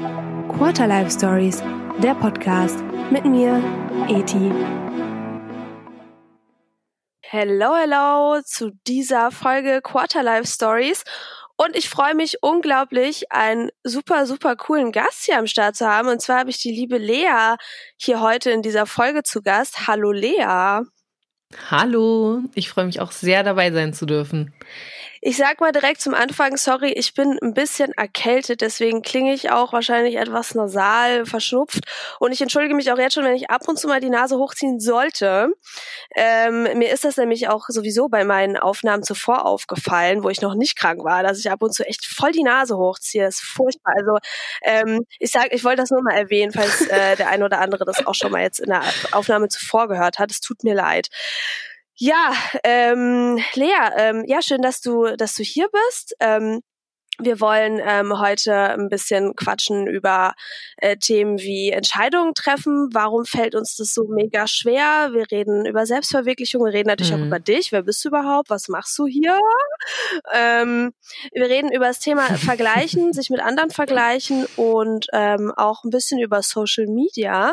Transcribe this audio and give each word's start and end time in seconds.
Quarter 0.00 0.86
Life 0.86 1.10
Stories, 1.10 1.62
der 2.02 2.14
Podcast 2.14 2.78
mit 3.10 3.26
mir, 3.26 3.62
Eti. 4.08 4.50
Hello, 7.20 7.74
hello 7.76 8.40
zu 8.42 8.70
dieser 8.86 9.30
Folge 9.30 9.82
Quarter 9.82 10.22
Life 10.22 10.46
Stories. 10.46 11.04
Und 11.58 11.76
ich 11.76 11.90
freue 11.90 12.14
mich 12.14 12.42
unglaublich, 12.42 13.30
einen 13.30 13.68
super, 13.84 14.24
super 14.24 14.56
coolen 14.56 14.90
Gast 14.90 15.24
hier 15.26 15.38
am 15.38 15.46
Start 15.46 15.76
zu 15.76 15.86
haben. 15.86 16.08
Und 16.08 16.22
zwar 16.22 16.38
habe 16.38 16.50
ich 16.50 16.62
die 16.62 16.72
liebe 16.72 16.96
Lea 16.96 17.56
hier 17.98 18.22
heute 18.22 18.50
in 18.52 18.62
dieser 18.62 18.86
Folge 18.86 19.22
zu 19.22 19.42
Gast. 19.42 19.86
Hallo 19.86 20.12
Lea. 20.12 20.80
Hallo, 21.70 22.40
ich 22.54 22.70
freue 22.70 22.86
mich 22.86 23.00
auch 23.00 23.12
sehr 23.12 23.42
dabei 23.42 23.70
sein 23.70 23.92
zu 23.92 24.06
dürfen. 24.06 24.54
Ich 25.22 25.36
sag 25.36 25.60
mal 25.60 25.70
direkt 25.70 26.00
zum 26.00 26.14
Anfang, 26.14 26.56
sorry, 26.56 26.92
ich 26.92 27.12
bin 27.12 27.38
ein 27.42 27.52
bisschen 27.52 27.92
erkältet, 27.92 28.62
deswegen 28.62 29.02
klinge 29.02 29.34
ich 29.34 29.50
auch 29.50 29.74
wahrscheinlich 29.74 30.16
etwas 30.16 30.54
nasal, 30.54 31.26
verschnupft. 31.26 31.84
Und 32.20 32.32
ich 32.32 32.40
entschuldige 32.40 32.74
mich 32.74 32.90
auch 32.90 32.96
jetzt 32.96 33.14
schon, 33.14 33.24
wenn 33.24 33.34
ich 33.34 33.50
ab 33.50 33.68
und 33.68 33.78
zu 33.78 33.86
mal 33.86 34.00
die 34.00 34.08
Nase 34.08 34.38
hochziehen 34.38 34.80
sollte. 34.80 35.52
Ähm, 36.16 36.62
mir 36.78 36.90
ist 36.90 37.04
das 37.04 37.18
nämlich 37.18 37.48
auch 37.48 37.66
sowieso 37.68 38.08
bei 38.08 38.24
meinen 38.24 38.56
Aufnahmen 38.56 39.02
zuvor 39.02 39.44
aufgefallen, 39.44 40.24
wo 40.24 40.30
ich 40.30 40.40
noch 40.40 40.54
nicht 40.54 40.78
krank 40.78 41.04
war, 41.04 41.22
dass 41.22 41.38
ich 41.38 41.50
ab 41.50 41.62
und 41.62 41.74
zu 41.74 41.86
echt 41.86 42.06
voll 42.06 42.32
die 42.32 42.42
Nase 42.42 42.78
hochziehe. 42.78 43.24
Das 43.24 43.34
ist 43.34 43.42
furchtbar. 43.42 43.92
Also 43.98 44.16
ähm, 44.62 45.04
ich 45.18 45.30
sag, 45.32 45.52
ich 45.52 45.64
wollte 45.64 45.82
das 45.82 45.90
nur 45.90 46.02
mal 46.02 46.14
erwähnen, 46.14 46.52
falls 46.52 46.80
äh, 46.88 47.16
der 47.16 47.28
ein 47.28 47.42
oder 47.42 47.60
andere 47.60 47.84
das 47.84 48.06
auch 48.06 48.14
schon 48.14 48.32
mal 48.32 48.40
jetzt 48.40 48.60
in 48.60 48.70
der 48.70 48.82
Aufnahme 49.12 49.48
zuvor 49.48 49.86
gehört 49.88 50.18
hat. 50.18 50.30
Es 50.30 50.40
tut 50.40 50.64
mir 50.64 50.74
leid. 50.74 51.08
Ja, 52.02 52.32
ähm, 52.64 53.38
Lea, 53.52 53.74
ähm, 53.98 54.24
ja, 54.26 54.40
schön, 54.40 54.62
dass 54.62 54.80
du, 54.80 55.14
dass 55.18 55.34
du 55.34 55.42
hier 55.42 55.68
bist. 55.68 56.14
Ähm, 56.18 56.62
wir 57.18 57.40
wollen 57.40 57.78
ähm, 57.84 58.18
heute 58.18 58.54
ein 58.54 58.88
bisschen 58.88 59.36
quatschen 59.36 59.86
über 59.86 60.32
äh, 60.78 60.96
Themen 60.96 61.38
wie 61.38 61.68
Entscheidungen 61.68 62.32
treffen. 62.32 62.88
Warum 62.94 63.26
fällt 63.26 63.54
uns 63.54 63.76
das 63.76 63.92
so 63.92 64.06
mega 64.08 64.46
schwer? 64.46 65.10
Wir 65.12 65.30
reden 65.30 65.66
über 65.66 65.84
Selbstverwirklichung, 65.84 66.64
wir 66.64 66.72
reden 66.72 66.88
natürlich 66.88 67.12
mhm. 67.12 67.24
auch 67.24 67.26
über 67.26 67.38
dich. 67.38 67.70
Wer 67.70 67.82
bist 67.82 68.02
du 68.02 68.08
überhaupt? 68.08 68.48
Was 68.48 68.68
machst 68.68 68.98
du 68.98 69.06
hier? 69.06 69.38
Ähm, 70.32 70.94
wir 71.34 71.50
reden 71.50 71.70
über 71.70 71.88
das 71.88 71.98
Thema 71.98 72.22
Vergleichen, 72.38 73.12
sich 73.12 73.28
mit 73.28 73.40
anderen 73.40 73.68
vergleichen 73.68 74.46
und 74.56 75.06
ähm, 75.12 75.52
auch 75.54 75.84
ein 75.84 75.90
bisschen 75.90 76.18
über 76.18 76.40
Social 76.40 76.86
Media. 76.86 77.52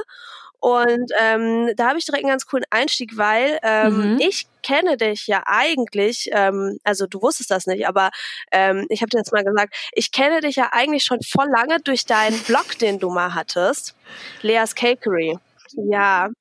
Und 0.68 1.14
ähm, 1.22 1.72
da 1.78 1.88
habe 1.88 1.98
ich 1.98 2.04
direkt 2.04 2.26
einen 2.26 2.32
ganz 2.34 2.46
coolen 2.46 2.66
Einstieg, 2.72 3.16
weil 3.16 3.58
ähm, 3.64 4.16
mhm. 4.16 4.20
ich 4.20 4.48
kenne 4.64 4.98
dich 4.98 5.26
ja 5.26 5.44
eigentlich, 5.46 6.30
ähm, 6.34 6.78
also 6.84 7.08
du 7.08 7.22
wusstest 7.22 7.52
das 7.52 7.68
nicht, 7.68 7.88
aber 7.88 8.09
ähm, 8.52 8.86
ich 8.90 9.02
habe 9.02 9.09
dir 9.09 9.20
jetzt 9.20 9.32
mal 9.32 9.46
gesagt, 9.46 9.74
ich 9.94 10.12
kenne 10.12 10.42
dich 10.42 10.58
ja 10.58 10.68
eigentlich 10.74 11.06
schon 11.06 11.22
voll 11.22 11.48
lange 11.48 11.80
durch 11.80 12.06
deinen 12.06 12.38
Blog, 12.48 12.78
den 12.80 13.00
du 13.00 13.09
mal 13.09 13.34
hattest, 13.34 13.96
Leas 14.42 14.76
Cakery. 14.76 15.38
Ja. 15.78 16.32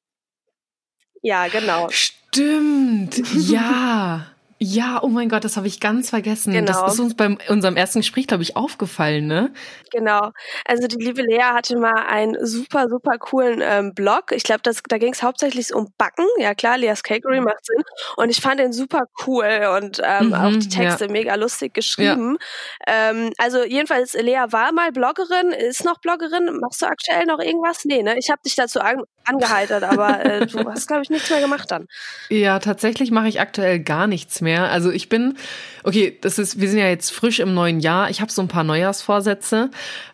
Ja, 1.22 1.46
genau. 1.46 1.88
Stimmt, 1.90 3.22
ja. 3.32 4.26
Ja, 4.58 5.00
oh 5.02 5.08
mein 5.08 5.28
Gott, 5.28 5.44
das 5.44 5.58
habe 5.58 5.66
ich 5.66 5.80
ganz 5.80 6.08
vergessen. 6.10 6.52
Genau. 6.52 6.66
Das 6.66 6.94
ist 6.94 7.00
uns 7.00 7.14
bei 7.14 7.36
unserem 7.48 7.76
ersten 7.76 7.98
Gespräch, 8.00 8.26
glaube 8.26 8.42
ich, 8.42 8.56
aufgefallen, 8.56 9.26
ne? 9.26 9.52
Genau. 9.92 10.30
Also 10.64 10.86
die 10.88 10.96
liebe 10.96 11.20
Lea 11.20 11.42
hatte 11.42 11.76
mal 11.76 12.06
einen 12.08 12.38
super, 12.44 12.88
super 12.88 13.18
coolen 13.18 13.60
ähm, 13.62 13.92
Blog. 13.92 14.32
Ich 14.32 14.44
glaube, 14.44 14.62
da 14.62 14.98
ging 14.98 15.12
es 15.12 15.22
hauptsächlich 15.22 15.74
um 15.74 15.92
Backen. 15.98 16.26
Ja 16.38 16.54
klar, 16.54 16.78
Leas 16.78 17.02
Cakery 17.02 17.40
macht 17.40 17.66
Sinn. 17.66 17.82
Und 18.16 18.30
ich 18.30 18.40
fand 18.40 18.58
den 18.58 18.72
super 18.72 19.04
cool 19.26 19.68
und 19.76 20.00
ähm, 20.02 20.28
mhm, 20.28 20.34
auch 20.34 20.52
die 20.52 20.68
Texte 20.68 21.04
ja. 21.04 21.12
mega 21.12 21.34
lustig 21.34 21.74
geschrieben. 21.74 22.38
Ja. 22.86 23.10
Ähm, 23.10 23.32
also 23.36 23.62
jedenfalls, 23.62 24.14
Lea 24.14 24.46
war 24.50 24.72
mal 24.72 24.90
Bloggerin, 24.90 25.50
ist 25.50 25.84
noch 25.84 26.00
Bloggerin. 26.00 26.58
Machst 26.60 26.80
du 26.80 26.86
aktuell 26.86 27.26
noch 27.26 27.40
irgendwas? 27.40 27.84
Nee, 27.84 28.02
ne? 28.02 28.16
Ich 28.18 28.30
habe 28.30 28.40
dich 28.42 28.54
dazu 28.54 28.80
an 28.80 29.02
angeheitert, 29.26 29.82
aber 29.82 30.24
äh, 30.24 30.46
du 30.46 30.64
hast, 30.70 30.86
glaube 30.86 31.02
ich, 31.02 31.10
nichts 31.10 31.28
mehr 31.30 31.40
gemacht 31.40 31.70
dann. 31.70 31.86
Ja, 32.28 32.58
tatsächlich 32.58 33.10
mache 33.10 33.28
ich 33.28 33.40
aktuell 33.40 33.80
gar 33.80 34.06
nichts 34.06 34.40
mehr. 34.40 34.45
Also 34.54 34.90
ich 34.90 35.08
bin, 35.08 35.36
okay, 35.84 36.16
das 36.20 36.38
ist, 36.38 36.60
wir 36.60 36.68
sind 36.68 36.78
ja 36.78 36.88
jetzt 36.88 37.10
frisch 37.10 37.40
im 37.40 37.54
neuen 37.54 37.80
Jahr. 37.80 38.10
Ich 38.10 38.20
habe 38.20 38.32
so 38.32 38.42
ein 38.42 38.48
paar 38.48 38.64
Neujahrsvorsätze. 38.64 39.70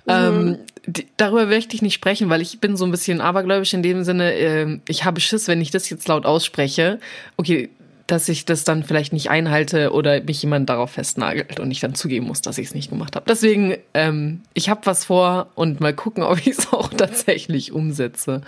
Mhm. 0.07 0.11
Ähm, 0.11 0.59
die, 0.87 1.07
darüber 1.17 1.47
möchte 1.47 1.75
ich 1.75 1.83
nicht 1.83 1.95
sprechen, 1.95 2.29
weil 2.31 2.41
ich 2.41 2.61
bin 2.61 2.77
so 2.77 2.85
ein 2.85 2.91
bisschen 2.91 3.21
abergläubisch 3.21 3.75
in 3.75 3.83
dem 3.83 4.05
Sinne, 4.05 4.35
äh, 4.35 4.79
ich 4.89 5.05
habe 5.05 5.21
Schiss, 5.21 5.49
wenn 5.49 5.61
ich 5.61 5.71
das 5.71 5.89
jetzt 5.91 6.09
laut 6.09 6.27
ausspreche. 6.27 6.99
Okay, 7.37 7.71
dass 8.07 8.29
ich 8.29 8.45
das 8.45 8.65
dann 8.65 8.83
vielleicht 8.83 9.13
nicht 9.13 9.31
einhalte 9.31 9.93
oder 9.93 10.23
mich 10.23 10.43
jemand 10.43 10.69
darauf 10.69 10.93
festnagelt 10.93 11.61
und 11.61 11.71
ich 11.71 11.81
dann 11.81 11.95
zugeben 11.95 12.27
muss, 12.27 12.43
dass 12.43 12.59
ich 12.59 12.67
es 12.67 12.75
nicht 12.75 12.91
gemacht 12.91 13.17
habe. 13.17 13.25
Deswegen, 13.29 13.77
ähm, 13.95 14.43
ich 14.55 14.69
habe 14.69 14.83
was 14.85 15.05
vor 15.05 15.49
und 15.55 15.81
mal 15.81 15.95
gucken, 15.95 16.23
ob 16.23 16.39
ich 16.39 16.49
es 16.49 16.73
auch 16.73 16.89
tatsächlich 16.89 17.73
umsetze 17.73 18.43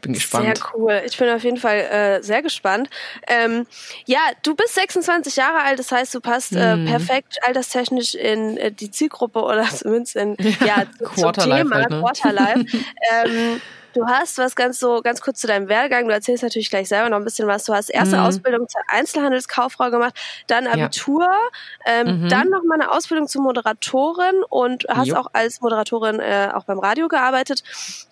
bin 0.00 0.12
gespannt. 0.12 0.56
Sehr 0.56 0.66
cool. 0.74 1.02
Ich 1.04 1.16
bin 1.16 1.28
auf 1.30 1.42
jeden 1.44 1.56
Fall 1.56 1.78
äh, 1.78 2.22
sehr 2.22 2.42
gespannt. 2.42 2.88
Ähm, 3.26 3.66
ja, 4.06 4.20
du 4.42 4.54
bist 4.54 4.74
26 4.74 5.36
Jahre 5.36 5.62
alt, 5.62 5.78
das 5.78 5.92
heißt, 5.92 6.14
du 6.14 6.20
passt 6.20 6.52
äh, 6.52 6.76
mhm. 6.76 6.86
perfekt 6.86 7.38
alterstechnisch 7.46 8.14
in 8.14 8.56
äh, 8.56 8.72
die 8.72 8.90
Zielgruppe 8.90 9.42
oder 9.42 9.64
zumindest 9.74 10.16
in 10.16 10.36
ja, 10.60 10.84
ja 10.84 10.86
zum 11.14 11.32
Thema 11.32 11.76
halt, 11.76 11.90
ne? 11.90 12.00
Quarterlife. 12.00 12.64
ähm, 13.12 13.60
Du 13.94 14.06
hast 14.06 14.38
was 14.38 14.54
ganz 14.54 14.78
so, 14.78 15.00
ganz 15.02 15.20
kurz 15.20 15.40
zu 15.40 15.46
deinem 15.46 15.68
Werdegang. 15.68 16.06
Du 16.06 16.12
erzählst 16.12 16.42
natürlich 16.42 16.70
gleich 16.70 16.88
selber 16.88 17.08
noch 17.08 17.16
ein 17.16 17.24
bisschen 17.24 17.48
was. 17.48 17.64
Du 17.64 17.72
hast 17.72 17.88
erste 17.88 18.16
mhm. 18.16 18.22
Ausbildung 18.22 18.68
zur 18.68 18.80
Einzelhandelskauffrau 18.88 19.90
gemacht, 19.90 20.14
dann 20.46 20.66
Abitur, 20.66 21.24
ja. 21.24 22.00
ähm, 22.00 22.22
mhm. 22.22 22.28
dann 22.28 22.48
noch 22.48 22.62
mal 22.64 22.74
eine 22.74 22.90
Ausbildung 22.92 23.28
zur 23.28 23.42
Moderatorin 23.42 24.44
und 24.48 24.86
hast 24.88 25.08
jo. 25.08 25.16
auch 25.16 25.26
als 25.32 25.60
Moderatorin 25.60 26.20
äh, 26.20 26.50
auch 26.54 26.64
beim 26.64 26.78
Radio 26.78 27.08
gearbeitet. 27.08 27.62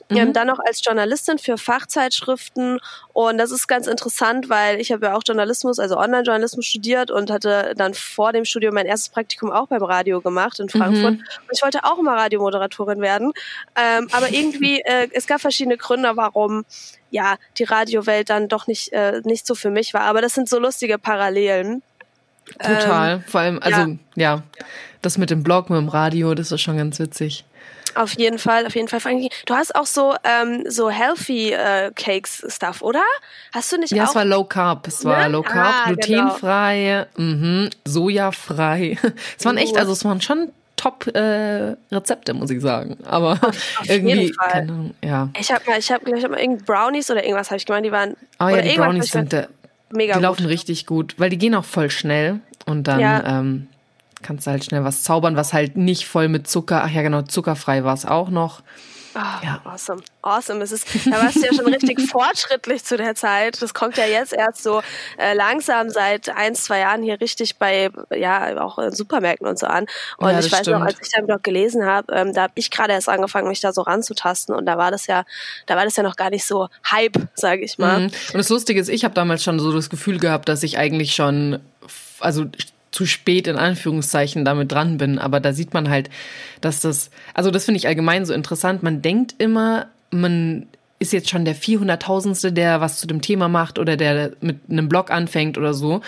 Mhm. 0.09 0.33
Dann 0.33 0.47
noch 0.47 0.61
als 0.61 0.85
Journalistin 0.85 1.39
für 1.39 1.59
Fachzeitschriften 1.59 2.79
und 3.13 3.39
das 3.39 3.51
ist 3.51 3.67
ganz 3.67 3.87
interessant, 3.87 4.49
weil 4.49 4.81
ich 4.81 4.93
habe 4.93 5.07
ja 5.07 5.17
auch 5.17 5.23
Journalismus, 5.27 5.79
also 5.79 5.97
Online-Journalismus 5.97 6.65
studiert 6.65 7.11
und 7.11 7.31
hatte 7.31 7.75
dann 7.77 7.93
vor 7.95 8.33
dem 8.33 8.45
Studium 8.45 8.75
mein 8.75 8.87
erstes 8.87 9.09
Praktikum 9.09 9.51
auch 9.51 9.67
beim 9.67 9.83
Radio 9.83 10.21
gemacht 10.21 10.61
in 10.61 10.69
Frankfurt. 10.69 11.15
Mhm. 11.15 11.19
Und 11.19 11.51
ich 11.53 11.63
wollte 11.63 11.85
auch 11.85 11.99
immer 11.99 12.15
Radiomoderatorin 12.15 13.01
werden, 13.01 13.33
ähm, 13.75 14.09
aber 14.13 14.31
irgendwie 14.31 14.81
äh, 14.85 15.09
es 15.13 15.27
gab 15.27 15.41
verschiedene 15.41 15.77
Gründe, 15.77 16.13
warum 16.15 16.65
ja 17.11 17.37
die 17.59 17.65
Radiowelt 17.65 18.31
dann 18.31 18.49
doch 18.49 18.67
nicht 18.67 18.93
äh, 18.93 19.23
nicht 19.25 19.47
so 19.47 19.55
für 19.55 19.71
mich 19.71 19.93
war. 19.93 20.03
Aber 20.03 20.21
das 20.21 20.35
sind 20.35 20.49
so 20.49 20.59
lustige 20.59 20.99
Parallelen. 20.99 21.83
Total. 22.61 23.15
Ähm, 23.15 23.25
Vor 23.27 23.41
allem, 23.41 23.59
also 23.61 23.81
ja. 23.81 23.97
ja, 24.15 24.43
das 25.03 25.19
mit 25.19 25.31
dem 25.31 25.43
Blog, 25.43 25.69
mit 25.69 25.79
dem 25.79 25.89
Radio, 25.89 26.35
das 26.35 26.53
ist 26.53 26.61
schon 26.61 26.77
ganz 26.77 27.01
witzig. 27.01 27.45
Auf 27.97 28.19
jeden 28.19 28.39
Fall, 28.39 28.67
auf 28.67 28.75
jeden 28.75 28.89
Fall. 28.89 29.01
Du 29.47 29.55
hast 29.55 29.75
auch 29.75 29.87
so 29.87 30.15
ähm, 30.23 30.65
so 30.69 30.91
healthy 30.91 31.53
äh, 31.53 31.91
Cakes 31.95 32.45
Stuff, 32.49 32.83
oder? 32.83 33.03
Hast 33.53 33.73
du 33.73 33.79
nicht 33.79 33.91
ja, 33.91 34.03
auch? 34.03 34.07
Ja, 34.07 34.11
es 34.11 34.15
war 34.17 34.25
Low 34.25 34.45
Carb. 34.45 34.87
Es 34.87 35.05
war 35.05 35.25
ne? 35.25 35.33
Low 35.33 35.43
Carb, 35.43 35.75
ah, 35.75 35.93
glutenfrei, 35.93 37.07
genau. 37.17 37.29
mhm, 37.29 37.71
sojafrei. 37.85 38.99
Es 39.39 39.45
waren 39.45 39.57
echt, 39.57 39.77
also 39.77 39.93
es 39.93 40.05
waren 40.05 40.21
schon 40.21 40.51
Top-Rezepte, 40.77 42.33
äh, 42.33 42.35
muss 42.35 42.51
ich 42.51 42.61
sagen. 42.61 42.99
Aber 43.05 43.33
auf, 43.33 43.81
auf 43.81 43.83
irgendwie, 43.89 44.31
keine 44.31 44.73
Ahnung, 44.73 44.95
ja. 45.03 45.31
Ich 45.39 45.51
habe 45.51 45.63
mal, 45.67 45.79
ich 45.79 45.91
habe, 45.91 46.05
ich 46.17 46.23
habe 46.23 46.35
mal 46.35 46.41
irgendwie 46.41 46.65
Brownies 46.65 47.11
oder 47.11 47.25
irgendwas 47.25 47.51
habe 47.51 47.57
ich 47.57 47.67
gemeint, 47.67 47.87
die 47.87 47.93
waren. 47.93 48.15
Oh 48.39 48.49
ja, 48.49 48.61
die 48.61 48.77
Brownies 48.77 49.11
sind 49.11 49.33
der, 49.33 49.49
mega 49.91 50.13
Die 50.13 50.19
gut. 50.19 50.23
laufen 50.23 50.47
richtig 50.47 50.87
gut, 50.87 51.15
weil 51.19 51.31
die 51.31 51.39
gehen 51.39 51.55
auch 51.55 51.65
voll 51.65 51.91
schnell 51.91 52.41
und 52.67 52.85
dann 52.85 53.01
ja. 53.01 53.41
ähm, 53.41 53.69
kannst 54.27 54.47
du 54.47 54.51
halt 54.51 54.65
schnell 54.65 54.85
was 54.85 55.03
zaubern, 55.03 55.37
was 55.37 55.53
halt 55.53 55.77
nicht 55.77 56.07
voll 56.07 56.29
mit 56.29 56.49
Zucker. 56.49 56.83
Ach 56.85 56.91
ja, 56.91 57.03
genau, 57.03 57.23
zuckerfrei 57.23 57.85
war 57.85 57.95
es 57.95 58.05
auch 58.05 58.29
noch. 58.29 58.63
Oh, 59.15 59.45
ja. 59.45 59.63
Awesome. 59.65 60.03
Awesome. 60.21 60.63
Es 60.63 60.73
ist, 60.73 60.87
da 61.07 61.13
warst 61.13 61.37
du 61.37 61.47
ja 61.47 61.55
schon 61.55 61.73
richtig 61.73 61.99
fortschrittlich 62.11 62.85
zu 62.85 62.99
der 62.99 63.15
Zeit. 63.15 63.63
Das 63.63 63.73
kommt 63.73 63.97
ja 63.97 64.05
jetzt 64.05 64.35
erst 64.35 64.63
so 64.63 64.83
äh, 65.17 65.33
langsam 65.33 65.89
seit 65.89 66.29
ein, 66.29 66.55
zwei 66.55 66.81
Jahren 66.81 67.03
hier 67.03 67.19
richtig 67.19 67.57
bei, 67.57 67.89
ja, 68.15 68.61
auch 68.61 68.79
in 68.79 68.93
Supermärkten 68.93 69.47
und 69.47 69.59
so 69.59 69.67
an. 69.69 69.87
Und 70.19 70.29
ja, 70.29 70.39
ich 70.41 70.53
weiß 70.53 70.61
stimmt. 70.61 70.81
noch, 70.81 70.87
als 70.87 70.99
ich 71.01 71.09
dann 71.17 71.25
noch 71.27 71.43
gelesen 71.43 71.87
habe, 71.87 72.13
ähm, 72.13 72.35
da 72.35 72.43
habe 72.43 72.53
ich 72.57 72.71
gerade 72.71 72.93
erst 72.93 73.09
angefangen, 73.09 73.49
mich 73.49 73.61
da 73.61 73.73
so 73.73 73.81
ranzutasten. 73.81 74.55
Und 74.55 74.67
da 74.67 74.77
war 74.77 74.91
das 74.91 75.07
ja, 75.07 75.25
da 75.65 75.77
war 75.77 75.85
das 75.85 75.97
ja 75.97 76.03
noch 76.03 76.17
gar 76.17 76.29
nicht 76.29 76.45
so 76.45 76.69
Hype, 76.91 77.17
sage 77.33 77.65
ich 77.65 77.79
mal. 77.79 78.01
Mhm. 78.01 78.05
Und 78.07 78.35
das 78.35 78.51
Lustige 78.51 78.79
ist, 78.79 78.91
ich 78.91 79.05
habe 79.05 79.15
damals 79.15 79.43
schon 79.43 79.59
so 79.61 79.73
das 79.73 79.89
Gefühl 79.89 80.19
gehabt, 80.19 80.47
dass 80.51 80.63
ich 80.63 80.77
eigentlich 80.77 81.15
schon 81.15 81.61
also 82.21 82.47
zu 82.97 83.05
spät 83.05 83.47
in 83.47 83.57
Anführungszeichen 83.57 84.47
damit 84.47 84.73
dran 84.73 84.97
bin. 84.97 85.19
Aber 85.19 85.39
da 85.39 85.53
sieht 85.53 85.75
man 85.75 85.91
halt, 85.91 86.09
dass 86.63 86.81
das, 86.81 87.11
also 87.35 87.51
das 87.51 87.67
finde 87.67 87.77
ich 87.77 87.87
allgemein 87.87 88.25
so 88.25 88.33
interessant. 88.33 88.83
Man 88.83 89.03
denkt 89.03 89.35
immer, 89.37 89.89
man 90.11 90.67
ist 90.99 91.13
jetzt 91.13 91.29
schon 91.29 91.45
der 91.45 91.55
400.000ste, 91.55 92.53
der 92.53 92.81
was 92.81 92.99
zu 92.99 93.07
dem 93.07 93.21
Thema 93.21 93.49
macht 93.49 93.79
oder 93.79 93.99
der 93.99 94.33
mit 94.41 94.61
einem 94.71 94.89
Blog 94.89 95.11
anfängt 95.11 95.59
oder 95.59 95.75
so. 95.75 96.01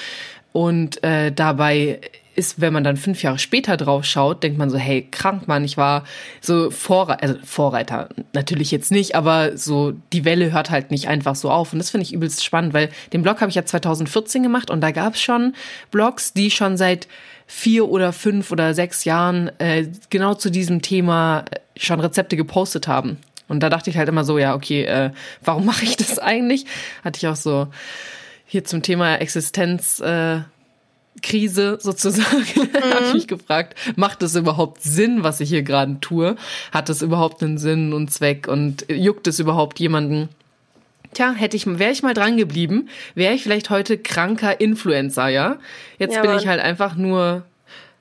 Und 0.52 1.04
äh, 1.04 1.30
dabei 1.30 2.00
ist, 2.38 2.60
wenn 2.60 2.72
man 2.72 2.84
dann 2.84 2.96
fünf 2.96 3.22
Jahre 3.22 3.38
später 3.38 3.76
drauf 3.76 4.04
schaut, 4.04 4.42
denkt 4.42 4.58
man 4.58 4.70
so, 4.70 4.78
hey, 4.78 5.06
krank, 5.10 5.48
Mann, 5.48 5.64
ich 5.64 5.76
war 5.76 6.04
so 6.40 6.70
Vorreiter, 6.70 7.22
also 7.22 7.34
Vorreiter, 7.44 8.08
natürlich 8.32 8.70
jetzt 8.70 8.92
nicht, 8.92 9.14
aber 9.16 9.56
so 9.58 9.92
die 10.12 10.24
Welle 10.24 10.52
hört 10.52 10.70
halt 10.70 10.90
nicht 10.90 11.08
einfach 11.08 11.34
so 11.34 11.50
auf. 11.50 11.72
Und 11.72 11.80
das 11.80 11.90
finde 11.90 12.04
ich 12.04 12.12
übelst 12.12 12.44
spannend, 12.44 12.72
weil 12.72 12.90
den 13.12 13.22
Blog 13.22 13.40
habe 13.40 13.50
ich 13.50 13.56
ja 13.56 13.64
2014 13.64 14.42
gemacht 14.42 14.70
und 14.70 14.80
da 14.80 14.92
gab 14.92 15.14
es 15.14 15.20
schon 15.20 15.54
Blogs, 15.90 16.32
die 16.32 16.50
schon 16.50 16.76
seit 16.76 17.08
vier 17.46 17.88
oder 17.88 18.12
fünf 18.12 18.52
oder 18.52 18.72
sechs 18.74 19.04
Jahren 19.04 19.50
äh, 19.58 19.88
genau 20.10 20.34
zu 20.34 20.50
diesem 20.50 20.82
Thema 20.82 21.44
schon 21.76 21.98
Rezepte 21.98 22.36
gepostet 22.36 22.86
haben. 22.86 23.18
Und 23.48 23.60
da 23.60 23.70
dachte 23.70 23.90
ich 23.90 23.96
halt 23.96 24.08
immer 24.08 24.24
so, 24.24 24.38
ja, 24.38 24.54
okay, 24.54 24.84
äh, 24.84 25.10
warum 25.42 25.64
mache 25.66 25.84
ich 25.84 25.96
das 25.96 26.18
eigentlich? 26.18 26.66
Hatte 27.02 27.16
ich 27.16 27.26
auch 27.26 27.36
so 27.36 27.68
hier 28.46 28.64
zum 28.64 28.82
Thema 28.82 29.16
Existenz. 29.16 30.00
Äh, 30.00 30.40
Krise 31.22 31.78
sozusagen, 31.80 32.44
mhm. 32.54 32.94
habe 32.94 33.06
ich 33.06 33.14
mich 33.14 33.28
gefragt, 33.28 33.76
macht 33.96 34.22
es 34.22 34.34
überhaupt 34.34 34.82
Sinn, 34.82 35.22
was 35.22 35.40
ich 35.40 35.48
hier 35.48 35.62
gerade 35.62 35.98
tue? 36.00 36.36
Hat 36.72 36.88
es 36.88 37.02
überhaupt 37.02 37.42
einen 37.42 37.58
Sinn 37.58 37.92
und 37.92 38.12
Zweck 38.12 38.48
und 38.48 38.86
juckt 38.88 39.26
es 39.26 39.38
überhaupt 39.38 39.78
jemanden? 39.80 40.28
Tja, 41.14 41.32
hätte 41.32 41.56
ich, 41.56 41.66
wäre 41.66 41.92
ich 41.92 42.02
mal 42.02 42.14
dran 42.14 42.36
geblieben, 42.36 42.88
wäre 43.14 43.34
ich 43.34 43.42
vielleicht 43.42 43.70
heute 43.70 43.96
kranker 43.98 44.60
Influencer, 44.60 45.28
ja? 45.28 45.58
Jetzt 45.98 46.16
ja, 46.16 46.22
bin 46.22 46.36
ich 46.36 46.46
halt 46.46 46.60
einfach 46.60 46.96
nur 46.96 47.44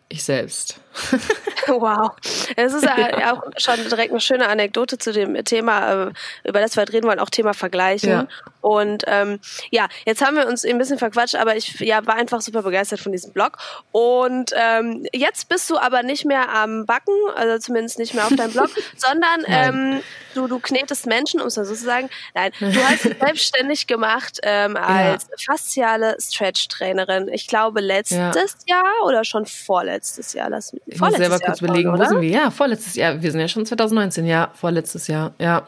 ich 0.10 0.24
selbst. 0.24 0.80
wow. 1.67 2.11
Es 2.55 2.73
ist 2.73 2.83
ja. 2.83 3.33
auch 3.33 3.44
schon 3.57 3.75
direkt 3.89 4.11
eine 4.11 4.21
schöne 4.21 4.47
Anekdote 4.47 4.97
zu 4.97 5.11
dem 5.11 5.44
Thema, 5.45 6.07
äh, 6.07 6.11
über 6.44 6.59
das 6.59 6.75
wir 6.75 6.81
halt 6.81 6.94
reden 6.94 7.07
wollen, 7.07 7.19
auch 7.19 7.29
Thema 7.29 7.53
Vergleichen. 7.53 8.09
Ja. 8.09 8.27
Und 8.61 9.03
ähm, 9.07 9.39
ja, 9.71 9.88
jetzt 10.05 10.25
haben 10.25 10.35
wir 10.35 10.47
uns 10.47 10.65
ein 10.65 10.77
bisschen 10.77 10.97
verquatscht, 10.97 11.35
aber 11.35 11.55
ich 11.55 11.79
ja, 11.79 12.05
war 12.05 12.15
einfach 12.15 12.41
super 12.41 12.63
begeistert 12.63 12.99
von 12.99 13.11
diesem 13.11 13.31
Blog. 13.31 13.57
Und 13.91 14.51
ähm, 14.55 15.05
jetzt 15.13 15.47
bist 15.47 15.69
du 15.69 15.77
aber 15.77 16.03
nicht 16.03 16.25
mehr 16.25 16.49
am 16.53 16.85
Backen, 16.85 17.13
also 17.35 17.59
zumindest 17.59 17.97
nicht 17.97 18.13
mehr 18.13 18.25
auf 18.25 18.35
deinem 18.35 18.51
Blog, 18.51 18.69
sondern 18.97 19.44
ähm, 19.47 20.03
du, 20.33 20.47
du 20.47 20.59
knetest 20.59 21.05
Menschen, 21.05 21.39
um 21.39 21.47
es 21.47 21.55
mal 21.55 21.65
so 21.65 21.75
zu 21.75 21.83
sagen. 21.83 22.09
Nein, 22.33 22.51
du 22.59 22.83
hast 22.83 23.05
dich 23.05 23.17
selbstständig 23.21 23.88
gemacht 23.88 24.39
ähm, 24.44 24.75
als 24.75 25.27
ja. 25.29 25.53
fasziale 25.53 26.17
Stretch-Trainerin. 26.19 27.29
Ich 27.29 27.47
glaube 27.47 27.79
letztes 27.79 28.17
ja. 28.17 28.33
Jahr 28.67 29.05
oder 29.05 29.23
schon 29.23 29.45
vorletztes 29.45 30.33
Jahr. 30.33 30.49
Lass 30.49 30.73
mich, 30.73 30.81
ich 30.88 31.00
muss 31.00 31.16
selber 31.16 31.39
kurz 31.39 31.62
überlegen, 31.62 31.92
wo 31.92 32.04
sind 32.04 32.22
wir? 32.22 32.30
Ja, 32.30 32.50
vorletztes 32.50 32.95
Jahr. 32.95 33.22
Wir 33.22 33.31
sind 33.31 33.42
ja 33.42 33.48
schon 33.48 33.66
2019, 33.66 34.25
ja, 34.25 34.51
vorletztes 34.56 35.07
Jahr. 35.07 35.34
Ja, 35.38 35.68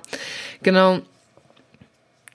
genau. 0.64 1.00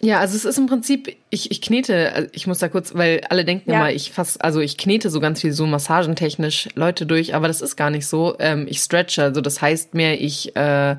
Ja, 0.01 0.21
also 0.21 0.37
es 0.37 0.45
ist 0.45 0.59
im 0.59 0.67
Prinzip, 0.67 1.17
ich, 1.31 1.51
ich 1.51 1.63
knete, 1.63 2.13
also 2.13 2.29
ich 2.33 2.47
muss 2.47 2.59
da 2.59 2.69
kurz, 2.69 2.95
weil 2.95 3.23
alle 3.31 3.47
denken 3.47 3.71
ja. 3.71 3.77
immer, 3.77 3.93
ich 3.93 4.13
fass, 4.13 4.37
also 4.37 4.61
ich 4.61 4.77
knete 4.77 5.09
so 5.09 5.19
ganz 5.19 5.41
viel 5.41 5.53
so 5.53 5.67
massagentechnisch 5.67 6.69
Leute 6.75 7.07
durch, 7.07 7.35
aber 7.35 7.49
das 7.49 7.63
ist 7.63 7.77
gar 7.77 7.89
nicht 7.89 8.07
so. 8.07 8.37
Ähm, 8.39 8.67
ich 8.69 8.81
stretche, 8.81 9.23
also 9.23 9.41
das 9.41 9.63
heißt 9.63 9.95
mehr, 9.95 10.21
ich 10.21 10.55
äh, 10.57 10.97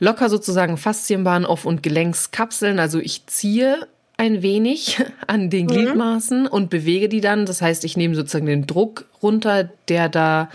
locker 0.00 0.28
sozusagen 0.28 0.76
Faszienbahnen 0.76 1.46
auf 1.46 1.64
und 1.64 1.84
Gelenkskapseln, 1.84 2.80
also 2.80 2.98
ich 2.98 3.26
ziehe 3.26 3.86
ein 4.16 4.42
wenig 4.42 5.04
an 5.28 5.50
den 5.50 5.66
mhm. 5.66 5.70
Gliedmaßen 5.70 6.46
und 6.48 6.68
bewege 6.68 7.08
die 7.08 7.20
dann. 7.20 7.46
Das 7.46 7.62
heißt, 7.62 7.84
ich 7.84 7.96
nehme 7.96 8.16
sozusagen 8.16 8.46
den 8.46 8.66
Druck 8.66 9.04
runter, 9.22 9.70
der 9.88 10.08
da 10.08 10.50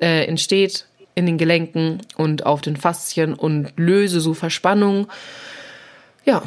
äh, 0.00 0.24
entsteht 0.24 0.86
in 1.14 1.26
den 1.26 1.38
Gelenken 1.38 2.00
und 2.16 2.46
auf 2.46 2.60
den 2.60 2.76
Faszien 2.76 3.34
und 3.34 3.72
löse 3.76 4.20
so 4.20 4.34
Verspannung. 4.34 5.08
Ja, 6.24 6.42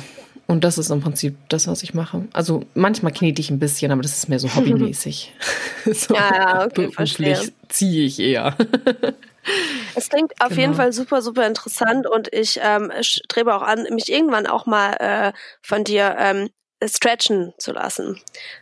und 0.48 0.64
das 0.64 0.78
ist 0.78 0.90
im 0.90 1.02
Prinzip 1.02 1.36
das, 1.50 1.68
was 1.68 1.84
ich 1.84 1.94
mache. 1.94 2.28
Also 2.34 2.66
manchmal 2.74 3.14
knete 3.14 3.42
ich 3.42 3.50
ein 3.50 3.60
bisschen, 3.60 3.92
aber 3.92 4.02
das 4.02 4.18
ist 4.18 4.30
mehr 4.30 4.40
so 4.40 4.48
hobbymäßig. 4.56 5.34
so 5.86 6.16
ja, 6.16 6.66
okay, 6.66 6.88
beruflich 6.88 7.54
ziehe 7.70 8.06
ich 8.06 8.20
eher. 8.20 8.56
es 9.96 10.10
klingt 10.10 10.34
auf 10.40 10.50
genau. 10.50 10.62
jeden 10.62 10.74
Fall 10.76 10.94
super, 10.94 11.22
super 11.22 11.48
interessant 11.48 12.08
und 12.08 12.34
ich 12.34 12.60
ähm, 12.62 12.92
strebe 13.02 13.56
auch 13.56 13.62
an, 13.62 13.88
mich 13.92 14.12
irgendwann 14.12 14.48
auch 14.48 14.66
mal 14.66 14.94
äh, 15.00 15.34
von 15.62 15.84
dir 15.84 16.16
ähm, 16.20 16.50
stretchen 16.86 17.54
zu 17.58 17.72
lassen. 17.72 18.20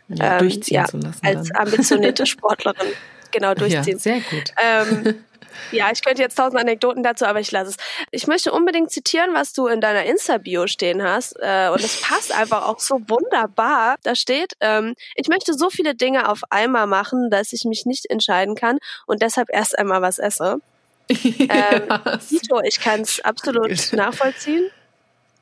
Ja, 0.08 0.34
ähm, 0.34 0.38
durchziehen 0.38 0.76
ja, 0.76 0.84
zu 0.84 0.98
lassen. 0.98 1.26
Als 1.26 1.48
dann. 1.48 1.66
ambitionierte 1.66 2.26
Sportlerin. 2.26 2.88
Genau, 3.32 3.54
durchziehen. 3.54 3.96
Ja, 3.96 3.98
sehr 3.98 4.20
gut. 4.20 4.52
Ähm, 4.62 5.24
Ja, 5.70 5.90
ich 5.92 6.02
könnte 6.02 6.22
jetzt 6.22 6.36
tausend 6.36 6.60
Anekdoten 6.60 7.02
dazu, 7.02 7.24
aber 7.24 7.40
ich 7.40 7.50
lasse 7.50 7.70
es. 7.70 7.76
Ich 8.10 8.26
möchte 8.26 8.52
unbedingt 8.52 8.90
zitieren, 8.90 9.30
was 9.34 9.52
du 9.52 9.66
in 9.66 9.80
deiner 9.80 10.04
Insta-Bio 10.04 10.66
stehen 10.66 11.02
hast. 11.02 11.36
Äh, 11.40 11.68
und 11.70 11.82
es 11.82 12.00
passt 12.00 12.32
einfach 12.36 12.66
auch 12.66 12.78
so 12.78 13.00
wunderbar. 13.08 13.96
Da 14.02 14.14
steht, 14.14 14.52
ähm, 14.60 14.94
ich 15.14 15.28
möchte 15.28 15.54
so 15.54 15.70
viele 15.70 15.94
Dinge 15.94 16.28
auf 16.28 16.40
einmal 16.50 16.86
machen, 16.86 17.30
dass 17.30 17.52
ich 17.52 17.64
mich 17.64 17.86
nicht 17.86 18.08
entscheiden 18.10 18.54
kann 18.54 18.78
und 19.06 19.22
deshalb 19.22 19.48
erst 19.50 19.78
einmal 19.78 20.02
was 20.02 20.18
esse. 20.18 20.60
ähm, 21.10 21.82
Tito, 22.28 22.60
ich 22.62 22.80
kann 22.80 23.00
es 23.00 23.20
absolut 23.20 23.92
nachvollziehen. 23.92 24.70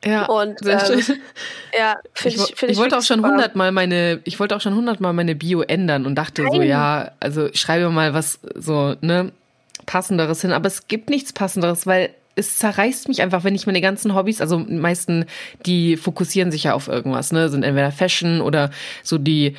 Ja, 0.05 0.27
und 0.27 0.59
ähm, 0.67 1.19
ja, 1.79 1.97
finde 2.15 2.39
ich, 2.39 2.57
find 2.57 2.63
ich, 2.63 2.71
ich 2.71 2.77
wollte 2.79 2.97
auch 2.97 3.03
schon 3.03 3.25
hundertmal 3.25 3.71
meine, 3.71 4.21
ich 4.25 4.41
wollte 4.41 4.57
auch 4.57 4.61
schon 4.61 4.75
hundertmal 4.75 5.13
meine 5.13 5.35
Bio 5.35 5.61
ändern 5.61 6.07
und 6.07 6.15
dachte 6.15 6.43
Nein. 6.43 6.53
so, 6.53 6.63
ja, 6.63 7.11
also 7.21 7.49
ich 7.49 7.61
schreibe 7.61 7.91
mal 7.91 8.15
was 8.15 8.41
so, 8.55 8.97
ne, 9.03 9.33
passenderes 9.85 10.41
hin, 10.41 10.53
aber 10.53 10.69
es 10.69 10.89
gibt 10.89 11.11
nichts 11.11 11.33
passenderes, 11.33 11.87
weil 11.87 12.11
es 12.35 12.59
zerreißt 12.59 13.09
mich 13.09 13.21
einfach, 13.21 13.45
wenn 13.45 13.55
ich 13.55 13.67
meine 13.67 13.81
ganzen 13.81 14.15
Hobbys, 14.15 14.41
also 14.41 14.61
die 14.61 14.73
meisten, 14.73 15.27
die 15.67 15.97
fokussieren 15.97 16.51
sich 16.51 16.65
ja 16.65 16.75
auf 16.75 16.89
irgendwas, 16.89 17.33
ne, 17.33 17.49
sind 17.51 17.63
entweder 17.63 17.93
Fashion 17.93 18.41
oder 18.41 18.71
so 19.03 19.19
die 19.19 19.57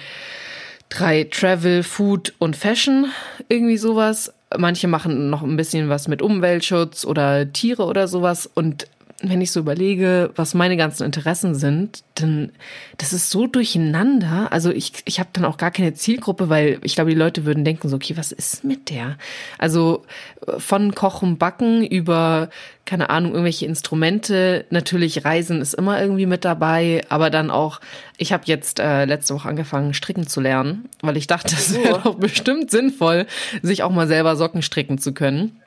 drei 0.89 1.25
Travel, 1.25 1.83
Food 1.83 2.33
und 2.39 2.55
Fashion, 2.55 3.07
irgendwie 3.47 3.77
sowas. 3.77 4.33
Manche 4.57 4.87
machen 4.87 5.29
noch 5.29 5.43
ein 5.43 5.55
bisschen 5.55 5.87
was 5.87 6.07
mit 6.07 6.21
Umweltschutz 6.21 7.05
oder 7.05 7.51
Tiere 7.53 7.83
oder 7.83 8.07
sowas 8.07 8.49
und 8.53 8.87
wenn 9.23 9.41
ich 9.41 9.51
so 9.51 9.59
überlege, 9.59 10.31
was 10.35 10.53
meine 10.53 10.77
ganzen 10.77 11.03
Interessen 11.03 11.53
sind, 11.55 12.03
dann 12.15 12.51
das 12.97 13.13
ist 13.13 13.29
so 13.29 13.47
durcheinander. 13.47 14.51
Also 14.51 14.71
ich, 14.71 14.93
ich 15.05 15.19
habe 15.19 15.29
dann 15.33 15.45
auch 15.45 15.57
gar 15.57 15.71
keine 15.71 15.93
Zielgruppe, 15.93 16.49
weil 16.49 16.79
ich 16.83 16.95
glaube, 16.95 17.11
die 17.11 17.15
Leute 17.15 17.45
würden 17.45 17.63
denken 17.63 17.89
so, 17.89 17.95
okay, 17.95 18.17
was 18.17 18.31
ist 18.31 18.63
mit 18.63 18.89
der? 18.89 19.17
Also 19.57 20.05
äh, 20.47 20.59
von 20.59 20.95
Kochen, 20.95 21.37
Backen 21.37 21.85
über, 21.85 22.49
keine 22.85 23.09
Ahnung, 23.09 23.31
irgendwelche 23.31 23.65
Instrumente. 23.65 24.65
Natürlich 24.69 25.23
Reisen 25.23 25.61
ist 25.61 25.75
immer 25.75 26.01
irgendwie 26.01 26.25
mit 26.25 26.43
dabei, 26.43 27.03
aber 27.09 27.29
dann 27.29 27.51
auch, 27.51 27.79
ich 28.17 28.33
habe 28.33 28.43
jetzt 28.45 28.79
äh, 28.79 29.05
letzte 29.05 29.35
Woche 29.35 29.49
angefangen, 29.49 29.93
stricken 29.93 30.27
zu 30.27 30.41
lernen, 30.41 30.89
weil 31.01 31.17
ich 31.17 31.27
dachte, 31.27 31.55
es 31.57 31.73
wäre 31.75 32.01
doch 32.03 32.15
bestimmt 32.15 32.71
sinnvoll, 32.71 33.27
sich 33.61 33.83
auch 33.83 33.91
mal 33.91 34.07
selber 34.07 34.35
Socken 34.35 34.61
stricken 34.61 34.97
zu 34.97 35.13
können. 35.13 35.60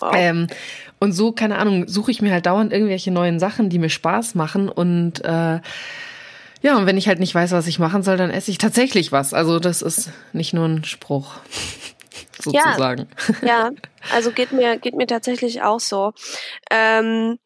Wow. 0.00 0.12
Ähm, 0.14 0.46
und 0.98 1.12
so, 1.12 1.32
keine 1.32 1.58
Ahnung, 1.58 1.86
suche 1.88 2.10
ich 2.10 2.22
mir 2.22 2.32
halt 2.32 2.46
dauernd 2.46 2.72
irgendwelche 2.72 3.10
neuen 3.10 3.38
Sachen, 3.38 3.68
die 3.68 3.78
mir 3.78 3.90
Spaß 3.90 4.34
machen. 4.34 4.68
Und 4.68 5.24
äh, 5.24 5.60
ja, 6.60 6.76
und 6.76 6.86
wenn 6.86 6.96
ich 6.96 7.08
halt 7.08 7.20
nicht 7.20 7.34
weiß, 7.34 7.52
was 7.52 7.66
ich 7.66 7.78
machen 7.78 8.02
soll, 8.02 8.16
dann 8.16 8.30
esse 8.30 8.50
ich 8.50 8.58
tatsächlich 8.58 9.12
was. 9.12 9.32
Also 9.32 9.60
das 9.60 9.82
ist 9.82 10.10
nicht 10.32 10.54
nur 10.54 10.66
ein 10.66 10.84
Spruch. 10.84 11.34
sozusagen. 12.42 13.08
Ja, 13.42 13.48
ja, 13.48 13.70
also 14.14 14.30
geht 14.30 14.52
mir, 14.52 14.78
geht 14.78 14.94
mir 14.94 15.06
tatsächlich 15.06 15.62
auch 15.62 15.80
so. 15.80 16.12
Ähm, 16.70 17.38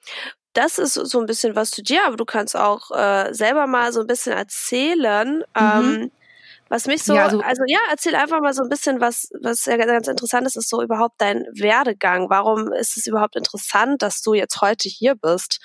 das 0.52 0.78
ist 0.78 0.94
so 0.94 1.20
ein 1.20 1.26
bisschen 1.26 1.56
was 1.56 1.70
zu 1.70 1.82
dir, 1.82 2.06
aber 2.06 2.16
du 2.16 2.24
kannst 2.24 2.56
auch 2.56 2.90
äh, 2.90 3.32
selber 3.32 3.66
mal 3.66 3.92
so 3.92 4.00
ein 4.00 4.06
bisschen 4.06 4.32
erzählen. 4.32 5.38
Mhm. 5.38 5.42
Ähm, 5.56 6.10
was 6.72 6.86
mich 6.86 7.02
so, 7.02 7.14
ja, 7.14 7.24
also, 7.24 7.42
also, 7.42 7.62
ja, 7.66 7.80
erzähl 7.90 8.14
einfach 8.14 8.40
mal 8.40 8.54
so 8.54 8.62
ein 8.62 8.70
bisschen, 8.70 8.98
was, 8.98 9.28
was 9.42 9.66
ja 9.66 9.76
ganz 9.76 10.08
interessant 10.08 10.46
ist, 10.46 10.56
ist 10.56 10.70
so 10.70 10.82
überhaupt 10.82 11.20
dein 11.20 11.44
Werdegang. 11.52 12.30
Warum 12.30 12.72
ist 12.72 12.96
es 12.96 13.06
überhaupt 13.06 13.36
interessant, 13.36 14.00
dass 14.00 14.22
du 14.22 14.32
jetzt 14.32 14.62
heute 14.62 14.88
hier 14.88 15.14
bist? 15.14 15.60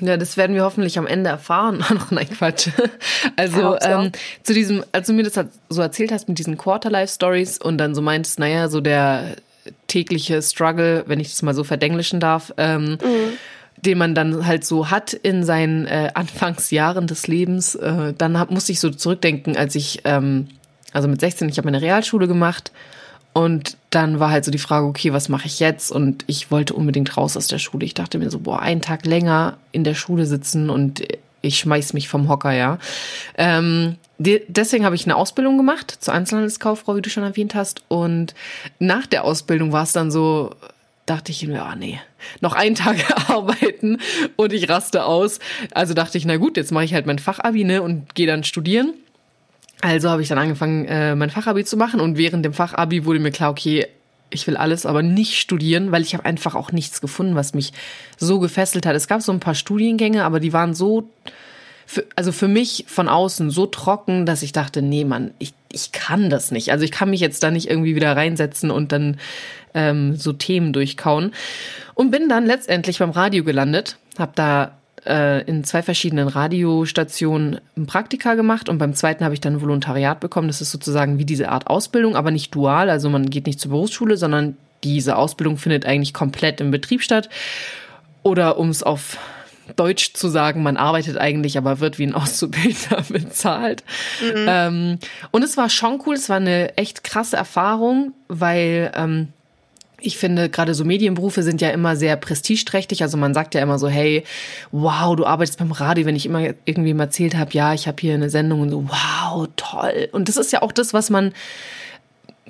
Ja, 0.00 0.18
das 0.18 0.36
werden 0.36 0.54
wir 0.54 0.62
hoffentlich 0.62 0.98
am 0.98 1.06
Ende 1.06 1.30
erfahren. 1.30 1.78
Noch 1.90 2.10
nein, 2.10 2.28
Quatsch. 2.28 2.68
Also 3.36 3.78
ähm, 3.80 4.12
zu 4.42 4.52
diesem, 4.52 4.84
als 4.92 5.06
du 5.06 5.14
mir 5.14 5.22
das 5.22 5.42
so 5.70 5.80
erzählt 5.80 6.12
hast 6.12 6.28
mit 6.28 6.38
diesen 6.38 6.58
Quarter-Life-Stories 6.58 7.56
und 7.56 7.78
dann 7.78 7.94
so 7.94 8.02
meintest, 8.02 8.38
naja, 8.38 8.68
so 8.68 8.82
der 8.82 9.36
tägliche 9.86 10.42
Struggle, 10.42 11.04
wenn 11.06 11.18
ich 11.18 11.30
das 11.30 11.40
mal 11.40 11.54
so 11.54 11.64
verdenglischen 11.64 12.20
darf, 12.20 12.52
ähm, 12.58 12.98
mhm 13.02 13.38
den 13.76 13.98
man 13.98 14.14
dann 14.14 14.46
halt 14.46 14.64
so 14.64 14.90
hat 14.90 15.12
in 15.12 15.44
seinen 15.44 15.86
äh, 15.86 16.10
Anfangsjahren 16.14 17.06
des 17.06 17.26
Lebens, 17.26 17.74
äh, 17.74 18.14
dann 18.16 18.38
hab, 18.38 18.50
musste 18.50 18.72
ich 18.72 18.80
so 18.80 18.90
zurückdenken, 18.90 19.56
als 19.56 19.74
ich, 19.74 20.00
ähm, 20.04 20.48
also 20.92 21.08
mit 21.08 21.20
16, 21.20 21.48
ich 21.48 21.58
habe 21.58 21.66
meine 21.66 21.82
Realschule 21.82 22.28
gemacht 22.28 22.72
und 23.34 23.76
dann 23.90 24.20
war 24.20 24.30
halt 24.30 24.44
so 24.44 24.52
die 24.52 24.58
Frage, 24.58 24.86
okay, 24.86 25.12
was 25.12 25.28
mache 25.28 25.46
ich 25.46 25.58
jetzt? 25.58 25.90
Und 25.90 26.24
ich 26.28 26.52
wollte 26.52 26.72
unbedingt 26.72 27.16
raus 27.16 27.36
aus 27.36 27.48
der 27.48 27.58
Schule. 27.58 27.84
Ich 27.84 27.94
dachte 27.94 28.18
mir 28.18 28.30
so, 28.30 28.38
boah, 28.38 28.60
einen 28.60 28.80
Tag 28.80 29.04
länger 29.04 29.58
in 29.72 29.82
der 29.82 29.94
Schule 29.94 30.24
sitzen 30.24 30.70
und 30.70 31.02
ich 31.42 31.58
schmeiß 31.58 31.92
mich 31.92 32.08
vom 32.08 32.28
Hocker, 32.28 32.52
ja. 32.52 32.78
Ähm, 33.36 33.96
deswegen 34.18 34.84
habe 34.84 34.94
ich 34.94 35.04
eine 35.04 35.16
Ausbildung 35.16 35.56
gemacht 35.56 35.96
zur 35.98 36.14
Einzelhandelskauffrau, 36.14 36.96
wie 36.96 37.02
du 37.02 37.10
schon 37.10 37.24
erwähnt 37.24 37.56
hast. 37.56 37.82
Und 37.88 38.34
nach 38.78 39.06
der 39.06 39.24
Ausbildung 39.24 39.72
war 39.72 39.82
es 39.82 39.92
dann 39.92 40.12
so, 40.12 40.54
dachte 41.06 41.32
ich 41.32 41.46
mir, 41.46 41.62
ah 41.62 41.76
nee, 41.76 42.00
noch 42.40 42.54
einen 42.54 42.74
Tag 42.74 42.96
arbeiten 43.30 43.98
und 44.36 44.52
ich 44.52 44.68
raste 44.68 45.04
aus. 45.04 45.38
Also 45.72 45.94
dachte 45.94 46.18
ich, 46.18 46.24
na 46.24 46.36
gut, 46.36 46.56
jetzt 46.56 46.72
mache 46.72 46.84
ich 46.84 46.94
halt 46.94 47.06
mein 47.06 47.18
Fachabi 47.18 47.64
ne, 47.64 47.82
und 47.82 48.14
gehe 48.14 48.26
dann 48.26 48.44
studieren. 48.44 48.94
Also 49.80 50.08
habe 50.08 50.22
ich 50.22 50.28
dann 50.28 50.38
angefangen, 50.38 50.86
äh, 50.86 51.14
mein 51.14 51.30
Fachabi 51.30 51.64
zu 51.64 51.76
machen 51.76 52.00
und 52.00 52.16
während 52.16 52.44
dem 52.44 52.54
Fachabi 52.54 53.04
wurde 53.04 53.20
mir 53.20 53.32
klar, 53.32 53.50
okay, 53.50 53.86
ich 54.30 54.46
will 54.46 54.56
alles 54.56 54.86
aber 54.86 55.02
nicht 55.02 55.38
studieren, 55.38 55.92
weil 55.92 56.02
ich 56.02 56.14
habe 56.14 56.24
einfach 56.24 56.54
auch 56.54 56.72
nichts 56.72 57.00
gefunden, 57.00 57.34
was 57.34 57.54
mich 57.54 57.72
so 58.16 58.40
gefesselt 58.40 58.86
hat. 58.86 58.96
Es 58.96 59.06
gab 59.06 59.22
so 59.22 59.30
ein 59.30 59.40
paar 59.40 59.54
Studiengänge, 59.54 60.24
aber 60.24 60.40
die 60.40 60.52
waren 60.52 60.74
so, 60.74 61.08
für, 61.86 62.04
also 62.16 62.32
für 62.32 62.48
mich 62.48 62.84
von 62.88 63.08
außen 63.08 63.50
so 63.50 63.66
trocken, 63.66 64.26
dass 64.26 64.42
ich 64.42 64.52
dachte, 64.52 64.82
nee, 64.82 65.04
Mann, 65.04 65.32
ich, 65.38 65.52
ich 65.70 65.92
kann 65.92 66.30
das 66.30 66.50
nicht. 66.50 66.72
Also 66.72 66.84
ich 66.84 66.90
kann 66.90 67.10
mich 67.10 67.20
jetzt 67.20 67.42
da 67.42 67.50
nicht 67.50 67.68
irgendwie 67.68 67.94
wieder 67.94 68.16
reinsetzen 68.16 68.70
und 68.70 68.90
dann 68.90 69.18
ähm, 69.74 70.16
so 70.16 70.32
Themen 70.32 70.72
durchkauen. 70.72 71.32
Und 71.94 72.10
bin 72.10 72.28
dann 72.28 72.46
letztendlich 72.46 72.98
beim 72.98 73.10
Radio 73.10 73.44
gelandet, 73.44 73.96
habe 74.18 74.32
da 74.34 74.72
äh, 75.06 75.42
in 75.44 75.64
zwei 75.64 75.82
verschiedenen 75.82 76.28
Radiostationen 76.28 77.60
ein 77.76 77.86
Praktika 77.86 78.34
gemacht 78.34 78.68
und 78.68 78.78
beim 78.78 78.94
zweiten 78.94 79.24
habe 79.24 79.34
ich 79.34 79.40
dann 79.40 79.54
ein 79.54 79.60
Volontariat 79.60 80.20
bekommen. 80.20 80.48
Das 80.48 80.60
ist 80.60 80.70
sozusagen 80.70 81.18
wie 81.18 81.24
diese 81.24 81.50
Art 81.50 81.66
Ausbildung, 81.66 82.16
aber 82.16 82.30
nicht 82.30 82.54
dual. 82.54 82.90
Also 82.90 83.10
man 83.10 83.30
geht 83.30 83.46
nicht 83.46 83.60
zur 83.60 83.72
Berufsschule, 83.72 84.16
sondern 84.16 84.56
diese 84.82 85.16
Ausbildung 85.16 85.56
findet 85.56 85.86
eigentlich 85.86 86.14
komplett 86.14 86.60
im 86.60 86.70
Betrieb 86.70 87.02
statt. 87.02 87.28
Oder 88.22 88.58
um 88.58 88.70
es 88.70 88.82
auf 88.82 89.18
Deutsch 89.76 90.12
zu 90.14 90.28
sagen, 90.28 90.62
man 90.62 90.76
arbeitet 90.76 91.16
eigentlich, 91.16 91.56
aber 91.56 91.80
wird 91.80 91.98
wie 91.98 92.06
ein 92.06 92.14
Auszubildender 92.14 93.02
bezahlt. 93.08 93.82
Mhm. 94.22 94.46
Ähm, 94.46 94.98
und 95.30 95.42
es 95.42 95.56
war 95.56 95.70
schon 95.70 96.02
cool, 96.06 96.14
es 96.14 96.28
war 96.28 96.36
eine 96.36 96.76
echt 96.76 97.04
krasse 97.04 97.36
Erfahrung, 97.36 98.12
weil 98.28 98.92
ähm, 98.94 99.28
ich 100.04 100.18
finde, 100.18 100.50
gerade 100.50 100.74
so 100.74 100.84
Medienberufe 100.84 101.42
sind 101.42 101.60
ja 101.60 101.70
immer 101.70 101.96
sehr 101.96 102.16
prestigeträchtig. 102.16 103.02
Also 103.02 103.16
man 103.16 103.34
sagt 103.34 103.54
ja 103.54 103.62
immer 103.62 103.78
so, 103.78 103.88
hey, 103.88 104.24
wow, 104.70 105.16
du 105.16 105.24
arbeitest 105.24 105.58
beim 105.58 105.72
Radio. 105.72 106.06
Wenn 106.06 106.16
ich 106.16 106.26
immer 106.26 106.50
irgendwie 106.64 106.94
mal 106.94 107.04
erzählt 107.04 107.36
habe, 107.36 107.52
ja, 107.52 107.72
ich 107.74 107.86
habe 107.88 107.96
hier 108.00 108.14
eine 108.14 108.30
Sendung 108.30 108.60
und 108.60 108.70
so, 108.70 108.84
wow, 108.88 109.48
toll. 109.56 110.08
Und 110.12 110.28
das 110.28 110.36
ist 110.36 110.52
ja 110.52 110.62
auch 110.62 110.72
das, 110.72 110.92
was 110.92 111.10
man 111.10 111.32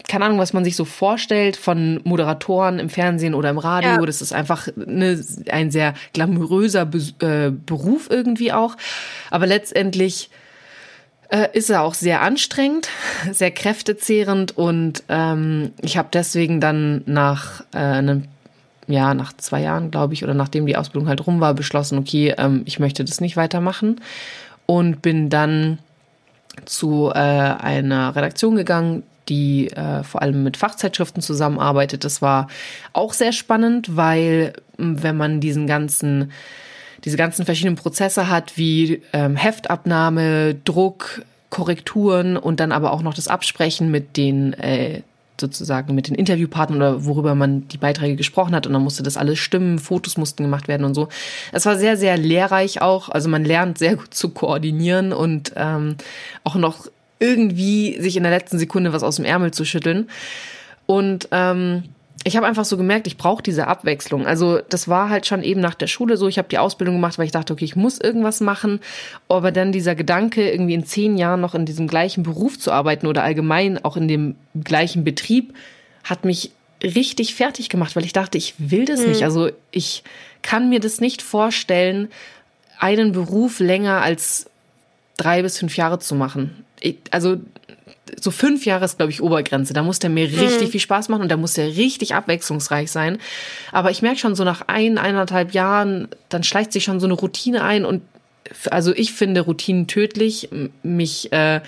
keine 0.09 0.25
Ahnung, 0.25 0.39
was 0.39 0.53
man 0.53 0.65
sich 0.65 0.75
so 0.75 0.85
vorstellt 0.85 1.57
von 1.57 2.01
Moderatoren 2.03 2.81
im 2.81 2.89
Fernsehen 2.89 3.33
oder 3.33 3.51
im 3.51 3.59
Radio. 3.59 3.91
Ja. 3.91 4.01
Das 4.01 4.21
ist 4.21 4.33
einfach 4.33 4.67
eine, 4.77 5.23
ein 5.51 5.71
sehr 5.71 5.95
glamouröser 6.13 6.85
Be 6.85 6.99
äh, 7.21 7.51
Beruf 7.51 8.09
irgendwie 8.11 8.53
auch. 8.53 8.77
Aber 9.31 9.47
letztendlich 9.47 10.31
äh, 11.35 11.49
ist 11.53 11.69
er 11.69 11.83
auch 11.83 11.95
sehr 11.95 12.23
anstrengend, 12.23 12.89
sehr 13.33 13.51
kräftezehrend 13.51 14.57
und 14.57 15.03
ähm, 15.09 15.73
ich 15.83 15.97
habe 15.97 16.09
deswegen 16.13 16.61
dann 16.61 17.03
nach 17.07 17.63
äh, 17.75 17.79
einem 17.79 18.25
ja, 18.87 19.15
nach 19.15 19.33
zwei 19.33 19.63
Jahren, 19.63 19.91
glaube 19.91 20.13
ich, 20.13 20.25
oder 20.25 20.35
nachdem 20.35 20.67
die 20.67 20.77
Ausbildung 20.77 21.09
halt 21.09 21.27
rum 21.27 21.41
war, 21.41 21.55
beschlossen, 21.55 21.99
okay, 21.99 22.35
ähm, 22.37 22.63
ich 22.67 22.79
möchte 22.79 23.03
das 23.03 23.19
nicht 23.19 23.35
weitermachen 23.35 24.01
und 24.67 25.01
bin 25.01 25.31
dann 25.31 25.79
zu 26.67 27.11
äh, 27.11 27.19
einer 27.19 28.15
Redaktion 28.15 28.57
gegangen, 28.57 29.03
die 29.31 29.71
äh, 29.71 30.03
vor 30.03 30.21
allem 30.21 30.45
mit 30.45 30.59
Fachzeitschriften 30.59 31.23
zusammenarbeitet. 31.23 32.05
Das 32.05 32.21
war 32.21 32.49
auch 32.93 33.15
sehr 33.15 33.33
spannend, 33.33 33.97
weil 33.97 34.53
wenn 34.77 35.17
man 35.17 35.41
diesen 35.41 35.67
ganzen 35.67 36.31
diese 37.05 37.17
ganzen 37.17 37.45
verschiedenen 37.45 37.77
Prozesse 37.77 38.29
hat, 38.29 38.57
wie 38.57 39.03
ähm, 39.13 39.37
Heftabnahme, 39.37 40.55
Druck, 40.55 41.23
Korrekturen 41.51 42.37
und 42.37 42.61
dann 42.61 42.73
aber 42.73 42.93
auch 42.93 43.03
noch 43.03 43.15
das 43.15 43.29
Absprechen 43.29 43.91
mit 43.91 44.17
den 44.17 44.55
äh, 44.55 45.03
sozusagen 45.41 45.95
mit 45.95 46.09
den 46.09 46.15
Interviewpartnern 46.15 46.79
oder 46.79 47.05
worüber 47.05 47.35
man 47.35 47.67
die 47.69 47.77
Beiträge 47.77 48.17
gesprochen 48.17 48.55
hat 48.55 48.67
und 48.67 48.73
dann 48.73 48.83
musste 48.83 49.03
das 49.03 49.17
alles 49.17 49.39
stimmen, 49.39 49.79
Fotos 49.79 50.17
mussten 50.17 50.45
gemacht 50.45 50.69
werden 50.69 50.85
und 50.85 50.95
so. 50.95 51.09
Es 51.53 51.67
war 51.67 51.77
sehr, 51.77 51.97
sehr 51.97 52.17
lehrreich 52.17 52.81
auch. 52.83 53.09
Also 53.09 53.29
man 53.29 53.45
lernt 53.45 53.79
sehr 53.79 53.97
gut 53.97 54.15
zu 54.15 54.29
koordinieren 54.29 55.13
und 55.13 55.53
ähm, 55.57 55.97
auch 56.45 56.55
noch 56.55 56.87
irgendwie 57.19 58.01
sich 58.01 58.17
in 58.17 58.23
der 58.23 58.33
letzten 58.33 58.59
Sekunde 58.59 58.93
was 58.93 59.03
aus 59.03 59.17
dem 59.17 59.25
Ärmel 59.25 59.51
zu 59.51 59.65
schütteln. 59.65 60.09
Und 60.87 61.29
ähm, 61.33 61.85
ich 62.27 62.37
habe 62.37 62.47
einfach 62.47 62.65
so 62.65 62.79
gemerkt, 62.79 63.07
ich 63.07 63.19
brauche 63.19 63.43
diese 63.43 63.67
Abwechslung. 63.67 64.27
Also 64.27 64.61
das 64.71 64.89
war 64.89 65.11
halt 65.11 65.27
schon 65.27 65.43
eben 65.43 65.61
nach 65.61 65.75
der 65.75 65.87
Schule 65.87 66.17
so. 66.17 66.27
Ich 66.27 66.39
habe 66.39 66.49
die 66.49 66.59
Ausbildung 66.59 66.97
gemacht, 66.97 67.19
weil 67.19 67.27
ich 67.27 67.33
dachte, 67.33 67.53
okay, 67.53 67.67
ich 67.67 67.77
muss 67.77 68.01
irgendwas 68.01 68.41
machen. 68.41 68.81
Aber 69.29 69.53
dann 69.53 69.73
dieser 69.73 69.95
Gedanke, 69.95 70.51
irgendwie 70.51 70.73
in 70.73 70.87
zehn 70.87 71.19
Jahren 71.19 71.43
noch 71.43 71.55
in 71.55 71.67
diesem 71.67 71.87
gleichen 71.87 72.23
Beruf 72.23 72.59
zu 72.59 72.73
arbeiten 72.73 73.07
oder 73.07 73.23
allgemein 73.23 73.85
auch 73.85 73.99
in 73.99 74.09
dem 74.09 74.37
gleichen 74.63 75.05
Betrieb, 75.05 75.53
hat 76.03 76.25
mich 76.25 76.51
richtig 76.83 77.35
fertig 77.35 77.69
gemacht, 77.69 77.95
weil 77.95 78.05
ich 78.05 78.13
dachte, 78.15 78.39
ich 78.39 78.55
will 78.59 78.87
das 78.87 79.01
mhm. 79.01 79.11
nicht. 79.11 79.23
Also 79.23 79.51
ich 79.71 80.03
kann 80.41 80.71
mir 80.71 80.81
das 80.81 81.01
nicht 81.01 81.21
vorstellen, 81.21 82.09
einen 82.79 83.13
Beruf 83.13 83.61
länger 83.61 84.01
als 84.01 84.51
drei 85.19 85.43
bis 85.43 85.59
fünf 85.59 85.77
Jahre 85.77 85.99
zu 85.99 86.15
machen 86.15 86.65
also 87.11 87.37
so 88.21 88.31
fünf 88.31 88.67
Jahre 88.67 88.85
ist, 88.85 88.99
glaube 88.99 89.13
ich, 89.13 89.23
Obergrenze. 89.23 89.73
Da 89.73 89.83
muss 89.83 89.99
der 89.99 90.11
mir 90.11 90.27
richtig 90.27 90.69
mhm. 90.69 90.71
viel 90.73 90.81
Spaß 90.81 91.09
machen 91.09 91.23
und 91.23 91.31
da 91.31 91.37
muss 91.37 91.55
der 91.55 91.69
richtig 91.69 92.15
abwechslungsreich 92.15 92.91
sein. 92.91 93.19
Aber 93.73 93.91
ich 93.91 94.03
merke 94.03 94.19
schon 94.19 94.35
so 94.35 94.45
nach 94.45 94.63
ein, 94.67 94.99
eineinhalb 94.99 95.53
Jahren, 95.53 96.09
dann 96.29 96.45
schleicht 96.45 96.73
sich 96.73 96.85
schon 96.85 97.01
so 97.01 97.07
eine 97.07 97.15
Routine 97.15 97.63
ein 97.63 97.85
und 97.85 98.03
also 98.71 98.95
ich 98.95 99.13
finde 99.13 99.41
Routinen 99.41 99.87
tödlich. 99.87 100.51
Mich 100.83 101.33
äh, 101.33 101.61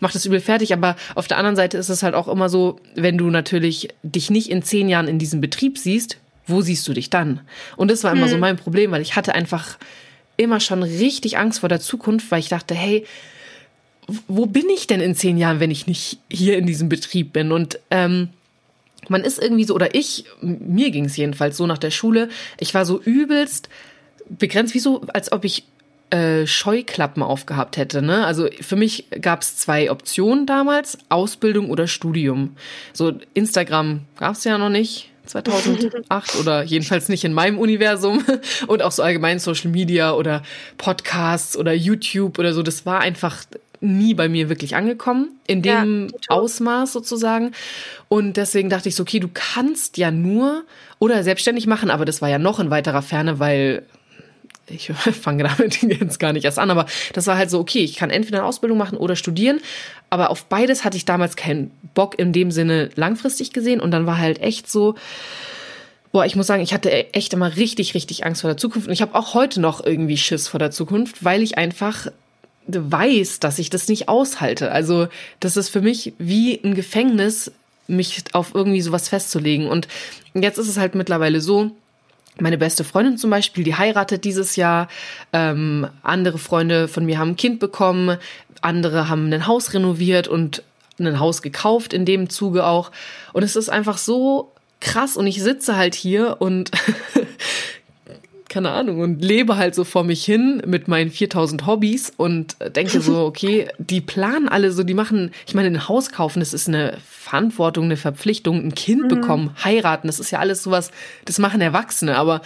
macht 0.00 0.14
das 0.14 0.26
übel 0.26 0.40
fertig. 0.40 0.72
Aber 0.72 0.96
auf 1.14 1.26
der 1.26 1.38
anderen 1.38 1.56
Seite 1.56 1.78
ist 1.78 1.88
es 1.88 2.02
halt 2.02 2.14
auch 2.14 2.28
immer 2.28 2.48
so, 2.48 2.80
wenn 2.94 3.16
du 3.16 3.30
natürlich 3.30 3.88
dich 4.02 4.30
nicht 4.30 4.50
in 4.50 4.62
zehn 4.62 4.88
Jahren 4.88 5.08
in 5.08 5.18
diesem 5.18 5.40
Betrieb 5.40 5.78
siehst, 5.78 6.18
wo 6.46 6.60
siehst 6.60 6.86
du 6.88 6.92
dich 6.92 7.10
dann? 7.10 7.40
Und 7.76 7.90
das 7.90 8.04
war 8.04 8.12
immer 8.12 8.26
mhm. 8.26 8.30
so 8.30 8.38
mein 8.38 8.56
Problem, 8.56 8.90
weil 8.90 9.02
ich 9.02 9.16
hatte 9.16 9.34
einfach 9.34 9.78
immer 10.36 10.60
schon 10.60 10.82
richtig 10.82 11.38
Angst 11.38 11.60
vor 11.60 11.68
der 11.68 11.80
Zukunft, 11.80 12.30
weil 12.30 12.40
ich 12.40 12.48
dachte, 12.48 12.74
hey, 12.74 13.04
wo 14.26 14.46
bin 14.46 14.68
ich 14.70 14.86
denn 14.86 15.00
in 15.00 15.14
zehn 15.14 15.36
Jahren, 15.36 15.60
wenn 15.60 15.70
ich 15.70 15.86
nicht 15.86 16.18
hier 16.30 16.56
in 16.56 16.66
diesem 16.66 16.88
Betrieb 16.88 17.32
bin? 17.32 17.52
Und 17.52 17.78
ähm, 17.90 18.30
man 19.08 19.22
ist 19.22 19.40
irgendwie 19.40 19.64
so, 19.64 19.74
oder 19.74 19.94
ich, 19.94 20.24
mir 20.40 20.90
ging 20.90 21.04
es 21.04 21.16
jedenfalls 21.16 21.56
so 21.56 21.66
nach 21.66 21.78
der 21.78 21.90
Schule, 21.90 22.28
ich 22.58 22.74
war 22.74 22.84
so 22.84 23.00
übelst 23.00 23.68
begrenzt, 24.28 24.74
wie 24.74 24.78
so, 24.78 25.02
als 25.12 25.32
ob 25.32 25.44
ich 25.44 25.64
äh, 26.10 26.46
Scheuklappen 26.46 27.22
aufgehabt 27.22 27.76
hätte. 27.76 28.02
Ne? 28.02 28.24
Also 28.24 28.48
für 28.60 28.76
mich 28.76 29.06
gab 29.20 29.42
es 29.42 29.56
zwei 29.56 29.90
Optionen 29.90 30.46
damals, 30.46 30.98
Ausbildung 31.08 31.70
oder 31.70 31.86
Studium. 31.86 32.56
So 32.92 33.12
Instagram 33.34 34.00
gab 34.16 34.34
es 34.34 34.44
ja 34.44 34.58
noch 34.58 34.70
nicht. 34.70 35.10
2008 35.26 36.36
oder 36.36 36.62
jedenfalls 36.62 37.10
nicht 37.10 37.22
in 37.22 37.34
meinem 37.34 37.58
Universum 37.58 38.24
und 38.66 38.82
auch 38.82 38.92
so 38.92 39.02
allgemein 39.02 39.38
Social 39.38 39.70
Media 39.70 40.14
oder 40.14 40.42
Podcasts 40.78 41.54
oder 41.54 41.74
YouTube 41.74 42.38
oder 42.38 42.54
so. 42.54 42.62
Das 42.62 42.86
war 42.86 43.00
einfach 43.00 43.44
nie 43.80 44.14
bei 44.14 44.28
mir 44.28 44.48
wirklich 44.48 44.76
angekommen, 44.76 45.30
in 45.46 45.62
dem 45.62 46.08
ja, 46.08 46.18
Ausmaß 46.28 46.92
sozusagen. 46.92 47.52
Und 48.08 48.36
deswegen 48.36 48.70
dachte 48.70 48.88
ich 48.88 48.94
so, 48.94 49.02
okay, 49.02 49.20
du 49.20 49.28
kannst 49.32 49.96
ja 49.96 50.10
nur 50.10 50.64
oder 50.98 51.22
selbstständig 51.22 51.66
machen, 51.66 51.90
aber 51.90 52.04
das 52.04 52.20
war 52.22 52.28
ja 52.28 52.38
noch 52.38 52.60
in 52.60 52.70
weiterer 52.70 53.02
Ferne, 53.02 53.38
weil 53.38 53.84
ich 54.70 54.92
fange 55.20 55.44
damit 55.44 55.82
jetzt 55.82 56.18
gar 56.18 56.32
nicht 56.32 56.44
erst 56.44 56.58
an, 56.58 56.70
aber 56.70 56.86
das 57.12 57.26
war 57.26 57.36
halt 57.36 57.50
so, 57.50 57.58
okay, 57.58 57.80
ich 57.80 57.96
kann 57.96 58.10
entweder 58.10 58.38
eine 58.38 58.46
Ausbildung 58.46 58.78
machen 58.78 58.98
oder 58.98 59.16
studieren, 59.16 59.60
aber 60.10 60.30
auf 60.30 60.46
beides 60.46 60.84
hatte 60.84 60.96
ich 60.96 61.04
damals 61.04 61.36
keinen 61.36 61.70
Bock 61.94 62.18
in 62.18 62.32
dem 62.32 62.50
Sinne 62.50 62.90
langfristig 62.94 63.52
gesehen. 63.52 63.80
Und 63.80 63.90
dann 63.90 64.06
war 64.06 64.18
halt 64.18 64.40
echt 64.40 64.70
so, 64.70 64.94
boah, 66.12 66.24
ich 66.24 66.36
muss 66.36 66.46
sagen, 66.46 66.62
ich 66.62 66.72
hatte 66.72 67.12
echt 67.12 67.32
immer 67.34 67.56
richtig, 67.56 67.94
richtig 67.94 68.24
Angst 68.24 68.40
vor 68.40 68.48
der 68.48 68.56
Zukunft. 68.56 68.88
Und 68.88 68.94
ich 68.94 69.02
habe 69.02 69.14
auch 69.14 69.34
heute 69.34 69.60
noch 69.60 69.84
irgendwie 69.84 70.16
Schiss 70.16 70.48
vor 70.48 70.58
der 70.58 70.70
Zukunft, 70.70 71.24
weil 71.24 71.42
ich 71.42 71.58
einfach 71.58 72.06
weiß, 72.68 73.40
dass 73.40 73.58
ich 73.58 73.70
das 73.70 73.88
nicht 73.88 74.08
aushalte. 74.08 74.70
Also 74.70 75.08
das 75.40 75.56
ist 75.56 75.70
für 75.70 75.80
mich 75.80 76.12
wie 76.18 76.60
ein 76.62 76.74
Gefängnis, 76.74 77.50
mich 77.86 78.24
auf 78.32 78.54
irgendwie 78.54 78.82
sowas 78.82 79.08
festzulegen. 79.08 79.66
Und 79.66 79.88
jetzt 80.34 80.58
ist 80.58 80.68
es 80.68 80.76
halt 80.76 80.94
mittlerweile 80.94 81.40
so, 81.40 81.70
meine 82.40 82.58
beste 82.58 82.84
Freundin 82.84 83.18
zum 83.18 83.30
Beispiel, 83.30 83.64
die 83.64 83.74
heiratet 83.74 84.24
dieses 84.24 84.56
Jahr. 84.56 84.88
Ähm, 85.32 85.88
andere 86.02 86.38
Freunde 86.38 86.86
von 86.86 87.04
mir 87.04 87.18
haben 87.18 87.30
ein 87.30 87.36
Kind 87.36 87.58
bekommen. 87.58 88.18
Andere 88.60 89.08
haben 89.08 89.32
ein 89.32 89.46
Haus 89.46 89.74
renoviert 89.74 90.28
und 90.28 90.62
ein 90.98 91.20
Haus 91.20 91.42
gekauft 91.42 91.92
in 91.92 92.04
dem 92.04 92.28
Zuge 92.28 92.66
auch. 92.66 92.92
Und 93.32 93.42
es 93.42 93.56
ist 93.56 93.68
einfach 93.68 93.98
so 93.98 94.52
krass 94.80 95.16
und 95.16 95.26
ich 95.26 95.42
sitze 95.42 95.76
halt 95.76 95.94
hier 95.94 96.36
und 96.40 96.70
keine 98.48 98.70
Ahnung, 98.70 99.00
und 99.00 99.22
lebe 99.22 99.56
halt 99.56 99.74
so 99.74 99.84
vor 99.84 100.04
mich 100.04 100.24
hin 100.24 100.62
mit 100.66 100.88
meinen 100.88 101.10
4000 101.10 101.66
Hobbys 101.66 102.12
und 102.16 102.56
denke 102.74 103.00
so, 103.00 103.18
okay, 103.26 103.68
die 103.78 104.00
planen 104.00 104.48
alle 104.48 104.72
so, 104.72 104.82
die 104.82 104.94
machen, 104.94 105.32
ich 105.46 105.54
meine, 105.54 105.68
ein 105.68 105.88
Haus 105.88 106.10
kaufen, 106.10 106.40
das 106.40 106.54
ist 106.54 106.68
eine 106.68 106.98
Verantwortung, 107.08 107.84
eine 107.84 107.96
Verpflichtung, 107.96 108.64
ein 108.64 108.74
Kind 108.74 109.04
mhm. 109.04 109.08
bekommen, 109.08 109.56
heiraten, 109.62 110.06
das 110.06 110.20
ist 110.20 110.30
ja 110.30 110.38
alles 110.38 110.62
sowas, 110.62 110.90
das 111.24 111.38
machen 111.38 111.60
Erwachsene, 111.60 112.16
aber 112.16 112.42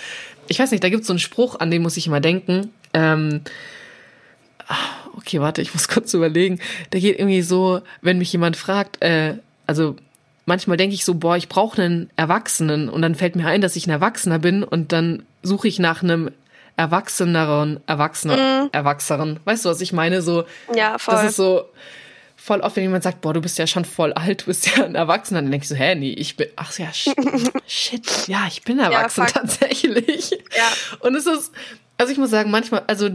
ich 0.49 0.59
weiß 0.59 0.71
nicht, 0.73 0.83
da 0.83 0.89
gibt 0.89 1.03
es 1.03 1.07
so 1.07 1.13
einen 1.13 1.21
Spruch, 1.21 1.61
an 1.61 1.71
den 1.71 1.83
muss 1.83 1.97
ich 1.97 2.07
immer 2.07 2.21
denken, 2.21 2.71
ähm, 2.95 3.43
ah, 4.67 4.77
okay, 5.17 5.41
warte, 5.41 5.63
ich 5.63 5.73
muss 5.73 5.89
kurz 5.89 6.13
überlegen, 6.15 6.59
der 6.93 7.01
geht 7.01 7.19
irgendwie 7.19 7.43
so, 7.43 7.81
wenn 8.01 8.19
mich 8.19 8.33
jemand 8.33 8.57
fragt, 8.57 9.03
äh, 9.03 9.37
also 9.67 9.97
manchmal 10.47 10.77
denke 10.77 10.95
ich 10.95 11.05
so, 11.05 11.15
boah, 11.15 11.37
ich 11.37 11.49
brauche 11.49 11.81
einen 11.81 12.11
Erwachsenen 12.17 12.89
und 12.89 13.03
dann 13.03 13.15
fällt 13.15 13.37
mir 13.37 13.47
ein, 13.47 13.61
dass 13.61 13.77
ich 13.77 13.87
ein 13.87 13.91
Erwachsener 13.91 14.39
bin 14.39 14.63
und 14.65 14.93
dann 14.93 15.25
suche 15.43 15.69
ich 15.69 15.79
nach 15.79 16.03
einem 16.03 16.31
erwachseneren, 16.77 17.81
erwachsener, 17.87 18.65
mm. 18.65 18.69
erwachseren. 18.73 19.41
Weißt 19.45 19.65
du, 19.65 19.69
was 19.69 19.81
ich 19.81 19.93
meine? 19.93 20.23
So, 20.23 20.45
ja, 20.75 20.99
voll. 20.99 21.15
Das 21.15 21.25
ist 21.25 21.37
so 21.37 21.69
voll 22.43 22.61
oft, 22.61 22.75
wenn 22.75 22.83
jemand 22.83 23.05
sagt, 23.05 23.21
boah, 23.21 23.33
du 23.33 23.41
bist 23.41 23.57
ja 23.59 23.69
schon 23.69 23.85
voll 23.85 24.13
alt, 24.15 24.43
du 24.43 24.47
bist 24.47 24.67
ja 24.67 24.85
ein 24.85 24.97
Erwachsener, 24.97 25.43
dann 25.43 25.51
denke 25.51 25.63
ich 25.63 25.69
so, 25.69 25.77
hä, 25.77 25.95
nee, 25.95 26.13
ich 26.13 26.37
bin, 26.37 26.49
ach 26.57 26.77
ja, 26.77 26.89
shit, 27.67 28.27
ja, 28.27 28.47
ich 28.49 28.63
bin 28.63 28.81
erwachsen 28.81 29.25
ja, 29.25 29.27
tatsächlich. 29.27 30.31
Ja. 30.31 30.99
Und 31.01 31.15
es 31.15 31.27
ist, 31.27 31.53
also 31.99 32.13
ich 32.13 32.19
muss 32.19 32.31
sagen, 32.31 32.51
manchmal, 32.51 32.83
also 32.89 33.11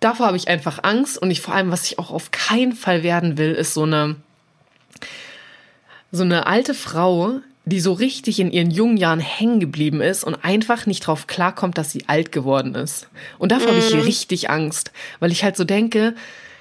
davor 0.00 0.26
habe 0.26 0.36
ich 0.36 0.48
einfach 0.48 0.80
Angst 0.82 1.16
und 1.16 1.30
ich 1.30 1.40
vor 1.40 1.54
allem, 1.54 1.70
was 1.70 1.86
ich 1.86 1.98
auch 1.98 2.10
auf 2.10 2.32
keinen 2.32 2.72
Fall 2.72 3.02
werden 3.02 3.38
will, 3.38 3.52
ist 3.52 3.72
so 3.72 3.84
eine 3.84 4.16
so 6.12 6.22
eine 6.22 6.46
alte 6.46 6.74
Frau, 6.74 7.40
die 7.64 7.80
so 7.80 7.92
richtig 7.92 8.40
in 8.40 8.50
ihren 8.50 8.70
jungen 8.70 8.96
Jahren 8.96 9.20
hängen 9.20 9.60
geblieben 9.60 10.00
ist 10.00 10.24
und 10.24 10.44
einfach 10.44 10.86
nicht 10.86 11.06
drauf 11.06 11.26
klarkommt, 11.26 11.78
dass 11.78 11.92
sie 11.92 12.08
alt 12.08 12.32
geworden 12.32 12.74
ist. 12.74 13.08
Und 13.38 13.52
davor 13.52 13.68
mm. 13.68 13.76
habe 13.76 13.78
ich 13.78 13.94
mhm. 13.94 14.00
richtig 14.00 14.50
Angst, 14.50 14.92
weil 15.20 15.30
ich 15.30 15.44
halt 15.44 15.56
so 15.56 15.64
denke, 15.64 16.14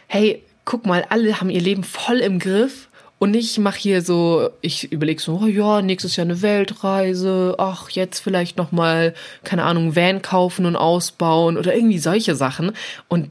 hey, 0.08 0.44
guck 0.66 0.86
mal, 0.86 1.06
alle 1.10 1.40
haben 1.40 1.50
ihr 1.50 1.62
Leben 1.62 1.84
voll 1.84 2.18
im 2.18 2.38
Griff 2.38 2.90
und 3.20 3.34
ich 3.34 3.58
mache 3.60 3.78
hier 3.78 4.02
so, 4.02 4.50
ich 4.62 4.94
überlege 4.94 5.22
so, 5.22 5.42
oh 5.44 5.46
ja, 5.46 5.82
nächstes 5.82 6.16
Jahr 6.16 6.26
eine 6.26 6.42
Weltreise, 6.42 7.56
ach, 7.58 7.90
jetzt 7.90 8.20
vielleicht 8.20 8.58
nochmal, 8.58 9.14
keine 9.44 9.64
Ahnung, 9.64 9.96
Van 9.96 10.22
kaufen 10.22 10.66
und 10.66 10.78
ausbauen 10.78 11.58
oder 11.58 11.76
irgendwie 11.76 12.00
solche 12.00 12.36
Sachen. 12.36 12.72
Und 13.10 13.30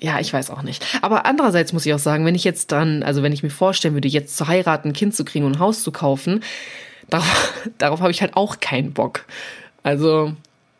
ja, 0.00 0.20
ich 0.20 0.32
weiß 0.32 0.50
auch 0.50 0.62
nicht. 0.62 0.84
Aber 1.02 1.26
andererseits 1.26 1.72
muss 1.72 1.86
ich 1.86 1.94
auch 1.94 1.98
sagen, 1.98 2.24
wenn 2.24 2.34
ich 2.34 2.44
jetzt 2.44 2.72
dann, 2.72 3.02
also 3.02 3.22
wenn 3.22 3.32
ich 3.32 3.42
mir 3.42 3.50
vorstellen 3.50 3.94
würde, 3.94 4.08
jetzt 4.08 4.36
zu 4.36 4.46
heiraten, 4.46 4.88
ein 4.88 4.92
Kind 4.92 5.14
zu 5.14 5.24
kriegen 5.24 5.44
und 5.44 5.56
ein 5.56 5.58
Haus 5.58 5.82
zu 5.82 5.92
kaufen, 5.92 6.42
darauf, 7.08 7.52
darauf 7.78 8.00
habe 8.00 8.10
ich 8.10 8.20
halt 8.20 8.36
auch 8.36 8.60
keinen 8.60 8.92
Bock. 8.92 9.24
Also, 9.82 10.32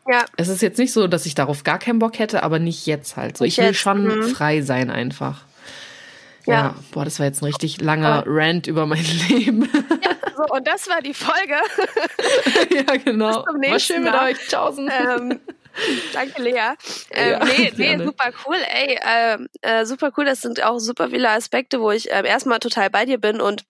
ja. 0.08 0.24
es 0.36 0.48
ist 0.48 0.62
jetzt 0.62 0.78
nicht 0.78 0.92
so, 0.92 1.06
dass 1.06 1.26
ich 1.26 1.34
darauf 1.34 1.64
gar 1.64 1.78
keinen 1.78 1.98
Bock 1.98 2.18
hätte, 2.18 2.42
aber 2.42 2.58
nicht 2.58 2.86
jetzt 2.86 3.16
halt. 3.16 3.36
So, 3.36 3.44
ich 3.44 3.58
will 3.58 3.74
schon 3.74 4.04
mhm. 4.04 4.22
frei 4.24 4.62
sein 4.62 4.90
einfach. 4.90 5.42
Ja. 6.46 6.54
ja. 6.54 6.74
boah, 6.92 7.04
das 7.04 7.18
war 7.18 7.26
jetzt 7.26 7.42
ein 7.42 7.46
richtig 7.46 7.80
langer 7.80 8.24
oh. 8.26 8.30
Rant 8.30 8.66
über 8.66 8.86
mein 8.86 9.04
Leben. 9.28 9.68
Ja, 9.72 10.10
so, 10.36 10.54
und 10.54 10.66
das 10.66 10.88
war 10.88 11.02
die 11.02 11.14
Folge. 11.14 11.56
ja, 12.74 12.96
genau. 12.96 13.42
Bis 13.42 13.44
zum 13.44 13.60
nächsten 13.60 13.70
war 13.70 13.80
schön 13.80 14.02
mit 14.04 14.14
euch. 14.14 14.48
Tausend. 14.48 14.90
Ähm, 14.90 15.40
Danke, 16.12 16.42
Lea. 16.42 16.74
Ähm, 17.10 17.30
ja, 17.30 17.44
nee, 17.44 17.72
nee, 17.76 18.04
super 18.04 18.30
cool. 18.46 18.56
Ey, 18.56 18.98
äh, 19.00 19.38
äh, 19.62 19.84
super 19.86 20.12
cool. 20.16 20.24
Das 20.24 20.40
sind 20.40 20.62
auch 20.62 20.78
super 20.78 21.10
viele 21.10 21.30
Aspekte, 21.30 21.80
wo 21.80 21.90
ich 21.90 22.10
äh, 22.10 22.26
erstmal 22.26 22.58
total 22.58 22.90
bei 22.90 23.04
dir 23.04 23.18
bin 23.18 23.40
und 23.40 23.64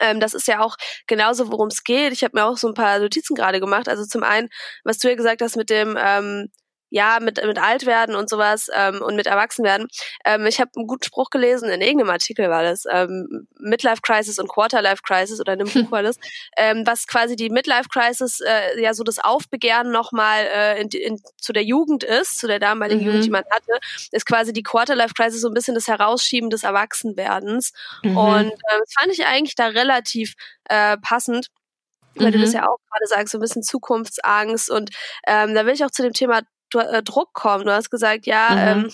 ähm, 0.00 0.20
das 0.20 0.34
ist 0.34 0.46
ja 0.46 0.60
auch 0.60 0.76
genauso, 1.06 1.50
worum 1.50 1.68
es 1.68 1.82
geht. 1.82 2.12
Ich 2.12 2.22
habe 2.22 2.38
mir 2.38 2.44
auch 2.44 2.58
so 2.58 2.68
ein 2.68 2.74
paar 2.74 2.98
Notizen 2.98 3.34
gerade 3.34 3.60
gemacht. 3.60 3.88
Also 3.88 4.04
zum 4.04 4.22
einen, 4.22 4.48
was 4.84 4.98
du 4.98 5.08
ja 5.08 5.14
gesagt 5.14 5.40
hast 5.40 5.56
mit 5.56 5.70
dem 5.70 5.96
ähm, 5.98 6.50
ja, 6.90 7.18
mit, 7.20 7.44
mit 7.44 7.58
alt 7.58 7.86
werden 7.86 8.14
und 8.14 8.30
sowas 8.30 8.70
ähm, 8.74 9.02
und 9.02 9.16
mit 9.16 9.26
erwachsen 9.26 9.64
werden. 9.64 9.88
Ähm, 10.24 10.46
ich 10.46 10.60
habe 10.60 10.70
einen 10.76 10.86
guten 10.86 11.04
Spruch 11.04 11.30
gelesen, 11.30 11.68
in 11.68 11.80
irgendeinem 11.80 12.10
Artikel 12.10 12.48
war 12.48 12.62
das, 12.62 12.84
ähm, 12.90 13.46
Midlife 13.58 14.00
Crisis 14.02 14.38
und 14.38 14.48
Quarterlife 14.48 15.02
Crisis 15.02 15.40
oder 15.40 15.54
in 15.54 15.60
einem 15.60 15.70
Buch 15.70 15.90
war 15.90 16.02
das, 16.02 16.16
ähm, 16.56 16.86
was 16.86 17.06
quasi 17.06 17.36
die 17.36 17.50
Midlife 17.50 17.88
Crisis 17.88 18.40
äh, 18.40 18.80
ja 18.80 18.94
so 18.94 19.04
das 19.04 19.18
Aufbegehren 19.18 19.90
nochmal 19.90 20.44
äh, 20.44 20.80
in, 20.80 20.88
in, 20.88 21.20
zu 21.36 21.52
der 21.52 21.64
Jugend 21.64 22.04
ist, 22.04 22.38
zu 22.38 22.46
der 22.46 22.58
damaligen 22.58 23.00
mhm. 23.00 23.06
Jugend, 23.06 23.24
die 23.24 23.30
man 23.30 23.44
hatte, 23.50 23.78
ist 24.12 24.26
quasi 24.26 24.52
die 24.52 24.62
Quarterlife 24.62 25.14
Crisis 25.14 25.42
so 25.42 25.48
ein 25.48 25.54
bisschen 25.54 25.74
das 25.74 25.88
Herausschieben 25.88 26.50
des 26.50 26.64
Erwachsenwerdens. 26.64 27.72
Mhm. 28.02 28.16
Und 28.16 28.52
äh, 28.52 28.78
das 28.78 28.92
fand 28.98 29.12
ich 29.12 29.26
eigentlich 29.26 29.54
da 29.54 29.66
relativ 29.66 30.34
äh, 30.68 30.96
passend 30.98 31.48
weil 32.20 32.28
mhm. 32.28 32.32
du 32.32 32.38
das 32.40 32.50
mhm. 32.50 32.56
ja 32.56 32.68
auch 32.68 32.78
gerade 32.90 33.06
sagst, 33.06 33.32
so 33.32 33.38
ein 33.38 33.40
bisschen 33.40 33.62
Zukunftsangst. 33.62 34.70
Und 34.70 34.90
ähm, 35.26 35.54
da 35.54 35.66
will 35.66 35.74
ich 35.74 35.84
auch 35.84 35.90
zu 35.90 36.02
dem 36.02 36.12
Thema 36.12 36.42
Druck 36.70 37.32
kommt. 37.32 37.66
Du 37.66 37.72
hast 37.72 37.90
gesagt, 37.90 38.26
ja, 38.26 38.48
mhm. 38.50 38.84
ähm, 38.84 38.92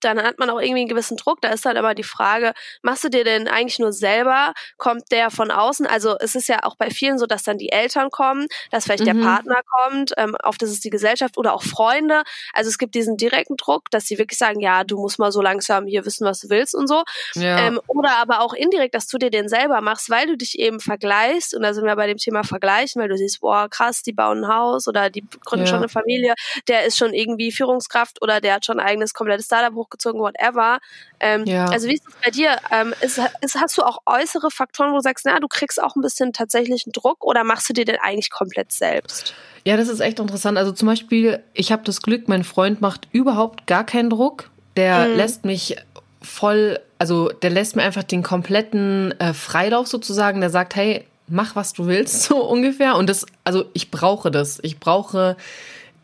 dann 0.00 0.22
hat 0.22 0.38
man 0.38 0.50
auch 0.50 0.60
irgendwie 0.60 0.80
einen 0.80 0.88
gewissen 0.88 1.16
Druck. 1.16 1.40
Da 1.40 1.50
ist 1.50 1.64
dann 1.64 1.76
aber 1.76 1.94
die 1.94 2.02
Frage, 2.02 2.52
machst 2.82 3.04
du 3.04 3.08
dir 3.08 3.24
denn 3.24 3.48
eigentlich 3.48 3.78
nur 3.78 3.92
selber? 3.92 4.52
Kommt 4.76 5.10
der 5.10 5.30
von 5.30 5.50
außen? 5.50 5.86
Also 5.86 6.16
es 6.18 6.34
ist 6.34 6.48
ja 6.48 6.64
auch 6.64 6.76
bei 6.76 6.90
vielen 6.90 7.18
so, 7.18 7.26
dass 7.26 7.42
dann 7.42 7.58
die 7.58 7.72
Eltern 7.72 8.10
kommen, 8.10 8.46
dass 8.70 8.84
vielleicht 8.84 9.04
mhm. 9.04 9.18
der 9.18 9.24
Partner 9.24 9.60
kommt, 9.66 10.12
ähm, 10.16 10.36
das 10.58 10.70
ist 10.70 10.84
die 10.84 10.90
Gesellschaft 10.90 11.38
oder 11.38 11.54
auch 11.54 11.62
Freunde. 11.62 12.22
Also 12.52 12.68
es 12.68 12.78
gibt 12.78 12.94
diesen 12.94 13.16
direkten 13.16 13.56
Druck, 13.56 13.90
dass 13.90 14.06
sie 14.06 14.18
wirklich 14.18 14.38
sagen, 14.38 14.60
ja, 14.60 14.84
du 14.84 14.98
musst 14.98 15.18
mal 15.18 15.32
so 15.32 15.40
langsam 15.40 15.86
hier 15.86 16.04
wissen, 16.04 16.26
was 16.26 16.40
du 16.40 16.50
willst 16.50 16.74
und 16.74 16.86
so. 16.86 17.02
Ja. 17.34 17.58
Ähm, 17.66 17.80
oder 17.86 18.16
aber 18.16 18.40
auch 18.40 18.52
indirekt, 18.52 18.94
dass 18.94 19.06
du 19.06 19.18
dir 19.18 19.30
den 19.30 19.48
selber 19.48 19.80
machst, 19.80 20.10
weil 20.10 20.26
du 20.26 20.36
dich 20.36 20.58
eben 20.58 20.80
vergleichst. 20.80 21.54
Und 21.54 21.62
da 21.62 21.72
sind 21.72 21.84
wir 21.84 21.96
bei 21.96 22.06
dem 22.06 22.18
Thema 22.18 22.44
Vergleichen, 22.44 23.00
weil 23.00 23.08
du 23.08 23.16
siehst, 23.16 23.40
boah, 23.40 23.68
krass, 23.68 24.02
die 24.02 24.12
bauen 24.12 24.44
ein 24.44 24.48
Haus 24.48 24.88
oder 24.88 25.10
die 25.10 25.24
gründen 25.44 25.66
ja. 25.66 25.70
schon 25.70 25.78
eine 25.78 25.88
Familie, 25.88 26.34
der 26.68 26.84
ist 26.84 26.98
schon 26.98 27.14
irgendwie 27.14 27.52
Führungskraft 27.52 28.22
oder 28.22 28.40
der 28.40 28.54
hat 28.54 28.64
schon 28.64 28.80
ein 28.80 28.86
eigenes 28.86 29.14
komplettes 29.14 29.46
Startup 29.46 29.74
hochgezogen, 29.90 30.20
whatever. 30.20 30.78
Ähm, 31.18 31.44
ja. 31.44 31.66
Also 31.66 31.88
wie 31.88 31.94
ist 31.94 32.06
es 32.06 32.14
bei 32.24 32.30
dir? 32.30 32.56
Ähm, 32.70 32.94
ist, 33.00 33.20
ist, 33.40 33.56
hast 33.56 33.76
du 33.76 33.82
auch 33.82 33.98
äußere 34.06 34.50
Faktoren, 34.50 34.92
wo 34.92 34.96
du 34.96 35.02
sagst, 35.02 35.26
na, 35.26 35.38
du 35.40 35.48
kriegst 35.48 35.82
auch 35.82 35.96
ein 35.96 36.02
bisschen 36.02 36.32
tatsächlichen 36.32 36.92
Druck 36.92 37.24
oder 37.24 37.44
machst 37.44 37.68
du 37.68 37.72
dir 37.72 37.84
den 37.84 37.96
eigentlich 37.96 38.30
komplett 38.30 38.72
selbst? 38.72 39.34
Ja, 39.64 39.76
das 39.76 39.88
ist 39.88 40.00
echt 40.00 40.18
interessant. 40.18 40.56
Also 40.56 40.72
zum 40.72 40.86
Beispiel, 40.86 41.42
ich 41.52 41.72
habe 41.72 41.82
das 41.84 42.02
Glück, 42.02 42.28
mein 42.28 42.44
Freund 42.44 42.80
macht 42.80 43.08
überhaupt 43.12 43.66
gar 43.66 43.84
keinen 43.84 44.10
Druck. 44.10 44.50
Der 44.76 45.08
mhm. 45.08 45.16
lässt 45.16 45.44
mich 45.44 45.76
voll, 46.22 46.78
also 46.98 47.28
der 47.28 47.50
lässt 47.50 47.76
mir 47.76 47.82
einfach 47.82 48.04
den 48.04 48.22
kompletten 48.22 49.18
äh, 49.20 49.34
Freilauf 49.34 49.86
sozusagen. 49.86 50.40
Der 50.40 50.50
sagt, 50.50 50.76
hey, 50.76 51.06
mach 51.28 51.56
was 51.56 51.72
du 51.72 51.86
willst, 51.86 52.22
so 52.24 52.42
ungefähr. 52.42 52.96
Und 52.96 53.08
das, 53.10 53.26
also 53.44 53.66
ich 53.74 53.90
brauche 53.90 54.30
das. 54.30 54.60
Ich 54.62 54.80
brauche 54.80 55.36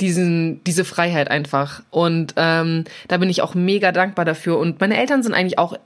diesen, 0.00 0.62
diese 0.64 0.84
Freiheit 0.84 1.30
einfach. 1.30 1.82
Und 1.90 2.34
ähm, 2.36 2.84
da 3.08 3.16
bin 3.16 3.30
ich 3.30 3.42
auch 3.42 3.54
mega 3.54 3.92
dankbar 3.92 4.24
dafür. 4.24 4.58
Und 4.58 4.80
meine 4.80 4.96
Eltern 4.96 5.22
sind 5.22 5.34
eigentlich 5.34 5.58
auch 5.58 5.76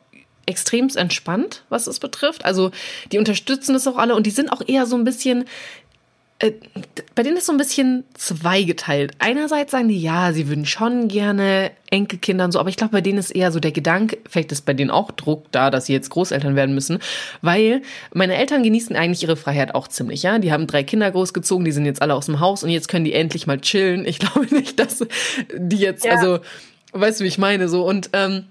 extremst 0.46 0.96
entspannt, 0.96 1.64
was 1.68 1.84
das 1.84 2.00
betrifft. 2.00 2.44
Also 2.44 2.70
die 3.12 3.18
unterstützen 3.18 3.72
das 3.72 3.86
auch 3.86 3.96
alle 3.96 4.14
und 4.14 4.26
die 4.26 4.30
sind 4.30 4.50
auch 4.52 4.62
eher 4.66 4.86
so 4.86 4.96
ein 4.96 5.04
bisschen, 5.04 5.44
bei 7.14 7.22
denen 7.22 7.36
ist 7.36 7.46
so 7.46 7.52
ein 7.52 7.58
bisschen 7.58 8.04
zweigeteilt. 8.14 9.12
Einerseits 9.18 9.72
sagen 9.72 9.88
die, 9.88 10.00
ja, 10.00 10.32
sie 10.32 10.48
würden 10.48 10.64
schon 10.64 11.08
gerne 11.08 11.70
Enkelkinder 11.90 12.46
und 12.46 12.52
so, 12.52 12.58
aber 12.58 12.70
ich 12.70 12.76
glaube, 12.76 12.92
bei 12.92 13.02
denen 13.02 13.18
ist 13.18 13.30
eher 13.30 13.52
so 13.52 13.60
der 13.60 13.72
Gedanke, 13.72 14.16
vielleicht 14.26 14.50
ist 14.50 14.64
bei 14.64 14.72
denen 14.72 14.90
auch 14.90 15.10
Druck 15.10 15.52
da, 15.52 15.70
dass 15.70 15.86
sie 15.86 15.92
jetzt 15.92 16.08
Großeltern 16.08 16.56
werden 16.56 16.74
müssen, 16.74 16.98
weil 17.42 17.82
meine 18.14 18.36
Eltern 18.36 18.62
genießen 18.62 18.96
eigentlich 18.96 19.22
ihre 19.22 19.36
Freiheit 19.36 19.74
auch 19.74 19.86
ziemlich, 19.86 20.22
ja. 20.22 20.38
Die 20.38 20.50
haben 20.50 20.66
drei 20.66 20.82
Kinder 20.82 21.10
großgezogen, 21.10 21.66
die 21.66 21.72
sind 21.72 21.84
jetzt 21.84 22.00
alle 22.00 22.14
aus 22.14 22.26
dem 22.26 22.40
Haus 22.40 22.64
und 22.64 22.70
jetzt 22.70 22.88
können 22.88 23.04
die 23.04 23.12
endlich 23.12 23.46
mal 23.46 23.60
chillen. 23.60 24.06
Ich 24.06 24.18
glaube 24.20 24.46
nicht, 24.54 24.78
dass 24.78 25.04
die 25.54 25.76
jetzt, 25.76 26.06
ja. 26.06 26.12
also, 26.12 26.38
weißt 26.92 27.20
du, 27.20 27.24
wie 27.24 27.28
ich 27.28 27.38
meine, 27.38 27.68
so 27.68 27.86
und 27.86 28.10
ähm, 28.14 28.46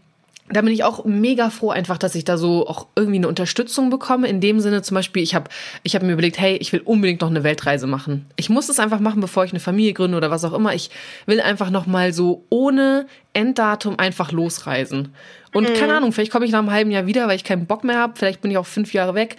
da 0.51 0.61
bin 0.61 0.73
ich 0.73 0.83
auch 0.83 1.05
mega 1.05 1.51
froh 1.51 1.69
einfach, 1.69 1.97
dass 1.97 2.15
ich 2.15 2.25
da 2.25 2.37
so 2.37 2.67
auch 2.67 2.87
irgendwie 2.95 3.17
eine 3.17 3.27
Unterstützung 3.27 3.89
bekomme. 3.91 4.27
In 4.27 4.41
dem 4.41 4.59
Sinne 4.59 4.81
zum 4.81 4.95
Beispiel, 4.95 5.21
ich 5.21 5.35
habe 5.35 5.49
ich 5.83 5.95
hab 5.95 6.01
mir 6.01 6.13
überlegt, 6.13 6.39
hey, 6.39 6.57
ich 6.57 6.73
will 6.73 6.81
unbedingt 6.83 7.21
noch 7.21 7.29
eine 7.29 7.43
Weltreise 7.43 7.85
machen. 7.85 8.25
Ich 8.35 8.49
muss 8.49 8.67
das 8.67 8.79
einfach 8.79 8.99
machen, 8.99 9.21
bevor 9.21 9.45
ich 9.45 9.51
eine 9.51 9.59
Familie 9.59 9.93
gründe 9.93 10.17
oder 10.17 10.31
was 10.31 10.43
auch 10.43 10.53
immer. 10.53 10.73
Ich 10.73 10.89
will 11.27 11.39
einfach 11.39 11.69
noch 11.69 11.85
mal 11.85 12.13
so 12.13 12.45
ohne 12.49 13.05
Enddatum 13.33 13.99
einfach 13.99 14.31
losreisen. 14.31 15.13
Und 15.53 15.69
mhm. 15.69 15.73
keine 15.75 15.95
Ahnung, 15.95 16.11
vielleicht 16.11 16.31
komme 16.31 16.45
ich 16.45 16.51
nach 16.51 16.59
einem 16.59 16.71
halben 16.71 16.91
Jahr 16.91 17.05
wieder, 17.05 17.27
weil 17.27 17.35
ich 17.35 17.43
keinen 17.43 17.67
Bock 17.67 17.83
mehr 17.83 17.97
habe. 17.97 18.13
Vielleicht 18.15 18.41
bin 18.41 18.49
ich 18.49 18.57
auch 18.57 18.65
fünf 18.65 18.93
Jahre 18.93 19.13
weg, 19.13 19.37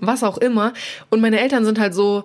was 0.00 0.22
auch 0.22 0.36
immer. 0.36 0.74
Und 1.08 1.22
meine 1.22 1.40
Eltern 1.40 1.64
sind 1.64 1.80
halt 1.80 1.94
so, 1.94 2.24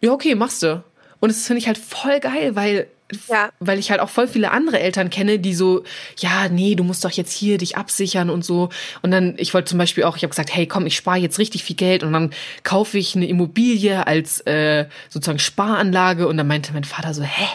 ja 0.00 0.12
okay, 0.12 0.36
machst 0.36 0.62
du. 0.62 0.84
Und 1.18 1.30
das 1.30 1.46
finde 1.46 1.58
ich 1.58 1.66
halt 1.66 1.78
voll 1.78 2.20
geil, 2.20 2.54
weil 2.54 2.86
ja. 3.28 3.50
Weil 3.60 3.78
ich 3.78 3.90
halt 3.90 4.00
auch 4.00 4.08
voll 4.08 4.26
viele 4.26 4.50
andere 4.50 4.80
Eltern 4.80 5.10
kenne, 5.10 5.38
die 5.38 5.54
so, 5.54 5.84
ja, 6.18 6.48
nee, 6.48 6.74
du 6.74 6.82
musst 6.82 7.04
doch 7.04 7.10
jetzt 7.10 7.32
hier 7.32 7.58
dich 7.58 7.76
absichern 7.76 8.30
und 8.30 8.44
so. 8.44 8.70
Und 9.02 9.10
dann, 9.12 9.34
ich 9.38 9.54
wollte 9.54 9.70
zum 9.70 9.78
Beispiel 9.78 10.04
auch, 10.04 10.16
ich 10.16 10.22
habe 10.22 10.30
gesagt, 10.30 10.54
hey, 10.54 10.66
komm, 10.66 10.86
ich 10.86 10.96
spare 10.96 11.18
jetzt 11.18 11.38
richtig 11.38 11.62
viel 11.62 11.76
Geld 11.76 12.02
und 12.02 12.12
dann 12.12 12.32
kaufe 12.64 12.98
ich 12.98 13.14
eine 13.14 13.26
Immobilie 13.26 14.06
als 14.06 14.40
äh, 14.40 14.86
sozusagen 15.08 15.38
Sparanlage. 15.38 16.26
Und 16.26 16.36
dann 16.36 16.48
meinte 16.48 16.72
mein 16.72 16.84
Vater 16.84 17.14
so, 17.14 17.22
hä? 17.22 17.46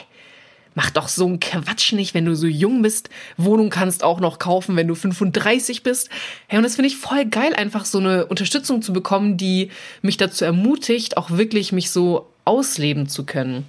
Mach 0.73 0.89
doch 0.89 1.09
so 1.09 1.25
einen 1.25 1.41
Quatsch 1.41 1.91
nicht, 1.91 2.13
wenn 2.13 2.23
du 2.23 2.33
so 2.33 2.47
jung 2.47 2.81
bist. 2.81 3.09
Wohnung 3.35 3.69
kannst 3.69 4.05
auch 4.05 4.21
noch 4.21 4.39
kaufen, 4.39 4.77
wenn 4.77 4.87
du 4.87 4.95
35 4.95 5.83
bist. 5.83 6.09
Hey, 6.47 6.59
und 6.59 6.63
das 6.63 6.75
finde 6.75 6.87
ich 6.87 6.95
voll 6.95 7.25
geil, 7.25 7.53
einfach 7.53 7.83
so 7.83 7.97
eine 7.97 8.27
Unterstützung 8.27 8.81
zu 8.81 8.93
bekommen, 8.93 9.35
die 9.35 9.69
mich 10.01 10.15
dazu 10.15 10.45
ermutigt, 10.45 11.17
auch 11.17 11.29
wirklich 11.29 11.73
mich 11.73 11.91
so 11.91 12.31
ausleben 12.45 13.09
zu 13.09 13.25
können 13.25 13.65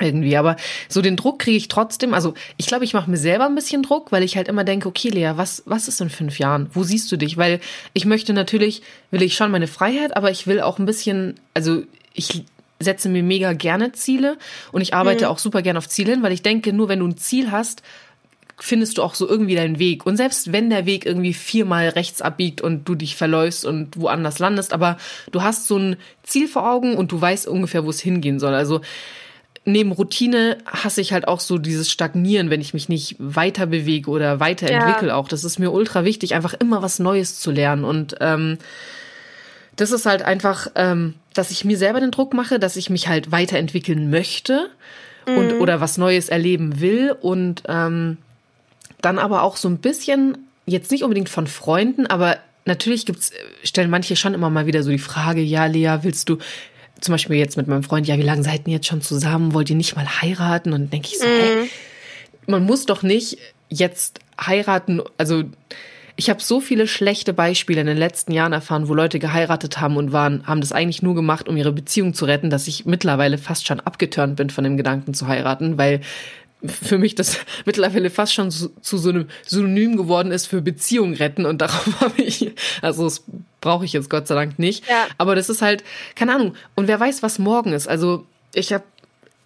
irgendwie. 0.00 0.36
Aber 0.36 0.56
so 0.88 1.02
den 1.02 1.16
Druck 1.16 1.38
kriege 1.38 1.56
ich 1.56 1.68
trotzdem. 1.68 2.14
Also 2.14 2.34
ich 2.56 2.66
glaube, 2.66 2.84
ich 2.84 2.94
mache 2.94 3.10
mir 3.10 3.16
selber 3.16 3.46
ein 3.46 3.54
bisschen 3.54 3.82
Druck, 3.82 4.12
weil 4.12 4.22
ich 4.22 4.36
halt 4.36 4.48
immer 4.48 4.64
denke, 4.64 4.88
okay, 4.88 5.08
Lea, 5.08 5.32
was, 5.36 5.62
was 5.66 5.88
ist 5.88 6.00
in 6.00 6.10
fünf 6.10 6.38
Jahren? 6.38 6.68
Wo 6.72 6.82
siehst 6.82 7.10
du 7.12 7.16
dich? 7.16 7.36
Weil 7.36 7.60
ich 7.92 8.04
möchte 8.04 8.32
natürlich, 8.32 8.82
will 9.10 9.22
ich 9.22 9.36
schon 9.36 9.50
meine 9.50 9.68
Freiheit, 9.68 10.16
aber 10.16 10.30
ich 10.30 10.46
will 10.46 10.60
auch 10.60 10.78
ein 10.78 10.86
bisschen, 10.86 11.40
also 11.54 11.82
ich 12.12 12.44
setze 12.80 13.08
mir 13.08 13.22
mega 13.22 13.52
gerne 13.52 13.92
Ziele 13.92 14.36
und 14.72 14.80
ich 14.80 14.94
arbeite 14.94 15.24
mhm. 15.24 15.30
auch 15.30 15.38
super 15.38 15.62
gerne 15.62 15.78
auf 15.78 15.88
Ziele 15.88 16.12
hin, 16.12 16.22
weil 16.22 16.32
ich 16.32 16.42
denke, 16.42 16.72
nur 16.72 16.88
wenn 16.88 16.98
du 16.98 17.06
ein 17.06 17.16
Ziel 17.16 17.50
hast, 17.50 17.82
findest 18.60 18.98
du 18.98 19.02
auch 19.02 19.14
so 19.14 19.28
irgendwie 19.28 19.54
deinen 19.54 19.78
Weg. 19.78 20.06
Und 20.06 20.16
selbst 20.16 20.52
wenn 20.52 20.70
der 20.70 20.86
Weg 20.86 21.06
irgendwie 21.06 21.34
viermal 21.34 21.88
rechts 21.88 22.22
abbiegt 22.22 22.60
und 22.60 22.88
du 22.88 22.94
dich 22.94 23.16
verläufst 23.16 23.64
und 23.64 24.00
woanders 24.00 24.38
landest, 24.38 24.72
aber 24.72 24.96
du 25.32 25.42
hast 25.42 25.66
so 25.66 25.76
ein 25.76 25.96
Ziel 26.22 26.46
vor 26.46 26.70
Augen 26.70 26.96
und 26.96 27.10
du 27.10 27.20
weißt 27.20 27.48
ungefähr, 27.48 27.84
wo 27.84 27.90
es 27.90 28.00
hingehen 28.00 28.38
soll. 28.38 28.54
Also 28.54 28.80
neben 29.64 29.92
Routine 29.92 30.58
hasse 30.66 31.00
ich 31.00 31.12
halt 31.12 31.26
auch 31.26 31.40
so 31.40 31.58
dieses 31.58 31.90
Stagnieren, 31.90 32.50
wenn 32.50 32.60
ich 32.60 32.74
mich 32.74 32.88
nicht 32.88 33.16
weiter 33.18 33.66
bewege 33.66 34.10
oder 34.10 34.40
weiterentwickle 34.40 35.08
ja. 35.08 35.14
auch. 35.16 35.28
Das 35.28 35.44
ist 35.44 35.58
mir 35.58 35.72
ultra 35.72 36.04
wichtig, 36.04 36.34
einfach 36.34 36.54
immer 36.54 36.82
was 36.82 36.98
Neues 36.98 37.40
zu 37.40 37.50
lernen. 37.50 37.84
Und 37.84 38.16
ähm, 38.20 38.58
das 39.76 39.90
ist 39.90 40.06
halt 40.06 40.22
einfach, 40.22 40.68
ähm, 40.74 41.14
dass 41.32 41.50
ich 41.50 41.64
mir 41.64 41.78
selber 41.78 42.00
den 42.00 42.10
Druck 42.10 42.34
mache, 42.34 42.58
dass 42.58 42.76
ich 42.76 42.90
mich 42.90 43.08
halt 43.08 43.32
weiterentwickeln 43.32 44.10
möchte 44.10 44.68
mhm. 45.26 45.38
und 45.38 45.52
oder 45.60 45.80
was 45.80 45.98
Neues 45.98 46.28
erleben 46.28 46.80
will 46.80 47.16
und 47.20 47.62
ähm, 47.68 48.18
dann 49.00 49.18
aber 49.18 49.42
auch 49.42 49.56
so 49.56 49.68
ein 49.68 49.78
bisschen, 49.78 50.38
jetzt 50.66 50.90
nicht 50.90 51.04
unbedingt 51.04 51.28
von 51.28 51.46
Freunden, 51.46 52.06
aber 52.06 52.38
natürlich 52.64 53.06
gibt's, 53.06 53.32
stellen 53.62 53.90
manche 53.90 54.16
schon 54.16 54.34
immer 54.34 54.50
mal 54.50 54.66
wieder 54.66 54.82
so 54.82 54.90
die 54.90 54.98
Frage, 54.98 55.40
ja, 55.40 55.66
Lea, 55.66 55.98
willst 56.02 56.28
du, 56.28 56.38
zum 57.00 57.12
Beispiel 57.12 57.36
jetzt 57.36 57.56
mit 57.56 57.66
meinem 57.66 57.82
Freund, 57.82 58.06
ja, 58.06 58.16
wie 58.18 58.22
lange 58.22 58.42
seid 58.42 58.66
ihr 58.66 58.74
jetzt 58.74 58.86
schon 58.86 59.02
zusammen? 59.02 59.54
Wollt 59.54 59.70
ihr 59.70 59.76
nicht 59.76 59.96
mal 59.96 60.06
heiraten? 60.22 60.72
Und 60.72 60.92
denke 60.92 61.08
ich 61.12 61.18
so, 61.18 61.26
mhm. 61.26 61.40
hey, 61.40 61.70
man 62.46 62.64
muss 62.64 62.86
doch 62.86 63.02
nicht 63.02 63.38
jetzt 63.68 64.20
heiraten, 64.40 65.02
also 65.18 65.44
ich 66.16 66.30
habe 66.30 66.40
so 66.40 66.60
viele 66.60 66.86
schlechte 66.86 67.32
Beispiele 67.32 67.80
in 67.80 67.88
den 67.88 67.96
letzten 67.96 68.32
Jahren 68.32 68.52
erfahren, 68.52 68.88
wo 68.88 68.94
Leute 68.94 69.18
geheiratet 69.18 69.80
haben 69.80 69.96
und 69.96 70.12
waren, 70.12 70.46
haben 70.46 70.60
das 70.60 70.70
eigentlich 70.70 71.02
nur 71.02 71.14
gemacht, 71.14 71.48
um 71.48 71.56
ihre 71.56 71.72
Beziehung 71.72 72.14
zu 72.14 72.24
retten, 72.24 72.50
dass 72.50 72.68
ich 72.68 72.86
mittlerweile 72.86 73.36
fast 73.36 73.66
schon 73.66 73.80
abgeturnt 73.80 74.36
bin 74.36 74.50
von 74.50 74.62
dem 74.62 74.76
Gedanken 74.76 75.14
zu 75.14 75.26
heiraten, 75.26 75.76
weil 75.76 76.00
für 76.66 76.98
mich 76.98 77.14
das 77.14 77.38
mittlerweile 77.64 78.10
fast 78.10 78.34
schon 78.34 78.50
zu, 78.50 78.68
zu 78.80 78.98
so 78.98 79.10
einem 79.10 79.28
Synonym 79.46 79.96
geworden 79.96 80.32
ist 80.32 80.46
für 80.46 80.62
Beziehung 80.62 81.14
retten 81.14 81.46
und 81.46 81.60
darauf 81.60 81.88
habe 82.00 82.22
ich, 82.22 82.52
also 82.82 83.04
das 83.04 83.24
brauche 83.60 83.84
ich 83.84 83.92
jetzt 83.92 84.10
Gott 84.10 84.26
sei 84.26 84.34
Dank 84.34 84.58
nicht. 84.58 84.88
Ja. 84.88 85.06
Aber 85.18 85.34
das 85.34 85.48
ist 85.48 85.62
halt, 85.62 85.84
keine 86.14 86.34
Ahnung. 86.34 86.54
Und 86.74 86.88
wer 86.88 87.00
weiß, 87.00 87.22
was 87.22 87.38
morgen 87.38 87.72
ist. 87.72 87.88
Also 87.88 88.26
ich 88.54 88.72
habe 88.72 88.84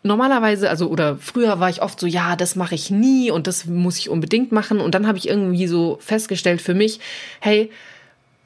normalerweise, 0.03 0.71
also 0.71 0.89
oder 0.89 1.17
früher 1.17 1.61
war 1.61 1.71
ich 1.71 1.83
oft 1.83 1.99
so, 2.01 2.07
ja, 2.07 2.37
das 2.37 2.57
mache 2.57 2.75
ich 2.75 2.91
nie 2.91 3.31
und 3.31 3.47
das 3.47 3.67
muss 3.67 3.99
ich 3.99 4.09
unbedingt 4.09 4.53
machen. 4.53 4.81
Und 4.81 4.95
dann 4.95 5.07
habe 5.07 5.19
ich 5.19 5.29
irgendwie 5.29 5.67
so 5.67 5.99
festgestellt 6.01 6.61
für 6.61 6.75
mich, 6.75 7.01
hey, 7.41 7.71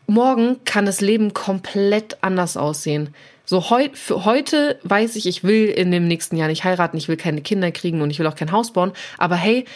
morgen 0.06 0.62
kann 0.64 0.86
das 0.86 1.00
Leben 1.00 1.32
komplett 1.34 2.18
anders 2.22 2.56
aussehen. 2.56 3.14
So 3.52 3.68
heu 3.68 3.90
für 3.92 4.24
heute 4.24 4.78
weiß 4.82 5.14
ich, 5.16 5.26
ich 5.26 5.44
will 5.44 5.66
in 5.66 5.90
dem 5.90 6.08
nächsten 6.08 6.38
Jahr 6.38 6.48
nicht 6.48 6.64
heiraten, 6.64 6.96
ich 6.96 7.08
will 7.08 7.18
keine 7.18 7.42
Kinder 7.42 7.70
kriegen 7.70 8.00
und 8.00 8.08
ich 8.08 8.18
will 8.18 8.26
auch 8.26 8.34
kein 8.34 8.50
Haus 8.50 8.72
bauen. 8.72 8.92
Aber 9.18 9.36
hey, 9.36 9.66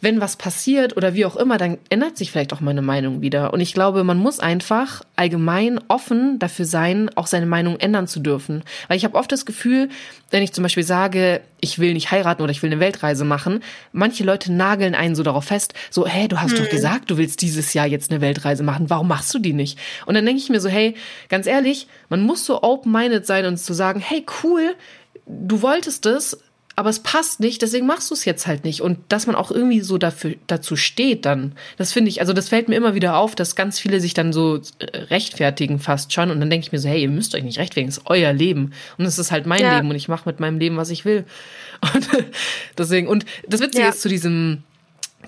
wenn 0.00 0.20
was 0.20 0.36
passiert 0.36 0.96
oder 0.96 1.14
wie 1.14 1.24
auch 1.24 1.36
immer, 1.36 1.58
dann 1.58 1.78
ändert 1.90 2.16
sich 2.16 2.30
vielleicht 2.30 2.52
auch 2.52 2.60
meine 2.60 2.82
Meinung 2.82 3.20
wieder. 3.20 3.52
Und 3.52 3.60
ich 3.60 3.74
glaube, 3.74 4.02
man 4.02 4.18
muss 4.18 4.40
einfach 4.40 5.02
allgemein 5.16 5.78
offen 5.88 6.38
dafür 6.38 6.64
sein, 6.64 7.10
auch 7.16 7.26
seine 7.26 7.46
Meinung 7.46 7.78
ändern 7.78 8.06
zu 8.06 8.20
dürfen. 8.20 8.62
Weil 8.88 8.96
ich 8.96 9.04
habe 9.04 9.16
oft 9.16 9.30
das 9.30 9.44
Gefühl, 9.44 9.90
wenn 10.30 10.42
ich 10.42 10.52
zum 10.52 10.62
Beispiel 10.62 10.84
sage, 10.84 11.42
ich 11.60 11.78
will 11.78 11.92
nicht 11.92 12.10
heiraten 12.10 12.42
oder 12.42 12.50
ich 12.50 12.62
will 12.62 12.70
eine 12.70 12.80
Weltreise 12.80 13.24
machen, 13.24 13.62
manche 13.92 14.24
Leute 14.24 14.52
nageln 14.52 14.94
einen 14.94 15.14
so 15.14 15.22
darauf 15.22 15.44
fest, 15.44 15.74
so, 15.90 16.06
hey, 16.06 16.28
du 16.28 16.40
hast 16.40 16.56
hm. 16.56 16.64
doch 16.64 16.70
gesagt, 16.70 17.10
du 17.10 17.18
willst 17.18 17.42
dieses 17.42 17.74
Jahr 17.74 17.86
jetzt 17.86 18.10
eine 18.10 18.22
Weltreise 18.22 18.62
machen, 18.62 18.88
warum 18.88 19.08
machst 19.08 19.34
du 19.34 19.38
die 19.38 19.52
nicht? 19.52 19.78
Und 20.06 20.14
dann 20.14 20.24
denke 20.24 20.40
ich 20.40 20.48
mir 20.48 20.60
so, 20.60 20.68
hey, 20.70 20.94
ganz 21.28 21.46
ehrlich, 21.46 21.88
man 22.08 22.22
muss 22.22 22.46
so 22.46 22.62
open-minded 22.62 23.26
sein 23.26 23.44
und 23.44 23.58
zu 23.58 23.74
sagen, 23.74 24.00
hey, 24.00 24.24
cool, 24.42 24.74
du 25.26 25.60
wolltest 25.60 26.06
es, 26.06 26.38
aber 26.80 26.88
es 26.88 27.00
passt 27.00 27.40
nicht, 27.40 27.60
deswegen 27.60 27.86
machst 27.86 28.08
du 28.08 28.14
es 28.14 28.24
jetzt 28.24 28.46
halt 28.46 28.64
nicht. 28.64 28.80
Und 28.80 28.98
dass 29.10 29.26
man 29.26 29.36
auch 29.36 29.50
irgendwie 29.50 29.82
so 29.82 29.98
dafür, 29.98 30.36
dazu 30.46 30.76
steht 30.76 31.26
dann, 31.26 31.52
das 31.76 31.92
finde 31.92 32.08
ich, 32.08 32.22
also 32.22 32.32
das 32.32 32.48
fällt 32.48 32.70
mir 32.70 32.76
immer 32.76 32.94
wieder 32.94 33.18
auf, 33.18 33.34
dass 33.34 33.54
ganz 33.54 33.78
viele 33.78 34.00
sich 34.00 34.14
dann 34.14 34.32
so 34.32 34.62
äh, 34.78 34.96
rechtfertigen 34.96 35.78
fast 35.78 36.14
schon. 36.14 36.30
Und 36.30 36.40
dann 36.40 36.48
denke 36.48 36.64
ich 36.64 36.72
mir 36.72 36.78
so, 36.78 36.88
hey, 36.88 37.02
ihr 37.02 37.10
müsst 37.10 37.34
euch 37.34 37.42
nicht 37.42 37.58
rechtfertigen, 37.58 37.90
es 37.90 37.98
ist 37.98 38.06
euer 38.06 38.32
Leben. 38.32 38.72
Und 38.96 39.04
es 39.04 39.18
ist 39.18 39.30
halt 39.30 39.44
mein 39.44 39.60
ja. 39.60 39.76
Leben 39.76 39.90
und 39.90 39.96
ich 39.96 40.08
mache 40.08 40.26
mit 40.26 40.40
meinem 40.40 40.58
Leben, 40.58 40.78
was 40.78 40.88
ich 40.88 41.04
will. 41.04 41.26
Und 41.94 42.08
deswegen, 42.76 43.08
und 43.08 43.24
das 43.48 43.62
Witzige 43.62 43.84
ja. 43.84 43.88
ist 43.88 44.02
zu 44.02 44.10
diesem 44.10 44.64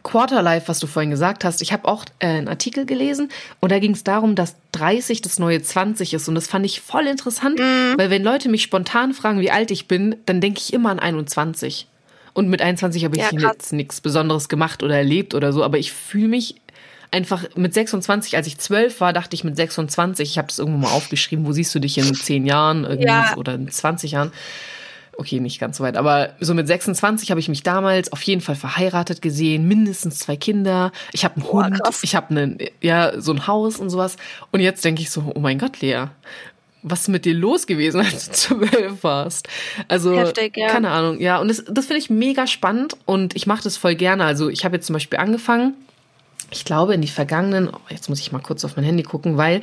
Quarterlife, 0.02 0.68
was 0.68 0.78
du 0.80 0.86
vorhin 0.86 1.10
gesagt 1.10 1.44
hast, 1.44 1.62
ich 1.62 1.72
habe 1.72 1.86
auch 1.86 2.04
äh, 2.18 2.26
einen 2.26 2.48
Artikel 2.48 2.86
gelesen 2.86 3.30
und 3.60 3.70
da 3.70 3.78
ging 3.78 3.92
es 3.92 4.04
darum, 4.04 4.34
dass 4.34 4.56
30 4.72 5.22
das 5.22 5.38
neue 5.38 5.62
20 5.62 6.14
ist 6.14 6.28
und 6.28 6.34
das 6.34 6.46
fand 6.46 6.66
ich 6.66 6.80
voll 6.80 7.06
interessant, 7.06 7.58
mhm. 7.58 7.94
weil 7.96 8.10
wenn 8.10 8.22
Leute 8.22 8.48
mich 8.48 8.62
spontan 8.62 9.14
fragen, 9.14 9.40
wie 9.40 9.50
alt 9.50 9.70
ich 9.70 9.88
bin, 9.88 10.16
dann 10.26 10.40
denke 10.40 10.60
ich 10.60 10.72
immer 10.72 10.90
an 10.90 10.98
21. 10.98 11.86
Und 12.34 12.48
mit 12.48 12.62
21 12.62 13.04
habe 13.04 13.16
ich 13.16 13.22
ja, 13.22 13.50
jetzt 13.52 13.72
nichts 13.74 14.00
Besonderes 14.00 14.48
gemacht 14.48 14.82
oder 14.82 14.96
erlebt 14.96 15.34
oder 15.34 15.52
so, 15.52 15.62
aber 15.62 15.78
ich 15.78 15.92
fühle 15.92 16.28
mich 16.28 16.56
einfach 17.10 17.44
mit 17.56 17.74
26, 17.74 18.36
als 18.36 18.46
ich 18.46 18.58
12 18.58 19.00
war, 19.00 19.12
dachte 19.12 19.34
ich 19.34 19.44
mit 19.44 19.54
26, 19.54 20.30
ich 20.30 20.38
habe 20.38 20.48
das 20.48 20.58
irgendwo 20.58 20.78
mal 20.78 20.92
aufgeschrieben, 20.92 21.46
wo 21.46 21.52
siehst 21.52 21.74
du 21.74 21.78
dich 21.78 21.98
in 21.98 22.14
10 22.14 22.46
Jahren 22.46 23.00
ja. 23.00 23.36
oder 23.36 23.54
in 23.54 23.70
20 23.70 24.12
Jahren? 24.12 24.32
Okay, 25.16 25.40
nicht 25.40 25.60
ganz 25.60 25.78
so 25.78 25.84
weit, 25.84 25.96
aber 25.96 26.30
so 26.40 26.54
mit 26.54 26.66
26 26.66 27.30
habe 27.30 27.40
ich 27.40 27.48
mich 27.48 27.62
damals 27.62 28.12
auf 28.12 28.22
jeden 28.22 28.40
Fall 28.40 28.54
verheiratet 28.54 29.22
gesehen, 29.22 29.68
mindestens 29.68 30.18
zwei 30.18 30.36
Kinder. 30.36 30.92
Ich 31.12 31.24
habe 31.24 31.36
einen 31.36 31.44
Boah, 31.44 31.64
Hund, 31.64 31.82
krass. 31.82 32.00
ich 32.02 32.14
habe 32.14 32.30
einen, 32.30 32.58
ja, 32.80 33.20
so 33.20 33.32
ein 33.32 33.46
Haus 33.46 33.76
und 33.78 33.90
sowas. 33.90 34.16
Und 34.50 34.60
jetzt 34.60 34.84
denke 34.84 35.02
ich 35.02 35.10
so, 35.10 35.32
oh 35.34 35.40
mein 35.40 35.58
Gott, 35.58 35.80
Lea, 35.80 36.06
was 36.82 37.02
ist 37.02 37.08
mit 37.08 37.24
dir 37.24 37.34
los 37.34 37.66
gewesen, 37.66 38.00
als 38.04 38.26
du 38.26 38.32
zwölf 38.32 39.02
warst? 39.04 39.48
Also, 39.88 40.16
Heftig, 40.16 40.56
ja. 40.56 40.68
keine 40.68 40.90
Ahnung, 40.90 41.20
ja. 41.20 41.38
Und 41.38 41.48
das, 41.48 41.64
das 41.68 41.86
finde 41.86 42.00
ich 42.00 42.10
mega 42.10 42.46
spannend 42.46 42.96
und 43.04 43.36
ich 43.36 43.46
mache 43.46 43.62
das 43.62 43.76
voll 43.76 43.94
gerne. 43.94 44.24
Also, 44.24 44.48
ich 44.48 44.64
habe 44.64 44.76
jetzt 44.76 44.86
zum 44.86 44.94
Beispiel 44.94 45.18
angefangen, 45.18 45.74
ich 46.50 46.64
glaube, 46.64 46.94
in 46.94 47.00
die 47.00 47.08
vergangenen, 47.08 47.70
oh, 47.72 47.78
jetzt 47.88 48.08
muss 48.08 48.20
ich 48.20 48.32
mal 48.32 48.40
kurz 48.40 48.64
auf 48.64 48.76
mein 48.76 48.84
Handy 48.84 49.02
gucken, 49.02 49.36
weil 49.36 49.62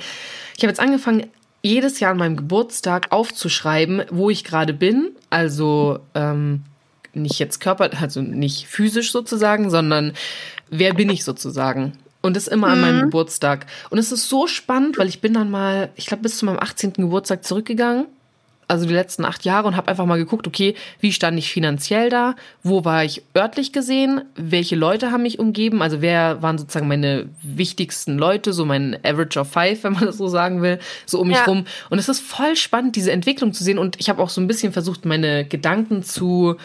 ich 0.57 0.63
habe 0.63 0.71
jetzt 0.71 0.79
angefangen, 0.79 1.27
jedes 1.61 1.99
Jahr 1.99 2.11
an 2.11 2.17
meinem 2.17 2.37
Geburtstag 2.37 3.11
aufzuschreiben, 3.11 4.03
wo 4.09 4.29
ich 4.29 4.43
gerade 4.43 4.73
bin. 4.73 5.11
Also 5.29 5.99
ähm, 6.15 6.63
nicht 7.13 7.39
jetzt 7.39 7.59
körper, 7.59 7.89
also 7.99 8.21
nicht 8.21 8.67
physisch 8.67 9.11
sozusagen, 9.11 9.69
sondern 9.69 10.13
wer 10.69 10.93
bin 10.93 11.09
ich 11.09 11.23
sozusagen. 11.23 11.93
Und 12.21 12.35
das 12.35 12.47
immer 12.47 12.67
an 12.67 12.81
meinem 12.81 12.97
mhm. 12.97 13.03
Geburtstag. 13.03 13.65
Und 13.89 13.97
es 13.97 14.11
ist 14.11 14.27
so 14.27 14.45
spannend, 14.45 14.97
weil 14.97 15.07
ich 15.07 15.21
bin 15.21 15.33
dann 15.33 15.49
mal, 15.49 15.89
ich 15.95 16.05
glaube, 16.05 16.23
bis 16.23 16.37
zu 16.37 16.45
meinem 16.45 16.59
18. 16.59 16.93
Geburtstag 16.93 17.45
zurückgegangen 17.45 18.07
also 18.69 18.85
die 18.85 18.93
letzten 18.93 19.25
acht 19.25 19.45
Jahre 19.45 19.67
und 19.67 19.75
habe 19.75 19.87
einfach 19.87 20.05
mal 20.05 20.19
geguckt, 20.19 20.45
okay, 20.45 20.75
wie 20.99 21.11
stand 21.11 21.37
ich 21.39 21.51
finanziell 21.51 22.09
da, 22.09 22.35
wo 22.61 22.85
war 22.85 23.03
ich 23.03 23.23
örtlich 23.35 23.73
gesehen, 23.73 24.21
welche 24.35 24.75
Leute 24.75 25.11
haben 25.11 25.23
mich 25.23 25.39
umgeben, 25.39 25.81
also 25.81 26.01
wer 26.01 26.41
waren 26.43 26.59
sozusagen 26.59 26.87
meine 26.87 27.27
wichtigsten 27.41 28.17
Leute, 28.17 28.53
so 28.53 28.65
mein 28.65 28.97
Average 29.03 29.39
of 29.39 29.49
Five, 29.49 29.83
wenn 29.83 29.93
man 29.93 30.05
das 30.05 30.17
so 30.17 30.27
sagen 30.27 30.61
will, 30.61 30.77
so 31.07 31.19
um 31.19 31.27
mich 31.27 31.37
ja. 31.37 31.45
rum. 31.45 31.65
Und 31.89 31.97
es 31.97 32.07
ist 32.07 32.21
voll 32.21 32.55
spannend, 32.55 32.95
diese 32.95 33.11
Entwicklung 33.11 33.53
zu 33.53 33.63
sehen 33.63 33.79
und 33.79 33.99
ich 33.99 34.07
habe 34.07 34.21
auch 34.21 34.29
so 34.29 34.39
ein 34.39 34.47
bisschen 34.47 34.71
versucht, 34.71 35.03
meine 35.03 35.45
Gedanken 35.45 36.03
zu 36.03 36.55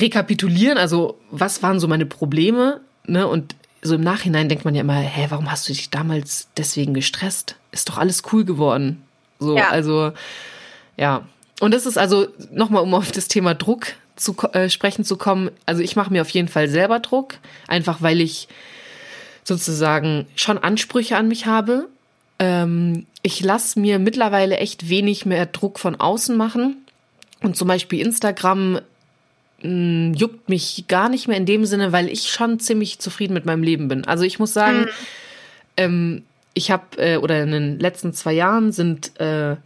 rekapitulieren, 0.00 0.76
also 0.76 1.18
was 1.30 1.62
waren 1.62 1.78
so 1.78 1.86
meine 1.86 2.04
Probleme, 2.04 2.80
ne, 3.06 3.28
und 3.28 3.54
so 3.80 3.94
im 3.94 4.00
Nachhinein 4.00 4.48
denkt 4.48 4.64
man 4.64 4.74
ja 4.74 4.80
immer, 4.80 4.98
hä, 4.98 5.26
warum 5.28 5.50
hast 5.52 5.68
du 5.68 5.72
dich 5.72 5.90
damals 5.90 6.48
deswegen 6.56 6.94
gestresst? 6.94 7.54
Ist 7.70 7.88
doch 7.88 7.98
alles 7.98 8.24
cool 8.32 8.44
geworden. 8.44 9.02
So, 9.38 9.56
ja. 9.56 9.68
also 9.68 10.12
ja. 10.96 11.26
Und 11.60 11.72
das 11.72 11.86
ist 11.86 11.96
also, 11.96 12.26
nochmal, 12.52 12.82
um 12.82 12.94
auf 12.94 13.12
das 13.12 13.28
Thema 13.28 13.54
Druck 13.54 13.94
zu 14.16 14.36
äh, 14.52 14.68
sprechen 14.68 15.04
zu 15.04 15.16
kommen. 15.16 15.50
Also 15.66 15.82
ich 15.82 15.96
mache 15.96 16.12
mir 16.12 16.22
auf 16.22 16.30
jeden 16.30 16.48
Fall 16.48 16.68
selber 16.68 17.00
Druck, 17.00 17.34
einfach 17.68 18.02
weil 18.02 18.20
ich 18.20 18.48
sozusagen 19.44 20.26
schon 20.34 20.58
Ansprüche 20.58 21.16
an 21.16 21.28
mich 21.28 21.46
habe. 21.46 21.88
Ähm, 22.38 23.06
ich 23.22 23.40
lasse 23.40 23.78
mir 23.78 23.98
mittlerweile 23.98 24.56
echt 24.56 24.88
wenig 24.88 25.26
mehr 25.26 25.46
Druck 25.46 25.78
von 25.78 25.94
außen 25.94 26.36
machen. 26.36 26.78
Und 27.42 27.56
zum 27.56 27.68
Beispiel 27.68 28.04
Instagram 28.04 28.80
mh, 29.62 29.68
mm, 29.68 30.14
juckt 30.14 30.48
mich 30.48 30.84
gar 30.88 31.08
nicht 31.08 31.28
mehr 31.28 31.36
in 31.36 31.46
dem 31.46 31.64
Sinne, 31.64 31.92
weil 31.92 32.08
ich 32.08 32.30
schon 32.30 32.58
ziemlich 32.58 32.98
zufrieden 32.98 33.34
mit 33.34 33.46
meinem 33.46 33.62
Leben 33.62 33.88
bin. 33.88 34.04
Also 34.04 34.24
ich 34.24 34.38
muss 34.38 34.52
sagen, 34.52 34.80
mhm. 34.80 34.88
ähm, 35.76 36.22
ich 36.54 36.70
habe, 36.70 36.96
äh, 36.96 37.16
oder 37.18 37.42
in 37.42 37.52
den 37.52 37.78
letzten 37.78 38.14
zwei 38.14 38.32
Jahren 38.32 38.72
sind 38.72 39.18
äh, 39.20 39.56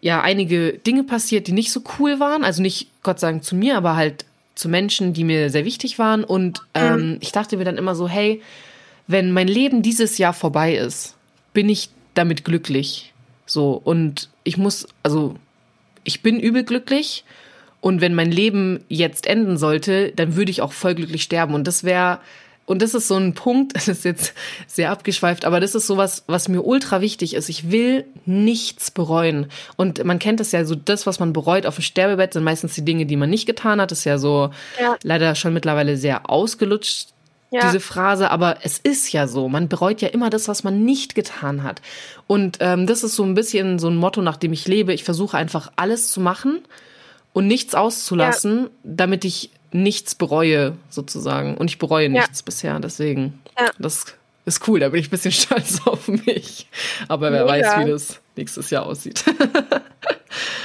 ja 0.00 0.20
einige 0.22 0.74
Dinge 0.74 1.04
passiert, 1.04 1.46
die 1.46 1.52
nicht 1.52 1.72
so 1.72 1.82
cool 1.98 2.20
waren. 2.20 2.44
Also 2.44 2.62
nicht 2.62 2.88
Gott 3.02 3.20
sagen 3.20 3.42
zu 3.42 3.56
mir, 3.56 3.76
aber 3.76 3.96
halt 3.96 4.24
zu 4.54 4.68
Menschen, 4.68 5.12
die 5.12 5.24
mir 5.24 5.50
sehr 5.50 5.64
wichtig 5.64 5.98
waren. 5.98 6.24
Und 6.24 6.62
ähm, 6.74 7.12
mhm. 7.12 7.16
ich 7.20 7.32
dachte 7.32 7.56
mir 7.56 7.64
dann 7.64 7.78
immer 7.78 7.94
so, 7.94 8.08
hey, 8.08 8.42
wenn 9.06 9.32
mein 9.32 9.48
Leben 9.48 9.82
dieses 9.82 10.18
Jahr 10.18 10.34
vorbei 10.34 10.74
ist, 10.74 11.16
bin 11.52 11.68
ich 11.68 11.90
damit 12.14 12.44
glücklich. 12.44 13.12
So, 13.46 13.72
und 13.72 14.28
ich 14.44 14.56
muss, 14.56 14.86
also 15.02 15.36
ich 16.04 16.22
bin 16.22 16.38
übel 16.40 16.64
glücklich. 16.64 17.24
Und 17.80 18.00
wenn 18.00 18.14
mein 18.14 18.32
Leben 18.32 18.84
jetzt 18.88 19.26
enden 19.26 19.56
sollte, 19.56 20.12
dann 20.16 20.34
würde 20.34 20.50
ich 20.50 20.62
auch 20.62 20.72
voll 20.72 20.96
glücklich 20.96 21.22
sterben. 21.22 21.54
Und 21.54 21.66
das 21.66 21.84
wäre 21.84 22.18
und 22.68 22.82
das 22.82 22.92
ist 22.92 23.08
so 23.08 23.16
ein 23.16 23.32
Punkt, 23.32 23.74
das 23.76 23.88
ist 23.88 24.04
jetzt 24.04 24.34
sehr 24.66 24.90
abgeschweift, 24.90 25.46
aber 25.46 25.58
das 25.58 25.74
ist 25.74 25.86
sowas, 25.86 26.24
was 26.26 26.48
mir 26.48 26.62
ultra 26.62 27.00
wichtig 27.00 27.34
ist. 27.34 27.48
Ich 27.48 27.70
will 27.70 28.04
nichts 28.26 28.90
bereuen. 28.90 29.46
Und 29.76 30.04
man 30.04 30.18
kennt 30.18 30.38
das 30.38 30.52
ja 30.52 30.64
so, 30.66 30.74
das, 30.74 31.06
was 31.06 31.18
man 31.18 31.32
bereut 31.32 31.64
auf 31.64 31.76
dem 31.76 31.82
Sterbebett, 31.82 32.34
sind 32.34 32.44
meistens 32.44 32.74
die 32.74 32.84
Dinge, 32.84 33.06
die 33.06 33.16
man 33.16 33.30
nicht 33.30 33.46
getan 33.46 33.80
hat. 33.80 33.90
Das 33.90 34.00
ist 34.00 34.04
ja 34.04 34.18
so 34.18 34.50
ja. 34.78 34.96
leider 35.02 35.34
schon 35.34 35.54
mittlerweile 35.54 35.96
sehr 35.96 36.28
ausgelutscht, 36.28 37.08
ja. 37.50 37.62
diese 37.62 37.80
Phrase, 37.80 38.30
aber 38.30 38.58
es 38.62 38.78
ist 38.78 39.12
ja 39.12 39.26
so. 39.26 39.48
Man 39.48 39.68
bereut 39.68 40.02
ja 40.02 40.08
immer 40.08 40.28
das, 40.28 40.46
was 40.46 40.62
man 40.62 40.84
nicht 40.84 41.14
getan 41.14 41.62
hat. 41.62 41.80
Und 42.26 42.58
ähm, 42.60 42.86
das 42.86 43.02
ist 43.02 43.16
so 43.16 43.24
ein 43.24 43.34
bisschen 43.34 43.78
so 43.78 43.88
ein 43.88 43.96
Motto, 43.96 44.20
nach 44.20 44.36
dem 44.36 44.52
ich 44.52 44.68
lebe. 44.68 44.92
Ich 44.92 45.04
versuche 45.04 45.38
einfach 45.38 45.72
alles 45.76 46.10
zu 46.10 46.20
machen 46.20 46.60
und 47.32 47.46
nichts 47.46 47.74
auszulassen, 47.74 48.64
ja. 48.64 48.68
damit 48.84 49.24
ich 49.24 49.52
nichts 49.72 50.14
bereue, 50.14 50.76
sozusagen. 50.90 51.56
Und 51.56 51.70
ich 51.70 51.78
bereue 51.78 52.08
nichts 52.08 52.40
ja. 52.40 52.44
bisher, 52.44 52.80
deswegen. 52.80 53.40
Ja. 53.58 53.70
Das 53.78 54.06
ist 54.44 54.66
cool, 54.68 54.80
da 54.80 54.88
bin 54.88 55.00
ich 55.00 55.08
ein 55.08 55.10
bisschen 55.10 55.32
stolz 55.32 55.80
auf 55.86 56.08
mich. 56.08 56.68
Aber 57.08 57.32
wer 57.32 57.44
Mega. 57.44 57.52
weiß, 57.52 57.84
wie 57.86 57.90
das 57.90 58.20
nächstes 58.36 58.70
Jahr 58.70 58.86
aussieht. 58.86 59.24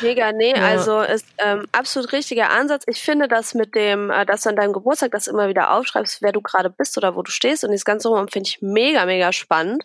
Mega, 0.02 0.32
nee, 0.32 0.54
ja. 0.56 0.66
also 0.68 1.02
ist 1.02 1.26
ähm, 1.38 1.66
absolut 1.72 2.12
richtiger 2.12 2.50
Ansatz. 2.50 2.84
Ich 2.88 3.02
finde 3.02 3.28
das 3.28 3.54
mit 3.54 3.76
dem, 3.76 4.12
äh, 4.12 4.26
dass 4.26 4.42
du 4.42 4.50
an 4.50 4.56
deinem 4.56 4.74
Geburtstag 4.74 5.12
das 5.12 5.28
immer 5.28 5.48
wieder 5.48 5.72
aufschreibst, 5.72 6.22
wer 6.22 6.32
du 6.32 6.42
gerade 6.42 6.70
bist 6.70 6.98
oder 6.98 7.16
wo 7.16 7.22
du 7.22 7.32
stehst 7.32 7.64
und 7.64 7.72
das 7.72 7.86
ganze 7.86 8.10
rum 8.10 8.28
finde 8.28 8.50
ich 8.50 8.62
mega, 8.62 9.06
mega 9.06 9.32
spannend. 9.32 9.84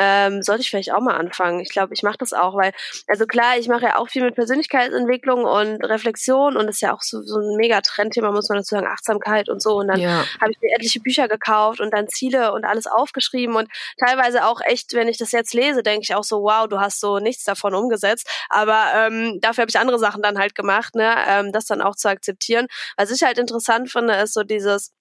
Ähm, 0.00 0.42
sollte 0.42 0.62
ich 0.62 0.70
vielleicht 0.70 0.92
auch 0.92 1.00
mal 1.00 1.16
anfangen. 1.16 1.60
Ich 1.60 1.70
glaube, 1.70 1.94
ich 1.94 2.02
mache 2.02 2.18
das 2.18 2.32
auch, 2.32 2.56
weil, 2.56 2.72
also 3.06 3.26
klar, 3.26 3.56
ich 3.58 3.68
mache 3.68 3.84
ja 3.84 3.96
auch 3.96 4.08
viel 4.08 4.22
mit 4.22 4.34
Persönlichkeitsentwicklung 4.34 5.44
und 5.44 5.84
Reflexion 5.84 6.56
und 6.56 6.66
das 6.66 6.76
ist 6.76 6.80
ja 6.82 6.94
auch 6.94 7.02
so, 7.02 7.22
so 7.22 7.38
ein 7.38 7.56
mega 7.56 7.80
Trendthema, 7.80 8.30
muss 8.32 8.48
man 8.48 8.58
dazu 8.58 8.74
sagen, 8.74 8.86
Achtsamkeit 8.86 9.48
und 9.48 9.62
so. 9.62 9.76
Und 9.76 9.88
dann 9.88 10.00
ja. 10.00 10.24
habe 10.40 10.50
ich 10.50 10.60
mir 10.60 10.74
etliche 10.74 11.00
Bücher 11.00 11.28
gekauft 11.28 11.80
und 11.80 11.92
dann 11.92 12.08
Ziele 12.08 12.52
und 12.52 12.64
alles 12.64 12.86
aufgeschrieben 12.86 13.56
und 13.56 13.68
teilweise 13.98 14.44
auch 14.44 14.60
echt, 14.64 14.92
wenn 14.94 15.08
ich 15.08 15.18
das 15.18 15.32
jetzt 15.32 15.54
lese, 15.54 15.82
denke 15.82 16.02
ich 16.02 16.14
auch 16.14 16.24
so, 16.24 16.42
wow, 16.42 16.66
du 16.68 16.80
hast 16.80 17.00
so 17.00 17.18
nichts 17.18 17.44
davon 17.44 17.74
umgesetzt. 17.74 18.28
Aber 18.48 18.91
ähm, 18.94 19.38
dafür 19.40 19.62
habe 19.62 19.70
ich 19.70 19.78
andere 19.78 19.98
Sachen 19.98 20.22
dann 20.22 20.38
halt 20.38 20.54
gemacht, 20.54 20.94
ne, 20.94 21.14
ähm, 21.28 21.52
das 21.52 21.66
dann 21.66 21.82
auch 21.82 21.96
zu 21.96 22.08
akzeptieren. 22.08 22.66
Was 22.96 23.10
ich 23.10 23.22
halt 23.22 23.38
interessant 23.38 23.90
finde, 23.90 24.14
ist 24.14 24.34
so 24.34 24.42
dieses 24.42 24.92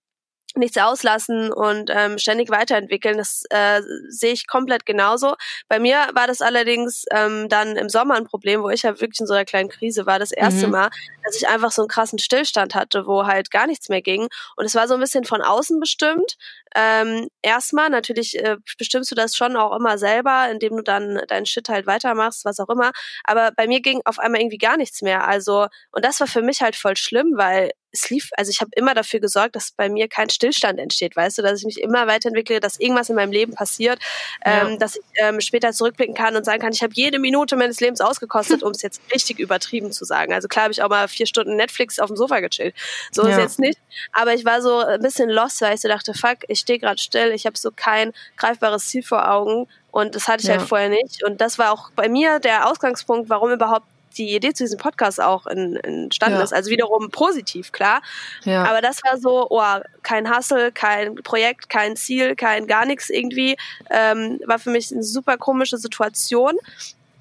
nichts 0.56 0.78
auslassen 0.78 1.52
und 1.52 1.90
ähm, 1.94 2.18
ständig 2.18 2.50
weiterentwickeln. 2.50 3.18
Das 3.18 3.44
äh, 3.50 3.82
sehe 4.08 4.34
ich 4.34 4.48
komplett 4.48 4.86
genauso. 4.86 5.36
Bei 5.68 5.80
mir 5.80 6.10
war 6.14 6.28
das 6.28 6.42
allerdings 6.42 7.06
ähm, 7.12 7.50
dann 7.50 7.76
im 7.78 7.90
Sommer 7.90 8.16
ein 8.16 8.26
Problem, 8.26 8.62
wo 8.62 8.70
ich 8.70 8.84
ja 8.84 9.00
wirklich 9.00 9.20
in 9.20 9.28
so 9.28 9.34
einer 9.34 9.46
kleinen 9.46 9.70
Krise 9.70 10.06
war. 10.06 10.20
Das 10.20 10.32
erste 10.32 10.68
mhm. 10.68 10.74
Mal, 10.74 10.90
dass 11.24 11.36
ich 11.36 11.48
einfach 11.48 11.72
so 11.72 11.82
einen 11.82 11.90
krassen 11.90 12.20
Stillstand 12.20 12.76
hatte, 12.76 13.06
wo 13.06 13.26
halt 13.26 13.52
gar 13.52 13.68
nichts 13.68 13.90
mehr 13.90 14.02
ging. 14.02 14.28
Und 14.56 14.66
es 14.66 14.76
war 14.76 14.88
so 14.88 14.96
ein 14.96 15.00
bisschen 15.00 15.24
von 15.24 15.42
außen 15.42 15.80
bestimmt. 15.80 16.38
Ähm, 16.76 17.28
erstmal, 17.42 17.90
natürlich 17.90 18.38
äh, 18.40 18.58
bestimmst 18.78 19.12
du 19.12 19.16
das 19.16 19.36
schon 19.36 19.56
auch 19.56 19.76
immer 19.76 19.98
selber, 19.98 20.50
indem 20.50 20.78
du 20.78 20.84
dann 20.84 21.22
deinen 21.28 21.46
Shit 21.46 21.68
halt 21.70 21.86
weitermachst, 21.86 22.46
was 22.46 22.60
auch 22.60 22.70
immer. 22.70 22.92
Aber 23.24 23.52
bei 23.52 23.68
mir 23.68 23.82
ging 23.82 24.02
auf 24.06 24.20
einmal 24.20 24.42
irgendwie 24.42 24.58
gar 24.58 24.78
nichts 24.78 25.02
mehr. 25.02 25.28
Also, 25.28 25.68
und 25.92 26.06
das 26.06 26.20
war 26.20 26.28
für 26.28 26.42
mich 26.42 26.62
halt 26.62 26.76
voll 26.76 26.96
schlimm, 26.96 27.34
weil 27.36 27.72
es 27.92 28.10
lief, 28.10 28.30
also 28.38 28.50
ich 28.50 28.62
habe 28.62 28.72
immer 28.76 28.94
dafür 28.94 29.20
gesorgt, 29.20 29.56
dass 29.56 29.72
bei 29.72 29.90
mir 29.90 30.08
kein 30.08 30.30
Stillstand 30.30 30.80
entsteht, 30.80 31.16
weißt 31.16 31.38
du, 31.38 31.42
dass 31.42 31.60
ich 31.60 31.66
mich 31.66 31.82
immer 31.82 32.08
weiterentwickle, 32.08 32.60
dass 32.60 32.80
irgendwas 32.80 33.10
in 33.10 33.16
meinem 33.16 33.32
Leben 33.32 33.54
passiert, 33.54 34.00
ja. 34.46 34.68
ähm, 34.68 34.80
dass 34.80 34.96
ich 34.96 35.04
ähm, 35.16 35.42
später 35.42 35.72
zurückblicken 35.74 36.16
kann 36.16 36.36
und 36.36 36.46
sagen 36.46 36.62
kann, 36.62 36.72
ich 36.74 36.82
habe 36.82 36.94
jede 36.96 37.20
Minute 37.20 37.56
meines 37.56 37.80
Lebens 37.80 38.02
ausgekostet, 38.02 38.64
um 38.64 38.72
es 38.72 38.82
jetzt 38.82 39.02
richtig 39.14 39.40
übertrieben 39.40 39.92
zu 39.92 40.06
sagen. 40.06 40.34
Also 40.34 40.48
klar 40.48 40.64
habe 40.64 40.74
ich 40.74 40.82
auch 40.82 40.90
mal 40.90 41.08
vier 41.08 41.26
Stunden 41.26 41.56
Netflix 41.56 42.00
auf 42.00 42.08
dem 42.08 42.16
Sofa 42.16 42.40
gechillt. 42.40 42.76
So 43.12 43.24
ja. 43.24 43.32
ist 43.32 43.38
jetzt 43.38 43.60
nicht. 43.60 43.80
Aber 44.14 44.34
ich 44.34 44.46
war 44.46 44.62
so 44.62 44.80
ein 44.80 45.02
bisschen 45.02 45.30
lost, 45.30 45.62
weil 45.62 45.76
ich 45.76 45.82
so 45.82 45.88
dachte, 45.88 46.14
fuck, 46.14 46.40
ich 46.48 46.60
stehe 46.60 46.80
gerade 46.80 47.02
still, 47.02 47.32
ich 47.32 47.46
habe 47.46 47.58
so 47.58 47.72
kein 47.76 48.14
greifbares 48.38 48.88
Ziel 48.88 49.04
vor 49.04 49.30
Augen. 49.30 49.68
Und 49.92 50.16
das 50.16 50.28
hatte 50.28 50.44
ich 50.44 50.50
halt 50.50 50.58
ja. 50.58 50.62
halt 50.62 50.70
vorher 50.70 50.90
nicht. 50.90 51.24
Und 51.24 51.42
das 51.42 51.58
war 51.58 51.72
auch 51.72 51.92
bei 51.96 52.08
mir 52.08 52.40
der 52.40 52.70
Ausgangspunkt, 52.70 53.30
warum 53.30 53.52
überhaupt 53.52 53.86
die 54.18 54.36
Idee 54.36 54.54
zu 54.54 54.64
diesem 54.64 54.80
Podcast 54.80 55.22
auch 55.22 55.48
in, 55.48 55.76
entstanden 55.78 56.38
ja. 56.38 56.44
ist. 56.44 56.54
Also 56.54 56.70
wiederum 56.70 57.10
positiv, 57.10 57.72
klar. 57.72 58.02
Ja. 58.44 58.66
Aber 58.66 58.82
das 58.82 59.04
war 59.04 59.18
so, 59.18 59.48
oh, 59.50 59.80
kein 60.04 60.36
Hustle, 60.36 60.72
kein 60.72 61.16
Projekt, 61.16 61.70
kein 61.70 61.96
Ziel, 61.96 62.36
kein 62.36 62.68
gar 62.68 62.86
nichts 62.86 63.10
irgendwie. 63.10 63.58
Ähm, 63.90 64.40
war 64.46 64.60
für 64.60 64.70
mich 64.70 64.92
eine 64.92 65.04
super 65.04 65.38
komische 65.38 65.78
Situation. 65.78 66.58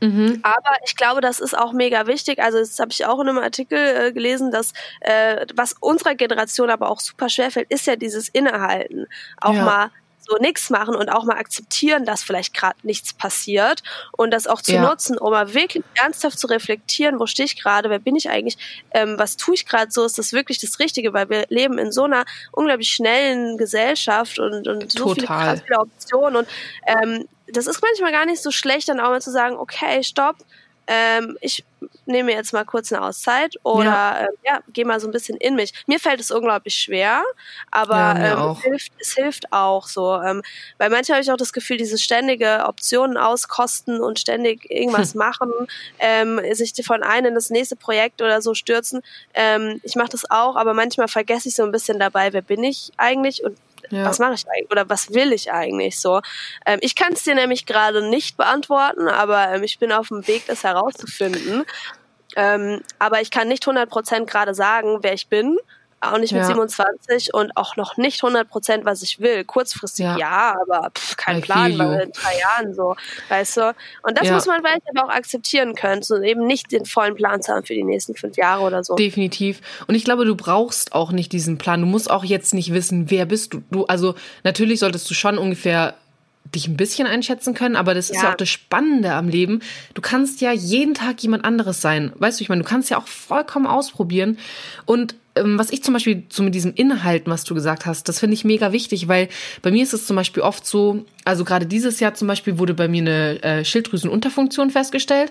Mhm. 0.01 0.41
Aber 0.43 0.77
ich 0.85 0.97
glaube, 0.97 1.21
das 1.21 1.41
ist 1.41 1.57
auch 1.57 1.73
mega 1.73 2.07
wichtig. 2.07 2.39
Also 2.39 2.59
das 2.59 2.79
habe 2.79 2.91
ich 2.91 3.05
auch 3.05 3.21
in 3.21 3.29
einem 3.29 3.39
Artikel 3.39 3.79
äh, 3.79 4.13
gelesen, 4.13 4.51
dass 4.51 4.73
äh, 5.01 5.47
was 5.55 5.75
unserer 5.79 6.15
Generation 6.15 6.71
aber 6.71 6.91
auch 6.91 7.01
super 7.01 7.29
schwer 7.29 7.51
fällt, 7.51 7.71
ist 7.71 7.87
ja 7.87 7.97
dieses 7.97 8.29
Innehalten. 8.29 9.07
Auch 9.41 9.55
ja. 9.55 9.65
mal 9.65 9.91
so 10.31 10.37
nichts 10.39 10.71
machen 10.71 10.95
und 10.95 11.09
auch 11.09 11.25
mal 11.25 11.37
akzeptieren, 11.37 12.05
dass 12.05 12.23
vielleicht 12.23 12.55
gerade 12.55 12.77
nichts 12.85 13.13
passiert 13.13 13.83
und 14.13 14.31
das 14.31 14.47
auch 14.47 14.63
zu 14.63 14.73
ja. 14.73 14.89
nutzen, 14.89 15.19
um 15.19 15.33
mal 15.33 15.53
wirklich 15.55 15.83
ernsthaft 15.95 16.39
zu 16.39 16.47
reflektieren, 16.47 17.19
wo 17.19 17.27
stehe 17.27 17.47
ich 17.47 17.61
gerade, 17.61 17.91
wer 17.91 17.99
bin 17.99 18.17
ich 18.17 18.31
eigentlich, 18.31 18.57
ähm, 18.93 19.19
was 19.19 19.37
tue 19.37 19.55
ich 19.55 19.67
gerade 19.67 19.91
so, 19.91 20.05
ist 20.05 20.19
das 20.19 20.33
wirklich 20.33 20.59
das 20.59 20.79
Richtige, 20.79 21.13
weil 21.13 21.29
wir 21.29 21.47
leben 21.49 21.79
in 21.79 21.91
so 21.91 22.05
einer 22.05 22.25
unglaublich 22.53 22.91
schnellen 22.91 23.59
Gesellschaft 23.59 24.39
und, 24.39 24.69
und 24.69 24.93
so 24.93 25.15
viele, 25.15 25.27
viele 25.27 25.81
Optionen 25.81 26.37
und 26.37 26.49
ähm, 26.87 27.29
das 27.53 27.67
ist 27.67 27.83
manchmal 27.83 28.13
gar 28.13 28.27
nicht 28.27 28.41
so 28.41 28.53
schlecht, 28.53 28.89
dann 28.89 29.01
auch 29.01 29.11
mal 29.11 29.21
zu 29.21 29.33
sagen, 29.33 29.57
okay, 29.57 30.05
stopp, 30.05 30.37
ähm, 30.91 31.39
ich 31.41 31.65
nehme 32.05 32.33
jetzt 32.33 32.53
mal 32.53 32.65
kurz 32.65 32.93
eine 32.93 33.03
Auszeit 33.03 33.55
oder 33.63 33.85
ja. 33.85 34.21
Äh, 34.23 34.29
ja, 34.45 34.61
gehe 34.73 34.85
mal 34.85 34.99
so 34.99 35.07
ein 35.07 35.13
bisschen 35.13 35.37
in 35.37 35.55
mich. 35.55 35.73
Mir 35.87 36.01
fällt 36.01 36.19
es 36.19 36.33
unglaublich 36.33 36.75
schwer, 36.75 37.23
aber 37.71 37.95
ja, 37.95 38.33
ähm, 38.33 38.51
es, 38.51 38.63
hilft, 38.63 38.93
es 38.99 39.15
hilft 39.15 39.53
auch 39.53 39.87
so. 39.87 40.17
Ähm, 40.17 40.43
weil 40.79 40.91
manchmal 40.91 41.19
habe 41.19 41.23
ich 41.23 41.31
auch 41.31 41.37
das 41.37 41.53
Gefühl, 41.53 41.77
diese 41.77 41.97
ständige 41.97 42.65
Optionen 42.67 43.17
auskosten 43.17 44.01
und 44.01 44.19
ständig 44.19 44.69
irgendwas 44.69 45.13
hm. 45.13 45.19
machen, 45.21 45.53
ähm, 46.01 46.41
sich 46.55 46.75
von 46.85 47.05
einem 47.05 47.27
in 47.27 47.35
das 47.37 47.51
nächste 47.51 47.77
Projekt 47.77 48.21
oder 48.21 48.43
so 48.43 48.55
stürzen. 48.55 49.03
Ähm, 49.35 49.81
ich 49.85 49.95
mache 49.95 50.09
das 50.09 50.29
auch, 50.29 50.57
aber 50.57 50.75
manchmal 50.75 51.07
vergesse 51.07 51.49
ich 51.49 51.55
so 51.55 51.63
ein 51.63 51.71
bisschen 51.71 52.01
dabei, 52.01 52.33
wer 52.33 52.43
bin 52.43 52.65
ich 52.65 52.91
eigentlich 52.97 53.45
und 53.45 53.57
ja. 53.91 54.05
Was 54.05 54.19
mache 54.19 54.35
ich 54.35 54.49
eigentlich 54.49 54.71
oder 54.71 54.89
was 54.89 55.13
will 55.13 55.33
ich 55.33 55.53
eigentlich 55.53 55.99
so? 55.99 56.21
Ähm, 56.65 56.79
ich 56.81 56.95
kann 56.95 57.13
es 57.13 57.25
dir 57.25 57.35
nämlich 57.35 57.67
gerade 57.67 58.09
nicht 58.09 58.37
beantworten, 58.37 59.09
aber 59.09 59.49
ähm, 59.49 59.63
ich 59.63 59.79
bin 59.79 59.93
auf 59.93 60.09
dem 60.09 60.27
Weg, 60.27 60.47
das 60.47 60.65
herauszufinden. 60.65 61.65
Ähm, 62.37 62.81
aber 62.99 63.21
ich 63.21 63.31
kann 63.31 63.49
nicht 63.49 63.67
100% 63.67 64.27
gerade 64.27 64.55
sagen, 64.55 64.99
wer 65.03 65.15
ich 65.15 65.29
bin 65.29 65.59
auch 66.01 66.19
nicht 66.19 66.33
mit 66.33 66.43
ja. 66.43 66.47
27 66.47 67.35
und 67.35 67.57
auch 67.57 67.77
noch 67.77 67.97
nicht 67.97 68.23
100 68.23 68.49
Prozent, 68.49 68.85
was 68.85 69.03
ich 69.03 69.21
will. 69.21 69.45
Kurzfristig 69.45 70.05
ja, 70.05 70.17
ja 70.17 70.57
aber 70.61 70.91
pff, 70.91 71.17
kein 71.17 71.43
Plan, 71.43 71.79
weil 71.79 72.01
in 72.01 72.13
drei 72.13 72.39
Jahren 72.39 72.75
so, 72.75 72.97
weißt 73.29 73.57
du. 73.59 73.75
Und 74.03 74.19
das 74.19 74.27
ja. 74.27 74.35
muss 74.35 74.47
man 74.47 74.63
vielleicht 74.63 74.83
aber 74.89 75.07
auch 75.07 75.15
akzeptieren 75.15 75.75
können, 75.75 76.03
so 76.03 76.21
eben 76.21 76.47
nicht 76.47 76.73
den 76.73 76.87
vollen 76.87 77.15
Plan 77.15 77.43
zu 77.43 77.53
haben 77.53 77.67
für 77.67 77.75
die 77.75 77.85
nächsten 77.85 78.15
fünf 78.15 78.37
Jahre 78.37 78.63
oder 78.63 78.83
so. 78.83 78.95
Definitiv. 78.95 79.61
Und 79.87 79.95
ich 79.95 80.05
glaube, 80.05 80.25
du 80.25 80.35
brauchst 80.35 80.95
auch 80.95 81.13
nicht 81.13 81.33
diesen 81.33 81.59
Plan. 81.59 81.81
Du 81.81 81.87
musst 81.87 82.11
auch 82.11 82.25
jetzt 82.25 82.55
nicht 82.55 82.73
wissen, 82.73 83.11
wer 83.11 83.27
bist 83.27 83.53
du. 83.53 83.63
Du, 83.71 83.85
also 83.87 84.15
natürlich 84.43 84.81
solltest 84.81 85.09
du 85.11 85.15
schon 85.15 85.37
ungefähr 85.37 85.95
dich 86.55 86.67
ein 86.67 86.77
bisschen 86.77 87.07
einschätzen 87.07 87.55
können, 87.55 87.77
aber 87.77 87.95
das 87.95 88.11
ist 88.11 88.17
ja. 88.17 88.25
ja. 88.25 88.33
auch 88.33 88.37
das 88.37 88.49
Spannende 88.49 89.13
am 89.13 89.29
Leben. 89.29 89.61
Du 89.95 90.03
kannst 90.03 90.41
ja 90.41 90.53
jeden 90.53 90.95
Tag 90.95 91.23
jemand 91.23 91.45
anderes 91.45 91.81
sein. 91.81 92.13
Weißt 92.17 92.41
du, 92.41 92.43
ich 92.43 92.49
meine, 92.49 92.63
du 92.63 92.69
kannst 92.69 92.91
ja 92.91 92.99
auch 92.99 93.07
vollkommen 93.07 93.67
ausprobieren. 93.67 94.39
Und 94.87 95.15
was 95.35 95.71
ich 95.71 95.83
zum 95.83 95.95
Beispiel 95.95 96.25
so 96.29 96.43
mit 96.43 96.55
diesem 96.55 96.75
Inhalten, 96.75 97.33
was 97.33 97.45
du 97.45 97.55
gesagt 97.55 97.87
hast, 97.87 98.09
das 98.09 98.19
finde 98.19 98.35
ich 98.35 98.45
mega 98.45 98.73
wichtig, 98.73 99.09
weil 99.09 99.29
bei 99.63 99.71
mir 99.71 99.83
ist 99.83 99.95
es 99.95 100.07
zum 100.07 100.17
Beispiel 100.17 100.43
oft 100.43 100.67
so, 100.67 101.05
also 101.25 101.45
gerade 101.45 101.67
dieses 101.67 102.01
Jahr 102.01 102.15
zum 102.15 102.29
Beispiel 102.29 102.59
wurde 102.59 102.75
bei 102.75 102.89
mir 102.89 103.03
eine 103.03 103.43
äh, 103.43 103.65
Schilddrüsenunterfunktion 103.65 104.71
festgestellt 104.71 105.31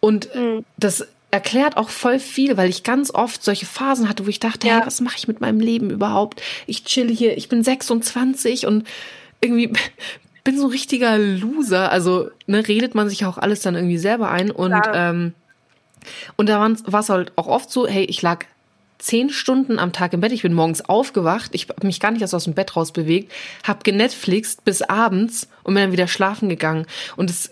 und 0.00 0.34
mhm. 0.34 0.64
das 0.76 1.06
erklärt 1.30 1.76
auch 1.76 1.88
voll 1.88 2.20
viel, 2.20 2.56
weil 2.56 2.70
ich 2.70 2.84
ganz 2.84 3.12
oft 3.12 3.42
solche 3.42 3.66
Phasen 3.66 4.08
hatte, 4.08 4.24
wo 4.24 4.30
ich 4.30 4.40
dachte, 4.40 4.68
ja. 4.68 4.78
hey, 4.78 4.86
was 4.86 5.00
mache 5.00 5.16
ich 5.18 5.28
mit 5.28 5.40
meinem 5.40 5.60
Leben 5.60 5.90
überhaupt? 5.90 6.40
Ich 6.66 6.84
chill 6.84 7.10
hier, 7.10 7.36
ich 7.36 7.48
bin 7.48 7.64
26 7.64 8.66
und 8.66 8.86
irgendwie 9.40 9.72
bin 10.44 10.58
so 10.58 10.66
ein 10.66 10.70
richtiger 10.70 11.18
Loser. 11.18 11.90
Also 11.90 12.30
ne, 12.46 12.66
redet 12.66 12.94
man 12.94 13.08
sich 13.08 13.24
auch 13.24 13.36
alles 13.36 13.60
dann 13.60 13.74
irgendwie 13.74 13.98
selber 13.98 14.30
ein 14.30 14.50
und 14.50 14.74
ähm, 14.92 15.34
und 16.36 16.48
da 16.48 16.60
war 16.60 17.00
es 17.00 17.08
halt 17.08 17.32
auch 17.36 17.46
oft 17.46 17.70
so, 17.70 17.86
hey, 17.86 18.04
ich 18.04 18.20
lag 18.22 18.44
zehn 18.98 19.30
Stunden 19.30 19.78
am 19.78 19.92
Tag 19.92 20.12
im 20.12 20.20
Bett. 20.20 20.32
Ich 20.32 20.42
bin 20.42 20.54
morgens 20.54 20.82
aufgewacht, 20.82 21.50
ich 21.52 21.68
habe 21.68 21.86
mich 21.86 22.00
gar 22.00 22.10
nicht 22.10 22.22
erst 22.22 22.34
aus 22.34 22.44
dem 22.44 22.54
Bett 22.54 22.76
rausbewegt, 22.76 23.32
habe 23.62 23.80
genetflixt 23.82 24.64
bis 24.64 24.82
abends 24.82 25.48
und 25.62 25.74
bin 25.74 25.82
dann 25.82 25.92
wieder 25.92 26.08
schlafen 26.08 26.48
gegangen. 26.48 26.86
Und 27.16 27.30
das, 27.30 27.50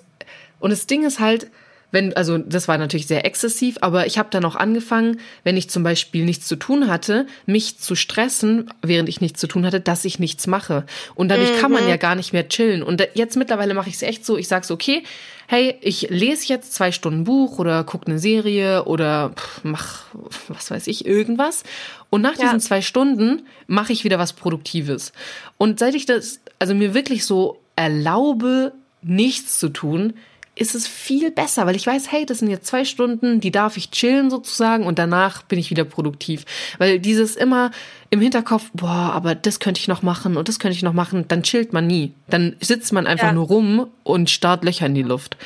und 0.61 0.71
das 0.71 0.87
Ding 0.87 1.05
ist 1.05 1.21
halt, 1.21 1.49
wenn, 1.93 2.17
also 2.17 2.39
das 2.39 2.69
war 2.69 2.79
natürlich 2.79 3.07
sehr 3.07 3.27
exzessiv, 3.27 3.77
aber 3.83 4.07
ich 4.07 4.19
habe 4.19 4.31
dann 4.31 4.45
auch 4.47 4.57
angefangen, 4.57 5.21
wenn 5.45 5.59
ich 5.59 5.69
zum 5.69 5.83
Beispiel 5.83 6.25
nichts 6.25 6.49
zu 6.49 6.57
tun 6.57 6.89
hatte, 6.89 7.27
mich 7.45 7.79
zu 7.79 7.95
stressen, 7.95 8.71
während 8.81 9.11
ich 9.11 9.21
nichts 9.21 9.39
zu 9.39 9.47
tun 9.47 9.67
hatte, 9.67 9.79
dass 9.79 10.07
ich 10.07 10.19
nichts 10.19 10.47
mache. 10.47 10.87
Und 11.15 11.29
dadurch 11.29 11.53
mhm. 11.53 11.61
kann 11.61 11.71
man 11.71 11.85
mhm. 11.85 11.91
ja 11.91 11.99
gar 11.99 12.15
nicht 12.15 12.33
mehr 12.33 12.49
chillen. 12.49 12.83
Und 12.83 13.07
jetzt 13.13 13.37
mittlerweile 13.37 13.75
mache 13.75 13.91
ich 13.91 13.97
es 13.97 14.03
echt 14.03 14.25
so, 14.25 14.39
ich 14.39 14.49
sage 14.49 14.67
so, 14.67 14.73
okay, 14.75 15.05
hey, 15.47 15.77
ich 15.81 16.09
lese 16.11 16.49
jetzt 16.49 16.75
zwei 16.75 16.93
Stunden 16.93 17.25
Buch 17.25 17.59
oder 17.59 17.85
gucke 17.85 18.07
eine 18.07 18.19
Serie 18.19 18.85
oder 18.85 19.33
mach, 19.63 20.05
was 20.49 20.71
weiß 20.71 20.87
ich, 20.87 21.07
irgendwas. 21.07 21.65
Und 22.11 22.23
nach 22.23 22.37
ja. 22.37 22.45
diesen 22.45 22.61
zwei 22.61 22.83
Stunden 22.83 23.47
mache 23.67 23.93
ich 23.93 24.05
wieder 24.05 24.19
was 24.19 24.33
Produktives. 24.33 25.13
Und 25.59 25.79
seit 25.79 25.95
ich 25.95 26.07
das, 26.07 26.41
also 26.59 26.75
mir 26.75 26.95
wirklich 26.95 27.25
so 27.25 27.61
erlaube, 27.77 28.73
nichts 29.03 29.59
zu 29.59 29.69
tun, 29.69 30.15
ist 30.55 30.75
es 30.75 30.87
viel 30.87 31.31
besser, 31.31 31.67
weil 31.67 31.77
ich 31.77 31.87
weiß, 31.87 32.13
hey, 32.13 32.27
das 32.27 32.41
sind 32.41 32.51
jetzt 32.51 32.67
zwei 32.67 32.85
Stunden, 32.85 33.41
die 33.41 33.51
darf 33.51 33.77
ich 33.77 33.91
chillen 33.91 34.31
sozusagen 34.31 34.85
und 34.85 34.99
danach 34.99 35.43
bin 35.43 35.59
ich 35.59 35.71
wieder 35.71 35.85
produktiv. 35.85 36.45
Weil 36.79 36.99
dieses 36.99 37.37
immer 37.37 37.71
im 38.11 38.21
Hinterkopf, 38.21 38.71
boah, 38.75 39.13
aber 39.15 39.35
das 39.35 39.61
könnte 39.61 39.81
ich 39.81 39.89
noch 39.89 40.03
machen 40.03 40.37
und 40.37 40.49
das 40.49 40.59
könnte 40.59 40.77
ich 40.77 40.83
noch 40.83 40.93
machen, 40.93 41.27
dann 41.29 41.43
chillt 41.43 41.73
man 41.73 41.87
nie. 41.87 42.13
Dann 42.29 42.57
sitzt 42.61 42.93
man 42.93 43.07
einfach 43.07 43.29
ja. 43.29 43.33
nur 43.33 43.47
rum 43.47 43.87
und 44.03 44.29
starrt 44.29 44.65
Löcher 44.65 44.87
in 44.87 44.95
die 44.95 45.03
Luft. 45.03 45.39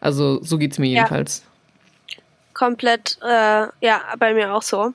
Also 0.00 0.42
so 0.42 0.58
geht's 0.58 0.78
mir 0.78 0.88
ja. 0.88 0.98
jedenfalls 0.98 1.42
komplett, 2.62 3.18
äh, 3.22 3.66
ja, 3.80 4.02
bei 4.18 4.34
mir 4.34 4.54
auch 4.54 4.62
so. 4.62 4.92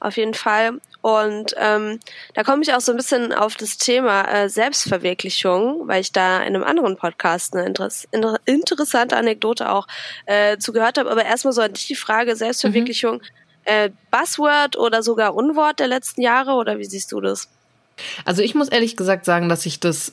Auf 0.00 0.16
jeden 0.16 0.34
Fall. 0.34 0.80
Und 1.02 1.54
ähm, 1.56 1.98
da 2.34 2.42
komme 2.42 2.62
ich 2.62 2.74
auch 2.74 2.80
so 2.80 2.92
ein 2.92 2.96
bisschen 2.96 3.32
auf 3.32 3.56
das 3.56 3.78
Thema 3.78 4.22
äh, 4.24 4.48
Selbstverwirklichung, 4.48 5.88
weil 5.88 6.02
ich 6.02 6.12
da 6.12 6.38
in 6.38 6.54
einem 6.54 6.64
anderen 6.64 6.96
Podcast 6.96 7.54
eine 7.54 7.66
interess 7.66 8.06
inter 8.10 8.38
interessante 8.44 9.16
Anekdote 9.16 9.70
auch 9.70 9.86
äh, 10.26 10.58
zugehört 10.58 10.98
habe. 10.98 11.10
Aber 11.10 11.24
erstmal 11.24 11.52
so 11.52 11.62
an 11.62 11.72
dich 11.72 11.86
die 11.86 11.94
Frage, 11.94 12.36
Selbstverwirklichung, 12.36 13.16
mhm. 13.16 13.22
äh, 13.64 13.90
Buzzword 14.10 14.76
oder 14.76 15.02
sogar 15.02 15.34
Unwort 15.34 15.80
der 15.80 15.88
letzten 15.88 16.20
Jahre 16.20 16.52
oder 16.52 16.78
wie 16.78 16.84
siehst 16.84 17.12
du 17.12 17.20
das? 17.20 17.48
Also 18.24 18.42
ich 18.42 18.54
muss 18.54 18.68
ehrlich 18.68 18.96
gesagt 18.96 19.24
sagen, 19.24 19.48
dass 19.48 19.66
ich 19.66 19.80
das 19.80 20.12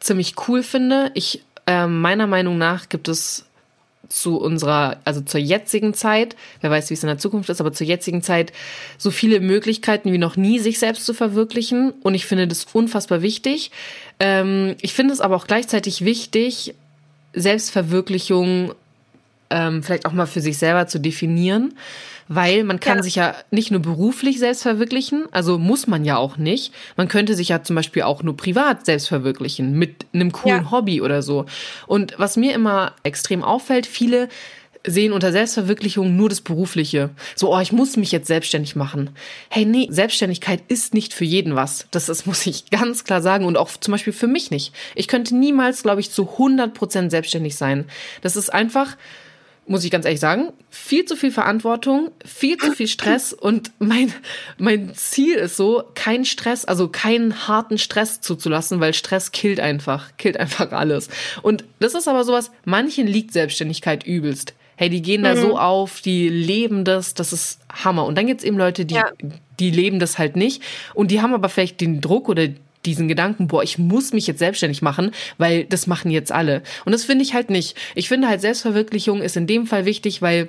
ziemlich 0.00 0.34
cool 0.48 0.62
finde. 0.62 1.10
Ich 1.14 1.44
äh, 1.66 1.86
meiner 1.86 2.26
Meinung 2.26 2.58
nach 2.58 2.88
gibt 2.88 3.08
es 3.08 3.46
zu 4.12 4.38
unserer, 4.38 4.98
also 5.04 5.20
zur 5.20 5.40
jetzigen 5.40 5.94
Zeit, 5.94 6.36
wer 6.60 6.70
weiß, 6.70 6.90
wie 6.90 6.94
es 6.94 7.02
in 7.02 7.08
der 7.08 7.18
Zukunft 7.18 7.48
ist, 7.50 7.60
aber 7.60 7.72
zur 7.72 7.86
jetzigen 7.86 8.22
Zeit 8.22 8.52
so 8.98 9.10
viele 9.10 9.40
Möglichkeiten 9.40 10.12
wie 10.12 10.18
noch 10.18 10.36
nie, 10.36 10.58
sich 10.58 10.78
selbst 10.78 11.06
zu 11.06 11.14
verwirklichen. 11.14 11.92
Und 12.02 12.14
ich 12.14 12.26
finde 12.26 12.48
das 12.48 12.66
unfassbar 12.72 13.22
wichtig. 13.22 13.70
Ähm, 14.20 14.76
ich 14.80 14.94
finde 14.94 15.14
es 15.14 15.20
aber 15.20 15.36
auch 15.36 15.46
gleichzeitig 15.46 16.04
wichtig, 16.04 16.74
Selbstverwirklichung 17.34 18.74
ähm, 19.50 19.82
vielleicht 19.82 20.06
auch 20.06 20.12
mal 20.12 20.26
für 20.26 20.40
sich 20.40 20.58
selber 20.58 20.86
zu 20.86 20.98
definieren 20.98 21.74
weil 22.34 22.64
man 22.64 22.80
kann 22.80 22.98
ja. 22.98 23.02
sich 23.02 23.16
ja 23.16 23.34
nicht 23.50 23.70
nur 23.70 23.80
beruflich 23.80 24.38
selbst 24.38 24.62
verwirklichen, 24.62 25.24
also 25.32 25.58
muss 25.58 25.86
man 25.86 26.04
ja 26.04 26.16
auch 26.16 26.36
nicht. 26.36 26.72
Man 26.96 27.08
könnte 27.08 27.34
sich 27.34 27.48
ja 27.48 27.62
zum 27.62 27.76
Beispiel 27.76 28.02
auch 28.02 28.22
nur 28.22 28.36
privat 28.36 28.86
selbst 28.86 29.08
verwirklichen 29.08 29.78
mit 29.78 30.06
einem 30.12 30.32
coolen 30.32 30.64
ja. 30.64 30.70
Hobby 30.70 31.00
oder 31.00 31.22
so. 31.22 31.46
Und 31.86 32.14
was 32.18 32.36
mir 32.36 32.54
immer 32.54 32.92
extrem 33.02 33.42
auffällt, 33.42 33.86
viele 33.86 34.28
sehen 34.84 35.12
unter 35.12 35.32
Selbstverwirklichung 35.32 36.16
nur 36.16 36.28
das 36.28 36.40
Berufliche. 36.40 37.10
So, 37.36 37.54
oh, 37.54 37.60
ich 37.60 37.72
muss 37.72 37.96
mich 37.96 38.10
jetzt 38.10 38.26
selbstständig 38.26 38.74
machen. 38.74 39.10
Hey, 39.48 39.64
nee, 39.64 39.86
Selbstständigkeit 39.90 40.62
ist 40.68 40.94
nicht 40.94 41.14
für 41.14 41.24
jeden 41.24 41.54
was. 41.54 41.86
Das, 41.90 42.06
das 42.06 42.26
muss 42.26 42.46
ich 42.46 42.70
ganz 42.70 43.04
klar 43.04 43.22
sagen 43.22 43.44
und 43.44 43.56
auch 43.56 43.70
zum 43.78 43.92
Beispiel 43.92 44.12
für 44.12 44.26
mich 44.26 44.50
nicht. 44.50 44.74
Ich 44.94 45.08
könnte 45.08 45.36
niemals, 45.36 45.82
glaube 45.82 46.00
ich, 46.00 46.10
zu 46.10 46.28
100 46.32 46.74
Prozent 46.74 47.10
selbstständig 47.10 47.56
sein. 47.56 47.84
Das 48.22 48.36
ist 48.36 48.52
einfach, 48.52 48.96
muss 49.72 49.84
ich 49.84 49.90
ganz 49.90 50.04
ehrlich 50.04 50.20
sagen, 50.20 50.52
viel 50.68 51.06
zu 51.06 51.16
viel 51.16 51.32
Verantwortung, 51.32 52.10
viel 52.26 52.58
zu 52.58 52.72
viel 52.72 52.86
Stress 52.86 53.32
und 53.40 53.72
mein, 53.78 54.12
mein 54.58 54.94
Ziel 54.94 55.36
ist 55.36 55.56
so, 55.56 55.82
keinen 55.94 56.26
Stress, 56.26 56.66
also 56.66 56.88
keinen 56.88 57.48
harten 57.48 57.78
Stress 57.78 58.20
zuzulassen, 58.20 58.80
weil 58.80 58.92
Stress 58.92 59.32
killt 59.32 59.60
einfach, 59.60 60.14
killt 60.18 60.36
einfach 60.36 60.72
alles. 60.72 61.08
Und 61.40 61.64
das 61.80 61.94
ist 61.94 62.06
aber 62.06 62.22
sowas, 62.24 62.50
manchen 62.66 63.06
liegt 63.06 63.32
Selbstständigkeit 63.32 64.04
übelst. 64.06 64.52
Hey, 64.76 64.90
die 64.90 65.00
gehen 65.00 65.22
da 65.22 65.34
mhm. 65.34 65.40
so 65.40 65.58
auf, 65.58 66.02
die 66.02 66.28
leben 66.28 66.84
das, 66.84 67.14
das 67.14 67.32
ist 67.32 67.60
Hammer. 67.72 68.04
Und 68.04 68.18
dann 68.18 68.26
gibt's 68.26 68.44
eben 68.44 68.58
Leute, 68.58 68.84
die, 68.84 68.96
ja. 68.96 69.10
die 69.58 69.70
leben 69.70 70.00
das 70.00 70.18
halt 70.18 70.36
nicht 70.36 70.62
und 70.92 71.10
die 71.10 71.22
haben 71.22 71.32
aber 71.32 71.48
vielleicht 71.48 71.80
den 71.80 72.02
Druck 72.02 72.28
oder 72.28 72.48
diesen 72.84 73.08
Gedanken, 73.08 73.46
boah, 73.46 73.62
ich 73.62 73.78
muss 73.78 74.12
mich 74.12 74.26
jetzt 74.26 74.38
selbstständig 74.38 74.82
machen, 74.82 75.12
weil 75.38 75.64
das 75.64 75.86
machen 75.86 76.10
jetzt 76.10 76.32
alle. 76.32 76.62
Und 76.84 76.92
das 76.92 77.04
finde 77.04 77.24
ich 77.24 77.34
halt 77.34 77.50
nicht. 77.50 77.76
Ich 77.94 78.08
finde 78.08 78.28
halt 78.28 78.40
Selbstverwirklichung 78.40 79.22
ist 79.22 79.36
in 79.36 79.46
dem 79.46 79.66
Fall 79.66 79.84
wichtig, 79.84 80.22
weil 80.22 80.48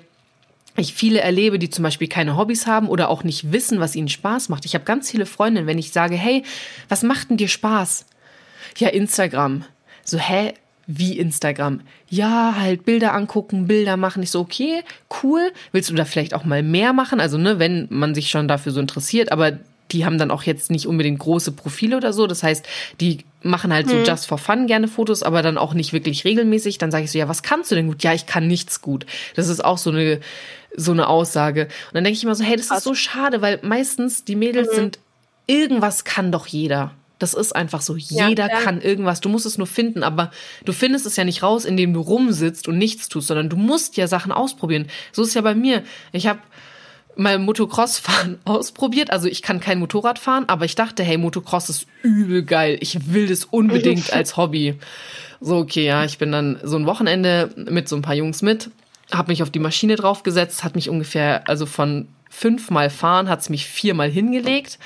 ich 0.75 0.93
viele 0.93 1.21
erlebe, 1.21 1.59
die 1.59 1.69
zum 1.69 1.83
Beispiel 1.83 2.07
keine 2.07 2.35
Hobbys 2.35 2.65
haben 2.65 2.89
oder 2.89 3.09
auch 3.09 3.23
nicht 3.23 3.51
wissen, 3.51 3.79
was 3.79 3.95
ihnen 3.95 4.09
Spaß 4.09 4.49
macht. 4.49 4.65
Ich 4.65 4.73
habe 4.73 4.85
ganz 4.85 5.11
viele 5.11 5.27
Freundinnen, 5.27 5.67
wenn 5.67 5.77
ich 5.77 5.91
sage, 5.91 6.15
hey, 6.15 6.43
was 6.89 7.03
macht 7.03 7.29
denn 7.29 7.37
dir 7.37 7.47
Spaß? 7.47 8.05
Ja, 8.77 8.89
Instagram. 8.89 9.65
So, 10.03 10.17
hä? 10.17 10.53
Wie 10.85 11.17
Instagram? 11.17 11.81
Ja, 12.09 12.55
halt 12.59 12.83
Bilder 12.83 13.13
angucken, 13.13 13.67
Bilder 13.67 13.95
machen. 13.95 14.21
Ich 14.21 14.31
so, 14.31 14.41
okay, 14.41 14.83
cool. 15.21 15.51
Willst 15.71 15.89
du 15.89 15.95
da 15.95 16.03
vielleicht 16.03 16.33
auch 16.33 16.43
mal 16.43 16.61
mehr 16.61 16.91
machen? 16.91 17.21
Also, 17.21 17.37
ne, 17.37 17.57
wenn 17.59 17.87
man 17.89 18.13
sich 18.15 18.29
schon 18.29 18.47
dafür 18.47 18.73
so 18.73 18.81
interessiert, 18.81 19.31
aber 19.31 19.59
die 19.93 20.05
haben 20.05 20.17
dann 20.17 20.31
auch 20.31 20.43
jetzt 20.43 20.71
nicht 20.71 20.87
unbedingt 20.87 21.19
große 21.19 21.51
Profile 21.51 21.97
oder 21.97 22.11
so. 22.11 22.27
Das 22.27 22.43
heißt, 22.43 22.65
die 22.99 23.19
machen 23.41 23.71
halt 23.71 23.89
so 23.89 23.95
hm. 23.95 24.03
just 24.05 24.27
for 24.27 24.37
fun 24.37 24.67
gerne 24.67 24.87
Fotos, 24.87 25.23
aber 25.23 25.41
dann 25.41 25.57
auch 25.57 25.73
nicht 25.73 25.93
wirklich 25.93 26.25
regelmäßig. 26.25 26.77
Dann 26.77 26.91
sage 26.91 27.05
ich 27.05 27.11
so, 27.11 27.17
ja, 27.17 27.29
was 27.29 27.43
kannst 27.43 27.71
du 27.71 27.75
denn 27.75 27.87
gut? 27.87 28.03
Ja, 28.03 28.13
ich 28.13 28.25
kann 28.25 28.47
nichts 28.47 28.81
gut. 28.81 29.05
Das 29.35 29.47
ist 29.47 29.63
auch 29.63 29.77
so 29.77 29.91
eine 29.91 30.19
so 30.75 30.91
eine 30.91 31.07
Aussage. 31.07 31.65
Und 31.65 31.93
dann 31.93 32.03
denke 32.03 32.17
ich 32.17 32.23
immer 32.23 32.35
so, 32.35 32.43
hey, 32.43 32.55
das 32.55 32.71
ist 32.71 32.83
so 32.83 32.95
schade, 32.95 33.41
weil 33.41 33.59
meistens 33.61 34.25
die 34.25 34.35
Mädels 34.35 34.71
mhm. 34.71 34.75
sind 34.75 34.99
irgendwas 35.45 36.03
kann 36.03 36.31
doch 36.31 36.47
jeder. 36.47 36.91
Das 37.19 37.33
ist 37.33 37.55
einfach 37.55 37.81
so. 37.81 37.95
Jeder 37.95 38.47
ja, 38.47 38.53
ja. 38.53 38.61
kann 38.61 38.81
irgendwas. 38.81 39.21
Du 39.21 39.29
musst 39.29 39.45
es 39.45 39.57
nur 39.57 39.67
finden, 39.67 40.03
aber 40.03 40.31
du 40.65 40.73
findest 40.73 41.05
es 41.05 41.15
ja 41.15 41.23
nicht 41.23 41.43
raus, 41.43 41.63
indem 41.63 41.93
du 41.93 42.01
rumsitzt 42.01 42.67
und 42.67 42.77
nichts 42.77 43.07
tust, 43.07 43.27
sondern 43.27 43.49
du 43.49 43.55
musst 43.55 43.95
ja 43.97 44.07
Sachen 44.07 44.31
ausprobieren. 44.31 44.87
So 45.11 45.21
ist 45.21 45.29
es 45.29 45.33
ja 45.35 45.41
bei 45.41 45.55
mir. 45.55 45.83
Ich 46.11 46.27
habe 46.27 46.39
mal 47.15 47.39
Motocross-Fahren 47.39 48.39
ausprobiert. 48.45 49.11
Also 49.11 49.27
ich 49.27 49.41
kann 49.41 49.59
kein 49.59 49.79
Motorrad 49.79 50.19
fahren, 50.19 50.45
aber 50.47 50.65
ich 50.65 50.75
dachte, 50.75 51.03
hey, 51.03 51.17
Motocross 51.17 51.69
ist 51.69 51.87
übel 52.01 52.43
geil. 52.43 52.77
Ich 52.81 53.13
will 53.13 53.27
das 53.27 53.45
unbedingt 53.45 54.13
als 54.13 54.37
Hobby. 54.37 54.75
So, 55.41 55.57
okay, 55.57 55.85
ja, 55.85 56.05
ich 56.05 56.17
bin 56.17 56.31
dann 56.31 56.59
so 56.63 56.77
ein 56.77 56.85
Wochenende 56.85 57.49
mit 57.55 57.89
so 57.89 57.95
ein 57.95 58.01
paar 58.01 58.15
Jungs 58.15 58.41
mit, 58.41 58.69
habe 59.11 59.31
mich 59.31 59.43
auf 59.43 59.49
die 59.49 59.59
Maschine 59.59 59.95
draufgesetzt, 59.95 60.63
hat 60.63 60.75
mich 60.75 60.89
ungefähr, 60.89 61.47
also 61.49 61.65
von 61.65 62.07
fünfmal 62.29 62.89
fahren, 62.89 63.29
hat 63.29 63.39
es 63.41 63.49
mich 63.49 63.65
viermal 63.65 64.09
hingelegt. 64.09 64.79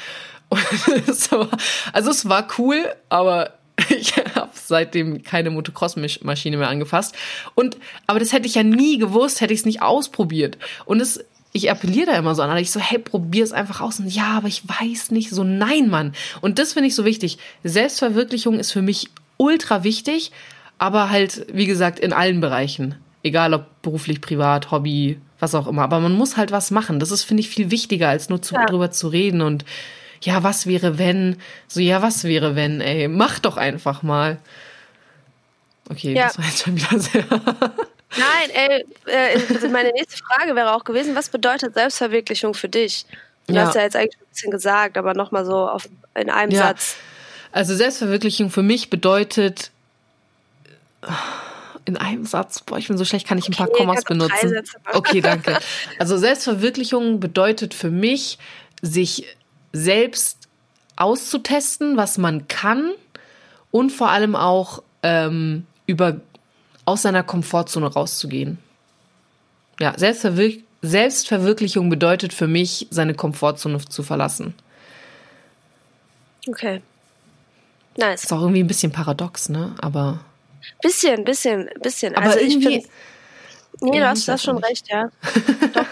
so, 1.12 1.48
also 1.92 2.10
es 2.10 2.28
war 2.28 2.48
cool, 2.58 2.86
aber 3.10 3.58
ich 3.90 4.14
habe 4.36 4.50
seitdem 4.54 5.24
keine 5.24 5.50
Motocross-Maschine 5.50 6.58
mehr 6.58 6.70
angefasst. 6.70 7.16
Und 7.54 7.78
aber 8.08 8.20
das 8.20 8.34
hätte 8.34 8.48
ich 8.48 8.56
ja 8.56 8.64
nie 8.64 8.98
gewusst, 8.98 9.42
hätte 9.42 9.54
ich 9.54 9.62
es 9.62 9.66
nicht 9.66 9.82
ausprobiert. 9.82 10.58
Und 10.86 11.00
es 11.00 11.24
ich 11.58 11.70
appelliere 11.70 12.08
da 12.08 12.18
immer 12.18 12.36
so 12.36 12.42
an. 12.42 12.58
Ich 12.58 12.72
so, 12.72 12.80
hey, 12.80 13.00
probier 13.00 13.44
es 13.44 13.52
einfach 13.52 13.82
aus. 13.82 14.00
Und 14.00 14.08
ja, 14.08 14.38
aber 14.38 14.48
ich 14.48 14.64
weiß 14.68 15.12
nicht. 15.12 15.30
So, 15.30 15.44
nein, 15.44 15.90
Mann. 15.90 16.14
Und 16.42 16.60
das 16.60 16.74
finde 16.74 16.88
ich 16.88 16.96
so 16.96 17.06
wichtig. 17.06 17.38
Selbstverwirklichung 17.64 18.60
ist 18.60 18.72
für 18.72 18.82
mich 18.82 19.10
ultra 19.38 19.84
wichtig, 19.84 20.32
aber 20.78 21.10
halt, 21.10 21.46
wie 21.52 21.66
gesagt, 21.66 22.00
in 22.00 22.14
allen 22.14 22.40
Bereichen. 22.40 22.96
Egal 23.24 23.54
ob 23.54 23.66
beruflich, 23.82 24.22
privat, 24.22 24.72
Hobby, 24.72 25.20
was 25.40 25.56
auch 25.56 25.68
immer. 25.68 25.84
Aber 25.84 26.00
man 26.00 26.14
muss 26.14 26.38
halt 26.38 26.52
was 26.52 26.72
machen. 26.72 27.00
Das 27.00 27.12
ist, 27.12 27.24
finde 27.24 27.42
ich, 27.42 27.50
viel 27.50 27.72
wichtiger, 27.72 28.10
als 28.10 28.30
nur 28.30 28.42
zu, 28.42 28.56
ja. 28.56 28.66
drüber 28.66 28.92
zu 28.92 29.08
reden 29.08 29.42
und 29.42 29.66
ja, 30.22 30.42
was 30.44 30.66
wäre 30.66 30.98
wenn? 30.98 31.38
So, 31.68 31.80
ja, 31.80 32.02
was 32.02 32.24
wäre 32.24 32.56
wenn, 32.56 32.82
ey? 32.82 33.08
Mach 33.08 33.38
doch 33.38 33.58
einfach 33.58 34.02
mal. 34.02 34.40
Okay, 35.90 36.14
ja. 36.14 36.24
das 36.24 36.38
war 36.38 36.46
jetzt 36.46 36.64
schon 36.64 36.76
wieder 36.76 37.00
sehr. 37.00 37.26
Nein, 38.16 38.50
ey, 38.54 38.86
äh, 39.06 39.68
meine 39.70 39.92
nächste 39.92 40.18
Frage 40.24 40.56
wäre 40.56 40.74
auch 40.74 40.84
gewesen, 40.84 41.16
was 41.16 41.30
bedeutet 41.30 41.74
Selbstverwirklichung 41.74 42.54
für 42.54 42.70
dich? 42.70 43.06
Du 43.48 43.54
ja. 43.54 43.66
hast 43.66 43.76
ja 43.76 43.82
jetzt 43.82 43.96
eigentlich 43.96 44.18
ein 44.18 44.30
bisschen 44.30 44.52
gesagt, 44.52 44.98
aber 44.98 45.14
nochmal 45.14 45.46
so 45.46 45.70
auf, 45.70 45.88
in 46.16 46.30
einem 46.30 46.52
ja. 46.52 46.68
Satz. 46.68 46.96
Also 47.52 47.76
Selbstverwirklichung 47.76 48.50
für 48.50 48.64
mich 48.64 48.90
bedeutet 48.90 49.72
in 51.86 51.96
einem 51.98 52.26
Satz, 52.26 52.62
boah, 52.62 52.78
ich 52.78 52.88
bin 52.88 52.98
so 52.98 53.06
schlecht, 53.06 53.28
kann 53.28 53.38
ich 53.38 53.48
ein 53.48 53.54
paar 53.54 53.70
okay, 53.70 53.78
Kommas 53.80 54.04
benutzen. 54.04 54.62
Okay, 54.94 55.22
danke. 55.22 55.58
Also 56.00 56.18
Selbstverwirklichung 56.18 57.20
bedeutet 57.20 57.74
für 57.74 57.90
mich, 57.90 58.38
sich 58.82 59.26
selbst 59.72 60.48
auszutesten, 60.98 61.96
was 61.96 62.18
man 62.18 62.48
kann 62.48 62.92
und 63.72 63.92
vor 63.92 64.10
allem 64.10 64.36
auch 64.36 64.84
ähm, 65.04 65.66
über 65.86 66.20
aus 66.88 67.02
seiner 67.02 67.22
Komfortzone 67.22 67.88
rauszugehen. 67.88 68.58
Ja, 69.80 69.94
Selbstverwirk 69.98 70.62
Selbstverwirklichung 70.84 71.90
bedeutet 71.90 72.34
für 72.34 72.48
mich, 72.48 72.88
seine 72.92 73.16
Komfortzone 73.16 73.84
zu 73.84 74.04
verlassen. 74.04 74.54
Okay. 76.48 76.82
Nice. 77.98 78.24
Ist 78.24 78.32
auch 78.32 78.42
irgendwie 78.42 78.62
ein 78.62 78.68
bisschen 78.68 78.92
paradox, 78.92 79.50
ne? 79.50 79.76
Aber. 79.82 80.20
Bisschen, 80.82 81.26
bisschen, 81.26 81.70
bisschen. 81.82 82.16
Aber 82.16 82.28
also 82.28 82.40
irgendwie. 82.40 82.86
Nee, 83.82 84.00
du 84.00 84.08
hast, 84.08 84.28
du 84.28 84.32
hast 84.32 84.44
schon 84.44 84.58
recht, 84.58 84.88
ja. 84.88 85.10
Doch. 85.74 85.86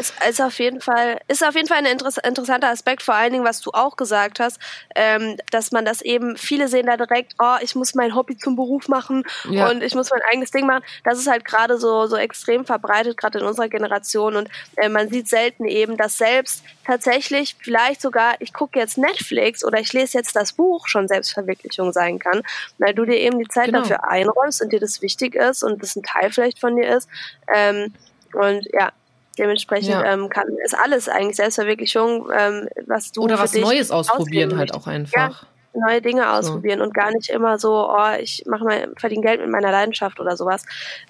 Ist, 0.00 0.14
ist 0.28 0.40
auf 0.40 0.58
jeden 0.58 0.80
Fall 0.80 1.20
ist 1.28 1.44
auf 1.44 1.54
jeden 1.54 1.68
Fall 1.68 1.78
ein 1.78 1.86
interess 1.86 2.16
interessanter 2.16 2.68
Aspekt, 2.68 3.02
vor 3.02 3.14
allen 3.14 3.32
Dingen, 3.32 3.44
was 3.44 3.60
du 3.60 3.70
auch 3.72 3.96
gesagt 3.96 4.40
hast, 4.40 4.58
ähm, 4.94 5.36
dass 5.50 5.72
man 5.72 5.84
das 5.84 6.00
eben 6.02 6.36
viele 6.36 6.68
sehen 6.68 6.86
da 6.86 6.96
direkt, 6.96 7.34
oh, 7.38 7.56
ich 7.60 7.74
muss 7.74 7.94
mein 7.94 8.14
Hobby 8.14 8.36
zum 8.36 8.56
Beruf 8.56 8.88
machen 8.88 9.24
ja. 9.48 9.68
und 9.68 9.82
ich 9.82 9.94
muss 9.94 10.10
mein 10.10 10.22
eigenes 10.30 10.50
Ding 10.50 10.66
machen. 10.66 10.82
Das 11.04 11.18
ist 11.18 11.28
halt 11.28 11.44
gerade 11.44 11.78
so 11.78 12.06
so 12.06 12.16
extrem 12.16 12.64
verbreitet, 12.64 13.16
gerade 13.16 13.38
in 13.38 13.44
unserer 13.44 13.68
Generation 13.68 14.36
und 14.36 14.48
äh, 14.76 14.88
man 14.88 15.08
sieht 15.08 15.28
selten 15.28 15.66
eben, 15.66 15.96
dass 15.96 16.18
selbst 16.18 16.64
tatsächlich 16.84 17.56
vielleicht 17.60 18.00
sogar, 18.00 18.34
ich 18.40 18.52
gucke 18.52 18.78
jetzt 18.78 18.98
Netflix 18.98 19.64
oder 19.64 19.78
ich 19.78 19.92
lese 19.92 20.18
jetzt 20.18 20.34
das 20.34 20.52
Buch 20.52 20.88
schon 20.88 21.06
Selbstverwirklichung 21.08 21.92
sein 21.92 22.18
kann, 22.18 22.42
weil 22.78 22.94
du 22.94 23.04
dir 23.04 23.16
eben 23.16 23.38
die 23.38 23.48
Zeit 23.48 23.66
genau. 23.66 23.80
dafür 23.80 24.08
einräumst 24.08 24.62
und 24.62 24.72
dir 24.72 24.80
das 24.80 25.02
wichtig 25.02 25.34
ist 25.34 25.62
und 25.62 25.82
das 25.82 25.94
ein 25.94 26.02
Teil 26.02 26.32
vielleicht 26.32 26.58
von 26.58 26.76
dir 26.76 26.96
ist. 26.96 27.08
Ähm, 27.52 27.94
und 28.32 28.66
ja, 28.72 28.92
Dementsprechend 29.40 29.88
ja. 29.88 30.04
ähm, 30.04 30.28
kann, 30.28 30.46
ist 30.62 30.76
alles 30.76 31.08
eigentlich 31.08 31.36
Selbstverwirklichung, 31.36 32.28
ähm, 32.36 32.68
was 32.86 33.10
du 33.10 33.22
Oder 33.22 33.38
was 33.38 33.54
Neues 33.54 33.90
ausprobieren 33.90 34.58
halt 34.58 34.74
auch 34.74 34.86
einfach. 34.86 35.46
Ja, 35.72 35.80
neue 35.86 36.02
Dinge 36.02 36.30
ausprobieren 36.30 36.80
so. 36.80 36.84
und 36.84 36.92
gar 36.92 37.10
nicht 37.10 37.30
immer 37.30 37.58
so, 37.58 37.88
oh, 37.90 38.14
ich 38.20 38.44
mache 38.46 38.64
mal, 38.64 38.92
verdiene 38.98 39.22
Geld 39.22 39.40
mit 39.40 39.48
meiner 39.48 39.70
Leidenschaft 39.70 40.20
oder 40.20 40.36
sowas. 40.36 40.64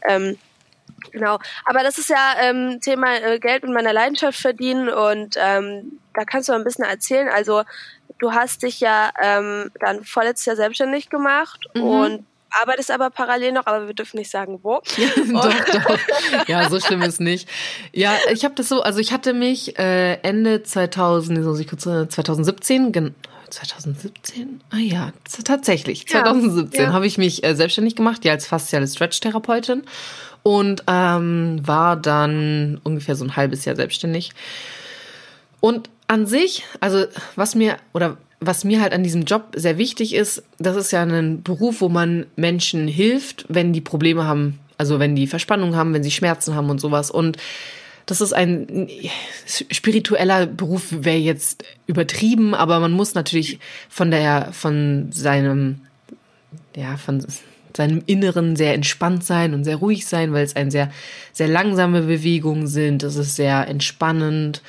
Ähm, 0.06 0.38
Genau, 1.12 1.38
aber 1.64 1.82
das 1.82 1.96
ist 1.96 2.10
ja 2.10 2.34
ähm, 2.42 2.78
Thema 2.82 3.16
äh, 3.16 3.38
Geld 3.38 3.62
mit 3.62 3.72
meiner 3.72 3.94
Leidenschaft 3.94 4.38
verdienen 4.38 4.90
und 4.90 5.34
ähm, 5.38 5.98
da 6.12 6.24
kannst 6.24 6.50
du 6.50 6.52
ein 6.52 6.62
bisschen 6.62 6.84
erzählen. 6.84 7.28
Also 7.28 7.62
du 8.18 8.32
hast 8.32 8.64
dich 8.64 8.80
ja 8.80 9.10
ähm, 9.18 9.70
dann 9.80 10.04
vorletztes 10.04 10.44
Jahr 10.44 10.56
selbstständig 10.56 11.08
gemacht 11.08 11.60
mhm. 11.74 11.82
und 11.82 12.26
arbeitest 12.50 12.90
aber 12.90 13.10
parallel 13.10 13.52
noch, 13.52 13.66
aber 13.66 13.86
wir 13.86 13.94
dürfen 13.94 14.18
nicht 14.18 14.30
sagen, 14.30 14.60
wo. 14.62 14.80
doch, 15.32 15.64
doch. 15.64 16.48
Ja, 16.48 16.68
so 16.68 16.80
schlimm 16.80 17.02
ist 17.02 17.20
nicht. 17.20 17.48
Ja, 17.92 18.14
ich 18.32 18.44
habe 18.44 18.54
das 18.54 18.68
so, 18.68 18.82
also 18.82 18.98
ich 18.98 19.12
hatte 19.12 19.32
mich 19.34 19.78
äh, 19.78 20.14
Ende 20.22 20.62
2000, 20.62 21.44
muss 21.44 21.60
ich 21.60 21.68
kurz, 21.68 21.82
2017, 21.82 23.14
2017? 23.50 24.60
Ah 24.70 24.76
ja, 24.76 25.12
tatsächlich. 25.44 26.06
2017 26.08 26.82
ja. 26.82 26.92
habe 26.92 27.06
ich 27.06 27.18
mich 27.18 27.44
äh, 27.44 27.54
selbstständig 27.54 27.96
gemacht, 27.96 28.24
ja 28.24 28.32
als 28.32 28.46
fasziale 28.46 28.86
Stretch-Therapeutin 28.86 29.82
und 30.42 30.84
ähm, 30.86 31.60
war 31.62 31.96
dann 31.96 32.80
ungefähr 32.84 33.16
so 33.16 33.24
ein 33.24 33.36
halbes 33.36 33.64
Jahr 33.64 33.76
selbstständig. 33.76 34.32
Und 35.60 35.90
an 36.06 36.26
sich, 36.26 36.64
also 36.80 37.04
was 37.36 37.54
mir 37.54 37.76
oder 37.92 38.16
was 38.40 38.64
mir 38.64 38.80
halt 38.80 38.92
an 38.92 39.02
diesem 39.02 39.24
Job 39.24 39.52
sehr 39.54 39.76
wichtig 39.76 40.14
ist, 40.14 40.42
das 40.58 40.76
ist 40.76 40.90
ja 40.92 41.02
ein 41.02 41.42
Beruf, 41.42 41.80
wo 41.82 41.88
man 41.88 42.26
Menschen 42.36 42.88
hilft, 42.88 43.44
wenn 43.48 43.72
die 43.72 43.82
Probleme 43.82 44.24
haben, 44.24 44.58
also 44.78 44.98
wenn 44.98 45.14
die 45.14 45.26
Verspannung 45.26 45.76
haben, 45.76 45.92
wenn 45.92 46.02
sie 46.02 46.10
Schmerzen 46.10 46.54
haben 46.54 46.70
und 46.70 46.80
sowas. 46.80 47.10
Und 47.10 47.36
das 48.06 48.22
ist 48.22 48.32
ein 48.32 48.88
spiritueller 49.46 50.46
Beruf, 50.46 50.86
wäre 50.90 51.18
jetzt 51.18 51.64
übertrieben, 51.86 52.54
aber 52.54 52.80
man 52.80 52.92
muss 52.92 53.14
natürlich 53.14 53.60
von 53.88 54.10
der, 54.10 54.48
von 54.52 55.12
seinem, 55.12 55.82
ja, 56.74 56.96
von 56.96 57.24
seinem 57.76 58.02
Inneren 58.06 58.56
sehr 58.56 58.74
entspannt 58.74 59.22
sein 59.22 59.54
und 59.54 59.64
sehr 59.64 59.76
ruhig 59.76 60.06
sein, 60.06 60.32
weil 60.32 60.44
es 60.44 60.56
ein 60.56 60.70
sehr, 60.70 60.90
sehr 61.32 61.46
langsame 61.46 62.02
Bewegungen 62.02 62.66
sind. 62.66 63.02
Es 63.02 63.16
ist 63.16 63.36
sehr 63.36 63.68
entspannend. 63.68 64.62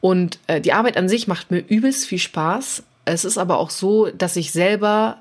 Und 0.00 0.38
äh, 0.46 0.60
die 0.60 0.72
Arbeit 0.72 0.96
an 0.96 1.08
sich 1.08 1.26
macht 1.28 1.50
mir 1.50 1.58
übelst 1.66 2.06
viel 2.06 2.18
Spaß. 2.18 2.84
Es 3.12 3.24
ist 3.24 3.38
aber 3.38 3.58
auch 3.58 3.70
so, 3.70 4.06
dass 4.06 4.36
ich 4.36 4.52
selber 4.52 5.18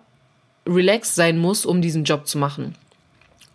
relaxed 0.68 1.16
sein 1.16 1.38
muss, 1.38 1.66
um 1.66 1.82
diesen 1.82 2.04
Job 2.04 2.28
zu 2.28 2.38
machen. 2.38 2.76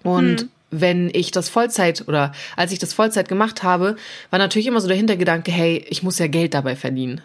Und 0.02 0.42
hm. 0.42 0.48
wenn 0.70 1.10
ich 1.12 1.30
das 1.30 1.48
Vollzeit 1.48 2.06
oder 2.08 2.32
als 2.56 2.72
ich 2.72 2.78
das 2.78 2.92
Vollzeit 2.92 3.28
gemacht 3.28 3.62
habe, 3.62 3.96
war 4.30 4.38
natürlich 4.38 4.66
immer 4.66 4.80
so 4.80 4.88
der 4.88 4.96
Hintergedanke, 4.96 5.52
hey, 5.52 5.84
ich 5.88 6.02
muss 6.02 6.18
ja 6.18 6.26
Geld 6.26 6.54
dabei 6.54 6.76
verdienen. 6.76 7.20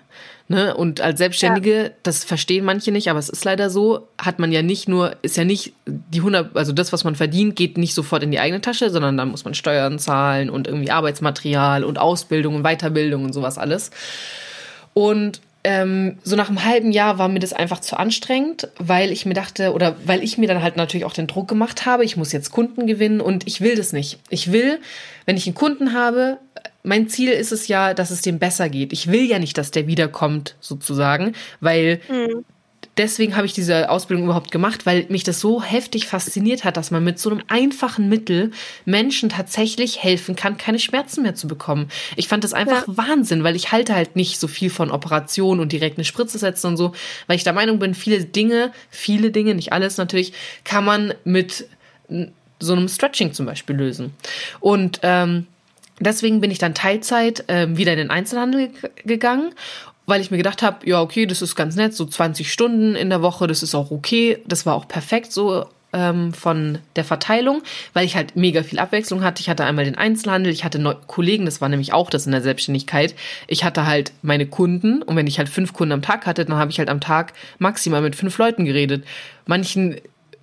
Ne? 0.48 0.76
Und 0.76 1.00
als 1.00 1.20
Selbstständige, 1.20 1.84
ja. 1.84 1.90
das 2.02 2.24
verstehen 2.24 2.66
manche 2.66 2.92
nicht, 2.92 3.10
aber 3.10 3.20
es 3.20 3.30
ist 3.30 3.46
leider 3.46 3.70
so, 3.70 4.08
hat 4.18 4.40
man 4.40 4.52
ja 4.52 4.64
nicht 4.64 4.90
nur, 4.90 5.16
ist 5.22 5.38
ja 5.38 5.44
nicht 5.44 5.74
die 5.86 6.20
100, 6.20 6.56
also 6.56 6.72
das, 6.72 6.92
was 6.92 7.04
man 7.04 7.14
verdient, 7.16 7.56
geht 7.56 7.78
nicht 7.78 7.94
sofort 7.94 8.24
in 8.24 8.32
die 8.32 8.40
eigene 8.40 8.60
Tasche, 8.60 8.90
sondern 8.90 9.16
dann 9.16 9.30
muss 9.30 9.46
man 9.46 9.54
Steuern 9.54 10.00
zahlen 10.00 10.50
und 10.50 10.68
irgendwie 10.68 10.90
Arbeitsmaterial 10.90 11.84
und 11.84 12.00
Ausbildung 12.00 12.56
und 12.56 12.64
Weiterbildung 12.64 13.26
und 13.26 13.34
sowas 13.34 13.60
alles. 13.60 13.92
Und 14.96 15.40
ähm, 15.64 16.18
so 16.24 16.36
nach 16.36 16.48
einem 16.48 16.64
halben 16.64 16.92
Jahr 16.92 17.18
war 17.18 17.28
mir 17.28 17.40
das 17.40 17.54
einfach 17.54 17.80
zu 17.80 17.98
anstrengend, 17.98 18.70
weil 18.78 19.12
ich 19.12 19.26
mir 19.26 19.34
dachte, 19.34 19.74
oder 19.74 19.96
weil 20.06 20.24
ich 20.24 20.38
mir 20.38 20.48
dann 20.48 20.64
halt 20.64 20.78
natürlich 20.78 21.06
auch 21.06 21.14
den 21.14 21.28
Druck 21.28 21.48
gemacht 21.48 21.86
habe, 21.86 22.06
ich 22.06 22.16
muss 22.16 22.32
jetzt 22.32 22.52
Kunden 22.52 22.88
gewinnen 22.88 23.20
und 23.20 23.46
ich 23.48 23.60
will 23.60 23.76
das 23.76 23.92
nicht. 23.92 24.20
Ich 24.30 24.52
will, 24.52 24.80
wenn 25.26 25.38
ich 25.38 25.48
einen 25.48 25.56
Kunden 25.56 25.94
habe, 25.94 26.38
mein 26.84 27.10
Ziel 27.10 27.32
ist 27.32 27.52
es 27.52 27.68
ja, 27.68 27.94
dass 27.94 28.10
es 28.10 28.22
dem 28.22 28.40
besser 28.40 28.70
geht. 28.70 28.94
Ich 28.94 29.12
will 29.12 29.26
ja 29.26 29.38
nicht, 29.38 29.58
dass 29.58 29.72
der 29.72 29.86
wiederkommt, 29.88 30.56
sozusagen, 30.62 31.34
weil 31.60 32.00
mhm. 32.10 32.46
Deswegen 33.00 33.38
habe 33.38 33.48
ich 33.48 33.54
diese 33.54 33.90
Ausbildung 33.90 34.26
überhaupt 34.26 34.52
gemacht, 34.52 34.86
weil 34.86 35.06
mich 35.08 35.24
das 35.24 35.40
so 35.40 35.64
heftig 35.64 36.06
fasziniert 36.06 36.66
hat, 36.66 36.78
dass 36.78 36.92
man 36.92 37.04
mit 37.04 37.18
so 37.18 37.32
einem 37.32 37.42
einfachen 37.48 38.10
Mittel 38.10 38.52
Menschen 38.86 39.30
tatsächlich 39.30 40.04
helfen 40.04 40.36
kann, 40.36 40.58
keine 40.58 40.80
Schmerzen 40.80 41.24
mehr 41.24 41.34
zu 41.34 41.48
bekommen. 41.48 41.88
Ich 42.18 42.28
fand 42.28 42.44
das 42.44 42.54
einfach 42.54 42.88
ja. 42.88 42.98
Wahnsinn, 42.98 43.44
weil 43.44 43.56
ich 43.56 43.72
halte 43.72 43.96
halt 43.96 44.18
nicht 44.18 44.38
so 44.40 44.48
viel 44.48 44.70
von 44.70 44.92
Operationen 44.92 45.62
und 45.62 45.72
direkt 45.72 45.98
eine 45.98 46.06
Spritze 46.06 46.38
setzen 46.38 46.68
und 46.68 46.78
so, 46.78 46.92
weil 47.28 47.38
ich 47.38 47.46
der 47.46 47.54
Meinung 47.54 47.80
bin, 47.80 47.96
viele 47.96 48.26
Dinge, 48.26 48.74
viele 48.90 49.32
Dinge, 49.32 49.56
nicht 49.56 49.72
alles 49.72 49.98
natürlich, 49.98 50.34
kann 50.66 50.84
man 50.84 51.14
mit 51.24 51.68
so 52.60 52.74
einem 52.74 52.90
Stretching 52.90 53.32
zum 53.32 53.46
Beispiel 53.46 53.78
lösen. 53.78 54.14
Und 54.60 55.00
ähm, 55.04 55.48
Deswegen 56.02 56.40
bin 56.40 56.50
ich 56.50 56.60
dann 56.60 56.74
Teilzeit 56.74 57.50
äh, 57.50 57.76
wieder 57.76 57.92
in 57.92 57.98
den 57.98 58.10
Einzelhandel 58.10 58.70
gegangen, 59.04 59.54
weil 60.10 60.22
ich 60.22 60.32
mir 60.32 60.38
gedacht 60.38 60.62
habe, 60.62 60.88
ja, 60.90 61.02
okay, 61.02 61.26
das 61.26 61.42
ist 61.42 61.56
ganz 61.56 61.76
nett, 61.76 61.94
so 61.94 62.06
20 62.06 62.52
Stunden 62.52 62.96
in 62.96 63.10
der 63.10 63.22
Woche, 63.22 63.48
das 63.48 63.64
ist 63.64 63.76
auch 63.76 63.92
okay. 63.92 64.40
Das 64.48 64.66
war 64.66 64.76
auch 64.76 64.88
perfekt 64.88 65.32
so 65.32 65.66
ähm, 65.94 66.34
von 66.34 66.80
der 66.96 67.04
Verteilung, 67.04 67.62
weil 67.94 68.06
ich 68.06 68.16
halt 68.16 68.36
mega 68.36 68.64
viel 68.64 68.80
Abwechslung 68.80 69.24
hatte. 69.24 69.42
Ich 69.42 69.50
hatte 69.50 69.66
einmal 69.66 69.86
den 69.86 69.98
Einzelhandel, 69.98 70.52
ich 70.52 70.64
hatte 70.64 70.80
Kollegen, 71.08 71.46
das 71.46 71.62
war 71.62 71.70
nämlich 71.70 71.94
auch 71.94 72.10
das 72.10 72.26
in 72.26 72.32
der 72.32 72.42
Selbstständigkeit. 72.42 73.16
Ich 73.48 73.64
hatte 73.64 73.86
halt 73.86 74.12
meine 74.22 74.46
Kunden 74.46 75.02
und 75.02 75.16
wenn 75.16 75.28
ich 75.28 75.38
halt 75.38 75.50
fünf 75.50 75.74
Kunden 75.74 75.94
am 75.94 76.02
Tag 76.02 76.26
hatte, 76.26 76.46
dann 76.46 76.58
habe 76.58 76.72
ich 76.72 76.80
halt 76.80 76.90
am 76.90 77.02
Tag 77.02 77.34
maximal 77.58 78.02
mit 78.02 78.16
fünf 78.16 78.38
Leuten 78.38 78.66
geredet. 78.66 79.04
Manchen 79.46 79.96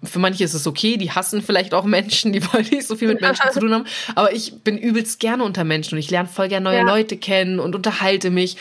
für 0.03 0.19
manche 0.19 0.45
ist 0.45 0.55
es 0.55 0.67
okay, 0.67 0.99
die 0.99 1.11
hassen 1.11 1.43
vielleicht 1.43 1.75
auch 1.75 1.85
Menschen, 1.85 2.33
die 2.33 2.45
wollen 2.53 2.67
nicht 2.71 2.87
so 2.87 2.97
viel 2.97 3.09
mit 3.09 3.21
Menschen 3.21 3.51
zu 3.51 3.61
tun 3.61 3.73
haben. 3.73 3.87
Aber 4.15 4.33
ich 4.33 4.63
bin 4.63 4.79
übelst 4.79 5.21
gerne 5.21 5.43
unter 5.43 5.65
Menschen 5.65 5.95
und 5.95 5.99
ich 5.99 6.11
lerne 6.11 6.29
voll 6.29 6.49
gerne 6.49 6.65
neue 6.65 6.79
ja. 6.79 6.85
Leute 6.85 7.17
kennen 7.17 7.59
und 7.59 7.75
unterhalte 7.75 8.31
mich. 8.31 8.57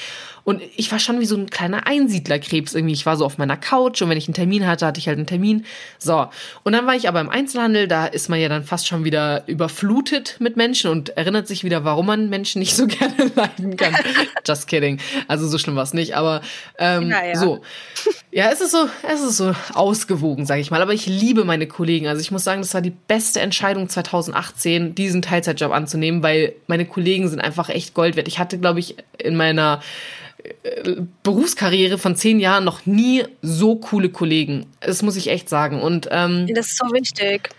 Und 0.45 0.61
ich 0.77 0.91
war 0.91 0.99
schon 0.99 1.19
wie 1.19 1.25
so 1.25 1.35
ein 1.35 1.49
kleiner 1.49 1.87
Einsiedlerkrebs 1.87 2.75
irgendwie. 2.75 2.93
Ich 2.93 3.05
war 3.07 3.17
so 3.17 3.25
auf 3.25 3.39
meiner 3.39 3.57
Couch 3.57 4.03
und 4.03 4.09
wenn 4.09 4.17
ich 4.17 4.27
einen 4.27 4.35
Termin 4.35 4.67
hatte, 4.67 4.85
hatte 4.85 4.99
ich 4.99 5.07
halt 5.07 5.17
einen 5.17 5.25
Termin. 5.25 5.65
So. 5.97 6.27
Und 6.63 6.73
dann 6.73 6.85
war 6.85 6.95
ich 6.95 7.07
aber 7.09 7.19
im 7.19 7.29
Einzelhandel, 7.29 7.87
da 7.87 8.05
ist 8.05 8.29
man 8.29 8.39
ja 8.39 8.47
dann 8.47 8.63
fast 8.63 8.87
schon 8.87 9.03
wieder 9.03 9.47
überflutet 9.47 10.37
mit 10.39 10.55
Menschen 10.55 10.91
und 10.91 11.09
erinnert 11.17 11.47
sich 11.47 11.63
wieder, 11.63 11.83
warum 11.83 12.05
man 12.05 12.29
Menschen 12.29 12.59
nicht 12.59 12.75
so 12.75 12.85
gerne 12.87 13.31
leiden 13.35 13.75
kann. 13.75 13.95
Just 14.47 14.67
kidding. 14.67 14.99
Also 15.27 15.47
so 15.47 15.57
schlimm 15.57 15.75
war 15.75 15.83
es 15.83 15.95
nicht, 15.95 16.15
aber 16.15 16.41
ähm, 16.77 17.09
ja, 17.09 17.25
ja. 17.25 17.35
so. 17.35 17.63
Ja, 18.31 18.51
es 18.51 18.61
ist 18.61 18.71
so, 18.71 18.87
es 19.11 19.21
ist 19.21 19.37
so 19.37 19.55
ausgewogen, 19.73 20.45
sage 20.45 20.61
ich 20.61 20.69
mal. 20.69 20.83
Aber 20.83 20.93
ich 20.93 21.07
liebe 21.07 21.43
meine 21.43 21.65
Kollegen. 21.65 22.07
Also 22.07 22.21
ich 22.21 22.29
muss 22.29 22.43
sagen, 22.43 22.61
das 22.61 22.73
war 22.75 22.81
die 22.81 22.91
beste 22.91 23.39
Entscheidung 23.39 23.89
2018, 23.89 24.93
diesen 24.93 25.23
Teilzeitjob 25.23 25.71
anzunehmen, 25.71 26.21
weil 26.21 26.53
meine 26.67 26.85
Kollegen 26.85 27.29
sind 27.29 27.39
einfach 27.39 27.69
echt 27.69 27.95
Gold 27.95 28.15
wert. 28.15 28.27
Ich 28.27 28.37
hatte, 28.37 28.59
glaube 28.59 28.79
ich, 28.79 28.97
in 29.17 29.35
meiner 29.35 29.81
Berufskarriere 31.23 31.97
von 31.97 32.15
zehn 32.15 32.39
Jahren 32.39 32.63
noch 32.63 32.85
nie 32.85 33.23
so 33.41 33.75
coole 33.75 34.09
Kollegen. 34.09 34.65
Das 34.79 35.01
muss 35.01 35.15
ich 35.15 35.29
echt 35.29 35.49
sagen. 35.49 35.81
Und 35.81 36.07
ähm, 36.11 36.47
das 36.53 36.67
ist 36.67 36.77
so 36.77 36.85
wichtig. 36.93 37.49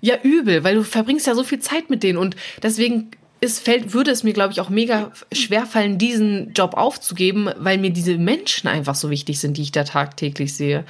Ja, 0.00 0.16
übel, 0.22 0.64
weil 0.64 0.76
du 0.76 0.84
verbringst 0.84 1.26
ja 1.26 1.34
so 1.34 1.42
viel 1.42 1.58
Zeit 1.58 1.90
mit 1.90 2.02
denen 2.02 2.18
und 2.18 2.36
deswegen 2.62 3.10
es 3.40 3.60
fällt, 3.60 3.92
würde 3.92 4.10
es 4.10 4.24
mir, 4.24 4.32
glaube 4.32 4.52
ich, 4.52 4.60
auch 4.60 4.68
mega 4.68 5.12
schwer 5.32 5.64
fallen, 5.64 5.96
diesen 5.98 6.52
Job 6.54 6.74
aufzugeben, 6.74 7.48
weil 7.56 7.78
mir 7.78 7.90
diese 7.90 8.18
Menschen 8.18 8.68
einfach 8.68 8.96
so 8.96 9.10
wichtig 9.10 9.38
sind, 9.38 9.56
die 9.56 9.62
ich 9.62 9.72
da 9.72 9.84
tagtäglich 9.84 10.54
sehe. 10.54 10.84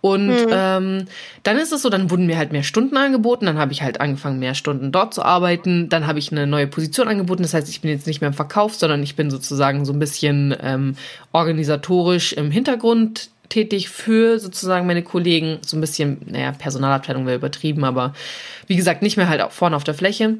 Und 0.00 0.28
mhm. 0.28 0.48
ähm, 0.50 1.04
dann 1.42 1.58
ist 1.58 1.72
es 1.72 1.82
so, 1.82 1.90
dann 1.90 2.10
wurden 2.10 2.26
mir 2.26 2.38
halt 2.38 2.52
mehr 2.52 2.62
Stunden 2.62 2.96
angeboten, 2.96 3.44
dann 3.44 3.58
habe 3.58 3.72
ich 3.72 3.82
halt 3.82 4.00
angefangen, 4.00 4.38
mehr 4.38 4.54
Stunden 4.54 4.92
dort 4.92 5.12
zu 5.12 5.22
arbeiten, 5.22 5.90
dann 5.90 6.06
habe 6.06 6.18
ich 6.18 6.32
eine 6.32 6.46
neue 6.46 6.66
Position 6.66 7.06
angeboten, 7.06 7.42
das 7.42 7.52
heißt, 7.52 7.68
ich 7.68 7.82
bin 7.82 7.90
jetzt 7.90 8.06
nicht 8.06 8.22
mehr 8.22 8.28
im 8.28 8.34
Verkauf, 8.34 8.74
sondern 8.74 9.02
ich 9.02 9.14
bin 9.14 9.30
sozusagen 9.30 9.84
so 9.84 9.92
ein 9.92 9.98
bisschen 9.98 10.56
ähm, 10.62 10.96
organisatorisch 11.32 12.32
im 12.32 12.50
Hintergrund 12.50 13.28
tätig 13.50 13.90
für 13.90 14.38
sozusagen 14.38 14.86
meine 14.86 15.02
Kollegen, 15.02 15.58
so 15.66 15.76
ein 15.76 15.82
bisschen, 15.82 16.18
naja, 16.24 16.52
Personalabteilung 16.52 17.26
wäre 17.26 17.36
übertrieben, 17.36 17.84
aber 17.84 18.14
wie 18.68 18.76
gesagt, 18.76 19.02
nicht 19.02 19.18
mehr 19.18 19.28
halt 19.28 19.42
auch 19.42 19.52
vorne 19.52 19.76
auf 19.76 19.84
der 19.84 19.94
Fläche. 19.94 20.38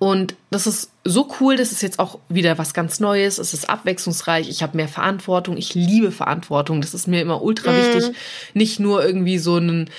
Und 0.00 0.34
das 0.50 0.66
ist 0.66 0.90
so 1.04 1.28
cool, 1.38 1.58
das 1.58 1.72
ist 1.72 1.82
jetzt 1.82 1.98
auch 1.98 2.20
wieder 2.30 2.56
was 2.56 2.72
ganz 2.72 3.00
Neues, 3.00 3.36
es 3.36 3.52
ist 3.52 3.68
abwechslungsreich, 3.68 4.48
ich 4.48 4.62
habe 4.62 4.78
mehr 4.78 4.88
Verantwortung, 4.88 5.58
ich 5.58 5.74
liebe 5.74 6.10
Verantwortung, 6.10 6.80
das 6.80 6.94
ist 6.94 7.06
mir 7.06 7.20
immer 7.20 7.42
ultra 7.42 7.70
mhm. 7.70 7.76
wichtig, 7.76 8.16
nicht 8.54 8.80
nur 8.80 9.04
irgendwie 9.04 9.36
so 9.36 9.56
einen, 9.56 9.90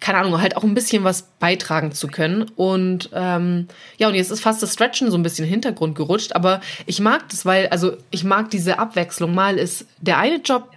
keine 0.00 0.18
Ahnung, 0.18 0.40
halt 0.40 0.56
auch 0.56 0.64
ein 0.64 0.74
bisschen 0.74 1.04
was 1.04 1.28
beitragen 1.38 1.92
zu 1.92 2.08
können. 2.08 2.50
Und 2.56 3.10
ähm, 3.12 3.68
ja, 3.98 4.08
und 4.08 4.16
jetzt 4.16 4.32
ist 4.32 4.40
fast 4.40 4.64
das 4.64 4.72
Stretchen 4.72 5.12
so 5.12 5.16
ein 5.16 5.22
bisschen 5.22 5.44
in 5.44 5.50
den 5.50 5.54
Hintergrund 5.54 5.94
gerutscht, 5.94 6.32
aber 6.32 6.60
ich 6.86 6.98
mag 6.98 7.28
das, 7.28 7.46
weil, 7.46 7.68
also 7.68 7.96
ich 8.10 8.24
mag 8.24 8.50
diese 8.50 8.80
Abwechslung. 8.80 9.32
Mal 9.32 9.58
ist 9.58 9.86
der 10.00 10.18
eine 10.18 10.38
Job 10.38 10.70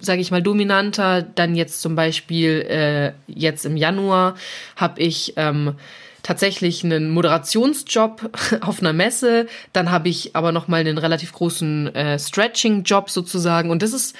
sage 0.00 0.20
ich 0.20 0.32
mal, 0.32 0.42
dominanter. 0.42 1.22
Dann 1.22 1.54
jetzt 1.54 1.80
zum 1.80 1.94
Beispiel, 1.94 2.62
äh, 2.68 3.12
jetzt 3.28 3.64
im 3.64 3.76
Januar 3.76 4.34
habe 4.74 5.00
ich 5.00 5.34
ähm, 5.36 5.74
tatsächlich 6.26 6.82
einen 6.82 7.10
Moderationsjob 7.10 8.30
auf 8.60 8.80
einer 8.80 8.92
Messe. 8.92 9.46
Dann 9.72 9.90
habe 9.90 10.08
ich 10.08 10.34
aber 10.34 10.52
noch 10.52 10.66
mal 10.66 10.80
einen 10.80 10.98
relativ 10.98 11.32
großen 11.32 11.94
äh, 11.94 12.18
Stretching-Job 12.18 13.10
sozusagen. 13.10 13.70
Und 13.70 13.82
das 13.82 13.92
ist 13.92 14.16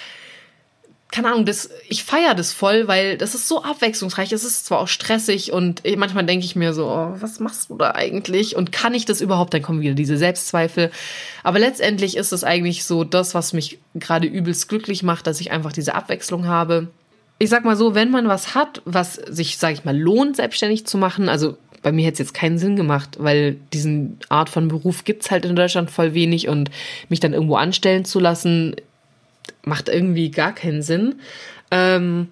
keine 1.12 1.28
Ahnung, 1.28 1.46
das, 1.46 1.70
ich 1.88 2.02
feiere 2.04 2.34
das 2.34 2.52
voll, 2.52 2.88
weil 2.88 3.16
das 3.16 3.34
ist 3.34 3.46
so 3.46 3.62
abwechslungsreich. 3.62 4.32
Es 4.32 4.44
ist 4.44 4.66
zwar 4.66 4.80
auch 4.80 4.88
stressig 4.88 5.52
und 5.52 5.82
manchmal 5.96 6.26
denke 6.26 6.44
ich 6.44 6.56
mir 6.56 6.74
so, 6.74 6.88
oh, 6.88 7.14
was 7.20 7.38
machst 7.38 7.70
du 7.70 7.76
da 7.76 7.92
eigentlich? 7.92 8.56
Und 8.56 8.72
kann 8.72 8.92
ich 8.92 9.04
das 9.04 9.20
überhaupt? 9.20 9.54
Dann 9.54 9.62
kommen 9.62 9.80
wieder 9.80 9.94
diese 9.94 10.16
Selbstzweifel. 10.16 10.90
Aber 11.44 11.60
letztendlich 11.60 12.16
ist 12.16 12.32
es 12.32 12.42
eigentlich 12.42 12.84
so 12.84 13.04
das, 13.04 13.34
was 13.34 13.52
mich 13.52 13.78
gerade 13.94 14.26
übelst 14.26 14.68
glücklich 14.68 15.04
macht, 15.04 15.26
dass 15.28 15.40
ich 15.40 15.52
einfach 15.52 15.72
diese 15.72 15.94
Abwechslung 15.94 16.46
habe. 16.46 16.88
Ich 17.38 17.50
sag 17.50 17.64
mal 17.64 17.76
so, 17.76 17.94
wenn 17.94 18.10
man 18.10 18.28
was 18.28 18.54
hat, 18.54 18.82
was 18.84 19.14
sich, 19.14 19.58
sag 19.58 19.72
ich 19.74 19.84
mal, 19.84 19.96
lohnt, 19.96 20.36
selbstständig 20.36 20.86
zu 20.86 20.98
machen, 20.98 21.28
also 21.28 21.56
bei 21.86 21.92
mir 21.92 22.06
hätte 22.06 22.14
es 22.14 22.30
jetzt 22.30 22.34
keinen 22.34 22.58
Sinn 22.58 22.74
gemacht, 22.74 23.10
weil 23.20 23.58
diesen 23.72 24.18
Art 24.28 24.50
von 24.50 24.66
Beruf 24.66 25.04
gibt's 25.04 25.30
halt 25.30 25.44
in 25.44 25.54
Deutschland 25.54 25.88
voll 25.88 26.14
wenig 26.14 26.48
und 26.48 26.68
mich 27.08 27.20
dann 27.20 27.32
irgendwo 27.32 27.54
anstellen 27.54 28.04
zu 28.04 28.18
lassen, 28.18 28.74
macht 29.62 29.88
irgendwie 29.88 30.32
gar 30.32 30.52
keinen 30.52 30.82
Sinn. 30.82 31.20
Ähm, 31.70 32.26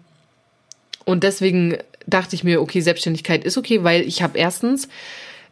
und 1.05 1.23
deswegen 1.23 1.77
dachte 2.09 2.35
ich 2.35 2.43
mir, 2.43 2.61
okay, 2.61 2.81
Selbstständigkeit 2.81 3.45
ist 3.45 3.57
okay, 3.57 3.85
weil 3.85 4.01
ich 4.01 4.23
habe 4.25 4.37
erstens 4.37 4.89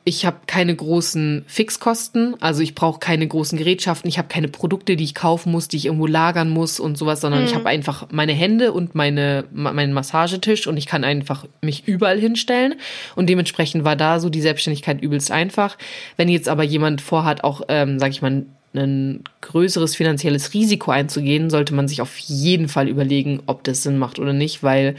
ich 0.05 0.27
habe 0.27 0.39
keine 0.47 0.75
großen 0.75 1.45
Fixkosten, 1.47 2.35
also 2.41 2.61
ich 2.61 2.75
brauche 2.75 2.99
keine 2.99 3.27
großen 3.27 3.57
Gerätschaften, 3.57 4.09
ich 4.09 4.19
habe 4.19 4.29
keine 4.29 4.49
Produkte, 4.49 4.97
die 4.97 5.05
ich 5.05 5.15
kaufen 5.15 5.53
muss, 5.53 5.69
die 5.69 5.77
ich 5.77 5.87
irgendwo 5.87 6.07
lagern 6.07 6.51
muss 6.51 6.81
und 6.81 6.99
sowas, 6.99 7.21
sondern 7.21 7.43
mhm. 7.43 7.47
ich 7.47 7.55
habe 7.55 7.69
einfach 7.69 8.09
meine 8.11 8.33
Hände 8.33 8.73
und 8.73 8.97
meine 8.97 9.45
meinen 9.53 9.93
Massagetisch 9.93 10.67
und 10.67 10.77
ich 10.77 10.87
kann 10.87 11.05
einfach 11.05 11.47
mich 11.63 11.87
überall 11.87 12.19
hinstellen 12.19 12.75
und 13.15 13.29
dementsprechend 13.29 13.85
war 13.85 13.95
da 13.95 14.19
so 14.19 14.29
die 14.29 14.41
Selbstständigkeit 14.41 15.01
übelst 15.01 15.31
einfach. 15.31 15.79
Wenn 16.17 16.29
jetzt 16.29 16.49
aber 16.49 16.65
jemand 16.65 17.01
vorhat, 17.01 17.45
auch 17.45 17.63
ähm, 17.69 18.01
sag 18.01 18.11
ich 18.11 18.23
mal 18.23 18.45
ein 18.75 19.23
größeres 19.41 19.95
finanzielles 19.95 20.55
Risiko 20.55 20.91
einzugehen, 20.91 21.51
sollte 21.51 21.75
man 21.75 21.89
sich 21.89 22.01
auf 22.01 22.19
jeden 22.19 22.69
Fall 22.69 22.89
überlegen, 22.89 23.41
ob 23.47 23.65
das 23.65 23.83
Sinn 23.83 23.99
macht 23.99 24.19
oder 24.19 24.33
nicht, 24.33 24.63
weil 24.63 24.97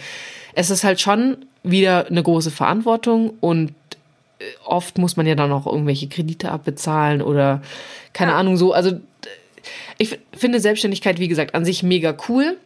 es 0.53 0.69
ist 0.69 0.83
halt 0.83 1.01
schon 1.01 1.37
wieder 1.63 2.07
eine 2.07 2.21
große 2.21 2.51
Verantwortung 2.51 3.33
und 3.39 3.73
oft 4.65 4.97
muss 4.97 5.17
man 5.17 5.25
ja 5.25 5.35
dann 5.35 5.51
auch 5.51 5.65
irgendwelche 5.65 6.07
Kredite 6.07 6.51
abbezahlen 6.51 7.21
oder 7.21 7.61
keine 8.13 8.31
ja. 8.31 8.37
Ahnung 8.37 8.57
so. 8.57 8.73
Also 8.73 8.99
ich 9.97 10.19
finde 10.35 10.59
Selbstständigkeit, 10.59 11.19
wie 11.19 11.27
gesagt, 11.27 11.55
an 11.55 11.65
sich 11.65 11.83
mega 11.83 12.15
cool, 12.27 12.57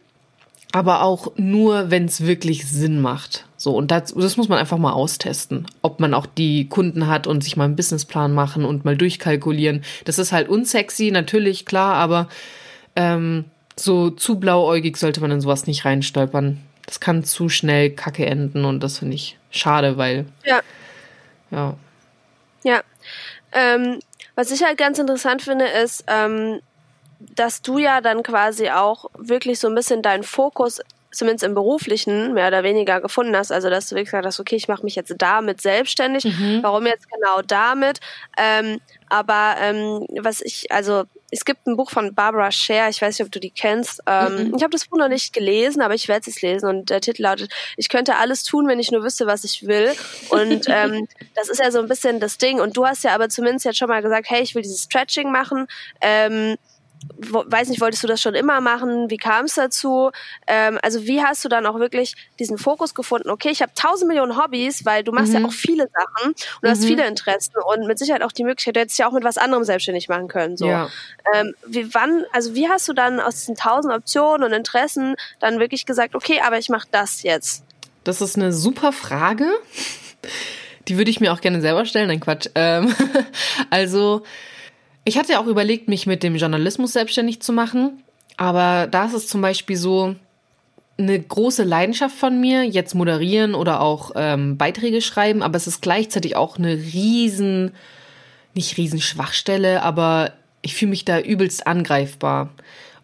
aber 0.72 1.02
auch 1.02 1.32
nur, 1.36 1.90
wenn 1.90 2.04
es 2.04 2.26
wirklich 2.26 2.66
Sinn 2.66 3.00
macht. 3.00 3.46
So, 3.56 3.74
und 3.74 3.90
das, 3.90 4.14
das 4.14 4.36
muss 4.36 4.48
man 4.48 4.58
einfach 4.58 4.78
mal 4.78 4.92
austesten, 4.92 5.66
ob 5.82 6.00
man 6.00 6.14
auch 6.14 6.26
die 6.26 6.68
Kunden 6.68 7.08
hat 7.08 7.26
und 7.26 7.42
sich 7.42 7.56
mal 7.56 7.64
einen 7.64 7.76
Businessplan 7.76 8.32
machen 8.32 8.64
und 8.64 8.84
mal 8.84 8.96
durchkalkulieren. 8.96 9.82
Das 10.04 10.18
ist 10.18 10.32
halt 10.32 10.48
unsexy, 10.48 11.10
natürlich, 11.10 11.66
klar, 11.66 11.94
aber 11.94 12.28
ähm, 12.94 13.46
so 13.76 14.10
zu 14.10 14.38
blauäugig 14.38 14.96
sollte 14.96 15.20
man 15.20 15.30
in 15.30 15.40
sowas 15.40 15.66
nicht 15.66 15.84
reinstolpern. 15.84 16.60
Das 16.86 17.00
kann 17.00 17.24
zu 17.24 17.48
schnell 17.48 17.90
kacke 17.90 18.26
enden 18.26 18.64
und 18.64 18.82
das 18.82 18.98
finde 18.98 19.14
ich 19.14 19.38
schade, 19.50 19.96
weil 19.96 20.26
ja. 20.44 20.60
Ja. 21.50 21.74
Ja. 22.62 22.82
Ähm, 23.52 24.00
was 24.34 24.50
ich 24.50 24.62
halt 24.62 24.78
ganz 24.78 24.98
interessant 24.98 25.42
finde, 25.42 25.66
ist, 25.66 26.04
ähm, 26.06 26.60
dass 27.20 27.62
du 27.62 27.78
ja 27.78 28.00
dann 28.00 28.22
quasi 28.22 28.70
auch 28.70 29.06
wirklich 29.16 29.58
so 29.58 29.68
ein 29.68 29.74
bisschen 29.74 30.02
deinen 30.02 30.22
Fokus 30.22 30.80
zumindest 31.10 31.44
im 31.44 31.54
beruflichen 31.54 32.34
mehr 32.34 32.48
oder 32.48 32.62
weniger 32.62 33.00
gefunden 33.00 33.34
hast, 33.34 33.50
also 33.50 33.70
dass 33.70 33.88
du 33.88 33.94
wirklich 33.94 34.10
gesagt 34.10 34.26
hast, 34.26 34.40
okay, 34.40 34.56
ich 34.56 34.68
mache 34.68 34.84
mich 34.84 34.94
jetzt 34.94 35.14
damit 35.18 35.60
selbstständig. 35.60 36.24
Mhm. 36.24 36.62
Warum 36.62 36.86
jetzt 36.86 37.10
genau 37.10 37.40
damit? 37.42 38.00
Ähm, 38.36 38.80
aber 39.08 39.56
ähm, 39.60 40.06
was 40.20 40.42
ich, 40.42 40.70
also 40.70 41.04
es 41.30 41.44
gibt 41.44 41.66
ein 41.66 41.76
Buch 41.76 41.90
von 41.90 42.14
Barbara 42.14 42.50
Scher, 42.50 42.88
ich 42.88 43.02
weiß 43.02 43.18
nicht, 43.18 43.26
ob 43.26 43.32
du 43.32 43.40
die 43.40 43.50
kennst. 43.50 44.02
Ähm, 44.06 44.48
mhm. 44.48 44.54
Ich 44.56 44.62
habe 44.62 44.70
das 44.70 44.86
Buch 44.86 44.98
noch 44.98 45.08
nicht 45.08 45.32
gelesen, 45.32 45.82
aber 45.82 45.94
ich 45.94 46.08
werde 46.08 46.30
es 46.30 46.40
lesen 46.40 46.68
und 46.68 46.90
der 46.90 47.00
Titel 47.00 47.22
lautet, 47.22 47.52
ich 47.76 47.88
könnte 47.88 48.16
alles 48.16 48.42
tun, 48.44 48.66
wenn 48.66 48.80
ich 48.80 48.90
nur 48.90 49.02
wüsste, 49.02 49.26
was 49.26 49.44
ich 49.44 49.66
will. 49.66 49.92
Und 50.30 50.64
ähm, 50.68 51.06
das 51.34 51.48
ist 51.48 51.60
ja 51.60 51.70
so 51.70 51.80
ein 51.80 51.88
bisschen 51.88 52.20
das 52.20 52.38
Ding. 52.38 52.60
Und 52.60 52.76
du 52.76 52.86
hast 52.86 53.04
ja 53.04 53.14
aber 53.14 53.28
zumindest 53.28 53.66
jetzt 53.66 53.78
schon 53.78 53.88
mal 53.88 54.02
gesagt, 54.02 54.30
hey, 54.30 54.42
ich 54.42 54.54
will 54.54 54.62
dieses 54.62 54.84
Stretching 54.84 55.30
machen. 55.30 55.66
Ähm, 56.00 56.56
weiß 57.18 57.68
nicht, 57.68 57.80
wolltest 57.80 58.02
du 58.02 58.06
das 58.06 58.20
schon 58.20 58.34
immer 58.34 58.60
machen? 58.60 59.10
Wie 59.10 59.16
kam 59.16 59.46
es 59.46 59.54
dazu? 59.54 60.10
Ähm, 60.46 60.78
also 60.82 61.04
wie 61.04 61.22
hast 61.22 61.44
du 61.44 61.48
dann 61.48 61.66
auch 61.66 61.78
wirklich 61.78 62.14
diesen 62.38 62.58
Fokus 62.58 62.94
gefunden? 62.94 63.30
Okay, 63.30 63.50
ich 63.50 63.62
habe 63.62 63.72
tausend 63.74 64.08
Millionen 64.08 64.36
Hobbys, 64.36 64.84
weil 64.84 65.04
du 65.04 65.12
machst 65.12 65.32
mhm. 65.32 65.40
ja 65.40 65.46
auch 65.46 65.52
viele 65.52 65.88
Sachen 65.92 66.30
und 66.30 66.62
du 66.62 66.68
mhm. 66.68 66.70
hast 66.70 66.84
viele 66.84 67.06
Interessen 67.06 67.54
und 67.74 67.86
mit 67.86 67.98
Sicherheit 67.98 68.22
auch 68.22 68.32
die 68.32 68.44
Möglichkeit, 68.44 68.76
du 68.76 68.80
hättest 68.80 68.98
ja 68.98 69.08
auch 69.08 69.12
mit 69.12 69.24
was 69.24 69.38
anderem 69.38 69.64
selbstständig 69.64 70.08
machen 70.08 70.28
können. 70.28 70.56
So. 70.56 70.66
Ja. 70.66 70.88
Ähm, 71.34 71.54
wie 71.66 71.92
wann, 71.94 72.24
also 72.32 72.54
wie 72.54 72.68
hast 72.68 72.88
du 72.88 72.92
dann 72.92 73.20
aus 73.20 73.36
diesen 73.36 73.56
tausend 73.56 73.92
Optionen 73.94 74.46
und 74.46 74.52
Interessen 74.52 75.16
dann 75.40 75.58
wirklich 75.58 75.86
gesagt, 75.86 76.14
okay, 76.14 76.40
aber 76.44 76.58
ich 76.58 76.68
mache 76.68 76.88
das 76.90 77.22
jetzt? 77.22 77.64
Das 78.04 78.20
ist 78.20 78.36
eine 78.36 78.52
super 78.52 78.92
Frage. 78.92 79.50
Die 80.88 80.96
würde 80.96 81.10
ich 81.10 81.20
mir 81.20 81.32
auch 81.32 81.40
gerne 81.40 81.60
selber 81.60 81.84
stellen. 81.84 82.08
Nein, 82.08 82.20
Quatsch. 82.20 82.48
Ähm, 82.54 82.94
also 83.70 84.22
ich 85.08 85.16
hatte 85.16 85.40
auch 85.40 85.46
überlegt, 85.46 85.88
mich 85.88 86.06
mit 86.06 86.22
dem 86.22 86.36
Journalismus 86.36 86.92
selbstständig 86.92 87.40
zu 87.40 87.52
machen, 87.52 88.02
aber 88.36 88.86
da 88.86 89.06
ist 89.06 89.14
es 89.14 89.26
zum 89.26 89.40
Beispiel 89.40 89.76
so 89.76 90.14
eine 90.98 91.18
große 91.18 91.64
Leidenschaft 91.64 92.14
von 92.14 92.38
mir, 92.40 92.64
jetzt 92.64 92.94
moderieren 92.94 93.54
oder 93.54 93.80
auch 93.80 94.12
ähm, 94.16 94.58
Beiträge 94.58 95.00
schreiben, 95.00 95.42
aber 95.42 95.56
es 95.56 95.66
ist 95.66 95.80
gleichzeitig 95.80 96.36
auch 96.36 96.58
eine 96.58 96.74
riesen, 96.74 97.72
nicht 98.54 98.76
riesen 98.76 99.00
Schwachstelle, 99.00 99.82
aber 99.82 100.32
ich 100.60 100.74
fühle 100.74 100.90
mich 100.90 101.06
da 101.06 101.20
übelst 101.20 101.66
angreifbar. 101.66 102.50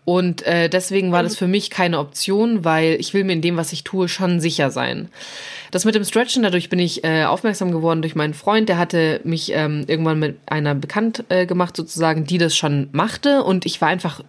Und 0.04 0.42
äh, 0.42 0.68
deswegen 0.68 1.12
war 1.12 1.22
das 1.22 1.36
für 1.36 1.46
mich 1.46 1.70
keine 1.70 1.98
Option, 1.98 2.64
weil 2.64 2.96
ich 3.00 3.14
will 3.14 3.24
mir 3.24 3.32
in 3.32 3.40
dem, 3.40 3.56
was 3.56 3.72
ich 3.72 3.84
tue, 3.84 4.08
schon 4.08 4.38
sicher 4.38 4.70
sein. 4.70 5.08
Das 5.70 5.86
mit 5.86 5.94
dem 5.94 6.04
Stretchen, 6.04 6.42
dadurch 6.42 6.68
bin 6.68 6.78
ich 6.78 7.04
äh, 7.04 7.24
aufmerksam 7.24 7.72
geworden 7.72 8.02
durch 8.02 8.14
meinen 8.14 8.34
Freund. 8.34 8.68
Der 8.68 8.78
hatte 8.78 9.20
mich 9.24 9.52
ähm, 9.52 9.84
irgendwann 9.86 10.18
mit 10.18 10.36
einer 10.46 10.74
bekannt 10.74 11.24
äh, 11.30 11.46
gemacht, 11.46 11.76
sozusagen, 11.76 12.24
die 12.24 12.38
das 12.38 12.54
schon 12.54 12.88
machte. 12.92 13.42
Und 13.42 13.64
ich 13.64 13.80
war 13.80 13.88
einfach 13.88 14.20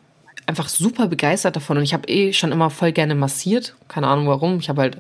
einfach 0.48 0.68
super 0.68 1.08
begeistert 1.08 1.56
davon 1.56 1.78
und 1.78 1.84
ich 1.84 1.94
habe 1.94 2.08
eh 2.08 2.32
schon 2.32 2.52
immer 2.52 2.70
voll 2.70 2.92
gerne 2.92 3.16
massiert. 3.16 3.76
Keine 3.88 4.08
Ahnung 4.08 4.28
warum. 4.28 4.60
Ich 4.60 4.70
habe 4.70 4.82
halt 4.82 4.98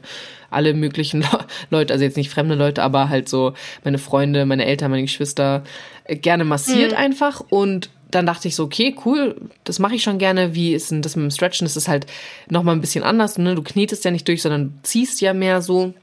alle 0.49 0.73
möglichen 0.73 1.23
Leute, 1.69 1.93
also 1.93 2.03
jetzt 2.03 2.17
nicht 2.17 2.31
fremde 2.31 2.55
Leute, 2.55 2.81
aber 2.83 3.09
halt 3.09 3.29
so 3.29 3.53
meine 3.83 3.97
Freunde, 3.97 4.45
meine 4.45 4.65
Eltern, 4.65 4.91
meine 4.91 5.03
Geschwister 5.03 5.63
äh, 6.05 6.15
gerne 6.15 6.45
massiert 6.45 6.91
mhm. 6.91 6.97
einfach 6.97 7.41
und 7.49 7.89
dann 8.11 8.25
dachte 8.25 8.47
ich 8.47 8.55
so, 8.55 8.63
okay, 8.63 8.95
cool, 9.05 9.35
das 9.63 9.79
mache 9.79 9.95
ich 9.95 10.03
schon 10.03 10.17
gerne. 10.17 10.55
Wie 10.55 10.73
ist 10.73 10.91
denn 10.91 11.01
das 11.01 11.15
mit 11.15 11.23
dem 11.23 11.31
Stretchen? 11.31 11.65
Das 11.65 11.75
ist 11.75 11.87
halt 11.87 12.05
nochmal 12.49 12.75
ein 12.75 12.81
bisschen 12.81 13.03
anders. 13.03 13.37
Ne? 13.37 13.55
Du 13.55 13.63
knetest 13.63 14.05
ja 14.05 14.11
nicht 14.11 14.27
durch, 14.27 14.41
sondern 14.41 14.77
ziehst 14.83 15.21
ja 15.21 15.33
mehr 15.33 15.61
so. 15.61 15.93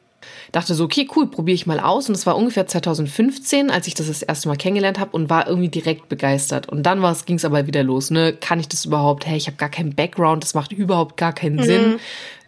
Dachte 0.53 0.75
so, 0.75 0.85
okay, 0.85 1.09
cool, 1.17 1.27
probiere 1.27 1.55
ich 1.55 1.67
mal 1.67 1.81
aus. 1.81 2.09
Und 2.09 2.15
es 2.15 2.27
war 2.27 2.37
ungefähr 2.37 2.67
2015, 2.67 3.71
als 3.71 3.87
ich 3.87 3.95
das 3.95 4.07
das 4.07 4.23
erste 4.23 4.49
Mal 4.49 4.57
kennengelernt 4.57 5.01
habe 5.01 5.13
und 5.13 5.31
war 5.31 5.49
irgendwie 5.49 5.69
direkt 5.69 6.09
begeistert. 6.09 6.69
Und 6.69 6.85
dann 6.85 7.01
ging 7.25 7.37
es 7.37 7.45
aber 7.45 7.67
wieder 7.67 7.83
los. 7.83 8.11
Ne? 8.11 8.33
Kann 8.35 8.61
ich 8.61 8.69
das 8.69 8.85
überhaupt? 8.85 9.27
Hey, 9.27 9.37
ich 9.37 9.47
habe 9.47 9.57
gar 9.57 9.71
keinen 9.71 9.95
Background, 9.95 10.43
das 10.43 10.55
macht 10.55 10.73
überhaupt 10.73 11.17
gar 11.17 11.33
keinen 11.33 11.57
mhm. 11.57 11.65
Sinn. 11.65 12.01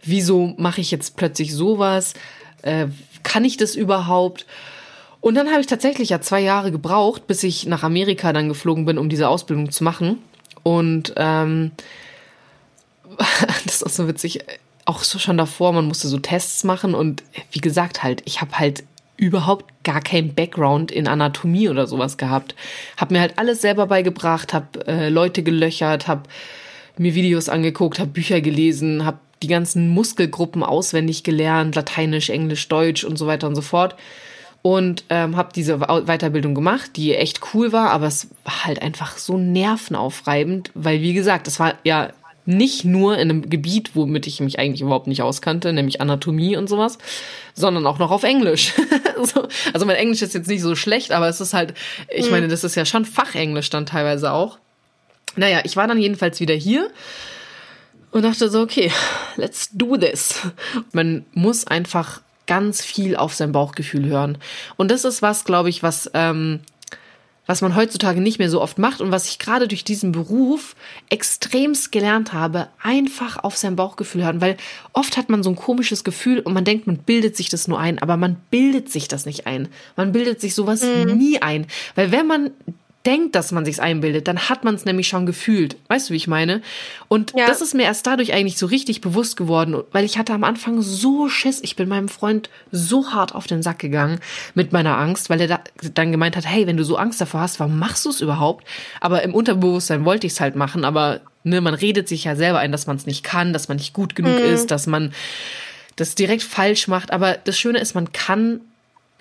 Wieso 0.03 0.53
mache 0.57 0.81
ich 0.81 0.91
jetzt 0.91 1.17
plötzlich 1.17 1.53
sowas? 1.53 2.13
Äh, 2.61 2.87
kann 3.23 3.43
ich 3.43 3.57
das 3.57 3.75
überhaupt? 3.75 4.45
Und 5.25 5.33
dann 5.33 5.49
habe 5.49 5.59
ich 5.59 5.65
tatsächlich 5.65 6.09
ja 6.09 6.21
zwei 6.21 6.39
Jahre 6.39 6.71
gebraucht, 6.71 7.25
bis 7.25 7.41
ich 7.41 7.65
nach 7.65 7.81
Amerika 7.81 8.31
dann 8.31 8.47
geflogen 8.47 8.85
bin, 8.85 8.99
um 8.99 9.09
diese 9.09 9.27
Ausbildung 9.27 9.71
zu 9.71 9.83
machen. 9.83 10.19
Und 10.61 11.15
ähm, 11.17 11.71
das 13.65 13.77
ist 13.77 13.83
auch 13.87 13.89
so 13.89 14.07
witzig, 14.07 14.41
auch 14.85 14.99
so 14.99 15.17
schon 15.17 15.39
davor, 15.39 15.73
man 15.73 15.87
musste 15.87 16.09
so 16.09 16.19
Tests 16.19 16.63
machen 16.63 16.93
und 16.93 17.23
wie 17.51 17.59
gesagt 17.59 18.03
halt, 18.03 18.21
ich 18.25 18.39
habe 18.39 18.59
halt 18.59 18.83
überhaupt 19.17 19.65
gar 19.83 19.99
kein 19.99 20.35
Background 20.35 20.91
in 20.91 21.07
Anatomie 21.07 21.69
oder 21.69 21.87
sowas 21.87 22.17
gehabt. 22.17 22.53
Hab 22.95 23.09
mir 23.09 23.21
halt 23.21 23.39
alles 23.39 23.61
selber 23.61 23.87
beigebracht, 23.87 24.53
hab 24.53 24.87
äh, 24.87 25.09
Leute 25.09 25.41
gelöchert, 25.41 26.07
hab 26.07 26.27
mir 26.99 27.15
Videos 27.15 27.49
angeguckt, 27.49 27.97
hab 27.97 28.13
Bücher 28.13 28.41
gelesen, 28.41 29.07
hab 29.07 29.21
die 29.41 29.47
ganzen 29.47 29.89
Muskelgruppen 29.89 30.61
auswendig 30.61 31.23
gelernt, 31.23 31.73
Lateinisch, 31.73 32.29
Englisch, 32.29 32.67
Deutsch 32.67 33.03
und 33.03 33.17
so 33.17 33.25
weiter 33.25 33.47
und 33.47 33.55
so 33.55 33.63
fort 33.63 33.95
und 34.65 35.03
ähm, 35.11 35.37
habe 35.37 35.49
diese 35.53 35.77
Weiterbildung 35.77 36.55
gemacht, 36.55 36.93
die 36.95 37.13
echt 37.13 37.39
cool 37.53 37.71
war, 37.71 37.91
aber 37.91 38.07
es 38.07 38.29
war 38.45 38.65
halt 38.65 38.81
einfach 38.81 39.19
so 39.19 39.37
nervenaufreibend, 39.37 40.71
weil 40.73 41.01
wie 41.01 41.13
gesagt, 41.13 41.45
das 41.45 41.59
war 41.59 41.75
ja 41.83 42.09
nicht 42.47 42.83
nur 42.83 43.13
in 43.13 43.29
einem 43.29 43.47
Gebiet, 43.47 43.91
womit 43.93 44.25
ich 44.25 44.39
mich 44.39 44.57
eigentlich 44.57 44.81
überhaupt 44.81 45.05
nicht 45.05 45.21
auskannte, 45.21 45.71
nämlich 45.71 46.01
Anatomie 46.01 46.57
und 46.57 46.67
sowas, 46.67 46.97
sondern 47.53 47.85
auch 47.85 47.99
noch 47.99 48.09
auf 48.09 48.23
Englisch. 48.23 48.73
also 49.71 49.85
mein 49.85 49.97
Englisch 49.97 50.23
ist 50.23 50.33
jetzt 50.33 50.47
nicht 50.47 50.63
so 50.63 50.75
schlecht, 50.75 51.11
aber 51.11 51.29
es 51.29 51.39
ist 51.41 51.53
halt, 51.53 51.75
ich 52.09 52.25
mhm. 52.25 52.31
meine, 52.31 52.47
das 52.47 52.63
ist 52.63 52.73
ja 52.73 52.85
schon 52.85 53.05
Fachenglisch 53.05 53.69
dann 53.69 53.85
teilweise 53.85 54.31
auch. 54.31 54.57
Naja, 55.35 55.61
ich 55.63 55.77
war 55.77 55.85
dann 55.85 55.99
jedenfalls 55.99 56.39
wieder 56.39 56.55
hier 56.55 56.89
und 58.09 58.23
dachte 58.23 58.49
so, 58.49 58.61
okay, 58.61 58.91
let's 59.35 59.69
do 59.73 59.95
this. 59.95 60.41
Man 60.91 61.23
muss 61.33 61.67
einfach 61.67 62.21
ganz 62.47 62.83
viel 62.83 63.15
auf 63.15 63.33
sein 63.33 63.51
Bauchgefühl 63.51 64.05
hören. 64.05 64.37
Und 64.77 64.91
das 64.91 65.05
ist 65.05 65.21
was, 65.21 65.45
glaube 65.45 65.69
ich, 65.69 65.83
was, 65.83 66.09
ähm, 66.13 66.59
was 67.47 67.61
man 67.61 67.75
heutzutage 67.75 68.21
nicht 68.21 68.39
mehr 68.39 68.49
so 68.49 68.61
oft 68.61 68.79
macht 68.79 69.01
und 69.01 69.11
was 69.11 69.27
ich 69.27 69.39
gerade 69.39 69.67
durch 69.67 69.83
diesen 69.83 70.11
Beruf 70.11 70.75
extremst 71.09 71.91
gelernt 71.91 72.33
habe, 72.33 72.69
einfach 72.81 73.43
auf 73.43 73.55
sein 73.55 73.75
Bauchgefühl 73.75 74.23
hören, 74.23 74.41
weil 74.41 74.57
oft 74.93 75.17
hat 75.17 75.29
man 75.29 75.43
so 75.43 75.51
ein 75.51 75.55
komisches 75.55 76.03
Gefühl 76.03 76.39
und 76.39 76.53
man 76.53 76.65
denkt, 76.65 76.87
man 76.87 76.97
bildet 76.97 77.35
sich 77.35 77.49
das 77.49 77.67
nur 77.67 77.79
ein, 77.79 77.99
aber 77.99 78.17
man 78.17 78.37
bildet 78.49 78.91
sich 78.91 79.07
das 79.07 79.25
nicht 79.25 79.45
ein. 79.45 79.67
Man 79.95 80.11
bildet 80.11 80.41
sich 80.41 80.55
sowas 80.55 80.83
mhm. 80.83 81.17
nie 81.17 81.41
ein, 81.41 81.67
weil 81.93 82.11
wenn 82.11 82.27
man 82.27 82.51
denkt, 83.05 83.35
dass 83.35 83.51
man 83.51 83.65
sich's 83.65 83.79
einbildet, 83.79 84.27
dann 84.27 84.49
hat 84.49 84.63
man 84.63 84.75
es 84.75 84.85
nämlich 84.85 85.07
schon 85.07 85.25
gefühlt. 85.25 85.77
Weißt 85.87 86.09
du, 86.09 86.13
wie 86.13 86.17
ich 86.17 86.27
meine? 86.27 86.61
Und 87.07 87.33
ja. 87.35 87.47
das 87.47 87.61
ist 87.61 87.73
mir 87.73 87.83
erst 87.83 88.07
dadurch 88.07 88.33
eigentlich 88.33 88.57
so 88.57 88.65
richtig 88.65 89.01
bewusst 89.01 89.37
geworden, 89.37 89.81
weil 89.91 90.05
ich 90.05 90.17
hatte 90.17 90.33
am 90.33 90.43
Anfang 90.43 90.81
so 90.81 91.29
Schiss. 91.29 91.59
Ich 91.63 91.75
bin 91.75 91.87
meinem 91.87 92.09
Freund 92.09 92.49
so 92.71 93.11
hart 93.11 93.35
auf 93.35 93.47
den 93.47 93.61
Sack 93.61 93.79
gegangen 93.79 94.19
mit 94.53 94.73
meiner 94.73 94.97
Angst, 94.97 95.29
weil 95.29 95.41
er 95.41 95.47
da, 95.47 95.59
dann 95.93 96.11
gemeint 96.11 96.35
hat, 96.35 96.45
hey, 96.45 96.67
wenn 96.67 96.77
du 96.77 96.83
so 96.83 96.97
Angst 96.97 97.21
davor 97.21 97.41
hast, 97.41 97.59
warum 97.59 97.77
machst 97.79 98.05
du 98.05 98.09
es 98.09 98.21
überhaupt? 98.21 98.65
Aber 99.01 99.23
im 99.23 99.33
Unterbewusstsein 99.33 100.05
wollte 100.05 100.27
ich 100.27 100.33
es 100.33 100.39
halt 100.39 100.55
machen, 100.55 100.85
aber 100.85 101.21
ne, 101.43 101.61
man 101.61 101.73
redet 101.73 102.09
sich 102.09 102.23
ja 102.23 102.35
selber 102.35 102.59
ein, 102.59 102.71
dass 102.71 102.87
man 102.87 102.97
es 102.97 103.05
nicht 103.05 103.23
kann, 103.23 103.53
dass 103.53 103.67
man 103.67 103.77
nicht 103.77 103.93
gut 103.93 104.15
genug 104.15 104.39
mhm. 104.39 104.45
ist, 104.45 104.71
dass 104.71 104.87
man 104.87 105.13
das 105.95 106.15
direkt 106.15 106.43
falsch 106.43 106.87
macht. 106.87 107.11
Aber 107.11 107.33
das 107.35 107.57
Schöne 107.57 107.79
ist, 107.79 107.95
man 107.95 108.11
kann 108.11 108.61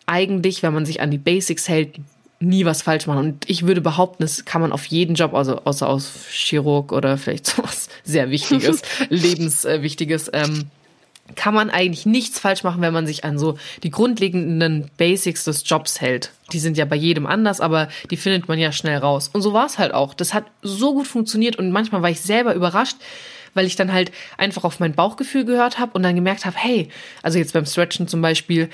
eigentlich, 0.07 0.63
wenn 0.63 0.75
man 0.75 0.87
sich 0.87 1.01
an 1.01 1.11
die 1.11 1.19
Basics 1.19 1.69
hält, 1.69 1.97
nie 2.45 2.65
was 2.65 2.83
falsch 2.83 3.07
machen. 3.07 3.19
Und 3.19 3.51
ich 3.51 3.67
würde 3.67 3.81
behaupten, 3.81 4.23
das 4.23 4.45
kann 4.45 4.61
man 4.61 4.73
auf 4.73 4.85
jeden 4.87 5.15
Job, 5.15 5.35
also 5.35 5.63
außer 5.65 5.89
aus 5.89 6.13
Chirurg 6.31 6.93
oder 6.93 7.17
vielleicht 7.19 7.47
sowas 7.57 7.89
sehr 8.05 8.31
Wichtiges, 8.31 8.83
lebenswichtiges, 9.09 10.31
ähm, 10.33 10.67
kann 11.37 11.55
man 11.55 11.71
eigentlich 11.71 12.05
nichts 12.05 12.39
falsch 12.39 12.65
machen, 12.65 12.83
wenn 12.83 12.93
man 12.93 13.07
sich 13.07 13.25
an 13.25 13.39
so 13.39 13.57
die 13.83 13.91
grundlegenden 13.91 14.91
Basics 14.99 15.45
des 15.45 15.69
Jobs 15.69 16.01
hält. 16.01 16.31
Die 16.53 16.59
sind 16.59 16.77
ja 16.77 16.85
bei 16.85 16.97
jedem 16.97 17.27
anders, 17.27 17.61
aber 17.61 17.89
die 18.11 18.19
findet 18.19 18.47
man 18.47 18.59
ja 18.59 18.73
schnell 18.73 18.99
raus. 18.99 19.31
Und 19.33 19.41
so 19.41 19.55
war 19.55 19.65
es 19.65 19.79
halt 19.79 19.95
auch. 19.95 20.13
Das 20.13 20.35
hat 20.35 20.45
so 20.61 20.93
gut 20.93 21.07
funktioniert 21.07 21.57
und 21.57 21.71
manchmal 21.71 22.03
war 22.03 22.11
ich 22.11 22.21
selber 22.21 22.55
überrascht, 22.55 22.97
weil 23.55 23.67
ich 23.67 23.77
dann 23.77 23.93
halt 23.93 24.13
einfach 24.37 24.65
auf 24.65 24.81
mein 24.81 24.95
Bauchgefühl 24.95 25.45
gehört 25.45 25.79
habe 25.79 25.93
und 25.95 26.03
dann 26.03 26.15
gemerkt 26.15 26.45
habe, 26.45 26.57
hey, 26.59 26.89
also 27.23 27.39
jetzt 27.39 27.55
beim 27.55 27.67
Stretchen 27.67 28.07
zum 28.07 28.21
Beispiel, 28.21 28.69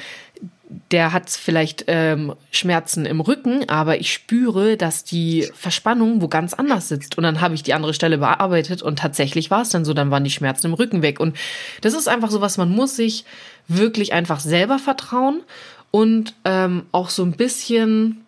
der 0.92 1.12
hat 1.12 1.30
vielleicht 1.30 1.84
ähm, 1.88 2.34
Schmerzen 2.50 3.04
im 3.04 3.20
Rücken, 3.20 3.68
aber 3.68 4.00
ich 4.00 4.12
spüre, 4.12 4.76
dass 4.76 5.04
die 5.04 5.48
Verspannung 5.54 6.22
wo 6.22 6.28
ganz 6.28 6.54
anders 6.54 6.88
sitzt. 6.88 7.18
Und 7.18 7.24
dann 7.24 7.40
habe 7.40 7.54
ich 7.54 7.62
die 7.62 7.74
andere 7.74 7.92
Stelle 7.92 8.18
bearbeitet 8.18 8.82
und 8.82 8.98
tatsächlich 8.98 9.50
war 9.50 9.62
es 9.62 9.70
dann 9.70 9.84
so, 9.84 9.94
dann 9.94 10.10
waren 10.10 10.24
die 10.24 10.30
Schmerzen 10.30 10.68
im 10.68 10.74
Rücken 10.74 11.02
weg. 11.02 11.18
Und 11.18 11.36
das 11.80 11.94
ist 11.94 12.08
einfach 12.08 12.30
so 12.30 12.40
was, 12.40 12.56
man 12.56 12.70
muss 12.70 12.96
sich 12.96 13.24
wirklich 13.66 14.12
einfach 14.12 14.40
selber 14.40 14.78
vertrauen 14.78 15.42
und 15.90 16.34
ähm, 16.44 16.84
auch 16.92 17.10
so 17.10 17.24
ein 17.24 17.32
bisschen 17.32 18.24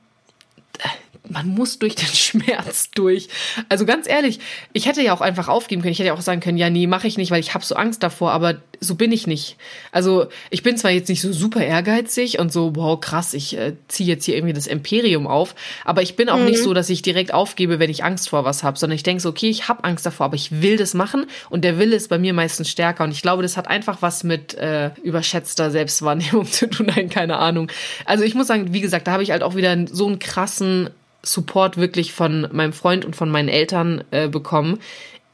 man 1.33 1.49
muss 1.49 1.79
durch 1.79 1.95
den 1.95 2.07
Schmerz 2.15 2.91
durch. 2.95 3.29
Also 3.69 3.87
ganz 3.87 4.09
ehrlich, 4.09 4.41
ich 4.73 4.87
hätte 4.87 5.03
ja 5.03 5.15
auch 5.15 5.21
einfach 5.21 5.49
aufgeben 5.49 5.83
können. 5.83 5.93
Ich 5.93 5.99
hätte 5.99 6.09
ja 6.09 6.15
auch 6.15 6.21
sagen 6.21 6.41
können, 6.41 6.59
ja, 6.59 6.71
nee, 6.71 6.87
mache 6.87 7.07
ich 7.07 7.17
nicht, 7.17 7.31
weil 7.31 7.41
ich 7.41 7.55
habe 7.55 7.65
so 7.65 7.75
Angst 7.75 8.03
davor, 8.03 8.33
aber 8.33 8.57
so 8.81 8.95
bin 8.97 9.13
ich 9.13 9.27
nicht. 9.27 9.57
Also 9.93 10.27
ich 10.51 10.63
bin 10.63 10.77
zwar 10.77 10.91
jetzt 10.91 11.09
nicht 11.09 11.21
so 11.21 11.33
super 11.33 11.65
ehrgeizig 11.65 12.39
und 12.39 12.53
so, 12.53 12.75
wow, 12.75 13.01
krass, 13.01 13.33
ich 13.33 13.57
äh, 13.57 13.75
ziehe 13.89 14.09
jetzt 14.09 14.25
hier 14.25 14.35
irgendwie 14.35 14.53
das 14.53 14.67
Imperium 14.67 15.27
auf, 15.27 15.55
aber 15.85 16.03
ich 16.03 16.17
bin 16.17 16.29
auch 16.29 16.39
mhm. 16.39 16.47
nicht 16.47 16.63
so, 16.63 16.75
dass 16.75 16.91
ich 16.91 17.03
direkt 17.03 17.33
aufgebe, 17.33 17.79
wenn 17.79 17.91
ich 17.91 18.05
Angst 18.05 18.29
vor 18.29 18.45
was 18.45 18.63
habe, 18.63 18.79
sondern 18.79 18.97
ich 18.97 19.03
denke 19.03 19.23
so, 19.23 19.29
okay, 19.29 19.49
ich 19.49 19.69
habe 19.69 19.85
Angst 19.85 20.05
davor, 20.05 20.27
aber 20.27 20.37
ich 20.37 20.63
will 20.63 20.77
das 20.77 20.95
machen 20.95 21.27
und 21.49 21.65
der 21.65 21.79
Wille 21.79 21.97
ist 21.97 22.09
bei 22.09 22.19
mir 22.19 22.35
meistens 22.35 22.69
stärker 22.69 23.05
und 23.05 23.13
ich 23.13 23.23
glaube, 23.23 23.43
das 23.43 23.57
hat 23.57 23.69
einfach 23.69 24.03
was 24.03 24.25
mit 24.25 24.55
äh, 24.55 24.91
überschätzter 25.03 25.71
Selbstwahrnehmung 25.71 26.47
zu 26.51 26.69
tun, 26.69 26.87
nein, 26.95 27.09
keine 27.09 27.39
Ahnung. 27.39 27.71
Also 28.05 28.25
ich 28.25 28.35
muss 28.35 28.49
sagen, 28.49 28.73
wie 28.73 28.81
gesagt, 28.81 29.07
da 29.07 29.13
habe 29.13 29.23
ich 29.23 29.31
halt 29.31 29.43
auch 29.43 29.55
wieder 29.55 29.77
so 29.91 30.07
einen 30.07 30.19
krassen 30.19 30.91
Support 31.25 31.77
wirklich 31.77 32.13
von 32.13 32.49
meinem 32.53 32.73
Freund 32.73 33.05
und 33.05 33.17
von 33.17 33.31
meinen 33.31 33.49
Eltern 33.49 34.05
äh, 34.11 34.29
bekommen. 34.29 34.81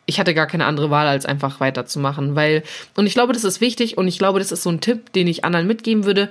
Ich 0.07 0.19
hatte 0.19 0.35
gar 0.35 0.47
keine 0.47 0.67
andere 0.67 0.91
Wahl, 0.91 1.07
als 1.07 1.27
einfach 1.27 1.61
weiterzumachen, 1.61 2.35
weil, 2.35 2.63
und 2.97 3.07
ich 3.07 3.15
glaube, 3.15 3.33
das 3.33 3.45
ist 3.45 3.61
wichtig 3.61 3.99
und 3.99 4.09
ich 4.09 4.19
glaube, 4.19 4.39
das 4.39 4.53
ist 4.53 4.63
so 4.63 4.71
ein 4.71 4.81
Tipp, 4.81 5.13
den 5.13 5.27
ich 5.27 5.45
anderen 5.45 5.67
mitgeben 5.67 6.05
würde. 6.05 6.31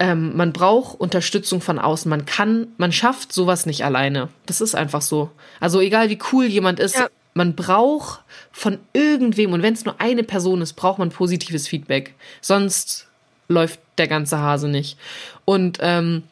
Ähm, 0.00 0.36
man 0.36 0.52
braucht 0.52 1.00
Unterstützung 1.00 1.60
von 1.60 1.78
außen. 1.78 2.08
Man 2.08 2.24
kann, 2.24 2.68
man 2.76 2.92
schafft 2.92 3.32
sowas 3.32 3.66
nicht 3.66 3.84
alleine. 3.84 4.28
Das 4.46 4.60
ist 4.60 4.74
einfach 4.74 5.02
so. 5.02 5.30
Also 5.58 5.80
egal 5.80 6.08
wie 6.08 6.18
cool 6.32 6.46
jemand 6.46 6.78
ist, 6.78 6.96
ja. 6.96 7.08
man 7.34 7.56
braucht 7.56 8.22
von 8.52 8.78
irgendwem, 8.92 9.52
und 9.52 9.62
wenn 9.62 9.74
es 9.74 9.84
nur 9.84 10.00
eine 10.00 10.22
Person 10.22 10.60
ist, 10.60 10.74
braucht 10.74 10.98
man 10.98 11.10
positives 11.10 11.66
Feedback. 11.66 12.14
Sonst 12.40 13.08
läuft 13.48 13.80
der 13.98 14.06
ganze 14.06 14.38
Hase 14.38 14.68
nicht. 14.68 14.98
Und 15.44 15.78
ähm, 15.80 16.22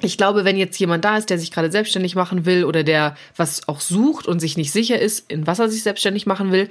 ich 0.00 0.16
glaube, 0.16 0.44
wenn 0.44 0.56
jetzt 0.56 0.78
jemand 0.78 1.04
da 1.04 1.16
ist, 1.16 1.30
der 1.30 1.38
sich 1.38 1.50
gerade 1.50 1.70
selbstständig 1.70 2.14
machen 2.14 2.46
will 2.46 2.64
oder 2.64 2.82
der 2.82 3.16
was 3.36 3.68
auch 3.68 3.80
sucht 3.80 4.26
und 4.26 4.40
sich 4.40 4.56
nicht 4.56 4.72
sicher 4.72 4.98
ist, 4.98 5.30
in 5.30 5.46
was 5.46 5.58
er 5.58 5.68
sich 5.68 5.82
selbstständig 5.82 6.26
machen 6.26 6.52
will, 6.52 6.68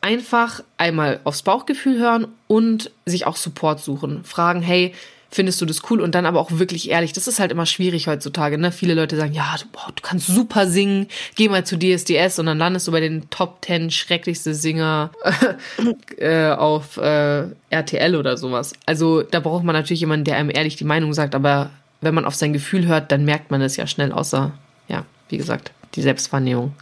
einfach 0.00 0.62
einmal 0.76 1.20
aufs 1.24 1.42
Bauchgefühl 1.42 1.98
hören 1.98 2.28
und 2.48 2.90
sich 3.06 3.26
auch 3.26 3.36
Support 3.36 3.80
suchen. 3.80 4.24
Fragen, 4.24 4.62
hey, 4.62 4.92
findest 5.30 5.60
du 5.60 5.66
das 5.66 5.82
cool? 5.90 6.00
Und 6.00 6.14
dann 6.14 6.26
aber 6.26 6.40
auch 6.40 6.50
wirklich 6.52 6.90
ehrlich. 6.90 7.12
Das 7.12 7.26
ist 7.26 7.40
halt 7.40 7.50
immer 7.50 7.66
schwierig 7.66 8.06
heutzutage. 8.08 8.58
Ne? 8.58 8.72
Viele 8.72 8.94
Leute 8.94 9.16
sagen, 9.16 9.32
ja, 9.32 9.56
du, 9.58 9.66
boah, 9.72 9.92
du 9.94 10.02
kannst 10.02 10.26
super 10.28 10.66
singen, 10.66 11.08
geh 11.34 11.48
mal 11.48 11.64
zu 11.64 11.76
DSDS 11.78 12.38
und 12.38 12.46
dann 12.46 12.58
landest 12.58 12.86
du 12.86 12.92
bei 12.92 13.00
den 13.00 13.28
Top 13.30 13.64
10 13.64 13.90
schrecklichste 13.90 14.54
Singer 14.54 15.10
äh, 16.18 16.50
auf 16.50 16.96
äh, 16.96 17.48
RTL 17.70 18.16
oder 18.16 18.36
sowas. 18.36 18.72
Also 18.86 19.22
da 19.22 19.40
braucht 19.40 19.64
man 19.64 19.74
natürlich 19.74 20.00
jemanden, 20.00 20.24
der 20.24 20.36
einem 20.36 20.50
ehrlich 20.50 20.76
die 20.76 20.84
Meinung 20.84 21.12
sagt, 21.14 21.34
aber 21.34 21.70
wenn 22.06 22.14
man 22.14 22.24
auf 22.24 22.36
sein 22.36 22.52
Gefühl 22.52 22.86
hört, 22.86 23.10
dann 23.10 23.24
merkt 23.24 23.50
man 23.50 23.60
es 23.60 23.76
ja 23.76 23.86
schnell, 23.86 24.12
außer, 24.12 24.52
ja, 24.86 25.04
wie 25.28 25.36
gesagt, 25.36 25.72
die 25.96 26.02
Selbstwahrnehmung 26.02 26.72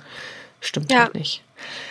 stimmt 0.61 0.93
ja. 0.93 1.05
halt 1.05 1.14
nicht. 1.14 1.43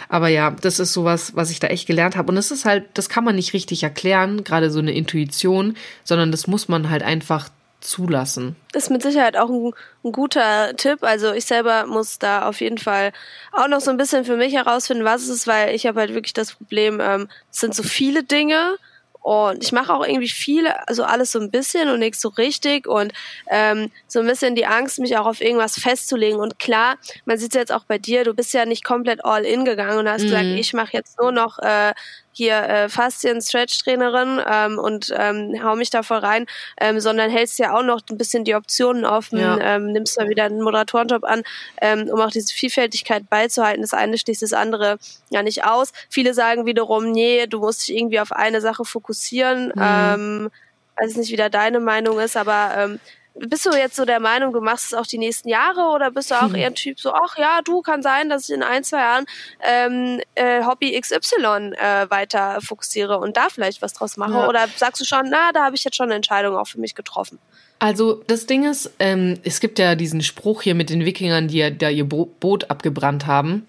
Aber 0.07 0.27
ja, 0.27 0.51
das 0.51 0.79
ist 0.79 0.93
sowas, 0.93 1.35
was 1.35 1.49
ich 1.49 1.59
da 1.59 1.67
echt 1.67 1.87
gelernt 1.87 2.15
habe. 2.15 2.31
Und 2.31 2.37
es 2.37 2.51
ist 2.51 2.65
halt, 2.65 2.85
das 2.93 3.09
kann 3.09 3.23
man 3.23 3.35
nicht 3.35 3.53
richtig 3.53 3.81
erklären, 3.81 4.43
gerade 4.43 4.69
so 4.69 4.77
eine 4.79 4.93
Intuition, 4.93 5.75
sondern 6.03 6.31
das 6.31 6.45
muss 6.45 6.67
man 6.67 6.91
halt 6.91 7.01
einfach 7.01 7.49
zulassen. 7.81 8.55
Ist 8.73 8.91
mit 8.91 9.01
Sicherheit 9.01 9.35
auch 9.35 9.49
ein, 9.49 9.73
ein, 10.03 10.11
guter 10.11 10.75
Tipp. 10.77 10.99
Also 11.01 11.33
ich 11.33 11.45
selber 11.45 11.85
muss 11.87 12.19
da 12.19 12.47
auf 12.47 12.61
jeden 12.61 12.77
Fall 12.77 13.11
auch 13.51 13.67
noch 13.67 13.81
so 13.81 13.89
ein 13.89 13.97
bisschen 13.97 14.23
für 14.23 14.37
mich 14.37 14.53
herausfinden, 14.53 15.03
was 15.03 15.23
es 15.23 15.29
ist, 15.29 15.47
weil 15.47 15.75
ich 15.75 15.85
habe 15.85 15.99
halt 15.99 16.13
wirklich 16.13 16.33
das 16.33 16.53
Problem, 16.53 16.99
ähm, 17.01 17.27
es 17.51 17.59
sind 17.59 17.75
so 17.75 17.83
viele 17.83 18.23
Dinge 18.23 18.77
und 19.23 19.63
ich 19.63 19.71
mache 19.71 19.93
auch 19.93 20.05
irgendwie 20.05 20.27
viele, 20.27 20.85
also 20.87 21.05
alles 21.05 21.31
so 21.31 21.39
ein 21.39 21.49
bisschen 21.49 21.89
und 21.89 21.99
nichts 21.99 22.19
so 22.19 22.27
richtig 22.27 22.85
und 22.87 23.13
ähm, 23.49 23.89
so 24.05 24.19
ein 24.19 24.27
bisschen 24.27 24.53
die 24.53 24.65
Angst, 24.65 24.99
mich 24.99 25.17
auch 25.17 25.25
auf 25.25 25.39
irgendwas 25.39 25.79
festzulegen. 25.79 26.39
Und 26.39 26.59
klar, 26.59 26.97
man 27.23 27.37
sieht 27.37 27.55
es 27.55 27.57
jetzt 27.57 27.71
auch 27.71 27.85
bei 27.85 27.97
dir, 27.97 28.25
du 28.25 28.33
bist 28.33 28.53
ja 28.53 28.65
nicht 28.65 28.83
komplett 28.83 29.23
all 29.23 29.45
in 29.45 29.63
gegangen 29.63 29.97
und 29.97 30.09
hast 30.09 30.23
mhm. 30.23 30.27
gesagt, 30.27 30.45
ich 30.45 30.73
mache 30.73 30.91
jetzt 30.91 31.17
nur 31.21 31.31
noch 31.31 31.57
äh, 31.59 31.93
hier 32.33 32.57
äh, 32.57 32.89
Faszien-Stretch-Trainerin 32.89 34.41
ähm, 34.45 34.79
und 34.79 35.13
ähm, 35.17 35.63
hau 35.63 35.75
mich 35.75 35.89
da 35.89 36.03
voll 36.03 36.17
rein, 36.17 36.45
ähm, 36.79 36.99
sondern 36.99 37.29
hältst 37.29 37.59
ja 37.59 37.77
auch 37.77 37.83
noch 37.83 38.01
ein 38.09 38.17
bisschen 38.17 38.43
die 38.43 38.55
Optionen 38.55 39.05
offen, 39.05 39.39
ja. 39.39 39.57
ähm, 39.59 39.91
nimmst 39.91 40.19
da 40.19 40.27
wieder 40.27 40.45
einen 40.45 40.61
Moderatorenjob 40.61 41.23
an, 41.23 41.43
ähm, 41.81 42.09
um 42.11 42.19
auch 42.19 42.31
diese 42.31 42.53
Vielfältigkeit 42.53 43.29
beizuhalten. 43.29 43.81
Das 43.81 43.93
eine 43.93 44.17
schließt 44.17 44.41
das 44.41 44.53
andere 44.53 44.97
ja 45.29 45.43
nicht 45.43 45.63
aus. 45.63 45.93
Viele 46.09 46.33
sagen 46.33 46.65
wiederum, 46.65 47.11
nee, 47.11 47.47
du 47.47 47.59
musst 47.59 47.87
dich 47.87 47.95
irgendwie 47.95 48.19
auf 48.19 48.31
eine 48.31 48.61
Sache 48.61 48.83
fokussieren. 48.83 49.67
Mhm. 49.67 49.81
Ähm, 49.81 50.51
weiß 50.99 51.15
nicht, 51.17 51.31
wie 51.31 51.37
da 51.37 51.49
deine 51.49 51.79
Meinung 51.79 52.19
ist, 52.19 52.37
aber 52.37 52.71
ähm, 52.77 52.99
bist 53.35 53.65
du 53.65 53.71
jetzt 53.71 53.95
so 53.95 54.05
der 54.05 54.19
Meinung, 54.19 54.53
du 54.53 54.61
machst 54.61 54.87
es 54.87 54.93
auch 54.93 55.07
die 55.07 55.17
nächsten 55.17 55.49
Jahre 55.49 55.89
oder 55.93 56.11
bist 56.11 56.31
du 56.31 56.35
auch 56.35 56.49
hm. 56.49 56.55
eher 56.55 56.67
ein 56.67 56.75
Typ 56.75 56.99
so, 56.99 57.13
ach 57.13 57.37
ja, 57.37 57.61
du 57.63 57.81
kann 57.81 58.03
sein, 58.03 58.29
dass 58.29 58.47
ich 58.47 58.55
in 58.55 58.63
ein, 58.63 58.83
zwei 58.83 58.99
Jahren 58.99 59.25
ähm, 59.61 60.21
äh, 60.35 60.63
Hobby 60.63 60.99
XY 60.99 61.73
äh, 61.73 62.09
weiter 62.09 62.59
fokussiere 62.61 63.17
und 63.17 63.35
da 63.37 63.47
vielleicht 63.49 63.81
was 63.81 63.93
draus 63.93 64.17
mache? 64.17 64.33
Ja. 64.33 64.47
Oder 64.47 64.67
sagst 64.75 65.01
du 65.01 65.05
schon, 65.05 65.29
na, 65.29 65.51
da 65.51 65.65
habe 65.65 65.75
ich 65.75 65.83
jetzt 65.83 65.95
schon 65.95 66.05
eine 66.05 66.15
Entscheidung 66.15 66.55
auch 66.55 66.67
für 66.67 66.79
mich 66.79 66.95
getroffen? 66.95 67.39
Also 67.79 68.23
das 68.27 68.45
Ding 68.45 68.69
ist, 68.69 68.91
ähm, 68.99 69.39
es 69.43 69.59
gibt 69.59 69.79
ja 69.79 69.95
diesen 69.95 70.21
Spruch 70.21 70.61
hier 70.61 70.75
mit 70.75 70.89
den 70.89 71.03
Wikingern, 71.03 71.47
die 71.47 71.57
ja 71.57 71.69
da 71.69 71.89
ihr 71.89 72.05
Bo 72.05 72.25
Boot 72.39 72.69
abgebrannt 72.69 73.25
haben. 73.25 73.67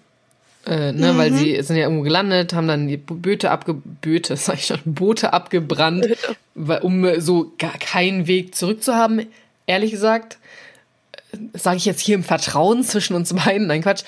Äh, 0.65 0.93
ne, 0.93 1.13
mhm. 1.13 1.17
weil 1.17 1.33
sie 1.33 1.61
sind 1.61 1.75
ja 1.75 1.83
irgendwo 1.83 2.03
gelandet, 2.03 2.53
haben 2.53 2.67
dann 2.67 2.87
die 2.87 2.97
Böte 2.97 3.51
abge 3.51 3.75
Böte, 3.75 4.35
sag 4.37 4.55
ich 4.55 4.65
schon, 4.67 4.79
Boote 4.85 5.33
abgebrannt, 5.33 6.07
weil, 6.55 6.79
um 6.81 7.19
so 7.19 7.51
gar 7.57 7.77
keinen 7.77 8.25
Weg 8.25 8.55
zurück 8.55 8.81
zu 8.83 8.95
haben 8.95 9.27
ehrlich 9.67 9.91
gesagt, 9.91 10.37
sage 11.53 11.77
ich 11.77 11.85
jetzt 11.85 12.01
hier 12.01 12.15
im 12.15 12.23
Vertrauen 12.23 12.83
zwischen 12.83 13.15
uns 13.15 13.33
beiden, 13.33 13.67
nein 13.67 13.81
Quatsch, 13.81 14.03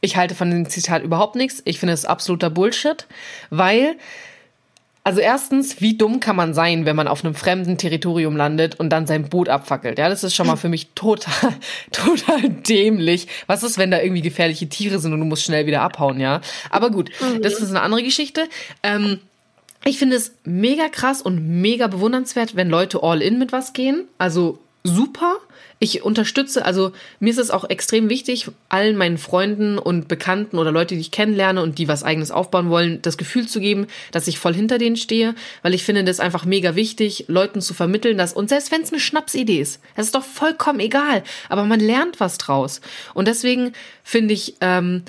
ich 0.00 0.16
halte 0.16 0.34
von 0.34 0.50
dem 0.50 0.68
Zitat 0.68 1.02
überhaupt 1.02 1.36
nichts. 1.36 1.62
Ich 1.64 1.78
finde 1.78 1.94
es 1.94 2.06
absoluter 2.06 2.48
Bullshit, 2.48 3.06
weil, 3.50 3.96
also 5.04 5.20
erstens, 5.20 5.80
wie 5.80 5.96
dumm 5.96 6.20
kann 6.20 6.36
man 6.36 6.54
sein, 6.54 6.86
wenn 6.86 6.96
man 6.96 7.06
auf 7.06 7.24
einem 7.24 7.34
fremden 7.34 7.76
Territorium 7.76 8.36
landet 8.36 8.80
und 8.80 8.90
dann 8.90 9.06
sein 9.06 9.28
Boot 9.28 9.48
abfackelt? 9.50 9.98
Ja, 9.98 10.08
das 10.08 10.24
ist 10.24 10.34
schon 10.34 10.46
mal 10.46 10.56
für 10.56 10.70
mich 10.70 10.88
total, 10.94 11.54
total 11.92 12.48
dämlich. 12.48 13.28
Was 13.46 13.62
ist, 13.62 13.76
wenn 13.76 13.90
da 13.90 14.00
irgendwie 14.00 14.22
gefährliche 14.22 14.68
Tiere 14.68 14.98
sind 14.98 15.12
und 15.12 15.20
du 15.20 15.26
musst 15.26 15.44
schnell 15.44 15.66
wieder 15.66 15.82
abhauen, 15.82 16.18
ja? 16.18 16.40
Aber 16.70 16.90
gut, 16.90 17.10
das 17.42 17.54
ist 17.54 17.70
eine 17.70 17.82
andere 17.82 18.02
Geschichte. 18.02 18.48
Ähm, 18.82 19.20
ich 19.84 19.98
finde 19.98 20.16
es 20.16 20.32
mega 20.44 20.88
krass 20.88 21.22
und 21.22 21.60
mega 21.60 21.86
bewundernswert, 21.86 22.54
wenn 22.54 22.68
Leute 22.68 23.02
all 23.02 23.22
in 23.22 23.38
mit 23.38 23.52
was 23.52 23.72
gehen. 23.72 24.04
Also 24.18 24.58
super. 24.84 25.36
Ich 25.82 26.02
unterstütze, 26.02 26.64
also 26.64 26.92
mir 27.20 27.30
ist 27.30 27.38
es 27.38 27.50
auch 27.50 27.68
extrem 27.68 28.10
wichtig, 28.10 28.48
allen 28.68 28.96
meinen 28.96 29.16
Freunden 29.16 29.78
und 29.78 30.08
Bekannten 30.08 30.58
oder 30.58 30.72
Leute, 30.72 30.94
die 30.94 31.00
ich 31.00 31.10
kennenlerne 31.10 31.62
und 31.62 31.78
die 31.78 31.88
was 31.88 32.02
eigenes 32.02 32.30
aufbauen 32.30 32.68
wollen, 32.68 33.00
das 33.00 33.16
Gefühl 33.16 33.48
zu 33.48 33.60
geben, 33.60 33.86
dass 34.12 34.28
ich 34.28 34.38
voll 34.38 34.52
hinter 34.52 34.76
denen 34.76 34.96
stehe, 34.96 35.34
weil 35.62 35.72
ich 35.72 35.84
finde 35.84 36.04
das 36.04 36.20
einfach 36.20 36.44
mega 36.44 36.76
wichtig, 36.76 37.24
Leuten 37.28 37.62
zu 37.62 37.72
vermitteln, 37.72 38.18
dass, 38.18 38.34
und 38.34 38.50
selbst 38.50 38.72
wenn 38.72 38.82
es 38.82 38.92
eine 38.92 39.00
Schnapsidee 39.00 39.60
ist, 39.60 39.80
das 39.96 40.06
ist 40.06 40.14
doch 40.14 40.24
vollkommen 40.24 40.80
egal, 40.80 41.22
aber 41.48 41.64
man 41.64 41.80
lernt 41.80 42.20
was 42.20 42.36
draus. 42.36 42.82
Und 43.14 43.26
deswegen 43.26 43.72
finde 44.04 44.34
ich, 44.34 44.56
ähm, 44.60 45.04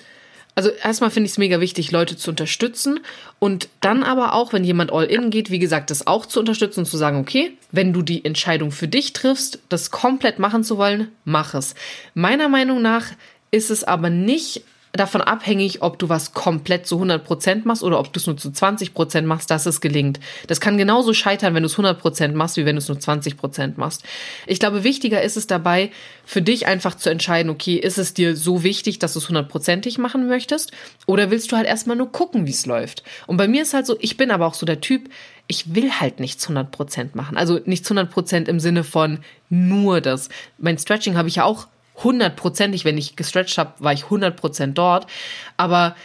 also 0.56 0.70
erstmal 0.70 1.12
finde 1.12 1.26
ich 1.26 1.34
es 1.34 1.38
mega 1.38 1.60
wichtig, 1.60 1.92
Leute 1.92 2.18
zu 2.18 2.32
unterstützen 2.32 3.00
und 3.40 3.70
dann 3.80 4.04
aber 4.04 4.34
auch, 4.34 4.54
wenn 4.54 4.64
jemand 4.64 4.92
all 4.92 5.06
in 5.06 5.30
geht, 5.30 5.50
wie 5.50 5.60
gesagt, 5.60 5.90
das 5.90 6.08
auch 6.08 6.26
zu 6.26 6.40
unterstützen 6.40 6.82
und 6.82 6.86
zu 6.86 6.98
sagen, 6.98 7.18
okay, 7.18 7.54
wenn 7.72 7.94
du 7.94 8.02
die 8.02 8.26
Entscheidung 8.26 8.72
für 8.72 8.88
dich 8.88 9.14
triffst, 9.14 9.60
das 9.70 9.92
komplett 9.92 10.40
machen 10.40 10.64
zu 10.64 10.78
wollen, 10.78 11.08
mach 11.24 11.54
es. 11.54 11.76
Meiner 12.14 12.50
Meinung 12.50 12.82
nach 12.82 13.08
ist 13.52 13.70
es 13.70 13.84
aber 13.84 14.10
nicht 14.10 14.64
davon 14.94 15.22
abhängig, 15.22 15.82
ob 15.82 16.00
du 16.00 16.10
was 16.10 16.34
komplett 16.34 16.86
zu 16.86 17.02
100% 17.02 17.62
machst 17.64 17.84
oder 17.84 18.00
ob 18.00 18.12
du 18.12 18.20
es 18.20 18.28
nur 18.28 18.38
zu 18.38 18.50
20% 18.50 19.22
machst, 19.22 19.50
dass 19.50 19.66
es 19.66 19.80
gelingt. 19.80 20.20
Das 20.48 20.60
kann 20.60 20.78
genauso 20.78 21.14
scheitern, 21.14 21.54
wenn 21.54 21.64
du 21.64 21.68
es 21.68 21.78
100% 21.78 22.34
machst, 22.34 22.58
wie 22.58 22.66
wenn 22.66 22.76
du 22.76 22.82
es 22.82 22.90
nur 22.90 22.98
20% 22.98 23.74
machst. 23.78 24.04
Ich 24.48 24.60
glaube, 24.60 24.84
wichtiger 24.84 25.22
ist 25.22 25.38
es 25.38 25.48
dabei, 25.48 25.92
für 26.26 26.42
dich 26.42 26.68
einfach 26.68 26.96
zu 26.96 27.10
entscheiden, 27.10 27.50
okay, 27.50 27.76
ist 27.76 27.98
es 27.98 28.14
dir 28.14 28.36
so 28.36 28.64
wichtig, 28.64 29.00
dass 29.00 29.14
du 29.14 29.20
es 29.20 29.30
100%ig 29.30 29.98
machen 29.98 30.28
möchtest 30.28 30.72
oder 31.08 31.32
willst 31.32 31.52
du 31.52 31.58
halt 31.58 31.68
erstmal 31.68 31.96
nur 31.96 32.12
gucken, 32.12 32.46
wie 32.46 32.52
es 32.52 32.66
läuft? 32.66 33.04
Und 33.28 33.38
bei 33.38 33.48
mir 33.48 33.62
ist 33.62 33.74
halt 33.74 33.86
so, 33.86 33.96
ich 34.00 34.18
bin 34.18 34.32
aber 34.32 34.46
auch 34.46 34.54
so 34.54 34.66
der 34.66 34.82
Typ, 34.82 35.10
ich 35.48 35.74
will 35.74 35.92
halt 35.92 36.20
nichts 36.20 36.48
100% 36.48 37.10
machen. 37.14 37.38
Also 37.38 37.60
nicht 37.66 37.86
100% 37.86 38.48
im 38.48 38.60
Sinne 38.60 38.84
von 38.84 39.20
nur 39.50 40.02
das. 40.02 40.30
Mein 40.58 40.78
Stretching 40.78 41.18
habe 41.18 41.28
ich 41.28 41.36
ja 41.36 41.44
auch 41.44 41.68
hundertprozentig, 42.04 42.86
wenn 42.86 42.98
ich 42.98 43.16
gestretched 43.16 43.58
habe, 43.58 43.74
war 43.80 43.94
ich 43.94 44.10
hundertprozent 44.10 44.78
dort. 44.78 45.08
Aber 45.58 45.96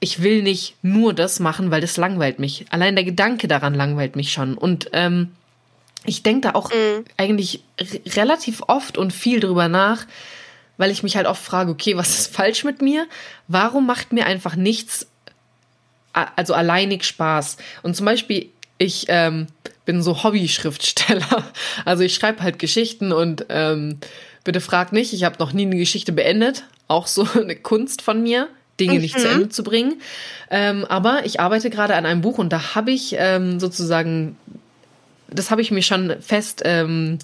ich 0.00 0.22
will 0.22 0.42
nicht 0.42 0.76
nur 0.82 1.14
das 1.14 1.40
machen, 1.40 1.70
weil 1.70 1.80
das 1.80 1.96
langweilt 1.96 2.38
mich. 2.38 2.66
Allein 2.70 2.96
der 2.96 3.04
Gedanke 3.04 3.48
daran 3.48 3.74
langweilt 3.74 4.16
mich 4.16 4.32
schon. 4.32 4.56
Und 4.56 4.90
ähm, 4.92 5.32
ich 6.04 6.22
denke 6.22 6.48
da 6.48 6.54
auch 6.54 6.70
mhm. 6.70 7.04
eigentlich 7.16 7.62
relativ 8.14 8.62
oft 8.66 8.98
und 8.98 9.12
viel 9.12 9.40
drüber 9.40 9.68
nach, 9.68 10.06
weil 10.76 10.90
ich 10.90 11.02
mich 11.02 11.16
halt 11.16 11.26
oft 11.26 11.42
frage, 11.42 11.70
okay, 11.70 11.96
was 11.96 12.18
ist 12.18 12.34
falsch 12.34 12.64
mit 12.64 12.82
mir? 12.82 13.06
Warum 13.48 13.86
macht 13.86 14.12
mir 14.12 14.26
einfach 14.26 14.56
nichts, 14.56 15.06
also 16.12 16.54
alleinig 16.54 17.04
Spaß? 17.04 17.56
Und 17.82 17.96
zum 17.96 18.06
Beispiel, 18.06 18.50
ich 18.78 19.06
ähm, 19.08 19.46
bin 19.86 20.02
so 20.02 20.22
Hobby-Schriftsteller. 20.22 21.44
Also 21.84 22.02
ich 22.02 22.14
schreibe 22.14 22.42
halt 22.42 22.58
Geschichten 22.58 23.12
und 23.12 23.46
ähm, 23.48 24.00
Bitte 24.46 24.60
frag 24.60 24.92
nicht, 24.92 25.12
ich 25.12 25.24
habe 25.24 25.34
noch 25.40 25.52
nie 25.52 25.66
eine 25.66 25.76
Geschichte 25.76 26.12
beendet. 26.12 26.62
Auch 26.86 27.08
so 27.08 27.26
eine 27.34 27.56
Kunst 27.56 28.00
von 28.00 28.22
mir, 28.22 28.46
Dinge 28.78 28.94
mhm. 28.94 29.00
nicht 29.00 29.18
zu 29.18 29.26
mhm. 29.26 29.34
Ende 29.34 29.48
zu 29.48 29.64
bringen. 29.64 30.00
Ähm, 30.52 30.84
aber 30.84 31.26
ich 31.26 31.40
arbeite 31.40 31.68
gerade 31.68 31.96
an 31.96 32.06
einem 32.06 32.20
Buch 32.20 32.38
und 32.38 32.52
da 32.52 32.76
habe 32.76 32.92
ich 32.92 33.16
ähm, 33.18 33.58
sozusagen, 33.58 34.36
das 35.28 35.50
habe 35.50 35.62
ich 35.62 35.72
mir 35.72 35.82
schon 35.82 36.14
fest 36.20 36.62
ähm, 36.64 37.18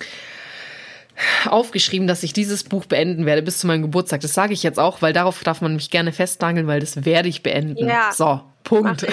aufgeschrieben, 1.46 2.08
dass 2.08 2.24
ich 2.24 2.32
dieses 2.32 2.64
Buch 2.64 2.86
beenden 2.86 3.24
werde 3.24 3.42
bis 3.42 3.58
zu 3.58 3.68
meinem 3.68 3.82
Geburtstag. 3.82 4.20
Das 4.22 4.34
sage 4.34 4.52
ich 4.52 4.64
jetzt 4.64 4.80
auch, 4.80 5.00
weil 5.00 5.12
darauf 5.12 5.44
darf 5.44 5.60
man 5.60 5.76
mich 5.76 5.90
gerne 5.90 6.10
festnageln, 6.10 6.66
weil 6.66 6.80
das 6.80 7.04
werde 7.04 7.28
ich 7.28 7.44
beenden. 7.44 7.86
Ja. 7.86 8.10
So, 8.12 8.40
Punkt. 8.64 9.06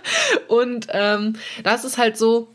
und 0.48 0.88
ähm, 0.90 1.36
das 1.64 1.86
ist 1.86 1.96
halt 1.96 2.18
so, 2.18 2.48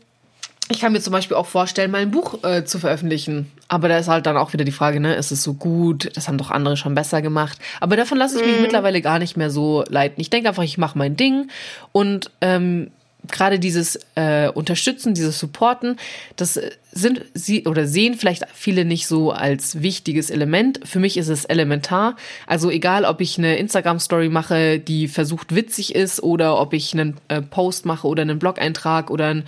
ich 0.68 0.80
kann 0.80 0.92
mir 0.92 1.00
zum 1.00 1.12
Beispiel 1.12 1.36
auch 1.36 1.46
vorstellen, 1.46 1.90
mal 1.90 2.02
ein 2.02 2.12
Buch 2.12 2.44
äh, 2.44 2.64
zu 2.64 2.78
veröffentlichen. 2.78 3.50
Aber 3.72 3.88
da 3.88 3.96
ist 3.96 4.08
halt 4.08 4.26
dann 4.26 4.36
auch 4.36 4.52
wieder 4.52 4.66
die 4.66 4.70
Frage, 4.70 5.00
ne, 5.00 5.14
ist 5.14 5.32
es 5.32 5.42
so 5.42 5.54
gut? 5.54 6.10
Das 6.14 6.28
haben 6.28 6.36
doch 6.36 6.50
andere 6.50 6.76
schon 6.76 6.94
besser 6.94 7.22
gemacht. 7.22 7.58
Aber 7.80 7.96
davon 7.96 8.18
lasse 8.18 8.38
ich 8.38 8.44
mich 8.46 8.56
mhm. 8.56 8.60
mittlerweile 8.60 9.00
gar 9.00 9.18
nicht 9.18 9.38
mehr 9.38 9.48
so 9.48 9.82
leiten. 9.88 10.20
Ich 10.20 10.28
denke 10.28 10.50
einfach, 10.50 10.62
ich 10.62 10.76
mache 10.76 10.98
mein 10.98 11.16
Ding 11.16 11.48
und 11.90 12.30
ähm, 12.42 12.90
gerade 13.30 13.58
dieses 13.58 13.98
äh, 14.14 14.48
Unterstützen, 14.48 15.14
dieses 15.14 15.38
Supporten, 15.38 15.96
das 16.36 16.60
sind 16.90 17.24
sie 17.34 17.66
oder 17.66 17.86
sehen 17.86 18.14
vielleicht 18.14 18.44
viele 18.52 18.84
nicht 18.84 19.06
so 19.06 19.30
als 19.30 19.80
wichtiges 19.80 20.28
Element. 20.28 20.80
Für 20.84 20.98
mich 20.98 21.16
ist 21.16 21.28
es 21.28 21.44
elementar. 21.44 22.16
Also 22.46 22.70
egal, 22.70 23.04
ob 23.04 23.20
ich 23.20 23.38
eine 23.38 23.56
Instagram-Story 23.56 24.28
mache, 24.28 24.78
die 24.78 25.08
versucht 25.08 25.54
witzig 25.54 25.94
ist, 25.94 26.22
oder 26.22 26.60
ob 26.60 26.72
ich 26.74 26.92
einen 26.92 27.16
äh, 27.28 27.40
Post 27.40 27.86
mache 27.86 28.06
oder 28.06 28.22
einen 28.22 28.38
Blog-Eintrag 28.38 29.10
oder 29.10 29.28
einen 29.28 29.44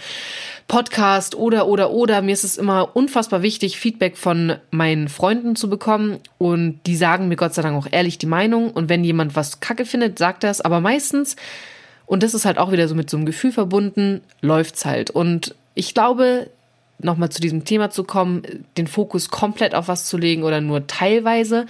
Podcast 0.68 1.34
oder 1.34 1.66
oder 1.66 1.90
oder. 1.90 2.22
Mir 2.22 2.32
ist 2.32 2.44
es 2.44 2.56
immer 2.56 2.96
unfassbar 2.96 3.42
wichtig, 3.42 3.78
Feedback 3.78 4.16
von 4.16 4.56
meinen 4.70 5.08
Freunden 5.08 5.56
zu 5.56 5.68
bekommen 5.68 6.18
und 6.38 6.80
die 6.86 6.96
sagen 6.96 7.28
mir 7.28 7.36
Gott 7.36 7.54
sei 7.54 7.62
Dank 7.62 7.76
auch 7.76 7.88
ehrlich 7.90 8.18
die 8.18 8.26
Meinung. 8.26 8.70
Und 8.70 8.88
wenn 8.88 9.04
jemand 9.04 9.36
was 9.36 9.60
Kacke 9.60 9.84
findet, 9.84 10.18
sagt 10.18 10.44
er 10.44 10.50
es. 10.50 10.60
Aber 10.62 10.80
meistens 10.80 11.36
und 12.06 12.22
das 12.22 12.34
ist 12.34 12.44
halt 12.44 12.58
auch 12.58 12.72
wieder 12.72 12.88
so 12.88 12.94
mit 12.94 13.08
so 13.08 13.16
einem 13.16 13.26
Gefühl 13.26 13.52
verbunden, 13.52 14.20
läuft's 14.40 14.84
halt. 14.84 15.10
Und 15.10 15.54
ich 15.74 15.94
glaube, 15.94 16.50
nochmal 16.98 17.30
zu 17.30 17.40
diesem 17.40 17.64
Thema 17.64 17.90
zu 17.90 18.04
kommen, 18.04 18.42
den 18.76 18.86
Fokus 18.86 19.28
komplett 19.28 19.74
auf 19.74 19.88
was 19.88 20.06
zu 20.06 20.16
legen 20.16 20.42
oder 20.42 20.60
nur 20.60 20.86
teilweise. 20.86 21.66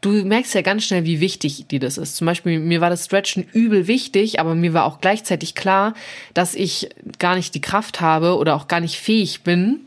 Du 0.00 0.10
merkst 0.10 0.54
ja 0.54 0.62
ganz 0.62 0.84
schnell, 0.84 1.04
wie 1.04 1.18
wichtig 1.18 1.66
dir 1.66 1.80
das 1.80 1.98
ist. 1.98 2.16
Zum 2.16 2.26
Beispiel, 2.26 2.60
mir 2.60 2.80
war 2.80 2.90
das 2.90 3.06
Stretchen 3.06 3.42
übel 3.52 3.88
wichtig, 3.88 4.38
aber 4.38 4.54
mir 4.54 4.72
war 4.72 4.84
auch 4.84 5.00
gleichzeitig 5.00 5.54
klar, 5.56 5.94
dass 6.34 6.54
ich 6.54 6.88
gar 7.18 7.34
nicht 7.34 7.54
die 7.54 7.60
Kraft 7.60 8.00
habe 8.00 8.36
oder 8.36 8.54
auch 8.54 8.68
gar 8.68 8.80
nicht 8.80 8.98
fähig 8.98 9.42
bin, 9.42 9.80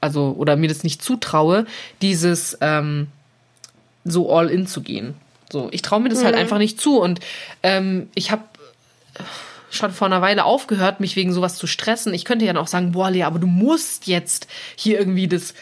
also 0.00 0.34
oder 0.36 0.56
mir 0.56 0.68
das 0.68 0.82
nicht 0.82 1.02
zutraue, 1.02 1.66
dieses 2.02 2.58
ähm, 2.60 3.08
so 4.04 4.32
all 4.32 4.48
in 4.48 4.66
zu 4.66 4.80
gehen. 4.80 5.14
So, 5.50 5.68
ich 5.70 5.82
traue 5.82 6.00
mir 6.00 6.08
das 6.08 6.18
halt 6.18 6.34
mhm. 6.34 6.36
halt 6.36 6.42
einfach 6.44 6.58
nicht 6.58 6.80
zu. 6.80 7.00
Und 7.00 7.20
ähm, 7.62 8.08
ich 8.14 8.30
habe 8.30 8.42
schon 9.70 9.92
vor 9.92 10.06
einer 10.06 10.22
Weile 10.22 10.44
aufgehört, 10.44 11.00
mich 11.00 11.16
wegen 11.16 11.32
sowas 11.32 11.56
zu 11.56 11.66
stressen. 11.66 12.14
Ich 12.14 12.24
könnte 12.24 12.44
ja 12.44 12.56
auch 12.56 12.66
sagen, 12.66 12.92
boah, 12.92 13.10
Lea, 13.10 13.24
aber 13.24 13.38
du 13.38 13.46
musst 13.46 14.06
jetzt 14.06 14.46
hier 14.76 14.98
irgendwie 14.98 15.28
das 15.28 15.54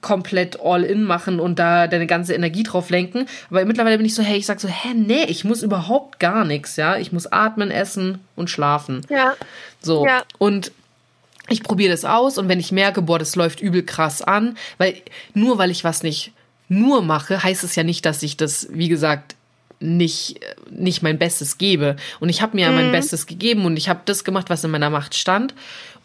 komplett 0.00 0.60
all 0.60 0.84
in 0.84 1.04
machen 1.04 1.40
und 1.40 1.58
da 1.58 1.86
deine 1.86 2.06
ganze 2.06 2.34
Energie 2.34 2.62
drauf 2.62 2.90
lenken. 2.90 3.26
Aber 3.48 3.64
mittlerweile 3.64 3.96
bin 3.96 4.06
ich 4.06 4.14
so, 4.14 4.22
hey, 4.22 4.36
ich 4.36 4.46
sag 4.46 4.60
so, 4.60 4.68
hä, 4.68 4.92
nee, 4.94 5.24
ich 5.24 5.44
muss 5.44 5.62
überhaupt 5.62 6.20
gar 6.20 6.44
nichts, 6.44 6.76
ja. 6.76 6.98
Ich 6.98 7.10
muss 7.10 7.26
atmen, 7.26 7.70
essen 7.70 8.20
und 8.36 8.50
schlafen. 8.50 9.00
Ja. 9.08 9.34
So. 9.80 10.06
Ja. 10.06 10.24
Und 10.36 10.72
ich 11.48 11.62
probiere 11.62 11.90
das 11.90 12.04
aus 12.04 12.38
und 12.38 12.48
wenn 12.48 12.60
ich 12.60 12.70
merke, 12.72 13.02
boah, 13.02 13.18
das 13.18 13.34
läuft 13.36 13.60
übel 13.60 13.82
krass 13.82 14.20
an, 14.20 14.56
weil 14.78 14.94
nur 15.32 15.58
weil 15.58 15.70
ich 15.70 15.84
was 15.84 16.02
nicht 16.02 16.32
nur 16.80 17.02
mache, 17.02 17.42
heißt 17.42 17.64
es 17.64 17.76
ja 17.76 17.82
nicht, 17.82 18.04
dass 18.06 18.22
ich 18.22 18.36
das, 18.36 18.68
wie 18.70 18.88
gesagt, 18.88 19.36
nicht, 19.80 20.40
nicht 20.70 21.02
mein 21.02 21.18
Bestes 21.18 21.58
gebe. 21.58 21.96
Und 22.20 22.28
ich 22.28 22.42
habe 22.42 22.56
mir 22.56 22.68
mhm. 22.68 22.76
ja 22.76 22.82
mein 22.82 22.92
Bestes 22.92 23.26
gegeben 23.26 23.64
und 23.64 23.76
ich 23.76 23.88
habe 23.88 24.00
das 24.04 24.24
gemacht, 24.24 24.50
was 24.50 24.64
in 24.64 24.70
meiner 24.70 24.90
Macht 24.90 25.14
stand. 25.14 25.54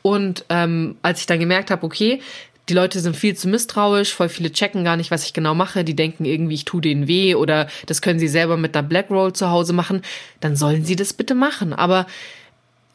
Und 0.02 0.46
ähm, 0.50 0.98
als 1.02 1.20
ich 1.22 1.26
dann 1.26 1.40
gemerkt 1.40 1.72
habe, 1.72 1.86
okay, 1.86 2.22
die 2.70 2.74
Leute 2.74 3.00
sind 3.00 3.18
viel 3.18 3.36
zu 3.36 3.48
misstrauisch, 3.48 4.14
voll 4.14 4.30
viele 4.30 4.52
checken 4.52 4.84
gar 4.84 4.96
nicht, 4.96 5.12
was 5.12 5.26
ich 5.26 5.34
genau 5.34 5.56
mache, 5.56 5.84
die 5.84 5.96
denken 5.96 6.26
irgendwie, 6.26 6.54
ich 6.54 6.66
tue 6.66 6.82
denen 6.82 7.08
weh 7.08 7.34
oder 7.34 7.68
das 7.88 8.02
können 8.02 8.20
sie 8.20 8.28
selber 8.28 8.58
mit 8.58 8.78
einer 8.78 8.88
Black 8.88 9.10
Roll 9.10 9.34
zu 9.34 9.50
Hause 9.50 9.74
machen, 9.74 10.04
dann 10.40 10.56
sollen 10.56 10.86
sie 10.86 10.96
das 10.96 11.14
bitte 11.14 11.34
machen. 11.34 11.74
Aber 11.74 12.06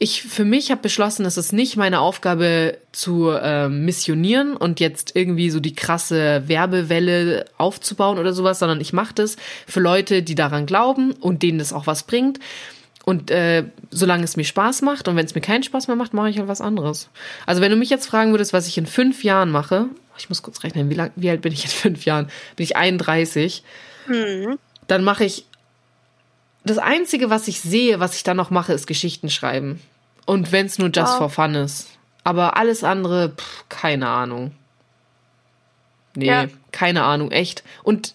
ich 0.05 0.23
für 0.23 0.45
mich 0.45 0.71
habe 0.71 0.83
beschlossen, 0.83 1.27
es 1.27 1.37
ist 1.37 1.53
nicht 1.53 1.77
meine 1.77 2.01
Aufgabe 2.01 2.79
zu 2.93 3.31
äh, 3.31 3.69
missionieren 3.69 4.57
und 4.57 4.79
jetzt 4.79 5.17
irgendwie 5.17 5.51
so 5.51 5.61
die 5.61 5.75
krasse 5.75 6.45
Werbewelle 6.47 7.47
aufzubauen 7.57 8.19
oder 8.19 8.33
sowas, 8.33 8.59
sondern 8.59 8.81
ich 8.81 8.93
mache 8.93 9.15
das 9.15 9.37
für 9.67 9.81
Leute, 9.81 10.23
die 10.23 10.35
daran 10.35 10.67
glauben 10.67 11.13
und 11.13 11.43
denen 11.43 11.59
das 11.59 11.73
auch 11.73 11.87
was 11.87 12.05
bringt. 12.05 12.39
Und 13.05 13.31
äh, 13.31 13.65
solange 13.91 14.25
es 14.25 14.37
mir 14.37 14.45
Spaß 14.45 14.83
macht 14.83 15.09
und 15.09 15.17
wenn 15.17 15.27
es 15.27 15.35
mir 15.35 15.41
keinen 15.41 15.63
Spaß 15.63 15.89
mehr 15.89 15.97
macht, 15.97 16.15
mache 16.15 16.31
ich 16.31 16.39
halt 16.39 16.49
was 16.49 16.61
anderes. 16.61 17.09
Also 17.47 17.61
wenn 17.61 17.71
du 17.71 17.77
mich 17.77 17.91
jetzt 17.91 18.07
fragen 18.07 18.31
würdest, 18.33 18.53
was 18.53 18.69
ich 18.69 18.79
in 18.79 18.87
fünf 18.87 19.25
Jahren 19.25 19.51
mache, 19.51 19.87
ich 20.19 20.29
muss 20.29 20.43
kurz 20.43 20.63
rechnen, 20.63 20.91
wie, 20.91 20.95
lang, 20.95 21.11
wie 21.17 21.31
alt 21.31 21.41
bin 21.41 21.53
ich 21.53 21.65
in 21.65 21.71
fünf 21.71 22.05
Jahren? 22.05 22.27
Bin 22.57 22.65
ich 22.65 22.77
31? 22.77 23.65
Mhm. 24.07 24.59
Dann 24.87 25.03
mache 25.03 25.25
ich 25.25 25.47
das 26.65 26.79
Einzige, 26.79 27.31
was 27.31 27.49
ich 27.49 27.61
sehe, 27.61 28.01
was 28.01 28.17
ich 28.17 28.23
dann 28.23 28.37
noch 28.37 28.51
mache, 28.51 28.73
ist 28.73 28.87
Geschichten 28.87 29.29
schreiben. 29.29 29.81
Und 30.27 30.53
wenn 30.53 30.67
es 30.67 30.79
nur 30.79 30.89
just 30.89 31.13
wow. 31.13 31.19
for 31.19 31.31
fun 31.31 31.55
ist. 31.55 31.89
Aber 32.23 32.57
alles 32.57 32.85
andere, 32.85 33.31
pff, 33.31 33.65
keine 33.69 34.09
Ahnung. 34.09 34.53
Nee, 36.17 36.27
ja. 36.27 36.47
keine 36.73 37.03
Ahnung, 37.03 37.33
echt. 37.33 37.65
Und 37.83 38.15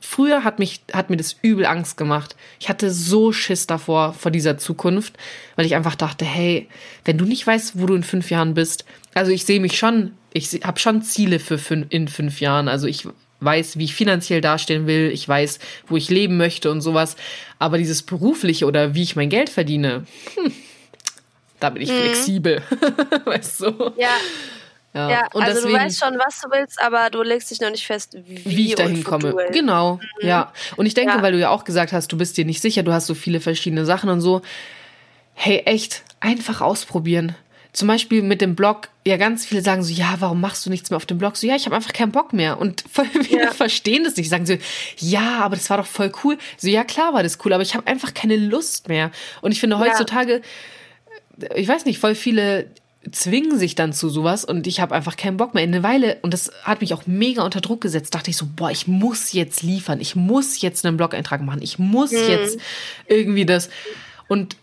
früher 0.00 0.44
hat 0.44 0.58
mich, 0.58 0.80
hat 0.92 1.10
mir 1.10 1.16
das 1.16 1.36
übel 1.42 1.66
Angst 1.66 1.96
gemacht. 1.96 2.36
Ich 2.60 2.68
hatte 2.68 2.90
so 2.90 3.32
Schiss 3.32 3.66
davor, 3.66 4.14
vor 4.14 4.30
dieser 4.30 4.56
Zukunft, 4.56 5.14
weil 5.56 5.66
ich 5.66 5.74
einfach 5.74 5.96
dachte, 5.96 6.24
hey, 6.24 6.68
wenn 7.04 7.18
du 7.18 7.24
nicht 7.24 7.46
weißt, 7.46 7.78
wo 7.78 7.86
du 7.86 7.94
in 7.94 8.04
fünf 8.04 8.30
Jahren 8.30 8.54
bist, 8.54 8.84
also 9.14 9.32
ich 9.32 9.44
sehe 9.44 9.60
mich 9.60 9.76
schon, 9.76 10.12
ich 10.32 10.60
habe 10.64 10.78
schon 10.78 11.02
Ziele 11.02 11.40
für 11.40 11.58
fünf, 11.58 11.86
in 11.90 12.08
fünf 12.08 12.40
Jahren. 12.40 12.68
Also 12.68 12.86
ich 12.86 13.06
weiß, 13.40 13.78
wie 13.78 13.84
ich 13.84 13.94
finanziell 13.94 14.40
dastehen 14.40 14.86
will, 14.86 15.10
ich 15.12 15.28
weiß, 15.28 15.58
wo 15.88 15.96
ich 15.96 16.10
leben 16.10 16.36
möchte 16.36 16.70
und 16.70 16.80
sowas. 16.80 17.16
Aber 17.58 17.78
dieses 17.78 18.02
berufliche 18.02 18.66
oder 18.66 18.94
wie 18.94 19.02
ich 19.02 19.16
mein 19.16 19.30
Geld 19.30 19.48
verdiene, 19.48 20.06
hm, 20.34 20.52
da 21.60 21.70
bin 21.70 21.82
ich 21.82 21.90
mhm. 21.90 22.00
flexibel. 22.00 22.62
weißt 23.24 23.60
du? 23.60 23.92
Ja. 23.96 24.08
Ja, 24.94 25.10
Ja, 25.10 25.26
und 25.34 25.42
also 25.42 25.56
deswegen, 25.60 25.74
du 25.78 25.84
weißt 25.84 26.00
schon, 26.02 26.18
was 26.18 26.40
du 26.40 26.50
willst, 26.50 26.80
aber 26.80 27.10
du 27.10 27.22
legst 27.22 27.50
dich 27.50 27.60
noch 27.60 27.70
nicht 27.70 27.86
fest, 27.86 28.16
wie, 28.26 28.42
wie 28.44 28.66
ich 28.68 28.74
dahin 28.74 28.96
und 28.96 29.04
komme. 29.04 29.34
wozu. 29.34 29.52
Genau, 29.52 30.00
ja. 30.22 30.50
Und 30.76 30.86
ich 30.86 30.94
denke, 30.94 31.14
Ja. 31.14 31.22
weil 31.22 31.32
du 31.32 31.38
ja 31.38 31.50
auch 31.50 31.64
gesagt 31.64 31.92
hast, 31.92 32.10
du 32.10 32.16
bist 32.16 32.36
dir 32.38 32.46
nicht 32.46 32.62
sicher, 32.62 32.82
du 32.82 32.92
hast 32.92 33.06
so 33.06 33.14
viele 33.14 33.40
verschiedene 33.40 33.84
Sachen 33.84 34.08
und 34.08 34.22
so. 34.22 34.40
Hey, 35.34 35.62
echt, 35.66 36.02
einfach 36.20 36.62
ausprobieren. 36.62 37.34
Zum 37.74 37.86
Beispiel 37.86 38.22
mit 38.22 38.40
dem 38.40 38.56
Blog, 38.56 38.88
ja, 39.06 39.18
ganz 39.18 39.44
viele 39.44 39.60
sagen 39.60 39.82
so, 39.84 39.92
ja, 39.92 40.16
warum 40.20 40.40
machst 40.40 40.64
du 40.64 40.70
nichts 40.70 40.88
mehr 40.90 40.96
auf 40.96 41.06
dem 41.06 41.18
Blog? 41.18 41.36
So, 41.36 41.46
ja, 41.46 41.54
ich 41.54 41.66
habe 41.66 41.76
einfach 41.76 41.92
keinen 41.92 42.10
Bock 42.10 42.32
mehr. 42.32 42.58
Und 42.58 42.82
voll 42.90 43.06
viele 43.06 43.44
Ja. 43.44 43.50
verstehen 43.52 44.04
das 44.04 44.16
nicht. 44.16 44.30
Sagen 44.30 44.46
so, 44.46 44.56
ja, 44.96 45.40
aber 45.40 45.54
das 45.54 45.68
war 45.68 45.76
doch 45.76 45.86
voll 45.86 46.10
cool. 46.24 46.38
So, 46.56 46.66
ja, 46.66 46.82
klar 46.82 47.12
war 47.12 47.22
das 47.22 47.38
cool, 47.44 47.52
aber 47.52 47.62
ich 47.62 47.74
habe 47.74 47.86
einfach 47.86 48.14
keine 48.14 48.36
Lust 48.36 48.88
mehr. 48.88 49.10
Und 49.42 49.52
ich 49.52 49.60
finde 49.60 49.78
heutzutage, 49.78 50.40
ich 51.54 51.68
weiß 51.68 51.84
nicht, 51.84 51.98
voll 51.98 52.14
viele 52.14 52.66
zwingen 53.12 53.58
sich 53.58 53.74
dann 53.74 53.92
zu 53.92 54.08
sowas 54.08 54.44
und 54.44 54.66
ich 54.66 54.80
habe 54.80 54.94
einfach 54.94 55.16
keinen 55.16 55.36
Bock 55.36 55.54
mehr. 55.54 55.64
In 55.64 55.74
eine 55.74 55.82
Weile, 55.82 56.18
und 56.22 56.34
das 56.34 56.50
hat 56.64 56.80
mich 56.80 56.92
auch 56.94 57.06
mega 57.06 57.42
unter 57.44 57.60
Druck 57.60 57.80
gesetzt, 57.80 58.14
dachte 58.14 58.30
ich 58.30 58.36
so, 58.36 58.46
boah, 58.56 58.70
ich 58.70 58.86
muss 58.86 59.32
jetzt 59.32 59.62
liefern, 59.62 60.00
ich 60.00 60.16
muss 60.16 60.60
jetzt 60.60 60.84
einen 60.84 60.96
Blog-Eintrag 60.96 61.40
machen, 61.42 61.62
ich 61.62 61.78
muss 61.78 62.12
jetzt 62.12 62.58
irgendwie 63.06 63.46
das. 63.46 63.70
Und 64.26 64.56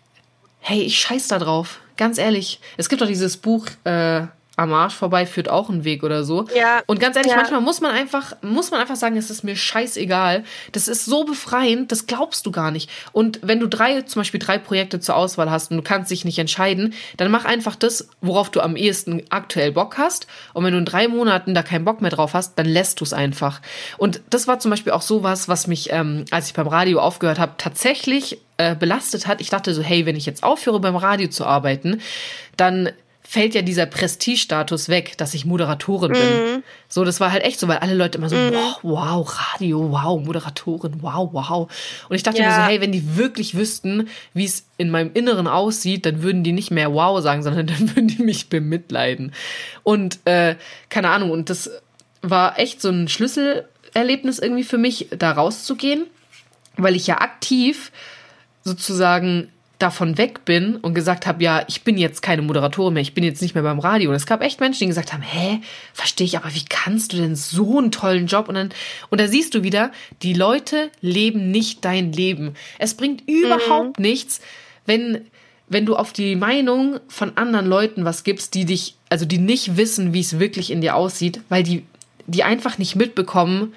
hey, 0.59 0.82
ich 0.82 0.99
scheiß 0.99 1.28
da 1.28 1.39
drauf. 1.39 1.80
Ganz 1.97 2.17
ehrlich. 2.17 2.59
Es 2.76 2.89
gibt 2.89 3.01
doch 3.01 3.07
dieses 3.07 3.38
Buch, 3.38 3.67
äh, 3.86 4.23
am 4.58 4.74
Arsch 4.74 4.93
vorbei 4.95 5.26
führt 5.26 5.49
auch 5.49 5.70
ein 5.70 5.84
Weg 5.84 6.03
oder 6.03 6.24
so. 6.24 6.45
Ja. 6.56 6.82
Und 6.88 6.99
ganz 6.99 7.16
ehrlich, 7.16 7.32
Ja. 7.32 7.38
manchmal 7.38 7.62
muss 7.62 7.82
man 7.82 7.91
einfach, 7.91 8.34
muss 8.41 8.72
man 8.72 8.80
einfach 8.80 8.95
sagen, 8.95 9.18
es 9.18 9.30
ist 9.30 9.43
mir 9.43 9.56
scheißegal. 9.56 10.43
Das 10.72 10.88
ist 10.88 11.06
so 11.06 11.24
befreiend, 11.26 11.91
das 11.91 12.08
glaubst 12.08 12.45
du 12.45 12.51
gar 12.51 12.72
nicht. 12.72 12.89
Und 13.12 13.39
wenn 13.43 13.60
du 13.60 13.68
drei, 13.68 14.01
zum 14.03 14.22
Beispiel 14.22 14.39
drei 14.39 14.58
Projekte 14.58 14.99
zur 14.99 15.16
Auswahl 15.16 15.51
hast 15.51 15.72
und 15.72 15.78
du 15.78 15.84
kannst 15.84 16.12
dich 16.12 16.26
nicht 16.26 16.39
entscheiden, 16.39 16.93
dann 17.18 17.32
mach 17.32 17.45
einfach 17.45 17.76
das, 17.76 18.10
worauf 18.22 18.49
du 18.49 18.62
am 18.62 18.76
ehesten 18.76 19.24
aktuell 19.30 19.72
Bock 19.72 19.97
hast. 19.97 20.28
Und 20.53 20.64
wenn 20.64 20.72
du 20.74 20.80
in 20.80 20.86
drei 20.86 21.08
Monaten 21.08 21.53
da 21.53 21.64
keinen 21.64 21.86
Bock 21.86 22.01
mehr 22.01 22.12
drauf 22.12 22.34
hast, 22.34 22.58
dann 22.58 22.66
lässt 22.66 22.99
du 22.99 23.03
es 23.03 23.14
einfach. 23.14 23.62
Und 23.97 24.22
das 24.30 24.47
war 24.47 24.60
zum 24.60 24.72
Beispiel 24.72 24.93
auch 24.93 25.01
sowas, 25.01 25.47
was 25.47 25.68
mich, 25.68 25.91
ähm, 25.91 26.26
als 26.32 26.47
ich 26.47 26.53
beim 26.53 26.68
Radio 26.68 26.99
aufgehört 26.99 27.39
habe, 27.39 27.53
tatsächlich 27.58 28.39
äh, 28.58 28.76
belastet 28.76 29.28
hat. 29.28 29.41
Ich 29.41 29.49
dachte 29.49 29.74
so, 29.74 29.82
hey, 29.82 30.06
wenn 30.06 30.16
ich 30.16 30.26
jetzt 30.26 30.43
aufhöre 30.43 30.80
beim 30.80 30.95
Radio 30.95 31.28
zu 31.28 31.45
arbeiten, 31.45 32.01
dann 32.56 32.89
fällt 33.28 33.55
ja 33.55 33.63
dieser 33.63 33.88
Prestigestatus 33.88 34.88
weg, 34.88 35.17
dass 35.17 35.34
ich 35.34 35.45
Moderatorin 35.45 36.11
bin. 36.11 36.63
So, 36.88 37.03
das 37.03 37.19
war 37.19 37.32
halt 37.32 37.43
echt 37.43 37.59
so, 37.59 37.67
weil 37.67 37.78
alle 37.80 37.95
Leute 37.95 38.19
immer 38.19 38.30
so, 38.30 38.36
wow, 38.36 38.78
wow, 38.84 39.53
Radio, 39.53 39.91
wow, 39.91 40.23
Moderatorin, 40.23 41.01
wow, 41.01 41.30
wow. 41.34 41.71
Und 42.07 42.15
ich 42.15 42.21
dachte 42.23 42.39
mir 42.39 42.47
Ja. 42.49 42.55
so, 42.55 42.61
hey, 42.61 42.82
wenn 42.82 42.91
die 42.91 43.17
wirklich 43.17 43.55
wüssten, 43.57 44.09
wie 44.34 44.45
es 44.45 44.67
in 44.78 44.91
meinem 44.91 45.11
Inneren 45.13 45.47
aussieht, 45.47 46.05
dann 46.05 46.21
würden 46.21 46.43
die 46.43 46.51
nicht 46.51 46.69
mehr 46.69 46.93
wow 46.93 47.19
sagen, 47.21 47.41
sondern 47.41 47.65
dann 47.67 47.89
würden 47.95 48.07
die 48.07 48.21
mich 48.21 48.47
bemitleiden. 48.49 49.34
Und 49.84 50.19
äh, 50.26 50.55
keine 50.89 51.09
Ahnung, 51.09 51.32
und 51.32 51.49
das 51.49 51.71
war 52.21 52.59
echt 52.59 52.80
so 52.82 52.89
ein 52.89 53.07
Schlüsselerlebnis 53.07 54.38
irgendwie 54.39 54.63
für 54.63 54.78
mich, 54.78 55.07
da 55.17 55.32
rauszugehen, 55.32 56.05
weil 56.78 56.95
ich 56.95 57.07
ja 57.07 57.21
aktiv 57.21 57.91
sozusagen 58.63 59.49
davon 59.86 60.17
weg 60.17 60.45
bin 60.45 60.77
und 60.77 60.95
gesagt 60.95 61.27
habe, 61.27 61.43
ja, 61.43 61.63
ich 61.67 61.83
bin 61.83 61.95
jetzt 61.95 62.23
keine 62.23 62.41
Moderatorin 62.41 62.95
mehr, 62.95 63.03
ich 63.03 63.13
bin 63.13 63.23
jetzt 63.23 63.41
nicht 63.41 63.53
mehr 63.53 63.63
beim 63.63 63.77
Radio. 63.77 64.09
Und 64.09 64.15
es 64.15 64.25
gab 64.25 64.41
echt 64.41 64.59
Menschen, 64.59 64.79
die 64.79 64.88
gesagt 64.88 65.13
haben, 65.13 65.21
hä, 65.21 65.61
verstehe 65.93 66.25
ich, 66.25 66.38
aber 66.38 66.53
wie 66.55 66.65
kannst 66.67 67.13
du 67.13 67.17
denn 67.17 67.36
so 67.36 67.77
einen 67.77 67.91
tollen 67.91 68.25
Job? 68.25 68.49
Und 68.49 68.55
dann, 68.55 68.69
und 69.11 69.21
da 69.21 69.27
siehst 69.27 69.53
du 69.53 69.61
wieder, 69.61 69.91
die 70.23 70.33
Leute 70.33 70.89
leben 71.01 71.51
nicht 71.51 71.86
dein 71.86 72.11
Leben. 72.11 72.55
Es 72.79 72.95
bringt 72.95 73.29
überhaupt 73.29 73.99
nichts, 73.99 74.41
wenn, 74.88 75.25
wenn 75.67 75.86
du 75.86 75.95
auf 75.95 76.13
die 76.13 76.36
Meinung 76.36 76.99
von 77.07 77.38
anderen 77.38 77.67
Leuten 77.67 78.05
was 78.05 78.23
gibst, 78.23 78.55
die 78.55 78.65
dich, 78.65 78.95
also 79.09 79.25
die 79.25 79.38
nicht 79.38 79.77
wissen, 79.77 80.13
wie 80.13 80.21
es 80.21 80.39
wirklich 80.39 80.71
in 80.71 80.81
dir 80.81 80.95
aussieht, 80.95 81.41
weil 81.49 81.61
die, 81.61 81.86
die 82.25 82.43
einfach 82.43 82.79
nicht 82.79 82.95
mitbekommen, 82.95 83.75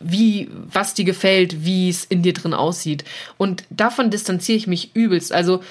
wie, 0.00 0.48
was 0.72 0.94
dir 0.94 1.04
gefällt, 1.04 1.64
wie 1.64 1.88
es 1.88 2.04
in 2.04 2.22
dir 2.22 2.32
drin 2.32 2.54
aussieht. 2.54 3.04
Und 3.36 3.64
davon 3.70 4.10
distanziere 4.10 4.58
ich 4.58 4.66
mich 4.66 4.94
übelst. 4.94 5.32
Also 5.32 5.62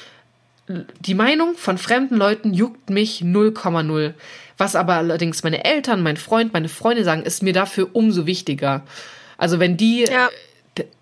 die 1.00 1.14
Meinung 1.14 1.56
von 1.56 1.78
fremden 1.78 2.16
Leuten 2.16 2.54
juckt 2.54 2.90
mich 2.90 3.22
0,0. 3.22 4.14
Was 4.58 4.76
aber 4.76 4.96
allerdings 4.96 5.44
meine 5.44 5.64
Eltern, 5.64 6.02
mein 6.02 6.18
Freund, 6.18 6.54
meine 6.54 6.70
Freunde 6.70 7.04
sagen, 7.04 7.24
ist 7.24 7.44
mir 7.44 7.54
dafür 7.54 7.90
umso 7.94 8.26
wichtiger. 8.26 8.84
Also 9.38 9.60
wenn 9.60 9.78
die, 9.78 10.06
Ja. 10.06 10.30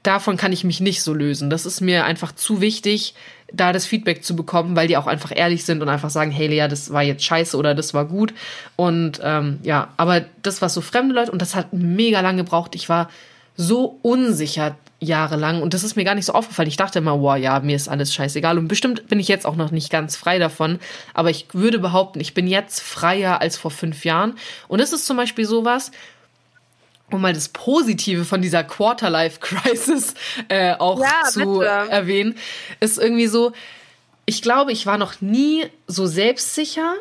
davon 0.03 0.37
kann 0.37 0.51
ich 0.51 0.63
mich 0.63 0.81
nicht 0.81 1.01
so 1.01 1.13
lösen. 1.13 1.49
Das 1.49 1.65
ist 1.65 1.81
mir 1.81 2.05
einfach 2.05 2.33
zu 2.33 2.61
wichtig, 2.61 3.15
da 3.55 3.73
das 3.73 3.85
Feedback 3.85 4.23
zu 4.23 4.35
bekommen, 4.35 4.75
weil 4.75 4.87
die 4.87 4.97
auch 4.97 5.07
einfach 5.07 5.31
ehrlich 5.35 5.65
sind 5.65 5.81
und 5.81 5.89
einfach 5.89 6.09
sagen, 6.09 6.31
hey 6.31 6.47
Lea, 6.47 6.67
das 6.67 6.91
war 6.91 7.03
jetzt 7.03 7.23
scheiße 7.23 7.57
oder 7.57 7.75
das 7.75 7.93
war 7.93 8.05
gut. 8.05 8.33
Und 8.75 9.19
ähm, 9.23 9.59
ja, 9.63 9.89
aber 9.97 10.25
das, 10.43 10.61
was 10.61 10.73
so 10.73 10.81
fremde 10.81 11.15
Leute, 11.15 11.31
und 11.31 11.41
das 11.41 11.55
hat 11.55 11.73
mega 11.73 12.21
lange 12.21 12.43
gebraucht, 12.43 12.75
ich 12.75 12.89
war 12.89 13.09
so 13.57 13.99
unsicher 14.01 14.75
jahrelang 14.99 15.61
und 15.61 15.73
das 15.73 15.83
ist 15.83 15.95
mir 15.95 16.03
gar 16.03 16.15
nicht 16.15 16.25
so 16.25 16.33
aufgefallen. 16.33 16.67
Ich 16.67 16.77
dachte 16.77 16.99
immer, 16.99 17.21
wow, 17.21 17.37
ja, 17.37 17.59
mir 17.59 17.75
ist 17.75 17.89
alles 17.89 18.13
scheißegal 18.13 18.57
und 18.57 18.67
bestimmt 18.67 19.07
bin 19.07 19.19
ich 19.19 19.27
jetzt 19.27 19.45
auch 19.45 19.55
noch 19.55 19.71
nicht 19.71 19.89
ganz 19.89 20.15
frei 20.15 20.39
davon, 20.39 20.79
aber 21.13 21.29
ich 21.29 21.47
würde 21.53 21.79
behaupten, 21.79 22.19
ich 22.19 22.33
bin 22.33 22.47
jetzt 22.47 22.81
freier 22.81 23.41
als 23.41 23.57
vor 23.57 23.71
fünf 23.71 24.05
Jahren 24.05 24.35
und 24.67 24.81
das 24.81 24.93
ist 24.93 25.05
zum 25.05 25.17
Beispiel 25.17 25.45
sowas, 25.45 25.91
um 27.11 27.21
mal 27.21 27.33
das 27.33 27.49
Positive 27.49 28.25
von 28.25 28.41
dieser 28.41 28.63
Quarter-Life-Crisis 28.63 30.13
äh, 30.49 30.73
auch 30.73 30.99
Ja, 30.99 31.23
zu 31.29 31.59
bitte. 31.59 31.65
erwähnen, 31.89 32.35
ist 32.79 32.97
irgendwie 32.97 33.27
so, 33.27 33.51
ich 34.25 34.41
glaube, 34.41 34.71
ich 34.71 34.85
war 34.85 34.97
noch 34.97 35.21
nie 35.21 35.65
so 35.87 36.05
selbstsicher 36.07 36.95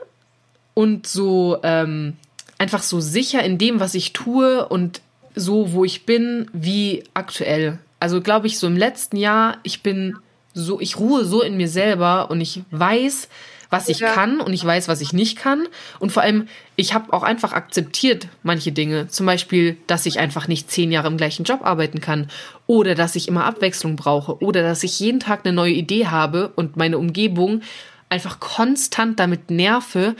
und 0.74 1.06
so 1.06 1.58
ähm, 1.62 2.16
einfach 2.58 2.82
so 2.82 3.00
sicher 3.00 3.42
in 3.42 3.58
dem, 3.58 3.80
was 3.80 3.94
ich 3.94 4.12
tue 4.12 4.66
und 4.68 5.00
so, 5.34 5.72
wo 5.72 5.84
ich 5.84 6.06
bin, 6.06 6.48
wie 6.52 7.04
aktuell. 7.14 7.78
Also 7.98 8.20
glaube 8.20 8.46
ich, 8.46 8.58
so 8.58 8.66
im 8.66 8.76
letzten 8.76 9.16
Jahr, 9.16 9.58
ich 9.62 9.82
bin 9.82 10.16
so, 10.52 10.80
ich 10.80 10.98
ruhe 10.98 11.24
so 11.24 11.42
in 11.42 11.56
mir 11.56 11.68
selber 11.68 12.30
und 12.30 12.40
ich 12.40 12.62
weiß, 12.70 13.28
was 13.74 13.88
ich 13.88 13.98
Ja. 13.98 14.12
kann 14.12 14.40
und 14.40 14.52
ich 14.52 14.64
weiß, 14.64 14.88
was 14.88 15.00
ich 15.00 15.12
nicht 15.12 15.36
kann. 15.36 15.66
Und 15.98 16.12
vor 16.12 16.22
allem, 16.22 16.46
ich 16.76 16.94
habe 16.94 17.12
auch 17.12 17.22
einfach 17.22 17.52
akzeptiert 17.52 18.28
manche 18.42 18.72
Dinge. 18.72 19.08
Zum 19.08 19.26
Beispiel, 19.26 19.76
dass 19.86 20.06
ich 20.06 20.18
einfach 20.18 20.48
nicht 20.48 20.70
zehn 20.70 20.92
Jahre 20.92 21.08
im 21.08 21.16
gleichen 21.16 21.44
Job 21.44 21.60
arbeiten 21.64 22.00
kann. 22.00 22.28
Oder 22.66 22.94
dass 22.94 23.16
ich 23.16 23.28
immer 23.28 23.44
Abwechslung 23.44 23.96
brauche. 23.96 24.40
Oder 24.42 24.62
dass 24.62 24.82
ich 24.84 24.98
jeden 25.00 25.20
Tag 25.20 25.40
eine 25.44 25.52
neue 25.54 25.72
Idee 25.72 26.06
habe 26.06 26.52
und 26.54 26.76
meine 26.76 26.98
Umgebung 26.98 27.62
einfach 28.08 28.38
konstant 28.38 29.18
damit 29.18 29.50
nerve, 29.50 30.14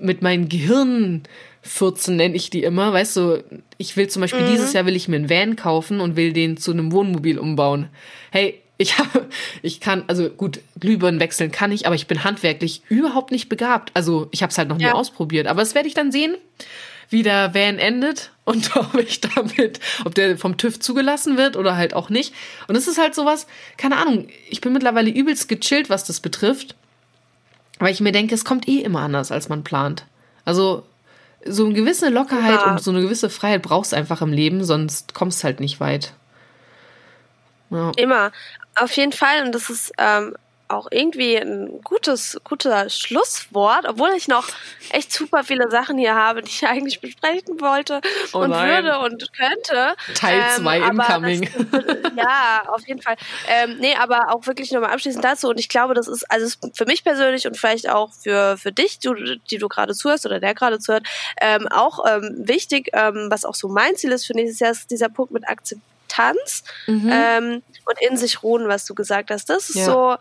mit 0.00 0.22
meinen 0.22 0.48
Gehirnfürzen 0.48 2.16
nenne 2.16 2.34
ich 2.34 2.50
die 2.50 2.62
immer. 2.62 2.92
Weißt 2.92 3.16
du, 3.16 3.44
ich 3.78 3.96
will 3.96 4.08
zum 4.08 4.20
Beispiel 4.22 4.46
dieses 4.46 4.72
Jahr 4.72 4.86
will 4.86 4.96
ich 4.96 5.08
mir 5.08 5.16
einen 5.16 5.30
Van 5.30 5.56
kaufen 5.56 6.00
und 6.00 6.16
will 6.16 6.32
den 6.32 6.56
zu 6.56 6.72
einem 6.72 6.92
Wohnmobil 6.92 7.38
umbauen. 7.38 7.88
Hey, 8.30 8.61
ich 8.78 8.98
habe, 8.98 9.28
ich 9.62 9.80
kann, 9.80 10.04
also 10.08 10.28
gut, 10.30 10.60
Glühbirnen 10.80 11.20
wechseln 11.20 11.52
kann 11.52 11.72
ich, 11.72 11.86
aber 11.86 11.94
ich 11.94 12.06
bin 12.06 12.24
handwerklich 12.24 12.82
überhaupt 12.88 13.30
nicht 13.30 13.48
begabt. 13.48 13.90
Also 13.94 14.28
ich 14.32 14.42
habe 14.42 14.50
es 14.50 14.58
halt 14.58 14.68
noch 14.68 14.78
nie 14.78 14.84
Ja. 14.84 14.94
ausprobiert. 14.94 15.46
Aber 15.46 15.60
das 15.60 15.74
werde 15.74 15.88
ich 15.88 15.94
dann 15.94 16.10
sehen, 16.10 16.36
wie 17.10 17.22
der 17.22 17.54
Van 17.54 17.78
endet 17.78 18.30
und 18.44 18.74
ob 18.76 18.94
ich 18.94 19.20
damit, 19.20 19.78
ob 20.04 20.14
der 20.14 20.36
vom 20.38 20.56
TÜV 20.56 20.80
zugelassen 20.80 21.36
wird 21.36 21.56
oder 21.56 21.76
halt 21.76 21.94
auch 21.94 22.08
nicht. 22.10 22.34
Und 22.66 22.74
es 22.76 22.88
ist 22.88 22.98
halt 22.98 23.14
sowas, 23.14 23.46
keine 23.76 23.98
Ahnung, 23.98 24.28
ich 24.48 24.60
bin 24.60 24.72
mittlerweile 24.72 25.10
übelst 25.10 25.48
gechillt, 25.48 25.90
was 25.90 26.04
das 26.04 26.20
betrifft. 26.20 26.74
Weil 27.78 27.92
ich 27.92 28.00
mir 28.00 28.12
denke, 28.12 28.34
es 28.34 28.44
kommt 28.44 28.66
eh 28.68 28.78
immer 28.80 29.00
anders, 29.00 29.30
als 29.32 29.48
man 29.48 29.62
plant. 29.64 30.06
Also 30.44 30.84
so 31.44 31.64
eine 31.66 31.74
gewisse 31.74 32.08
Lockerheit 32.08 32.60
Ja. 32.64 32.70
und 32.72 32.80
so 32.82 32.90
eine 32.90 33.00
gewisse 33.02 33.28
Freiheit 33.28 33.62
brauchst 33.62 33.92
du 33.92 33.96
einfach 33.96 34.22
im 34.22 34.32
Leben, 34.32 34.64
sonst 34.64 35.14
kommst 35.14 35.42
halt 35.44 35.60
nicht 35.60 35.80
weit. 35.80 36.12
Ja. 37.70 37.90
Immer. 37.96 38.32
Auf 38.76 38.92
jeden 38.92 39.12
Fall. 39.12 39.44
Und 39.44 39.54
das 39.54 39.70
ist 39.70 39.92
ähm, 39.98 40.34
auch 40.72 40.88
irgendwie 40.90 41.36
ein 41.36 41.80
gutes, 41.82 42.40
guter 42.44 42.88
Schlusswort, 42.88 43.86
obwohl 43.86 44.10
ich 44.16 44.26
noch 44.26 44.48
echt 44.90 45.12
super 45.12 45.44
viele 45.44 45.70
Sachen 45.70 45.98
hier 45.98 46.14
habe, 46.14 46.42
die 46.42 46.50
ich 46.50 46.66
eigentlich 46.66 47.00
besprechen 47.00 47.60
wollte 47.60 48.00
Oh 48.32 48.38
und 48.38 48.50
würde 48.50 48.98
und 49.00 49.28
könnte. 49.34 49.94
Teil 50.14 50.42
zwei 50.56 50.82
aber 50.82 51.04
incoming. 51.04 51.48
Das, 51.70 52.12
ja, 52.16 52.62
auf 52.68 52.86
jeden 52.86 53.02
Fall. 53.02 53.16
Ähm, 53.48 53.76
nee, 53.78 53.94
aber 53.94 54.34
auch 54.34 54.46
wirklich 54.46 54.72
nochmal 54.72 54.90
abschließend 54.90 55.24
dazu. 55.24 55.48
Und 55.48 55.60
ich 55.60 55.68
glaube, 55.68 55.94
das 55.94 56.08
ist, 56.08 56.28
also 56.30 56.56
für 56.74 56.86
mich 56.86 57.04
persönlich 57.04 57.46
und 57.46 57.56
vielleicht 57.56 57.88
auch 57.88 58.10
für, 58.12 58.56
für 58.56 58.72
dich, 58.72 58.98
du, 58.98 59.14
die 59.14 59.58
du 59.58 59.68
gerade 59.68 59.94
zuhörst 59.94 60.26
oder 60.26 60.40
der 60.40 60.54
gerade 60.54 60.78
zuhört, 60.78 61.06
ähm, 61.40 61.68
auch 61.68 62.04
ähm, 62.08 62.34
wichtig, 62.38 62.90
ähm, 62.94 63.26
was 63.30 63.44
auch 63.44 63.54
so 63.54 63.68
mein 63.68 63.96
Ziel 63.96 64.12
ist 64.12 64.26
für 64.26 64.34
nächstes 64.34 64.60
Jahr, 64.60 64.70
ist 64.70 64.90
dieser 64.90 65.08
Punkt 65.08 65.32
mit 65.32 65.48
Akzeptanz 65.48 65.91
ähm, 67.10 67.62
und 67.84 68.00
in 68.00 68.16
sich 68.16 68.42
ruhen, 68.42 68.68
was 68.68 68.84
du 68.86 68.94
gesagt 68.94 69.30
hast. 69.30 69.48
Das 69.50 69.68
ist 69.70 69.76
Ja. 69.76 69.84
so 69.86 70.16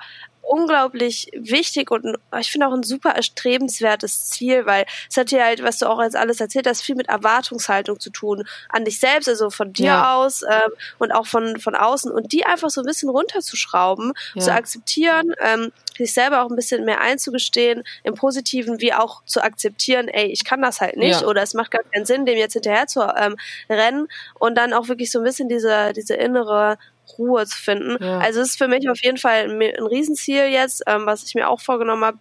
unglaublich 0.51 1.31
wichtig 1.33 1.91
und 1.91 2.17
ich 2.37 2.51
finde 2.51 2.67
auch 2.67 2.73
ein 2.73 2.83
super 2.83 3.11
erstrebenswertes 3.11 4.29
Ziel, 4.31 4.65
weil 4.65 4.85
es 5.09 5.15
hat 5.15 5.29
hier 5.29 5.45
halt, 5.45 5.63
was 5.63 5.79
du 5.79 5.85
auch 5.87 5.97
als 5.97 6.13
alles 6.13 6.41
erzählt 6.41 6.67
hast, 6.67 6.81
viel 6.81 6.95
mit 6.95 7.07
Erwartungshaltung 7.07 8.01
zu 8.01 8.09
tun 8.09 8.43
an 8.67 8.83
dich 8.83 8.99
selbst, 8.99 9.29
also 9.29 9.49
von 9.49 9.71
dir 9.71 9.85
ja. 9.85 10.15
aus 10.15 10.41
ähm, 10.43 10.71
und 10.99 11.13
auch 11.13 11.25
von, 11.25 11.57
von 11.61 11.73
außen 11.73 12.11
und 12.11 12.33
die 12.33 12.45
einfach 12.45 12.69
so 12.69 12.81
ein 12.81 12.85
bisschen 12.85 13.09
runterzuschrauben, 13.09 14.11
ja. 14.35 14.41
zu 14.41 14.51
akzeptieren, 14.51 15.33
ähm, 15.39 15.71
sich 15.97 16.13
selber 16.13 16.43
auch 16.43 16.49
ein 16.49 16.57
bisschen 16.57 16.83
mehr 16.83 16.99
einzugestehen, 16.99 17.83
im 18.03 18.15
Positiven 18.15 18.81
wie 18.81 18.93
auch 18.93 19.23
zu 19.23 19.41
akzeptieren, 19.41 20.09
ey, 20.09 20.25
ich 20.25 20.43
kann 20.43 20.61
das 20.61 20.81
halt 20.81 20.97
nicht 20.97 21.21
ja. 21.21 21.27
oder 21.27 21.41
es 21.43 21.53
macht 21.53 21.71
gar 21.71 21.83
keinen 21.83 22.05
Sinn, 22.05 22.25
dem 22.25 22.37
jetzt 22.37 22.53
hinterher 22.53 22.87
zu 22.87 22.99
ähm, 23.01 23.37
rennen 23.69 24.09
und 24.37 24.55
dann 24.55 24.73
auch 24.73 24.89
wirklich 24.89 25.11
so 25.11 25.19
ein 25.19 25.23
bisschen 25.23 25.47
diese, 25.47 25.93
diese 25.93 26.15
innere 26.15 26.77
Ruhe 27.17 27.45
zu 27.45 27.57
finden. 27.57 27.97
Ja. 28.03 28.19
Also 28.19 28.41
es 28.41 28.49
ist 28.49 28.57
für 28.57 28.67
mich 28.67 28.89
auf 28.89 29.01
jeden 29.03 29.17
Fall 29.17 29.49
ein, 29.49 29.61
ein 29.61 29.85
Riesenziel 29.85 30.45
jetzt, 30.45 30.83
ähm, 30.87 31.05
was 31.05 31.23
ich 31.23 31.35
mir 31.35 31.49
auch 31.49 31.61
vorgenommen 31.61 32.05
habe, 32.05 32.17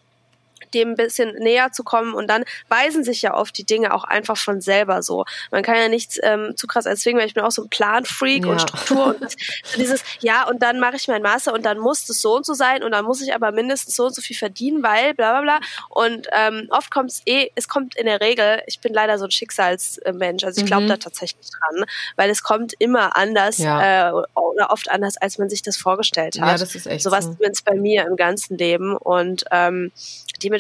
dem 0.75 0.91
ein 0.91 0.97
bisschen 0.97 1.35
näher 1.35 1.73
zu 1.73 1.85
kommen 1.85 2.15
und 2.15 2.29
dann 2.29 2.45
weisen 2.69 3.05
sich 3.05 3.23
ja 3.23 3.35
oft 3.35 3.57
die 3.57 3.65
Dinge 3.65 3.95
auch 3.95 4.05
einfach 4.05 4.37
von 4.37 4.61
selber 4.61 5.03
so. 5.03 5.25
Man 5.51 5.63
kann 5.63 5.77
ja 5.77 5.89
nichts 5.89 6.19
ähm, 6.23 6.57
zu 6.57 6.67
krass 6.67 6.87
erzwingen, 6.87 7.21
weil 7.21 7.27
ich 7.27 7.35
bin 7.35 7.45
auch 7.45 7.51
so 7.51 7.63
ein 7.63 7.69
Planfreak 7.69 8.45
ja. 8.45 8.53
und 8.53 8.61
Struktur 8.61 9.07
und 9.07 9.23
das, 9.23 9.37
so 9.65 9.79
dieses, 9.79 10.03
ja, 10.21 10.49
und 10.49 10.63
dann 10.63 10.81
mache 10.81 10.97
ich 10.97 11.09
mein 11.09 11.23
Master 11.23 11.53
und 11.53 11.65
dann 11.65 11.79
muss 11.79 12.09
es 12.09 12.21
so 12.21 12.37
und 12.37 12.47
so 12.47 12.55
sein 12.55 12.83
und 12.83 12.93
dann 12.93 13.05
muss 13.05 13.21
ich 13.21 13.35
aber 13.35 13.53
mindestens 13.53 13.97
so 13.97 14.07
und 14.07 14.15
so 14.15 14.23
viel 14.23 14.37
verdienen, 14.37 14.83
weil 14.83 15.15
bla 15.15 15.33
bla 15.33 15.41
bla. 15.43 15.61
Und 15.89 16.29
ähm, 16.33 16.69
oft 16.71 16.91
kommt 16.91 17.11
es 17.11 17.23
eh, 17.27 17.51
es 17.55 17.69
kommt 17.69 17.97
in 17.97 18.07
der 18.07 18.21
Regel, 18.21 18.63
ich 18.67 18.81
bin 18.81 18.93
leider 18.93 19.19
so 19.19 19.25
ein 19.25 19.31
Schicksalsmensch, 19.31 20.45
also 20.45 20.61
ich 20.61 20.67
glaube 20.67 20.85
mhm. 20.85 20.89
da 20.89 20.97
tatsächlich 20.97 21.47
dran, 21.51 21.85
weil 22.17 22.31
es 22.31 22.43
kommt 22.43 22.75
immer 22.79 23.17
anders 23.17 23.59
ja. 23.59 24.11
äh, 24.11 24.13
oder 24.35 24.71
oft 24.71 24.91
anders, 24.91 25.17
als 25.17 25.39
man 25.39 25.49
sich 25.49 25.63
das 25.63 25.77
vorgestellt 25.77 26.41
hat. 26.41 26.49
Ja, 26.49 26.59
das 26.59 26.75
ist 26.75 26.87
echt 26.87 27.05
so. 27.05 27.11
was 27.11 27.25
so. 27.25 27.37
bei 27.65 27.75
mir 27.75 28.07
im 28.07 28.17
ganzen 28.17 28.57
Leben 28.57 28.97
und 28.97 29.45
ähm, 29.51 29.93
dementsprechend, 30.43 30.60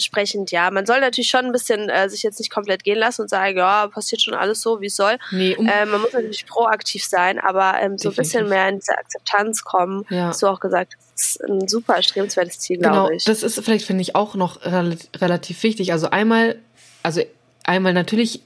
ja, 0.51 0.70
man 0.70 0.86
soll 0.86 1.01
natürlich 1.01 1.28
schon 1.28 1.46
ein 1.46 1.53
bisschen 1.53 1.88
äh, 1.88 2.09
sich 2.09 2.22
jetzt 2.22 2.38
nicht 2.38 2.51
komplett 2.51 2.84
gehen 2.84 2.98
lassen 2.98 3.22
und 3.22 3.28
sagen, 3.28 3.57
ja, 3.57 3.86
passiert 3.88 4.22
schon 4.22 4.34
alles 4.34 4.61
so, 4.61 4.80
wie 4.80 4.86
es 4.86 4.96
soll. 4.96 5.18
Nee, 5.30 5.57
um 5.57 5.66
äh, 5.66 5.86
man 5.86 6.01
muss 6.01 6.12
natürlich 6.12 6.46
proaktiv 6.46 7.05
sein, 7.05 7.38
aber 7.38 7.80
ähm, 7.80 7.98
so 7.98 8.11
ein 8.11 8.14
bisschen 8.14 8.48
mehr 8.48 8.68
in 8.68 8.78
diese 8.78 8.96
Akzeptanz 8.96 9.64
kommen, 9.64 10.05
ja. 10.11 10.28
hast 10.28 10.42
du 10.42 10.46
auch 10.46 10.61
gesagt, 10.61 10.96
das 11.14 11.36
ist 11.36 11.44
ein 11.44 11.68
super 11.68 11.96
erstrebenswertes 11.96 12.59
Ziel, 12.61 12.78
genau, 12.78 12.92
glaube 12.92 13.16
ich. 13.16 13.24
Das 13.24 13.42
ist 13.42 13.62
vielleicht, 13.62 13.84
finde 13.84 14.03
ich, 14.03 14.14
auch 14.14 14.34
noch 14.34 14.61
relativ 14.64 15.62
wichtig. 15.62 15.92
Also 15.92 16.11
einmal, 16.11 16.57
also 17.03 17.22
einmal 17.64 17.92
natürlich 17.92 18.42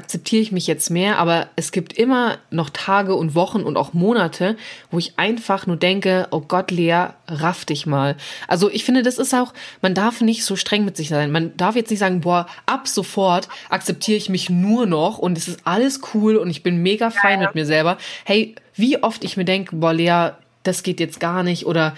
akzeptiere 0.00 0.40
ich 0.40 0.50
mich 0.50 0.66
jetzt 0.66 0.88
mehr, 0.88 1.18
aber 1.18 1.48
es 1.56 1.72
gibt 1.72 1.92
immer 1.92 2.38
noch 2.50 2.70
Tage 2.70 3.14
und 3.14 3.34
Wochen 3.34 3.60
und 3.60 3.76
auch 3.76 3.92
Monate, 3.92 4.56
wo 4.90 4.98
ich 4.98 5.18
einfach 5.18 5.66
nur 5.66 5.76
denke, 5.76 6.26
oh 6.30 6.40
Gott, 6.40 6.70
Lea, 6.70 7.08
raff 7.28 7.66
dich 7.66 7.84
mal. 7.84 8.16
Also 8.48 8.70
ich 8.70 8.84
finde, 8.84 9.02
das 9.02 9.18
ist 9.18 9.34
auch, 9.34 9.52
man 9.82 9.94
darf 9.94 10.22
nicht 10.22 10.42
so 10.42 10.56
streng 10.56 10.86
mit 10.86 10.96
sich 10.96 11.10
sein. 11.10 11.30
Man 11.30 11.54
darf 11.58 11.76
jetzt 11.76 11.90
nicht 11.90 11.98
sagen, 11.98 12.22
boah, 12.22 12.46
ab 12.64 12.88
sofort 12.88 13.50
akzeptiere 13.68 14.16
ich 14.16 14.30
mich 14.30 14.48
nur 14.48 14.86
noch 14.86 15.18
und 15.18 15.36
es 15.36 15.48
ist 15.48 15.60
alles 15.64 16.00
cool 16.14 16.36
und 16.36 16.48
ich 16.48 16.62
bin 16.62 16.82
mega 16.82 17.10
fein 17.10 17.40
ja, 17.40 17.42
ja. 17.42 17.46
mit 17.48 17.54
mir 17.54 17.66
selber. 17.66 17.98
Hey, 18.24 18.54
wie 18.74 19.02
oft 19.02 19.22
ich 19.22 19.36
mir 19.36 19.44
denke, 19.44 19.76
boah, 19.76 19.92
Lea, 19.92 20.30
das 20.62 20.82
geht 20.82 20.98
jetzt 20.98 21.20
gar 21.20 21.42
nicht 21.42 21.66
oder 21.66 21.94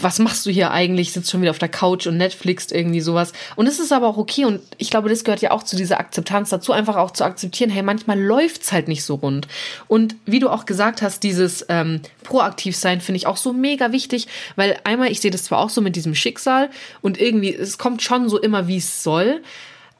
was 0.00 0.18
machst 0.18 0.46
du 0.46 0.50
hier 0.50 0.70
eigentlich? 0.70 1.12
Sitzt 1.12 1.30
schon 1.30 1.42
wieder 1.42 1.50
auf 1.50 1.58
der 1.58 1.68
Couch 1.68 2.06
und 2.06 2.16
Netflix 2.16 2.70
irgendwie 2.70 3.00
sowas. 3.00 3.32
Und 3.56 3.66
es 3.66 3.78
ist 3.78 3.92
aber 3.92 4.06
auch 4.06 4.16
okay 4.16 4.44
und 4.44 4.60
ich 4.78 4.90
glaube, 4.90 5.08
das 5.08 5.24
gehört 5.24 5.42
ja 5.42 5.50
auch 5.50 5.62
zu 5.62 5.76
dieser 5.76 6.00
Akzeptanz 6.00 6.50
dazu, 6.50 6.72
einfach 6.72 6.96
auch 6.96 7.10
zu 7.10 7.24
akzeptieren, 7.24 7.70
hey, 7.70 7.82
manchmal 7.82 8.20
läuft's 8.20 8.72
halt 8.72 8.88
nicht 8.88 9.04
so 9.04 9.16
rund. 9.16 9.48
Und 9.88 10.14
wie 10.26 10.38
du 10.38 10.48
auch 10.48 10.66
gesagt 10.66 11.02
hast, 11.02 11.22
dieses 11.22 11.66
ähm, 11.68 12.00
proaktiv 12.22 12.76
sein 12.76 13.00
finde 13.00 13.16
ich 13.16 13.26
auch 13.26 13.36
so 13.36 13.52
mega 13.52 13.92
wichtig, 13.92 14.28
weil 14.56 14.78
einmal, 14.84 15.10
ich 15.10 15.20
sehe 15.20 15.30
das 15.30 15.44
zwar 15.44 15.58
auch 15.58 15.70
so 15.70 15.80
mit 15.80 15.96
diesem 15.96 16.14
Schicksal 16.14 16.70
und 17.00 17.20
irgendwie, 17.20 17.54
es 17.54 17.78
kommt 17.78 18.02
schon 18.02 18.28
so 18.28 18.40
immer, 18.40 18.68
wie 18.68 18.78
es 18.78 19.02
soll, 19.02 19.42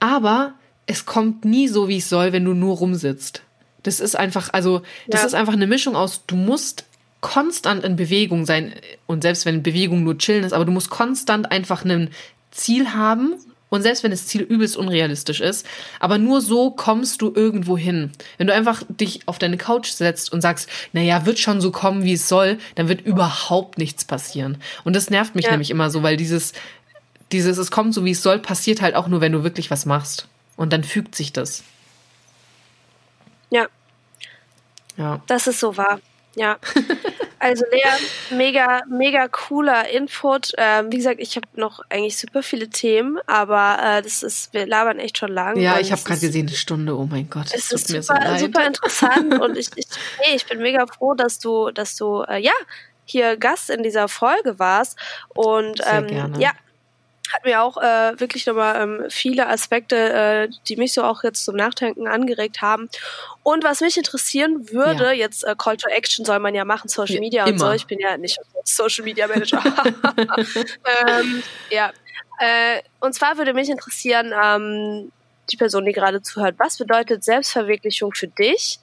aber 0.01 0.55
es 0.87 1.07
kommt 1.07 1.45
nie 1.45 1.69
so, 1.69 1.89
wie 1.89 1.99
es 1.99 2.09
soll, 2.09 2.33
wenn 2.33 2.45
du 2.45 2.55
nur 2.55 2.77
rumsitzt. 2.77 3.43
Das 3.83 4.01
ist 4.01 4.17
einfach, 4.17 4.51
also, 4.53 4.83
das 5.09 5.23
ja. 5.23 5.27
ist 5.27 5.35
einfach 5.35 5.55
eine 5.55 5.67
Mischung 5.67 5.97
aus, 5.97 6.23
du 6.27 6.37
musst 6.37 6.85
konstant 7.23 7.85
in 7.85 7.97
Bewegung 7.97 8.45
sein 8.45 8.75
und 9.07 9.23
selbst 9.23 9.47
wenn 9.47 9.63
Bewegung 9.63 10.05
nur 10.05 10.19
chillen 10.19 10.45
ist, 10.45 10.53
aber 10.53 10.67
du 10.67 10.73
musst 10.73 10.91
konstant 10.91 11.51
einfach 11.51 11.85
ein 11.85 12.11
Ziel 12.51 12.93
haben 12.93 13.37
und 13.71 13.81
selbst 13.81 14.03
wenn 14.03 14.11
das 14.11 14.27
Ziel 14.27 14.43
übelst 14.43 14.77
unrealistisch 14.77 15.41
ist, 15.41 15.67
aber 15.99 16.19
nur 16.19 16.43
so 16.43 16.73
kommst 16.73 17.23
du 17.23 17.33
irgendwo 17.35 17.79
hin. 17.79 18.11
Wenn 18.37 18.49
du 18.49 18.53
einfach 18.53 18.83
dich 18.89 19.27
auf 19.27 19.39
deine 19.39 19.57
Couch 19.57 19.89
setzt 19.89 20.31
und 20.31 20.43
sagst, 20.43 20.69
naja, 20.93 21.25
wird 21.25 21.39
schon 21.39 21.63
so 21.63 21.71
kommen, 21.71 22.05
wie 22.05 22.13
es 22.13 22.29
soll, 22.29 22.59
dann 22.75 22.89
wird 22.89 23.01
überhaupt 23.01 23.79
nichts 23.79 24.05
passieren. 24.05 24.59
Und 24.85 24.95
das 24.95 25.09
nervt 25.09 25.35
mich 25.35 25.47
ja. 25.47 25.53
nämlich 25.53 25.71
immer 25.71 25.89
so, 25.89 26.03
weil 26.03 26.19
dieses, 26.19 26.53
dieses, 27.33 27.57
es 27.57 27.71
kommt 27.71 27.95
so, 27.95 28.05
wie 28.05 28.11
es 28.11 28.23
soll, 28.23 28.41
passiert 28.41 28.83
halt 28.83 28.95
auch 28.95 29.09
nur, 29.09 29.23
wenn 29.23 29.33
du 29.33 29.43
wirklich 29.43 29.71
was 29.71 29.87
machst. 29.87 30.29
Und 30.57 30.75
dann 30.75 30.85
fügt 30.85 31.15
sich 31.15 31.33
das. 31.33 31.63
Ja. 33.49 33.69
Ja. 34.99 35.23
Das 35.29 35.47
ist 35.47 35.61
so 35.61 35.79
wahr. 35.79 35.99
Ja. 36.35 36.59
Also 37.43 37.65
Lea, 37.73 38.37
mega, 38.37 38.83
mega 38.89 39.27
cooler 39.27 39.89
Input. 39.89 40.53
Ähm, 40.59 40.93
wie 40.93 40.99
gesagt, 40.99 41.19
ich 41.19 41.35
habe 41.35 41.49
noch 41.57 41.81
eigentlich 41.89 42.17
super 42.17 42.41
viele 42.41 42.71
Themen, 42.71 43.19
aber 43.27 43.79
äh, 43.83 44.03
das 44.03 44.23
ist, 44.23 44.55
wir 44.55 44.65
labern 44.65 45.01
echt 45.01 45.19
schon 45.19 45.33
lange. 45.33 45.61
Ja, 45.61 45.81
ich 45.81 45.91
habe 45.91 46.01
gerade 46.03 46.21
gesehen, 46.21 46.47
eine 46.47 46.57
Stunde, 46.57 46.97
oh 46.97 47.05
mein 47.05 47.29
Gott. 47.29 47.47
Es 47.53 47.73
ist 47.73 47.89
super, 47.89 48.39
so 48.39 48.47
super 48.47 48.65
interessant 48.65 49.35
und 49.43 49.59
ich, 49.59 49.71
ich, 49.75 49.87
hey, 50.19 50.37
ich 50.37 50.47
bin 50.47 50.61
mega 50.61 50.87
froh, 50.87 51.15
dass 51.15 51.41
du, 51.41 51.73
dass 51.73 51.97
du, 51.97 52.23
äh, 52.23 52.39
ja, 52.39 52.53
hier 53.07 53.37
Gast 53.37 53.71
in 53.71 53.83
dieser 53.83 54.07
Folge 54.07 54.61
warst. 54.61 54.97
Und 55.29 55.81
ähm, 55.85 56.35
ja, 56.39 56.53
hat 57.33 57.45
mir 57.45 57.63
auch 57.63 57.77
äh, 57.77 58.19
wirklich 58.19 58.47
nochmal 58.47 58.83
ähm, 58.83 59.05
viele 59.09 59.49
Aspekte, 59.49 59.97
äh, 59.97 60.49
die 60.69 60.77
mich 60.77 60.93
so 60.93 61.05
auch 61.05 61.23
jetzt 61.23 61.45
zum 61.45 61.57
Nachdenken 61.57 62.07
angeregt 62.07 62.63
haben. 62.63 62.89
Und 63.43 63.65
was 63.65 63.81
mich 63.81 63.97
interessieren 63.97 64.71
würde, 64.71 65.07
ja. 65.07 65.13
jetzt 65.13 65.45
äh, 65.45 65.55
Call 65.57 65.77
to 65.77 65.89
Action 65.89 66.25
soll 66.25 66.41
man 66.41 66.55
ja 66.55 66.65
machen, 66.65 66.89
Social 66.89 67.21
Media 67.21 67.47
ja, 67.47 67.53
und 67.53 67.59
so. 67.59 67.71
Ich 67.73 67.87
bin 67.87 67.99
ja 67.99 68.17
nicht 68.17 68.39
Social 68.65 69.05
Media 69.05 69.27
Manager. 69.29 69.63
ähm, 70.17 71.43
ja. 71.71 71.93
Äh, 72.39 72.83
und 73.01 73.15
zwar 73.15 73.39
würde 73.39 73.55
mich 73.55 73.71
interessieren, 73.71 74.33
ähm, 74.43 75.13
die 75.51 75.57
Person, 75.57 75.85
die 75.85 75.93
gerade 75.93 76.23
zuhört, 76.23 76.57
was 76.59 76.79
bedeutet 76.79 77.25
Selbstverwirklichung 77.25 78.13
für 78.13 78.29
dich? 78.29 78.79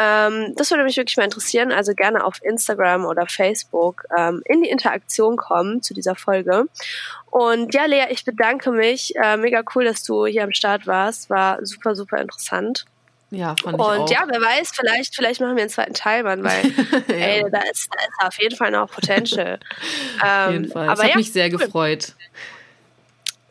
Ähm, 0.00 0.54
das 0.56 0.70
würde 0.70 0.84
mich 0.84 0.96
wirklich 0.96 1.16
mal 1.18 1.24
interessieren. 1.24 1.72
Also 1.72 1.94
gerne 1.94 2.24
auf 2.24 2.42
Instagram 2.42 3.04
oder 3.04 3.26
Facebook 3.26 4.04
ähm, 4.16 4.42
in 4.46 4.62
die 4.62 4.70
Interaktion 4.70 5.36
kommen 5.36 5.82
zu 5.82 5.92
dieser 5.92 6.14
Folge. 6.14 6.64
Und 7.30 7.74
ja, 7.74 7.84
Lea, 7.84 8.06
ich 8.08 8.24
bedanke 8.24 8.70
mich. 8.70 9.14
Äh, 9.16 9.36
mega 9.36 9.62
cool, 9.74 9.84
dass 9.84 10.02
du 10.02 10.24
hier 10.26 10.44
am 10.44 10.52
Start 10.52 10.86
warst. 10.86 11.28
War 11.28 11.58
super, 11.64 11.94
super 11.94 12.18
interessant. 12.18 12.86
Ja, 13.30 13.54
fand 13.62 13.78
ich 13.78 13.84
Und 13.84 14.00
auch. 14.00 14.10
ja, 14.10 14.24
wer 14.26 14.40
weiß, 14.40 14.72
vielleicht, 14.74 15.14
vielleicht 15.14 15.40
machen 15.40 15.54
wir 15.54 15.62
einen 15.62 15.70
zweiten 15.70 15.94
Teil, 15.94 16.24
Mann, 16.24 16.42
weil 16.42 16.64
ja. 17.08 17.14
ey, 17.14 17.44
da 17.50 17.60
ist, 17.70 17.88
da 17.92 18.00
ist 18.00 18.26
auf 18.26 18.42
jeden 18.42 18.56
Fall 18.56 18.72
noch 18.72 18.90
Potential. 18.90 19.60
ähm, 20.24 20.28
auf 20.46 20.52
jeden 20.52 20.72
Fall. 20.72 20.88
Aber 20.88 20.94
ich 20.94 21.00
habe 21.00 21.10
ja, 21.10 21.16
mich 21.16 21.32
sehr 21.32 21.46
cool. 21.52 21.58
gefreut. 21.58 22.14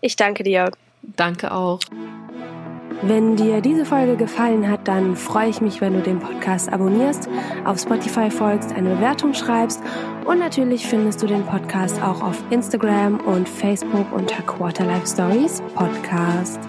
Ich 0.02 0.16
danke 0.16 0.44
dir. 0.44 0.72
Danke 1.02 1.52
auch. 1.52 1.80
Wenn 3.02 3.38
dir 3.38 3.62
diese 3.62 3.86
Folge 3.86 4.18
gefallen 4.18 4.70
hat, 4.70 4.88
dann 4.88 5.16
freue 5.16 5.50
ich 5.50 5.62
mich, 5.62 5.80
wenn 5.80 5.94
du 5.94 6.02
den 6.02 6.20
Podcast 6.20 6.72
abonnierst, 6.72 7.30
auf 7.64 7.80
Spotify 7.80 8.30
folgst, 8.30 8.74
eine 8.74 8.96
Bewertung 8.96 9.34
schreibst 9.34 9.82
und 10.26 10.40
natürlich 10.40 10.86
findest 10.86 11.24
du 11.24 11.28
den 11.28 11.46
Podcast 11.46 12.02
auch 12.02 12.22
auf 12.22 12.44
Instagram 12.50 13.22
und 13.22 13.48
Facebook 13.48 14.12
unter 14.12 14.42
Quarterlife 14.44 15.08
Stories 15.08 15.64
Podcast. 15.76 16.60